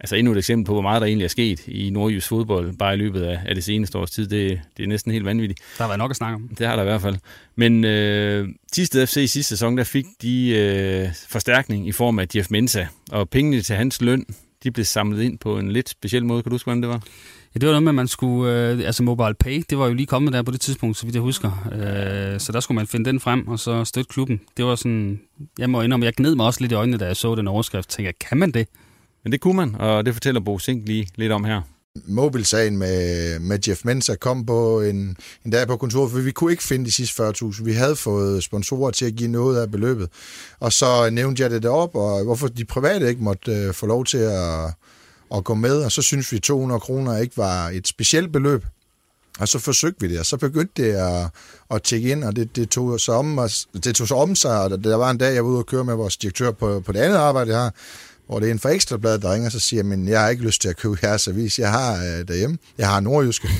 altså 0.00 0.16
endnu 0.16 0.32
et 0.32 0.38
eksempel 0.38 0.66
på, 0.66 0.72
hvor 0.72 0.82
meget 0.82 1.00
der 1.00 1.06
egentlig 1.06 1.24
er 1.24 1.28
sket 1.28 1.68
i 1.68 1.90
nordjysk 1.90 2.28
fodbold, 2.28 2.76
bare 2.76 2.94
i 2.94 2.96
løbet 2.96 3.22
af, 3.22 3.40
af 3.46 3.54
det 3.54 3.64
seneste 3.64 3.98
års 3.98 4.10
tid. 4.10 4.26
Det, 4.26 4.60
det 4.76 4.82
er 4.82 4.86
næsten 4.86 5.12
helt 5.12 5.24
vanvittigt. 5.24 5.60
Der 5.78 5.84
har 5.84 5.88
været 5.88 5.98
nok 5.98 6.10
at 6.10 6.16
snakke 6.16 6.34
om. 6.34 6.48
Det 6.58 6.66
har 6.66 6.76
der 6.76 6.82
i 6.82 6.86
hvert 6.86 7.00
fald. 7.00 7.16
Men 7.56 7.84
øh, 7.84 8.48
Tisted 8.72 9.06
FC 9.06 9.16
i 9.16 9.26
sidste 9.26 9.48
sæson, 9.48 9.78
der 9.78 9.84
fik 9.84 10.06
de 10.22 10.48
øh, 10.48 11.08
forstærkning 11.28 11.88
i 11.88 11.92
form 11.92 12.18
af 12.18 12.26
Jeff 12.36 12.50
Mensa, 12.50 12.86
og 13.10 13.28
pengene 13.28 13.62
til 13.62 13.76
hans 13.76 14.02
løn, 14.02 14.26
de 14.62 14.70
blev 14.70 14.84
samlet 14.84 15.22
ind 15.22 15.38
på 15.38 15.58
en 15.58 15.72
lidt 15.72 15.88
speciel 15.88 16.24
måde. 16.24 16.42
Kan 16.42 16.50
du 16.50 16.54
huske, 16.54 16.66
hvordan 16.66 16.82
det 16.82 16.88
var? 16.88 17.02
Ja, 17.54 17.58
det 17.58 17.66
var 17.66 17.72
noget 17.72 17.82
med, 17.82 17.90
at 17.90 17.94
man 17.94 18.08
skulle... 18.08 18.70
Øh, 18.70 18.86
altså 18.86 19.02
Mobile 19.02 19.34
Pay, 19.34 19.62
det 19.70 19.78
var 19.78 19.86
jo 19.86 19.94
lige 19.94 20.06
kommet 20.06 20.32
der 20.32 20.42
på 20.42 20.50
det 20.50 20.60
tidspunkt, 20.60 20.96
så 20.96 21.06
vidt 21.06 21.14
jeg 21.14 21.22
husker. 21.22 21.68
Øh, 21.72 22.40
så 22.40 22.52
der 22.52 22.60
skulle 22.60 22.76
man 22.76 22.86
finde 22.86 23.10
den 23.10 23.20
frem, 23.20 23.48
og 23.48 23.58
så 23.58 23.84
støtte 23.84 24.08
klubben. 24.08 24.40
Det 24.56 24.64
var 24.64 24.74
sådan... 24.74 25.20
Jeg 25.58 25.70
må 25.70 25.82
indrømme, 25.82 26.06
jeg 26.06 26.14
gned 26.14 26.34
mig 26.34 26.46
også 26.46 26.60
lidt 26.60 26.72
i 26.72 26.74
øjnene, 26.74 26.98
da 26.98 27.06
jeg 27.06 27.16
så 27.16 27.34
den 27.34 27.48
overskrift. 27.48 27.88
Tænkte 27.88 28.06
jeg, 28.06 28.28
kan 28.28 28.38
man 28.38 28.50
det? 28.50 28.68
Men 29.26 29.32
det 29.32 29.40
kunne 29.40 29.56
man, 29.56 29.74
og 29.74 30.06
det 30.06 30.14
fortæller 30.14 30.40
Bo 30.40 30.58
Sink 30.58 30.86
lige 30.86 31.08
lidt 31.14 31.32
om 31.32 31.44
her. 31.44 31.62
Mobilsagen 32.04 32.78
med, 32.78 33.38
med 33.38 33.58
Jeff 33.68 33.84
Mensa 33.84 34.14
kom 34.14 34.46
på 34.46 34.80
en, 34.80 35.16
en 35.44 35.50
dag 35.50 35.66
på 35.66 35.76
kontoret, 35.76 36.10
for 36.10 36.18
vi 36.18 36.30
kunne 36.30 36.50
ikke 36.50 36.62
finde 36.62 36.84
de 36.84 36.92
sidste 36.92 37.22
40.000. 37.22 37.64
Vi 37.64 37.72
havde 37.72 37.96
fået 37.96 38.44
sponsorer 38.44 38.90
til 38.90 39.04
at 39.04 39.14
give 39.14 39.30
noget 39.30 39.60
af 39.60 39.70
beløbet. 39.70 40.08
Og 40.60 40.72
så 40.72 41.10
nævnte 41.10 41.42
jeg 41.42 41.50
det 41.50 41.62
derop, 41.62 41.94
og 41.94 42.24
hvorfor 42.24 42.48
de 42.48 42.64
private 42.64 43.08
ikke 43.08 43.22
måtte 43.22 43.52
øh, 43.52 43.74
få 43.74 43.86
lov 43.86 44.04
til 44.04 44.18
at, 44.18 44.74
at 45.34 45.44
gå 45.44 45.54
med. 45.54 45.84
Og 45.84 45.92
så 45.92 46.02
synes 46.02 46.32
vi, 46.32 46.38
200 46.38 46.80
kroner 46.80 47.18
ikke 47.18 47.36
var 47.36 47.68
et 47.68 47.88
specielt 47.88 48.32
beløb. 48.32 48.64
Og 49.38 49.48
så 49.48 49.58
forsøgte 49.58 50.00
vi 50.00 50.12
det, 50.12 50.20
og 50.20 50.26
så 50.26 50.36
begyndte 50.36 50.82
det 50.82 50.92
at, 50.92 51.30
at 51.70 51.82
tjekke 51.82 52.10
ind, 52.10 52.24
og 52.24 52.36
det, 52.36 52.56
det, 52.56 52.68
tog 52.68 53.00
sig 53.00 53.14
om, 53.14 53.40
det 53.84 53.94
tog 53.94 54.08
sig 54.08 54.16
om 54.16 54.34
sig, 54.34 54.62
og 54.62 54.84
der 54.84 54.96
var 54.96 55.10
en 55.10 55.18
dag, 55.18 55.34
jeg 55.34 55.44
var 55.44 55.50
ude 55.50 55.58
og 55.58 55.66
køre 55.66 55.84
med 55.84 55.94
vores 55.94 56.16
direktør 56.16 56.50
på, 56.50 56.80
på 56.80 56.92
det 56.92 57.00
andet 57.00 57.16
arbejde, 57.16 57.50
jeg 57.50 57.60
har, 57.60 57.74
hvor 58.26 58.40
det 58.40 58.48
er 58.48 58.52
en 58.52 58.58
fra 58.58 58.70
Ekstrabladet, 58.70 59.22
der 59.22 59.34
ringer, 59.34 59.48
så 59.48 59.58
siger 59.60 59.82
men 59.82 60.08
jeg 60.08 60.20
har 60.20 60.28
ikke 60.28 60.42
lyst 60.42 60.60
til 60.60 60.68
at 60.68 60.76
købe 60.76 60.98
jeres 61.02 61.28
avis, 61.28 61.58
jeg 61.58 61.70
har 61.70 61.94
øh, 61.94 62.28
derhjemme, 62.28 62.58
jeg 62.78 62.88
har 62.88 63.00
nordjyske. 63.00 63.48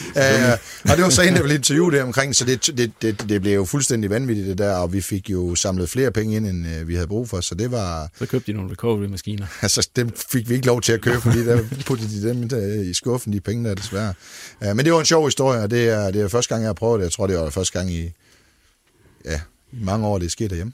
uh, 0.00 0.52
og 0.90 0.96
det 0.96 1.04
var 1.04 1.10
så 1.10 1.22
en, 1.22 1.34
der 1.34 1.40
ville 1.40 1.54
interviewe 1.54 1.92
det 1.92 2.02
omkring, 2.02 2.36
så 2.36 2.44
det, 2.44 2.66
det, 2.66 2.92
det, 3.02 3.28
det 3.28 3.40
blev 3.40 3.54
jo 3.54 3.64
fuldstændig 3.64 4.10
vanvittigt 4.10 4.48
det 4.48 4.58
der, 4.58 4.74
og 4.74 4.92
vi 4.92 5.00
fik 5.00 5.30
jo 5.30 5.54
samlet 5.54 5.90
flere 5.90 6.10
penge 6.10 6.36
ind, 6.36 6.46
end 6.46 6.66
uh, 6.66 6.88
vi 6.88 6.94
havde 6.94 7.06
brug 7.06 7.28
for, 7.28 7.40
så 7.40 7.54
det 7.54 7.70
var... 7.70 8.10
Så 8.18 8.26
købte 8.26 8.52
de 8.52 8.56
nogle 8.56 8.72
recovery-maskiner. 8.72 9.46
Altså, 9.62 9.88
dem 9.96 10.10
fik 10.30 10.48
vi 10.48 10.54
ikke 10.54 10.66
lov 10.66 10.80
til 10.80 10.92
at 10.92 11.00
købe, 11.00 11.20
fordi 11.20 11.44
der 11.44 11.62
puttede 11.86 12.20
de 12.20 12.28
dem 12.28 12.48
der, 12.48 12.82
i 12.82 12.94
skuffen, 12.94 13.32
de 13.32 13.40
penge 13.40 13.68
der 13.68 13.74
desværre. 13.74 14.14
Uh, 14.60 14.76
men 14.76 14.84
det 14.84 14.92
var 14.92 15.00
en 15.00 15.06
sjov 15.06 15.24
historie, 15.24 15.60
og 15.60 15.70
det 15.70 15.88
er, 15.88 16.10
det 16.10 16.22
er 16.22 16.28
første 16.28 16.54
gang, 16.54 16.62
jeg 16.62 16.68
har 16.68 16.74
prøvet 16.74 16.98
det. 16.98 17.04
Jeg 17.04 17.12
tror, 17.12 17.26
det 17.26 17.36
var 17.36 17.50
første 17.50 17.78
gang 17.78 17.92
i, 17.92 18.10
ja, 19.24 19.40
i 19.72 19.84
mange 19.84 20.06
år, 20.06 20.18
det 20.18 20.26
er 20.26 20.30
sket 20.30 20.50
derhjemme. 20.50 20.72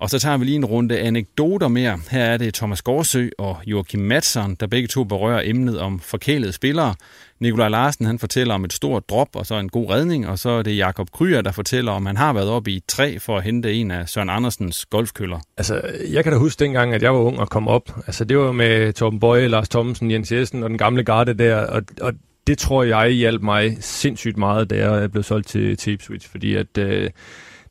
Og 0.00 0.10
så 0.10 0.18
tager 0.18 0.36
vi 0.36 0.44
lige 0.44 0.56
en 0.56 0.64
runde 0.64 0.98
anekdoter 0.98 1.68
mere. 1.68 1.98
Her 2.10 2.24
er 2.24 2.36
det 2.36 2.54
Thomas 2.54 2.82
Gårdsø 2.82 3.28
og 3.38 3.56
Joachim 3.66 4.00
Madsen, 4.00 4.54
der 4.54 4.66
begge 4.66 4.88
to 4.88 5.04
berører 5.04 5.42
emnet 5.44 5.80
om 5.80 6.00
forkælede 6.00 6.52
spillere. 6.52 6.94
Nikolaj 7.40 7.68
Larsen 7.68 8.06
han 8.06 8.18
fortæller 8.18 8.54
om 8.54 8.64
et 8.64 8.72
stort 8.72 9.08
drop 9.08 9.28
og 9.34 9.46
så 9.46 9.54
en 9.54 9.68
god 9.68 9.90
redning, 9.90 10.28
og 10.28 10.38
så 10.38 10.50
er 10.50 10.62
det 10.62 10.76
Jakob 10.76 11.10
Kryer, 11.10 11.42
der 11.42 11.52
fortæller 11.52 11.92
om, 11.92 12.06
han 12.06 12.16
har 12.16 12.32
været 12.32 12.48
oppe 12.48 12.70
i 12.70 12.82
træ 12.88 13.18
for 13.20 13.36
at 13.36 13.42
hente 13.42 13.74
en 13.74 13.90
af 13.90 14.08
Søren 14.08 14.30
Andersens 14.30 14.86
golfkøller. 14.86 15.38
Altså, 15.56 15.82
jeg 16.10 16.24
kan 16.24 16.32
da 16.32 16.38
huske 16.38 16.64
dengang, 16.64 16.94
at 16.94 17.02
jeg 17.02 17.14
var 17.14 17.20
ung 17.20 17.38
og 17.40 17.50
kom 17.50 17.68
op. 17.68 17.90
Altså, 18.06 18.24
det 18.24 18.38
var 18.38 18.52
med 18.52 18.92
Torben 18.92 19.20
Bøje, 19.20 19.48
Lars 19.48 19.68
Thomsen, 19.68 20.10
Jens 20.10 20.32
Jessen 20.32 20.62
og 20.62 20.70
den 20.70 20.78
gamle 20.78 21.04
garde 21.04 21.34
der, 21.34 21.56
og, 21.56 21.82
og 22.00 22.12
det 22.46 22.58
tror 22.58 22.82
jeg 22.82 23.10
hjalp 23.10 23.42
mig 23.42 23.76
sindssygt 23.80 24.36
meget, 24.36 24.70
da 24.70 24.90
jeg 24.90 25.10
blev 25.10 25.22
solgt 25.22 25.48
til, 25.48 25.76
til 25.76 25.92
Ipswich, 25.92 26.30
fordi 26.30 26.54
at... 26.54 26.78
Øh, 26.78 27.10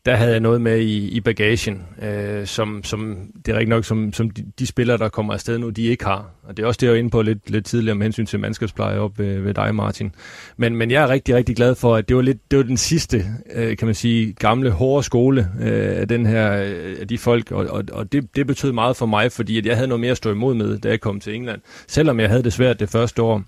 der 0.06 0.16
havde 0.16 0.32
jeg 0.32 0.40
noget 0.40 0.62
med 0.62 0.80
i, 0.80 1.10
i 1.10 1.22
bagagen, 1.22 1.82
øh, 2.02 2.48
som, 2.48 2.84
som 2.84 3.18
det 3.46 3.52
er 3.54 3.58
rigtig 3.58 3.70
nok, 3.70 3.86
som, 3.86 4.14
som 4.14 4.30
de, 4.30 4.46
de 4.60 4.68
spillere, 4.68 4.98
der 4.98 5.10
kommer 5.10 5.34
afsted 5.34 5.58
nu, 5.58 5.70
de 5.70 5.84
ikke 5.84 6.06
har. 6.06 6.30
Og 6.44 6.58
det 6.58 6.64
er 6.64 6.68
også 6.68 6.78
det, 6.78 6.88
jeg 6.88 6.94
var 6.94 7.00
inde 7.00 7.10
på 7.10 7.22
lidt, 7.22 7.50
lidt 7.50 7.66
tidligere 7.66 7.96
med 7.96 8.06
hensyn 8.06 8.26
til 8.26 8.40
mandskabspleje 8.40 9.00
op 9.00 9.20
ved, 9.20 9.40
ved 9.40 9.54
dig, 9.54 9.76
Martin. 9.76 10.12
Men, 10.58 10.76
men 10.76 10.92
jeg 10.92 11.04
er 11.04 11.10
rigtig, 11.10 11.36
rigtig 11.36 11.56
glad 11.56 11.76
for, 11.76 11.96
at 11.96 12.10
det 12.10 12.16
var, 12.16 12.22
lidt, 12.22 12.52
det 12.52 12.58
var 12.58 12.64
den 12.64 12.78
sidste, 12.78 13.26
øh, 13.54 13.78
kan 13.78 13.88
man 13.88 13.96
sige, 13.96 14.34
gamle, 14.34 14.72
hårde 14.72 15.04
skole 15.04 15.48
øh, 15.62 16.00
af, 16.00 16.08
den 16.08 16.26
her, 16.26 16.64
øh, 16.64 16.96
af 17.00 17.08
de 17.08 17.18
folk, 17.18 17.52
og, 17.52 17.66
og, 17.66 17.84
og 17.92 18.12
det, 18.12 18.36
det 18.36 18.48
betød 18.48 18.72
meget 18.72 18.98
for 18.98 19.06
mig, 19.06 19.32
fordi 19.32 19.58
at 19.58 19.66
jeg 19.66 19.76
havde 19.76 19.88
noget 19.88 20.02
mere 20.02 20.12
at 20.12 20.18
stå 20.18 20.32
imod 20.32 20.54
med, 20.56 20.78
da 20.80 20.90
jeg 20.90 21.02
kom 21.02 21.20
til 21.20 21.36
England. 21.36 21.62
Selvom 21.88 22.20
jeg 22.20 22.30
havde 22.30 22.44
det 22.44 22.54
svært 22.54 22.80
det 22.80 22.90
første 22.90 23.22
år, 23.22 23.44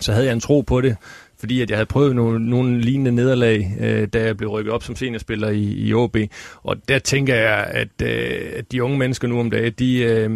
så 0.00 0.12
havde 0.12 0.26
jeg 0.26 0.32
en 0.32 0.40
tro 0.40 0.60
på 0.60 0.80
det, 0.80 0.96
fordi 1.38 1.60
at 1.60 1.70
jeg 1.70 1.78
havde 1.78 1.86
prøvet 1.86 2.16
nogle, 2.16 2.50
nogle 2.50 2.80
lignende 2.80 3.12
nederlag, 3.12 3.76
øh, 3.80 4.08
da 4.08 4.24
jeg 4.24 4.36
blev 4.36 4.50
rykket 4.50 4.72
op 4.72 4.82
som 4.82 4.96
seniorspiller 4.96 5.48
i, 5.48 5.62
i 5.62 5.94
OB. 5.94 6.16
Og 6.62 6.76
der 6.88 6.98
tænker 6.98 7.34
jeg, 7.34 7.66
at, 7.70 8.02
øh, 8.02 8.40
at 8.56 8.72
de 8.72 8.82
unge 8.82 8.98
mennesker 8.98 9.28
nu 9.28 9.40
om 9.40 9.50
dagen, 9.50 9.72
de, 9.78 9.98
øh, 9.98 10.30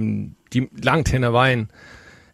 de 0.55 0.67
langt 0.83 1.11
hen 1.11 1.25
ad 1.25 1.31
vejen 1.31 1.71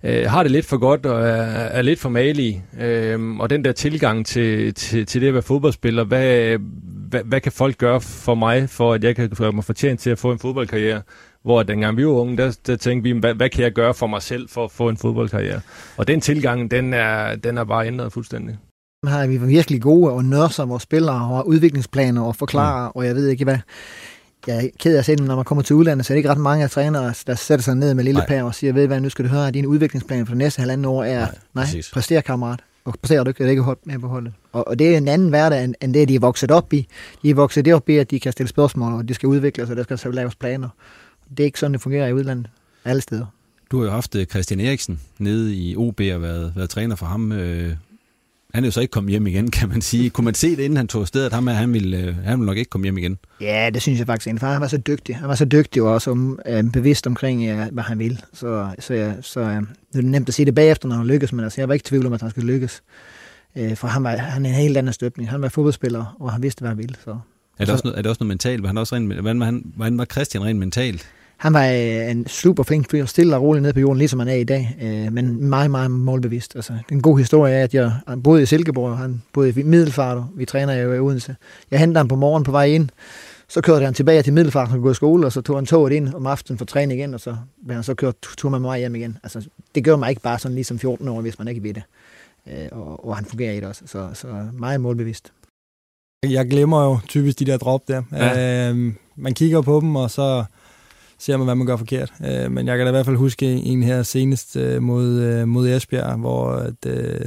øh, 0.04 0.30
har 0.30 0.42
det 0.42 0.52
lidt 0.52 0.66
for 0.66 0.78
godt 0.78 1.06
og 1.06 1.20
er, 1.20 1.42
er 1.42 1.82
lidt 1.82 2.00
for 2.00 2.08
malige. 2.08 2.64
Øh, 2.80 3.36
og 3.38 3.50
den 3.50 3.64
der 3.64 3.72
tilgang 3.72 4.26
til, 4.26 4.74
til, 4.74 5.06
til 5.06 5.20
det 5.20 5.28
at 5.28 5.34
være 5.34 5.42
fodboldspiller, 5.42 6.04
hvad, 6.04 6.58
hvad, 7.08 7.20
hvad 7.24 7.40
kan 7.40 7.52
folk 7.52 7.78
gøre 7.78 8.00
for 8.00 8.34
mig, 8.34 8.70
for 8.70 8.94
at 8.94 9.04
jeg 9.04 9.16
kan 9.16 9.28
gøre 9.28 9.52
mig 9.52 9.64
fortjent 9.64 10.00
til 10.00 10.10
at 10.10 10.18
få 10.18 10.32
en 10.32 10.38
fodboldkarriere? 10.38 11.02
Hvor 11.46 11.62
dengang 11.62 11.96
vi 11.96 12.06
var 12.06 12.12
unge, 12.12 12.36
der, 12.36 12.58
der 12.66 12.76
tænkte 12.76 13.02
vi, 13.10 13.18
hvad, 13.20 13.34
hvad 13.34 13.48
kan 13.48 13.64
jeg 13.64 13.72
gøre 13.72 13.94
for 13.94 14.06
mig 14.06 14.22
selv 14.22 14.48
for 14.48 14.64
at 14.64 14.70
få 14.70 14.88
en 14.88 14.96
fodboldkarriere? 14.96 15.60
Og 15.96 16.08
den 16.08 16.20
tilgang, 16.20 16.70
den 16.70 16.94
er, 16.94 17.36
den 17.36 17.58
er 17.58 17.64
bare 17.64 17.86
ændret 17.86 18.12
fuldstændig. 18.12 18.58
Her 19.08 19.16
er 19.16 19.26
vi 19.26 19.36
virkelig 19.36 19.82
gode 19.82 20.12
og 20.12 20.24
nørser 20.24 20.64
vores 20.64 20.82
spillere 20.82 21.36
og 21.36 21.48
udviklingsplaner 21.48 22.22
og 22.22 22.36
forklarer, 22.36 22.88
mm. 22.88 22.92
og 22.94 23.06
jeg 23.06 23.14
ved 23.14 23.28
ikke 23.28 23.44
hvad. 23.44 23.58
Jeg 24.46 24.64
er 24.64 24.68
ked 24.80 24.94
af 24.94 24.98
at 24.98 25.04
se 25.04 25.16
når 25.16 25.36
man 25.36 25.44
kommer 25.44 25.62
til 25.62 25.76
udlandet, 25.76 26.06
så 26.06 26.12
er 26.12 26.14
det 26.14 26.18
ikke 26.18 26.30
ret 26.30 26.38
mange 26.38 26.64
af 26.64 26.70
trænere, 26.70 27.14
der 27.26 27.34
sætter 27.34 27.62
sig 27.62 27.74
ned 27.74 27.94
med 27.94 28.04
lille 28.04 28.22
pær 28.28 28.42
og 28.42 28.54
siger, 28.54 28.72
ved 28.72 28.86
hvad, 28.86 29.00
nu 29.00 29.08
skal 29.08 29.24
du 29.24 29.30
høre, 29.30 29.48
at 29.48 29.54
din 29.54 29.66
udviklingsplan 29.66 30.26
for 30.26 30.30
det 30.30 30.38
næste 30.38 30.60
halvanden 30.60 30.84
år 30.84 31.04
er, 31.04 31.26
nej, 31.54 31.66
nej 31.72 31.82
præster 31.92 32.20
kammerat, 32.20 32.60
og 32.84 32.94
præsterer 33.02 33.24
du 33.24 33.30
ikke, 33.30 33.44
det 33.44 33.50
ikke 33.50 33.62
hold 33.62 33.78
med 33.84 33.98
på 33.98 34.08
holdet. 34.08 34.32
Og, 34.52 34.68
og 34.68 34.78
det 34.78 34.92
er 34.92 34.96
en 34.96 35.08
anden 35.08 35.28
hverdag, 35.28 35.64
end, 35.64 35.74
end 35.82 35.94
det, 35.94 36.08
de 36.08 36.14
er 36.14 36.20
vokset 36.20 36.50
op 36.50 36.72
i. 36.72 36.88
De 37.22 37.30
er 37.30 37.34
vokset 37.34 37.72
op 37.72 37.88
i, 37.88 37.96
at 37.96 38.10
de 38.10 38.20
kan 38.20 38.32
stille 38.32 38.48
spørgsmål, 38.48 38.92
og 38.92 39.08
de 39.08 39.14
skal 39.14 39.26
udvikle 39.26 39.66
sig, 39.66 39.78
og 39.78 39.88
der 39.88 39.96
skal 39.96 40.14
laves 40.14 40.34
planer. 40.34 40.68
Det 41.30 41.40
er 41.40 41.44
ikke 41.44 41.60
sådan, 41.60 41.72
det 41.72 41.80
fungerer 41.80 42.06
i 42.08 42.12
udlandet. 42.12 42.46
Alle 42.84 43.02
steder. 43.02 43.26
Du 43.70 43.78
har 43.78 43.84
jo 43.84 43.90
haft 43.90 44.14
øh, 44.14 44.26
Christian 44.26 44.60
Eriksen 44.60 45.00
nede 45.18 45.56
i 45.56 45.76
OB 45.76 46.00
og 46.00 46.22
været, 46.22 46.52
været 46.56 46.70
træner 46.70 46.96
for 46.96 47.06
ham. 47.06 47.32
Øh, 47.32 47.76
han 48.54 48.64
er 48.64 48.68
jo 48.68 48.72
så 48.72 48.80
ikke 48.80 48.90
kommet 48.90 49.10
hjem 49.10 49.26
igen, 49.26 49.50
kan 49.58 49.68
man 49.68 49.82
sige. 49.82 50.10
Kunne 50.10 50.24
man 50.24 50.34
se 50.34 50.50
det, 50.50 50.62
inden 50.62 50.76
han 50.76 50.88
tog 50.88 51.00
afsted, 51.00 51.26
at 51.26 51.32
ham, 51.32 51.46
han, 51.46 51.72
ville, 51.72 51.98
øh, 51.98 52.16
han 52.16 52.38
ville 52.38 52.46
nok 52.46 52.56
ikke 52.56 52.68
komme 52.68 52.84
hjem 52.84 52.98
igen? 52.98 53.18
Ja, 53.40 53.70
det 53.74 53.82
synes 53.82 53.98
jeg 53.98 54.06
faktisk 54.06 54.26
egentlig. 54.26 54.48
Han 54.48 54.60
var 54.60 54.68
så 54.68 54.76
dygtig. 54.76 55.16
Han 55.16 55.28
var 55.28 55.34
så 55.34 55.44
dygtig 55.44 55.82
og 55.82 55.92
også 55.92 56.36
øh, 56.46 56.64
bevidst 56.72 57.06
omkring, 57.06 57.44
ja, 57.44 57.68
hvad 57.70 57.84
han 57.84 57.98
vil. 57.98 58.22
Så, 58.32 58.68
så, 58.78 58.94
ja, 58.94 59.12
så 59.22 59.40
ja, 59.40 59.60
det 59.92 59.98
er 59.98 60.02
nemt 60.02 60.28
at 60.28 60.34
sige 60.34 60.46
det 60.46 60.54
bagefter, 60.54 60.88
når 60.88 60.96
han 60.96 61.06
lykkes, 61.06 61.32
men 61.32 61.44
altså, 61.44 61.60
jeg 61.60 61.68
var 61.68 61.74
ikke 61.74 61.86
i 61.86 61.88
tvivl 61.88 62.06
om, 62.06 62.12
at 62.12 62.20
han 62.20 62.30
skulle 62.30 62.52
lykkes. 62.52 62.82
Øh, 63.56 63.76
for 63.76 63.88
han 63.88 64.04
var 64.04 64.16
han 64.16 64.46
er 64.46 64.50
en 64.50 64.54
helt 64.54 64.76
anden 64.76 64.92
støbning. 64.92 65.30
Han 65.30 65.42
var 65.42 65.48
fodboldspiller, 65.48 66.16
og 66.20 66.32
han 66.32 66.42
vidste, 66.42 66.60
hvad 66.60 66.68
han 66.68 66.78
ville. 66.78 66.96
Så. 67.04 67.18
Er 67.58 67.64
det, 67.64 67.72
også 67.72 67.84
noget, 67.84 67.98
er 67.98 68.02
det 68.02 68.08
også 68.08 68.24
noget 68.24 68.28
mentalt? 68.28 68.62
Var 68.62 68.68
han 68.68 68.78
også 68.78 68.94
rent, 68.94 69.12
hvordan, 69.12 69.40
var 69.40 69.46
han, 69.46 69.72
hvordan 69.76 69.98
var 69.98 70.04
Christian 70.04 70.44
rent 70.44 70.58
mentalt? 70.58 71.08
Han 71.36 71.52
var 71.52 71.66
øh, 71.66 72.10
en 72.10 72.26
super 72.26 72.62
flink 72.62 72.90
fyr, 72.90 73.04
stille 73.04 73.36
og 73.36 73.42
rolig 73.42 73.62
ned 73.62 73.72
på 73.72 73.80
jorden, 73.80 73.98
ligesom 73.98 74.18
han 74.18 74.28
er 74.28 74.34
i 74.34 74.44
dag, 74.44 74.76
øh, 74.82 75.12
men 75.12 75.44
meget, 75.44 75.70
meget 75.70 75.90
målbevidst. 75.90 76.56
Altså, 76.56 76.72
en 76.92 77.02
god 77.02 77.18
historie 77.18 77.54
er, 77.54 77.64
at 77.64 77.74
jeg 77.74 77.92
boede 78.24 78.42
i 78.42 78.46
Silkeborg, 78.46 78.98
han 78.98 79.22
boede 79.32 79.60
i 79.60 79.62
Middelfart, 79.62 80.22
vi 80.34 80.44
træner 80.44 80.74
jo 80.74 80.92
i 80.92 80.98
Odense. 80.98 81.36
Jeg 81.70 81.78
hentede 81.78 81.98
ham 81.98 82.08
på 82.08 82.16
morgen 82.16 82.44
på 82.44 82.50
vej 82.50 82.64
ind, 82.64 82.88
så 83.48 83.60
kørte 83.60 83.84
han 83.84 83.94
tilbage 83.94 84.22
til 84.22 84.32
Middelfart, 84.32 84.68
han 84.68 84.80
gå 84.80 84.90
i 84.90 84.94
skole, 84.94 85.26
og 85.26 85.32
så 85.32 85.40
tog 85.40 85.56
han 85.56 85.66
toget 85.66 85.92
ind 85.92 86.14
om 86.14 86.26
aftenen 86.26 86.58
for 86.58 86.64
træning 86.64 87.00
igen, 87.00 87.14
og 87.14 87.20
så 87.20 87.36
blev 87.64 87.74
han 87.74 87.84
så 87.84 87.94
kørt 87.94 88.14
tur 88.20 88.50
med 88.50 88.58
mig 88.58 88.78
hjem 88.78 88.94
igen. 88.94 89.18
Altså, 89.22 89.48
det 89.74 89.84
gør 89.84 89.96
mig 89.96 90.10
ikke 90.10 90.22
bare 90.22 90.38
sådan 90.38 90.54
ligesom 90.54 90.78
14 90.78 91.08
år, 91.08 91.20
hvis 91.20 91.38
man 91.38 91.48
ikke 91.48 91.62
ved 91.62 91.74
det. 91.74 91.82
Øh, 92.46 92.68
og, 92.72 93.08
og 93.08 93.16
han 93.16 93.24
fungerer 93.24 93.52
i 93.52 93.56
det 93.56 93.64
også, 93.64 93.82
så, 93.86 94.08
så 94.14 94.26
meget 94.52 94.80
målbevidst. 94.80 95.32
Jeg 96.30 96.46
glemmer 96.48 96.84
jo 96.84 96.98
typisk 97.08 97.38
de 97.38 97.44
der 97.44 97.56
drop 97.56 97.88
der. 97.88 98.02
Ja. 98.12 98.70
Øh, 98.70 98.92
man 99.16 99.34
kigger 99.34 99.60
på 99.60 99.80
dem, 99.80 99.96
og 99.96 100.10
så 100.10 100.44
ser 101.18 101.36
man, 101.36 101.44
hvad 101.44 101.54
man 101.54 101.66
gør 101.66 101.76
forkert. 101.76 102.12
Øh, 102.26 102.52
men 102.52 102.66
jeg 102.66 102.76
kan 102.76 102.86
da 102.86 102.90
i 102.90 102.92
hvert 102.92 103.06
fald 103.06 103.16
huske 103.16 103.46
en 103.46 103.82
her 103.82 104.02
senest 104.02 104.56
øh, 104.56 104.82
mod, 104.82 105.20
øh, 105.20 105.48
mod 105.48 105.68
Esbjerg, 105.68 106.18
hvor 106.18 106.50
at, 106.50 106.86
øh, 106.86 107.20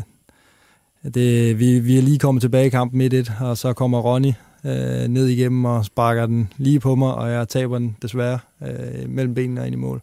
det, 1.14 1.60
vi, 1.60 1.80
vi 1.80 1.98
er 1.98 2.02
lige 2.02 2.20
kommet 2.20 2.42
tilbage 2.42 2.66
i 2.66 2.70
kampen 2.70 3.14
1-1, 3.14 3.44
og 3.44 3.58
så 3.58 3.74
kommer 3.74 4.00
Ronny 4.00 4.34
øh, 4.66 5.08
ned 5.08 5.28
igennem 5.28 5.66
og 5.66 5.86
sparker 5.86 6.26
den 6.26 6.54
lige 6.58 6.80
på 6.80 6.96
mig, 6.96 7.14
og 7.14 7.32
jeg 7.32 7.50
taber 7.50 7.78
den 7.78 7.98
desværre 8.02 8.40
øh, 8.68 9.10
mellem 9.10 9.34
benene 9.34 9.62
og 9.62 9.68
ind 9.68 9.76
i 9.76 9.80
mål. 9.80 10.02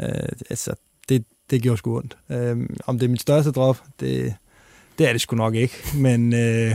Øh, 0.00 0.08
altså, 0.50 0.74
det, 1.08 1.24
det 1.50 1.62
gjorde 1.62 1.78
sgu 1.78 1.96
ondt. 1.96 2.16
Øh, 2.30 2.56
om 2.86 2.98
det 2.98 3.06
er 3.06 3.10
mit 3.10 3.20
største 3.20 3.50
drop, 3.50 3.82
det, 4.00 4.34
det 4.98 5.08
er 5.08 5.12
det 5.12 5.20
sgu 5.20 5.36
nok 5.36 5.54
ikke, 5.54 5.74
men... 5.94 6.34
Øh, 6.34 6.74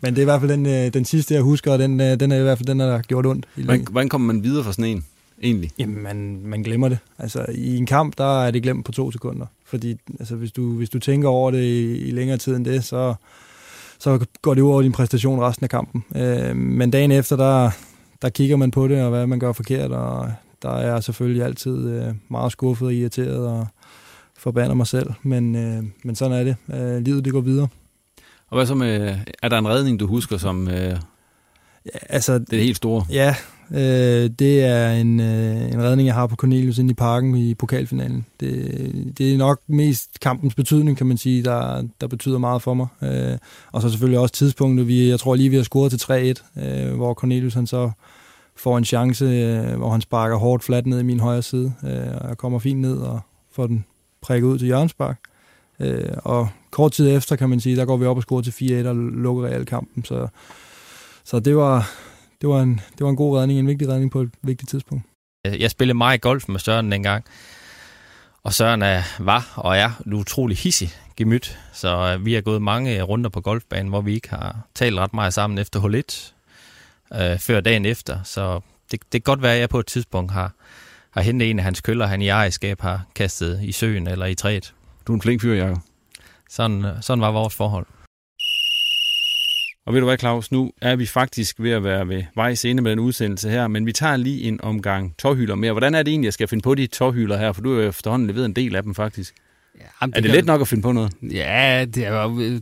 men 0.00 0.14
det 0.14 0.18
er 0.18 0.22
i 0.22 0.24
hvert 0.24 0.40
fald 0.40 0.52
den, 0.52 0.66
øh, 0.66 0.94
den 0.94 1.04
sidste, 1.04 1.34
jeg 1.34 1.42
husker, 1.42 1.72
og 1.72 1.78
den, 1.78 2.00
øh, 2.00 2.20
den 2.20 2.32
er 2.32 2.36
i 2.36 2.42
hvert 2.42 2.58
fald 2.58 2.66
den, 2.66 2.80
der 2.80 2.90
har 2.90 3.02
gjort 3.02 3.26
ondt. 3.26 3.46
Hvordan, 3.54 3.86
hvordan 3.90 4.08
kommer 4.08 4.32
man 4.32 4.42
videre 4.42 4.64
fra 4.64 4.72
sådan 4.72 4.84
en? 4.84 5.04
Egentlig? 5.42 5.70
Jamen, 5.78 6.02
man, 6.02 6.40
man 6.44 6.62
glemmer 6.62 6.88
det. 6.88 6.98
Altså, 7.18 7.46
i 7.54 7.76
en 7.76 7.86
kamp, 7.86 8.18
der 8.18 8.42
er 8.42 8.50
det 8.50 8.62
glemt 8.62 8.84
på 8.84 8.92
to 8.92 9.10
sekunder. 9.10 9.46
Fordi 9.64 9.96
altså, 10.18 10.36
hvis, 10.36 10.52
du, 10.52 10.76
hvis 10.76 10.90
du 10.90 10.98
tænker 10.98 11.28
over 11.28 11.50
det 11.50 11.62
i, 11.62 12.08
i 12.08 12.10
længere 12.10 12.38
tid 12.38 12.56
end 12.56 12.64
det, 12.64 12.84
så, 12.84 13.14
så 13.98 14.26
går 14.42 14.54
det 14.54 14.62
ud 14.62 14.70
over 14.70 14.82
din 14.82 14.92
præstation 14.92 15.40
resten 15.40 15.64
af 15.64 15.70
kampen. 15.70 16.04
Øh, 16.16 16.56
men 16.56 16.90
dagen 16.90 17.12
efter, 17.12 17.36
der, 17.36 17.70
der 18.22 18.28
kigger 18.28 18.56
man 18.56 18.70
på 18.70 18.88
det, 18.88 19.02
og 19.02 19.10
hvad 19.10 19.26
man 19.26 19.38
gør 19.38 19.52
forkert, 19.52 19.90
og 19.92 20.32
der 20.62 20.70
er 20.70 20.92
jeg 20.92 21.04
selvfølgelig 21.04 21.42
altid 21.42 21.90
øh, 21.90 22.14
meget 22.28 22.52
skuffet 22.52 22.86
og 22.86 22.94
irriteret 22.94 23.46
og 23.46 23.66
forbander 24.38 24.74
mig 24.74 24.86
selv, 24.86 25.10
men, 25.22 25.56
øh, 25.56 25.84
men 26.04 26.14
sådan 26.14 26.38
er 26.38 26.44
det. 26.44 26.56
Øh, 26.74 27.02
livet 27.02 27.24
det 27.24 27.32
går 27.32 27.40
videre. 27.40 27.68
Og 28.48 28.56
hvad 28.56 28.66
så 28.66 28.74
med, 28.74 29.16
er 29.42 29.48
der 29.48 29.58
en 29.58 29.68
redning, 29.68 30.00
du 30.00 30.06
husker 30.06 30.36
som 30.36 30.68
øh, 30.68 30.96
ja, 31.86 31.98
altså, 32.08 32.38
det 32.38 32.52
er 32.52 32.62
helt 32.62 32.76
store? 32.76 33.04
Ja, 33.10 33.34
øh, 33.70 34.30
det 34.38 34.64
er 34.64 34.90
en, 34.90 35.20
øh, 35.20 35.72
en 35.72 35.82
redning, 35.82 36.06
jeg 36.06 36.14
har 36.14 36.26
på 36.26 36.36
Cornelius 36.36 36.78
inde 36.78 36.90
i 36.90 36.94
parken 36.94 37.36
i 37.36 37.54
pokalfinalen. 37.54 38.26
Det, 38.40 39.14
det 39.18 39.34
er 39.34 39.38
nok 39.38 39.60
mest 39.66 40.20
kampens 40.20 40.54
betydning, 40.54 40.96
kan 40.96 41.06
man 41.06 41.16
sige, 41.16 41.44
der, 41.44 41.82
der 42.00 42.06
betyder 42.06 42.38
meget 42.38 42.62
for 42.62 42.74
mig. 42.74 42.86
Øh, 43.02 43.38
og 43.72 43.82
så 43.82 43.90
selvfølgelig 43.90 44.18
også 44.18 44.34
tidspunktet. 44.34 44.88
Vi, 44.88 45.08
jeg 45.08 45.20
tror 45.20 45.34
lige, 45.34 45.50
vi 45.50 45.56
har 45.56 45.62
scoret 45.62 45.92
til 45.92 46.34
3-1, 46.56 46.62
øh, 46.62 46.94
hvor 46.94 47.14
Cornelius 47.14 47.54
han 47.54 47.66
så 47.66 47.90
får 48.56 48.78
en 48.78 48.84
chance, 48.84 49.24
øh, 49.24 49.76
hvor 49.76 49.90
han 49.90 50.00
sparker 50.00 50.36
hårdt 50.36 50.64
fladt 50.64 50.86
ned 50.86 51.00
i 51.00 51.02
min 51.02 51.20
højre 51.20 51.42
side, 51.42 51.72
øh, 51.84 52.16
og 52.20 52.28
jeg 52.28 52.36
kommer 52.38 52.58
fint 52.58 52.80
ned 52.80 52.96
og 52.96 53.20
får 53.52 53.66
den 53.66 53.84
prikket 54.22 54.48
ud 54.48 54.58
til 54.58 54.66
hjørnspark. 54.66 55.18
Øh, 55.80 56.16
og 56.16 56.48
kort 56.70 56.92
tid 56.92 57.16
efter, 57.16 57.36
kan 57.36 57.48
man 57.48 57.60
sige, 57.60 57.76
der 57.76 57.84
går 57.84 57.96
vi 57.96 58.06
op 58.06 58.16
og 58.16 58.22
scorer 58.22 58.42
til 58.42 58.84
4-1 58.84 58.88
og 58.88 58.96
lukker 58.96 59.44
real 59.44 59.66
kampen. 59.66 60.04
Så, 60.04 60.28
så 61.24 61.40
det, 61.40 61.56
var, 61.56 61.90
det, 62.40 62.48
var 62.48 62.62
en, 62.62 62.80
det 62.98 63.04
var 63.04 63.10
en 63.10 63.16
god 63.16 63.38
redning, 63.38 63.58
en 63.58 63.66
vigtig 63.66 63.88
redning 63.88 64.10
på 64.10 64.20
et 64.20 64.30
vigtigt 64.42 64.70
tidspunkt. 64.70 65.04
Jeg 65.44 65.70
spillede 65.70 65.96
meget 65.96 66.20
golf 66.20 66.48
med 66.48 66.60
Søren 66.60 66.92
dengang, 66.92 67.24
og 68.42 68.54
Søren 68.54 68.82
er, 68.82 69.02
var 69.18 69.52
og 69.56 69.76
er 69.76 69.90
utrolig 70.12 70.56
hissig 70.56 70.90
gemyt, 71.16 71.58
så 71.72 71.96
øh, 71.96 72.26
vi 72.26 72.34
har 72.34 72.40
gået 72.40 72.62
mange 72.62 73.02
runder 73.02 73.30
på 73.30 73.40
golfbanen, 73.40 73.88
hvor 73.88 74.00
vi 74.00 74.14
ikke 74.14 74.30
har 74.30 74.56
talt 74.74 74.98
ret 74.98 75.14
meget 75.14 75.34
sammen 75.34 75.58
efter 75.58 75.80
hul 75.80 75.94
1, 75.94 76.34
øh, 77.12 77.38
før 77.38 77.60
dagen 77.60 77.84
efter. 77.84 78.22
Så 78.22 78.60
det, 78.90 79.00
det 79.02 79.10
kan 79.10 79.20
godt 79.20 79.42
være, 79.42 79.54
at 79.54 79.60
jeg 79.60 79.68
på 79.68 79.78
et 79.78 79.86
tidspunkt 79.86 80.32
har, 80.32 80.52
har 81.10 81.20
hentet 81.20 81.50
en 81.50 81.58
af 81.58 81.64
hans 81.64 81.80
køller, 81.80 82.06
han 82.06 82.22
i 82.22 82.28
ejerskab 82.28 82.80
har 82.80 83.04
kastet 83.14 83.60
i 83.62 83.72
søen 83.72 84.06
eller 84.06 84.26
i 84.26 84.34
træet. 84.34 84.74
Du 85.06 85.12
er 85.12 85.14
en 85.14 85.22
flink 85.22 85.42
fyr, 85.42 85.54
Jacob. 85.54 85.78
Sådan, 86.50 86.84
øh, 86.84 86.92
sådan 87.00 87.22
var 87.22 87.30
vores 87.30 87.54
forhold. 87.54 87.86
Og 89.86 89.94
ved 89.94 90.00
du 90.00 90.06
hvad, 90.06 90.18
Claus, 90.18 90.52
nu 90.52 90.70
er 90.82 90.96
vi 90.96 91.06
faktisk 91.06 91.56
ved 91.60 91.70
at 91.70 91.84
være 91.84 92.08
ved 92.08 92.22
vejs 92.36 92.64
ende 92.64 92.82
med 92.82 92.90
den 92.90 92.98
udsendelse 92.98 93.50
her, 93.50 93.68
men 93.68 93.86
vi 93.86 93.92
tager 93.92 94.16
lige 94.16 94.42
en 94.42 94.60
omgang 94.62 95.14
tårhylder 95.18 95.54
mere. 95.54 95.72
Hvordan 95.72 95.94
er 95.94 96.02
det 96.02 96.10
egentlig, 96.10 96.26
jeg 96.26 96.32
skal 96.32 96.48
finde 96.48 96.62
på 96.62 96.74
de 96.74 96.86
tårhylder 96.86 97.38
her? 97.38 97.52
For 97.52 97.62
du 97.62 97.74
har 97.74 97.82
jo 97.82 97.88
efterhånden 97.88 98.28
leveret 98.28 98.44
en 98.44 98.56
del 98.56 98.76
af 98.76 98.82
dem, 98.82 98.94
faktisk. 98.94 99.34
Jamen, 100.02 100.14
er 100.16 100.20
det 100.20 100.30
let 100.30 100.44
nok 100.44 100.60
at 100.60 100.68
finde 100.68 100.82
på 100.82 100.92
noget? 100.92 101.12
Ja, 101.22 101.84
det 101.94 102.06
er, 102.06 102.12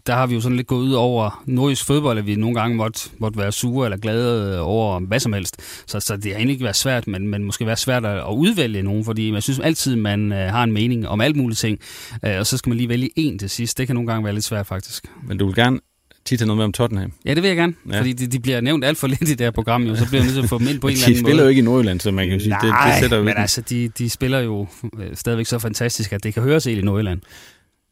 der 0.07 0.15
har 0.15 0.27
vi 0.27 0.35
jo 0.35 0.41
sådan 0.41 0.57
lidt 0.57 0.67
gået 0.67 0.83
ud 0.83 0.93
over 0.93 1.43
nordisk 1.47 1.87
fodbold, 1.87 2.19
at 2.19 2.27
vi 2.27 2.37
nogle 2.37 2.61
gange 2.61 2.77
måtte, 2.77 3.11
måtte 3.19 3.39
være 3.39 3.53
sure 3.53 3.87
eller 3.87 3.97
glade 3.97 4.61
over 4.61 5.01
hvad 5.01 5.21
som 5.21 5.33
helst. 5.33 5.83
Så, 5.91 6.01
så 6.01 6.17
det 6.17 6.25
har 6.25 6.37
egentlig 6.37 6.53
ikke 6.53 6.65
været 6.65 6.77
svært, 6.77 7.07
men, 7.07 7.29
men 7.29 7.45
måske 7.45 7.67
være 7.67 7.77
svært 7.77 8.05
at, 8.05 8.19
at 8.19 8.33
udvælge 8.33 8.83
nogen, 8.83 9.05
fordi 9.05 9.33
jeg 9.33 9.43
synes 9.43 9.59
altid, 9.59 9.97
man 9.97 10.33
uh, 10.33 10.39
har 10.39 10.65
en 10.65 10.73
mening 10.73 11.09
om 11.09 11.21
alt 11.21 11.37
muligt 11.37 11.61
ting, 11.61 11.79
uh, 12.27 12.39
og 12.39 12.47
så 12.47 12.57
skal 12.57 12.71
man 12.71 12.77
lige 12.77 12.89
vælge 12.89 13.11
en 13.17 13.39
til 13.39 13.51
sidst. 13.51 13.79
Det 13.79 13.87
kan 13.87 13.95
nogle 13.95 14.13
gange 14.13 14.25
være 14.25 14.35
lidt 14.35 14.45
svært, 14.45 14.67
faktisk. 14.67 15.05
Men 15.23 15.39
du 15.39 15.47
vil 15.47 15.55
gerne 15.55 15.81
tit 16.27 16.41
have 16.41 16.47
noget 16.47 16.57
med 16.57 16.65
om 16.65 16.73
Tottenham. 16.73 17.13
Ja, 17.25 17.35
det 17.35 17.43
vil 17.43 17.49
jeg 17.49 17.57
gerne, 17.57 17.75
ja. 17.93 17.99
fordi 17.99 18.13
de, 18.13 18.27
de 18.27 18.41
bliver 18.41 18.61
nævnt 18.61 18.85
alt 18.85 18.99
for 18.99 19.07
lidt 19.07 19.21
i 19.23 19.25
det 19.35 19.41
her 19.41 19.51
program, 19.51 19.83
jo, 19.83 19.97
så 19.97 20.07
bliver 20.09 20.21
jeg 20.23 20.25
nødt 20.27 20.35
til 20.35 20.43
at 20.43 20.49
få 20.49 20.59
dem 20.59 20.69
ind 20.69 20.81
på 20.81 20.89
en 20.89 20.93
eller 20.95 21.05
anden 21.07 21.13
måde. 21.13 21.21
De 21.23 21.27
spiller 21.27 21.43
jo 21.43 21.49
ikke 21.49 21.59
i 21.59 21.63
Nordjylland, 21.63 22.01
så 22.01 22.11
man 22.11 22.29
kan 22.29 22.41
sige, 22.41 22.51
Nej, 22.51 22.61
det, 22.61 22.75
det 22.87 23.01
sætter 23.01 23.17
jo 23.17 23.23
men 23.23 23.29
ikke. 23.29 23.41
altså, 23.41 23.61
de, 23.61 23.89
de 23.89 24.11
spiller 24.11 24.41
jo 24.41 24.67
øh, 24.99 25.17
stadigvæk 25.17 25.47
så 25.47 25.59
fantastisk, 25.59 26.13
at 26.13 26.23
det 26.25 26.35
kan 26.35 26.43
høres 26.43 26.65
helt 26.65 26.79
i 26.79 26.83
Nordjylland. 26.83 27.21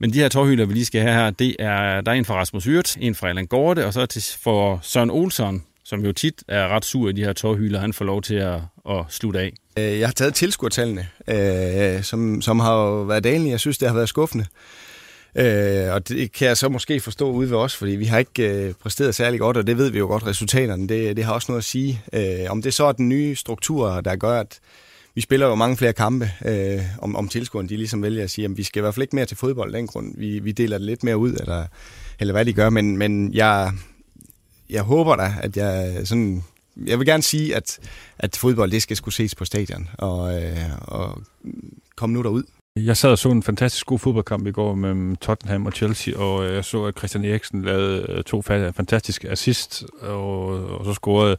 Men 0.01 0.13
de 0.13 0.19
her 0.19 0.29
tårhylder, 0.29 0.65
vi 0.67 0.73
lige 0.75 0.85
skal 0.85 1.01
have 1.03 1.15
her, 1.15 1.31
det 1.31 1.57
er, 1.59 2.01
der 2.01 2.13
er 2.13 2.17
en 2.17 2.25
fra 2.25 2.35
Rasmus 2.35 2.65
Yrt, 2.65 2.97
en 3.01 3.15
fra 3.15 3.29
Allan 3.29 3.47
Gorte, 3.47 3.87
og 3.87 3.93
så 3.93 4.07
til, 4.07 4.23
for 4.43 4.81
Søren 4.83 5.11
Olsson, 5.11 5.63
som 5.85 6.05
jo 6.05 6.13
tit 6.13 6.43
er 6.49 6.69
ret 6.69 6.85
sur 6.85 7.09
i 7.09 7.13
de 7.13 7.25
her 7.25 7.33
tårhylder, 7.33 7.81
han 7.81 7.93
får 7.93 8.05
lov 8.05 8.23
til 8.23 8.35
at, 8.35 8.55
at 8.91 9.05
slutte 9.09 9.41
af. 9.41 9.53
Øh, 9.79 9.99
Jeg 10.01 10.09
har 10.09 10.13
taget 10.13 10.35
tilskuertallene, 10.35 11.07
øh, 11.29 12.03
som, 12.03 12.43
som 12.43 12.61
har 12.61 12.75
jo 12.75 13.03
været 13.03 13.25
dalende. 13.25 13.51
Jeg 13.51 13.61
synes, 13.61 13.79
det 13.79 13.89
har 13.89 13.95
været 13.95 14.09
skuffende. 14.09 14.47
Øh, 15.37 15.95
og 15.95 16.09
det 16.09 16.33
kan 16.33 16.49
jeg 16.49 16.57
så 16.57 16.69
måske 16.69 17.01
forstå 17.01 17.31
ude 17.31 17.51
ved 17.51 17.57
os, 17.57 17.77
fordi 17.77 17.93
vi 17.93 18.05
har 18.05 18.19
ikke 18.19 18.49
øh, 18.49 18.75
præsteret 18.75 19.15
særlig 19.15 19.41
godt, 19.41 19.57
og 19.57 19.67
det 19.67 19.79
ved 19.79 19.91
vi 19.91 19.99
jo 19.99 20.07
godt, 20.07 20.27
resultaterne, 20.27 20.89
det, 20.89 21.17
det 21.17 21.25
har 21.25 21.33
også 21.33 21.53
noget 21.53 21.61
at 21.61 21.65
sige. 21.65 22.03
Øh, 22.13 22.51
om 22.51 22.63
det 22.63 22.75
så 22.75 22.85
er 22.85 22.93
den 22.93 23.09
nye 23.09 23.37
struktur, 23.37 24.01
der 24.01 24.17
gør, 24.17 24.41
at 24.41 24.61
vi 25.15 25.21
spiller 25.21 25.47
jo 25.47 25.55
mange 25.55 25.77
flere 25.77 25.93
kampe, 25.93 26.31
øh, 26.45 26.81
om, 26.99 27.17
om 27.17 27.29
tilskuerne 27.29 27.69
de 27.69 27.77
ligesom 27.77 28.03
vælger 28.03 28.25
at 28.25 28.31
sige, 28.31 28.45
at 28.45 28.57
vi 28.57 28.63
skal 28.63 28.81
i 28.81 28.83
hvert 28.83 28.95
fald 28.95 29.03
ikke 29.03 29.17
mere 29.17 29.27
til 29.27 29.37
fodbold 29.37 29.75
af 29.75 29.79
den 29.79 29.87
grund. 29.87 30.15
Vi, 30.19 30.39
vi 30.39 30.53
deler 30.53 30.79
det 30.79 30.87
lidt 30.87 31.05
mere 31.05 31.17
ud, 31.17 31.33
eller, 31.33 31.67
eller 32.19 32.33
hvad 32.33 32.45
de 32.45 32.53
gør, 32.53 32.71
men, 32.71 32.97
men 32.97 33.35
jeg, 33.35 33.73
jeg 34.71 34.83
håber 34.83 35.17
da, 35.17 35.35
at 35.43 35.57
jeg 35.57 36.01
sådan... 36.05 36.45
Jeg 36.87 36.99
vil 36.99 37.07
gerne 37.07 37.23
sige, 37.23 37.57
at, 37.57 37.79
at 38.19 38.37
fodbold, 38.37 38.71
det 38.71 38.83
skal 38.83 38.97
skulle 38.97 39.15
ses 39.15 39.35
på 39.35 39.45
stadion, 39.45 39.89
og, 39.99 40.43
øh, 40.43 40.59
og 40.81 41.23
komme 41.97 42.13
nu 42.13 42.23
derud. 42.23 42.43
Jeg 42.77 42.97
sad 42.97 43.11
og 43.11 43.19
så 43.19 43.31
en 43.31 43.43
fantastisk 43.43 43.87
god 43.87 43.99
fodboldkamp 43.99 44.47
i 44.47 44.51
går 44.51 44.75
mellem 44.75 45.17
Tottenham 45.17 45.67
og 45.67 45.73
Chelsea, 45.73 46.19
og 46.19 46.47
øh, 46.47 46.55
jeg 46.55 46.65
så, 46.65 46.85
at 46.85 46.99
Christian 46.99 47.25
Eriksen 47.25 47.63
lavede 47.63 48.07
øh, 48.09 48.25
to 48.25 48.43
fantastiske 48.43 49.31
assist, 49.31 49.85
og, 50.01 50.47
og 50.79 50.85
så 50.85 50.93
scorede 50.95 51.37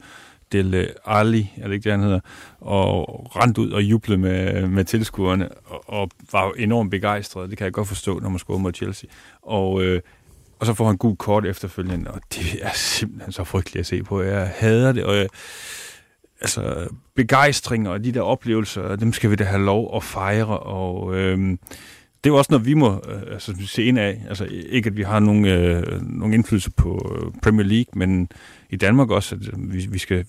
Del 0.51 0.89
Ali, 1.05 1.51
er 1.57 1.67
det 1.67 1.73
ikke 1.73 1.83
det, 1.83 1.91
han 1.91 2.01
hedder, 2.01 2.19
og 2.59 3.05
rent 3.35 3.57
ud 3.57 3.71
og 3.71 3.83
jublede 3.83 4.19
med, 4.19 4.67
med 4.67 4.85
tilskuerne, 4.85 5.49
og, 5.65 5.83
og 5.87 6.09
var 6.31 6.45
jo 6.45 6.51
enormt 6.57 6.91
begejstret. 6.91 7.49
Det 7.49 7.57
kan 7.57 7.65
jeg 7.65 7.73
godt 7.73 7.87
forstå, 7.87 8.19
når 8.19 8.29
man 8.29 8.39
scorer 8.39 8.57
mod 8.57 8.73
Chelsea. 8.73 9.09
Og, 9.41 9.83
øh, 9.83 10.01
og 10.59 10.65
så 10.65 10.73
får 10.73 10.85
han 10.85 10.97
gul 10.97 11.15
kort 11.15 11.45
efterfølgende, 11.45 12.11
og 12.11 12.21
det 12.33 12.59
er 12.61 12.73
simpelthen 12.73 13.31
så 13.31 13.43
frygteligt 13.43 13.79
at 13.79 13.85
se 13.85 14.03
på. 14.03 14.21
Jeg 14.21 14.53
hader 14.55 14.91
det, 14.91 15.03
og 15.03 15.15
jeg, 15.15 15.27
altså, 16.43 16.87
begejstring 17.15 17.89
og 17.89 18.03
de 18.03 18.11
der 18.11 18.21
oplevelser, 18.21 18.95
dem 18.95 19.13
skal 19.13 19.29
vi 19.29 19.35
da 19.35 19.43
have 19.43 19.65
lov 19.65 19.95
at 19.95 20.03
fejre, 20.03 20.59
og 20.59 21.15
øh, 21.15 21.57
det 22.23 22.29
er 22.29 22.33
jo 22.33 22.37
også 22.37 22.51
noget, 22.51 22.65
vi 22.65 22.73
må 22.73 23.01
øh, 23.07 23.21
altså, 23.31 23.55
se 23.67 23.83
ind 23.83 23.99
af. 23.99 24.21
Altså, 24.29 24.45
ikke 24.69 24.87
at 24.87 24.97
vi 24.97 25.03
har 25.03 25.19
nogen, 25.19 25.45
øh, 25.45 26.01
nogen 26.01 26.33
indflydelse 26.33 26.71
på 26.71 27.15
øh, 27.15 27.41
Premier 27.41 27.65
League, 27.65 27.99
men 27.99 28.29
i 28.69 28.75
Danmark 28.75 29.09
også, 29.09 29.35
at 29.35 29.47
øh, 29.47 29.73
vi, 29.73 29.87
vi, 29.89 29.97
skal, 29.97 30.25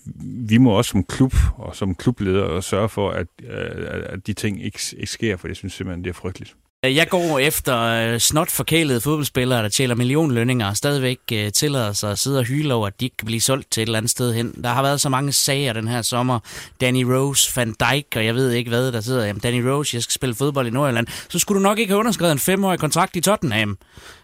vi 0.49 0.57
må 0.57 0.71
også 0.71 0.91
som 0.91 1.03
klub 1.03 1.33
og 1.57 1.75
som 1.75 1.95
klubleder 1.95 2.61
sørge 2.61 2.89
for, 2.89 3.11
at, 3.11 3.27
øh, 3.43 3.87
at 4.05 4.27
de 4.27 4.33
ting 4.33 4.63
ikke, 4.63 4.79
ikke 4.97 5.11
sker, 5.11 5.37
for 5.37 5.47
jeg 5.47 5.55
synes 5.55 5.73
simpelthen, 5.73 6.03
det 6.03 6.09
er 6.09 6.13
frygteligt. 6.13 6.55
Øh, 6.85 6.95
jeg 6.95 7.09
går 7.09 7.39
efter 7.39 7.77
øh, 7.81 8.19
snot 8.19 8.51
forkælede 8.51 9.01
fodboldspillere, 9.01 9.63
der 9.63 9.69
tjener 9.69 9.95
millionlønninger 9.95 10.67
og 10.67 10.77
stadigvæk 10.77 11.19
øh, 11.33 11.51
tillader 11.51 11.93
sig 11.93 12.11
at 12.11 12.19
sidde 12.19 12.39
og 12.39 12.45
hyle 12.45 12.73
over, 12.73 12.87
at 12.87 12.99
de 12.99 13.05
ikke 13.05 13.17
kan 13.17 13.25
blive 13.25 13.41
solgt 13.41 13.71
til 13.71 13.81
et 13.81 13.85
eller 13.85 13.97
andet 13.97 14.11
sted 14.11 14.33
hen. 14.33 14.63
Der 14.63 14.69
har 14.69 14.81
været 14.81 15.01
så 15.01 15.09
mange 15.09 15.31
sager 15.31 15.73
den 15.73 15.87
her 15.87 16.01
sommer. 16.01 16.39
Danny 16.81 17.03
Rose, 17.03 17.51
Van 17.55 17.75
Dijk 17.79 18.05
og 18.15 18.25
jeg 18.25 18.35
ved 18.35 18.51
ikke 18.51 18.69
hvad, 18.69 18.91
der 18.91 19.01
sidder. 19.01 19.25
Jamen, 19.25 19.39
Danny 19.39 19.61
Rose, 19.61 19.95
jeg 19.95 20.03
skal 20.03 20.13
spille 20.13 20.35
fodbold 20.35 20.67
i 20.67 20.69
Nordjylland. 20.69 21.07
Så 21.29 21.39
skulle 21.39 21.57
du 21.57 21.63
nok 21.63 21.79
ikke 21.79 21.91
have 21.91 21.99
underskrevet 21.99 22.31
en 22.31 22.39
femårig 22.39 22.79
kontrakt 22.79 23.15
i 23.15 23.21
Tottenham. 23.21 23.77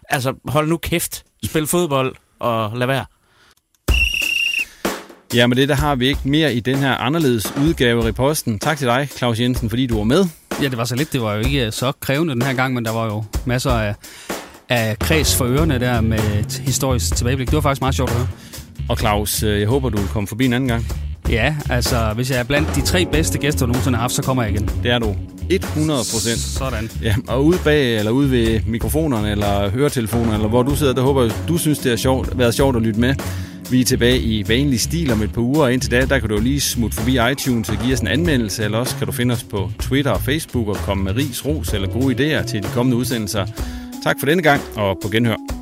Altså, 0.08 0.34
hold 0.48 0.68
nu 0.68 0.76
kæft. 0.76 1.24
Spil 1.44 1.66
fodbold 1.66 2.14
og 2.38 2.78
lad 2.78 2.86
være. 2.86 3.04
Ja, 5.34 5.46
men 5.46 5.58
det 5.58 5.68
der 5.68 5.74
har 5.74 5.94
vi 5.94 6.08
ikke 6.08 6.20
mere 6.24 6.54
i 6.54 6.60
den 6.60 6.76
her 6.76 6.94
anderledes 6.94 7.52
udgave 7.56 8.08
i 8.08 8.12
posten. 8.12 8.58
Tak 8.58 8.78
til 8.78 8.86
dig, 8.86 9.08
Claus 9.16 9.40
Jensen, 9.40 9.70
fordi 9.70 9.86
du 9.86 9.96
var 9.96 10.04
med. 10.04 10.24
Ja, 10.62 10.68
det 10.68 10.76
var 10.78 10.84
så 10.84 10.96
lidt. 10.96 11.12
Det 11.12 11.22
var 11.22 11.34
jo 11.34 11.40
ikke 11.40 11.70
så 11.70 11.92
krævende 12.00 12.34
den 12.34 12.42
her 12.42 12.52
gang, 12.52 12.74
men 12.74 12.84
der 12.84 12.90
var 12.90 13.04
jo 13.04 13.24
masser 13.44 13.70
af, 13.70 13.94
af 14.68 14.98
kreds 14.98 15.36
for 15.36 15.44
ørerne 15.44 15.78
der 15.78 16.00
med 16.00 16.60
historisk 16.60 17.16
tilbageblik. 17.16 17.48
Det 17.48 17.54
var 17.54 17.60
faktisk 17.60 17.80
meget 17.80 17.94
sjovt 17.94 18.10
at 18.10 18.16
høre. 18.16 18.28
Og 18.88 18.98
Claus, 18.98 19.42
øh, 19.42 19.60
jeg 19.60 19.68
håber, 19.68 19.88
du 19.88 19.98
vil 19.98 20.08
komme 20.08 20.26
forbi 20.26 20.44
en 20.44 20.52
anden 20.52 20.68
gang. 20.68 20.86
Ja, 21.28 21.56
altså 21.70 22.12
hvis 22.14 22.30
jeg 22.30 22.38
er 22.38 22.44
blandt 22.44 22.74
de 22.74 22.80
tre 22.80 23.06
bedste 23.12 23.38
gæster, 23.38 23.66
du 23.66 23.72
nogensinde 23.72 23.96
har 23.96 24.02
haft, 24.02 24.12
så 24.12 24.22
kommer 24.22 24.42
jeg 24.42 24.52
igen. 24.52 24.70
Det 24.82 24.90
er 24.90 24.98
du. 24.98 25.16
100 25.50 25.98
procent. 25.98 26.38
Sådan. 26.38 26.90
Ja, 27.02 27.14
og 27.28 27.44
ude 27.44 27.58
bag, 27.64 27.98
eller 27.98 28.10
ude 28.10 28.30
ved 28.30 28.60
mikrofonerne, 28.66 29.30
eller 29.30 29.70
høretelefonerne, 29.70 30.34
eller 30.34 30.48
hvor 30.48 30.62
du 30.62 30.76
sidder, 30.76 30.92
der 30.92 31.02
håber 31.02 31.22
jeg, 31.22 31.32
du 31.48 31.58
synes, 31.58 31.78
det 31.78 31.90
har 31.90 31.96
sjovt, 31.96 32.38
været 32.38 32.54
sjovt 32.54 32.76
at 32.76 32.82
lytte 32.82 33.00
med. 33.00 33.14
Vi 33.72 33.80
er 33.80 33.84
tilbage 33.84 34.20
i 34.20 34.48
vanlig 34.48 34.80
stil 34.80 35.12
om 35.12 35.22
et 35.22 35.32
par 35.32 35.40
uger, 35.40 35.62
og 35.62 35.72
indtil 35.72 35.90
da, 35.90 36.06
der 36.06 36.18
kan 36.18 36.28
du 36.28 36.40
lige 36.40 36.60
smutte 36.60 36.96
forbi 36.96 37.18
iTunes 37.32 37.68
og 37.68 37.76
give 37.76 37.92
os 37.92 38.00
en 38.00 38.08
anmeldelse, 38.08 38.64
eller 38.64 38.78
også 38.78 38.96
kan 38.96 39.06
du 39.06 39.12
finde 39.12 39.32
os 39.32 39.44
på 39.44 39.70
Twitter 39.80 40.10
og 40.10 40.20
Facebook 40.20 40.68
og 40.68 40.76
komme 40.76 41.04
med 41.04 41.16
ris, 41.16 41.46
ros 41.46 41.74
eller 41.74 41.88
gode 41.88 42.14
idéer 42.14 42.46
til 42.46 42.62
de 42.62 42.68
kommende 42.74 42.96
udsendelser. 42.96 43.46
Tak 44.04 44.16
for 44.20 44.26
denne 44.26 44.42
gang, 44.42 44.60
og 44.76 44.98
på 45.02 45.08
genhør. 45.08 45.61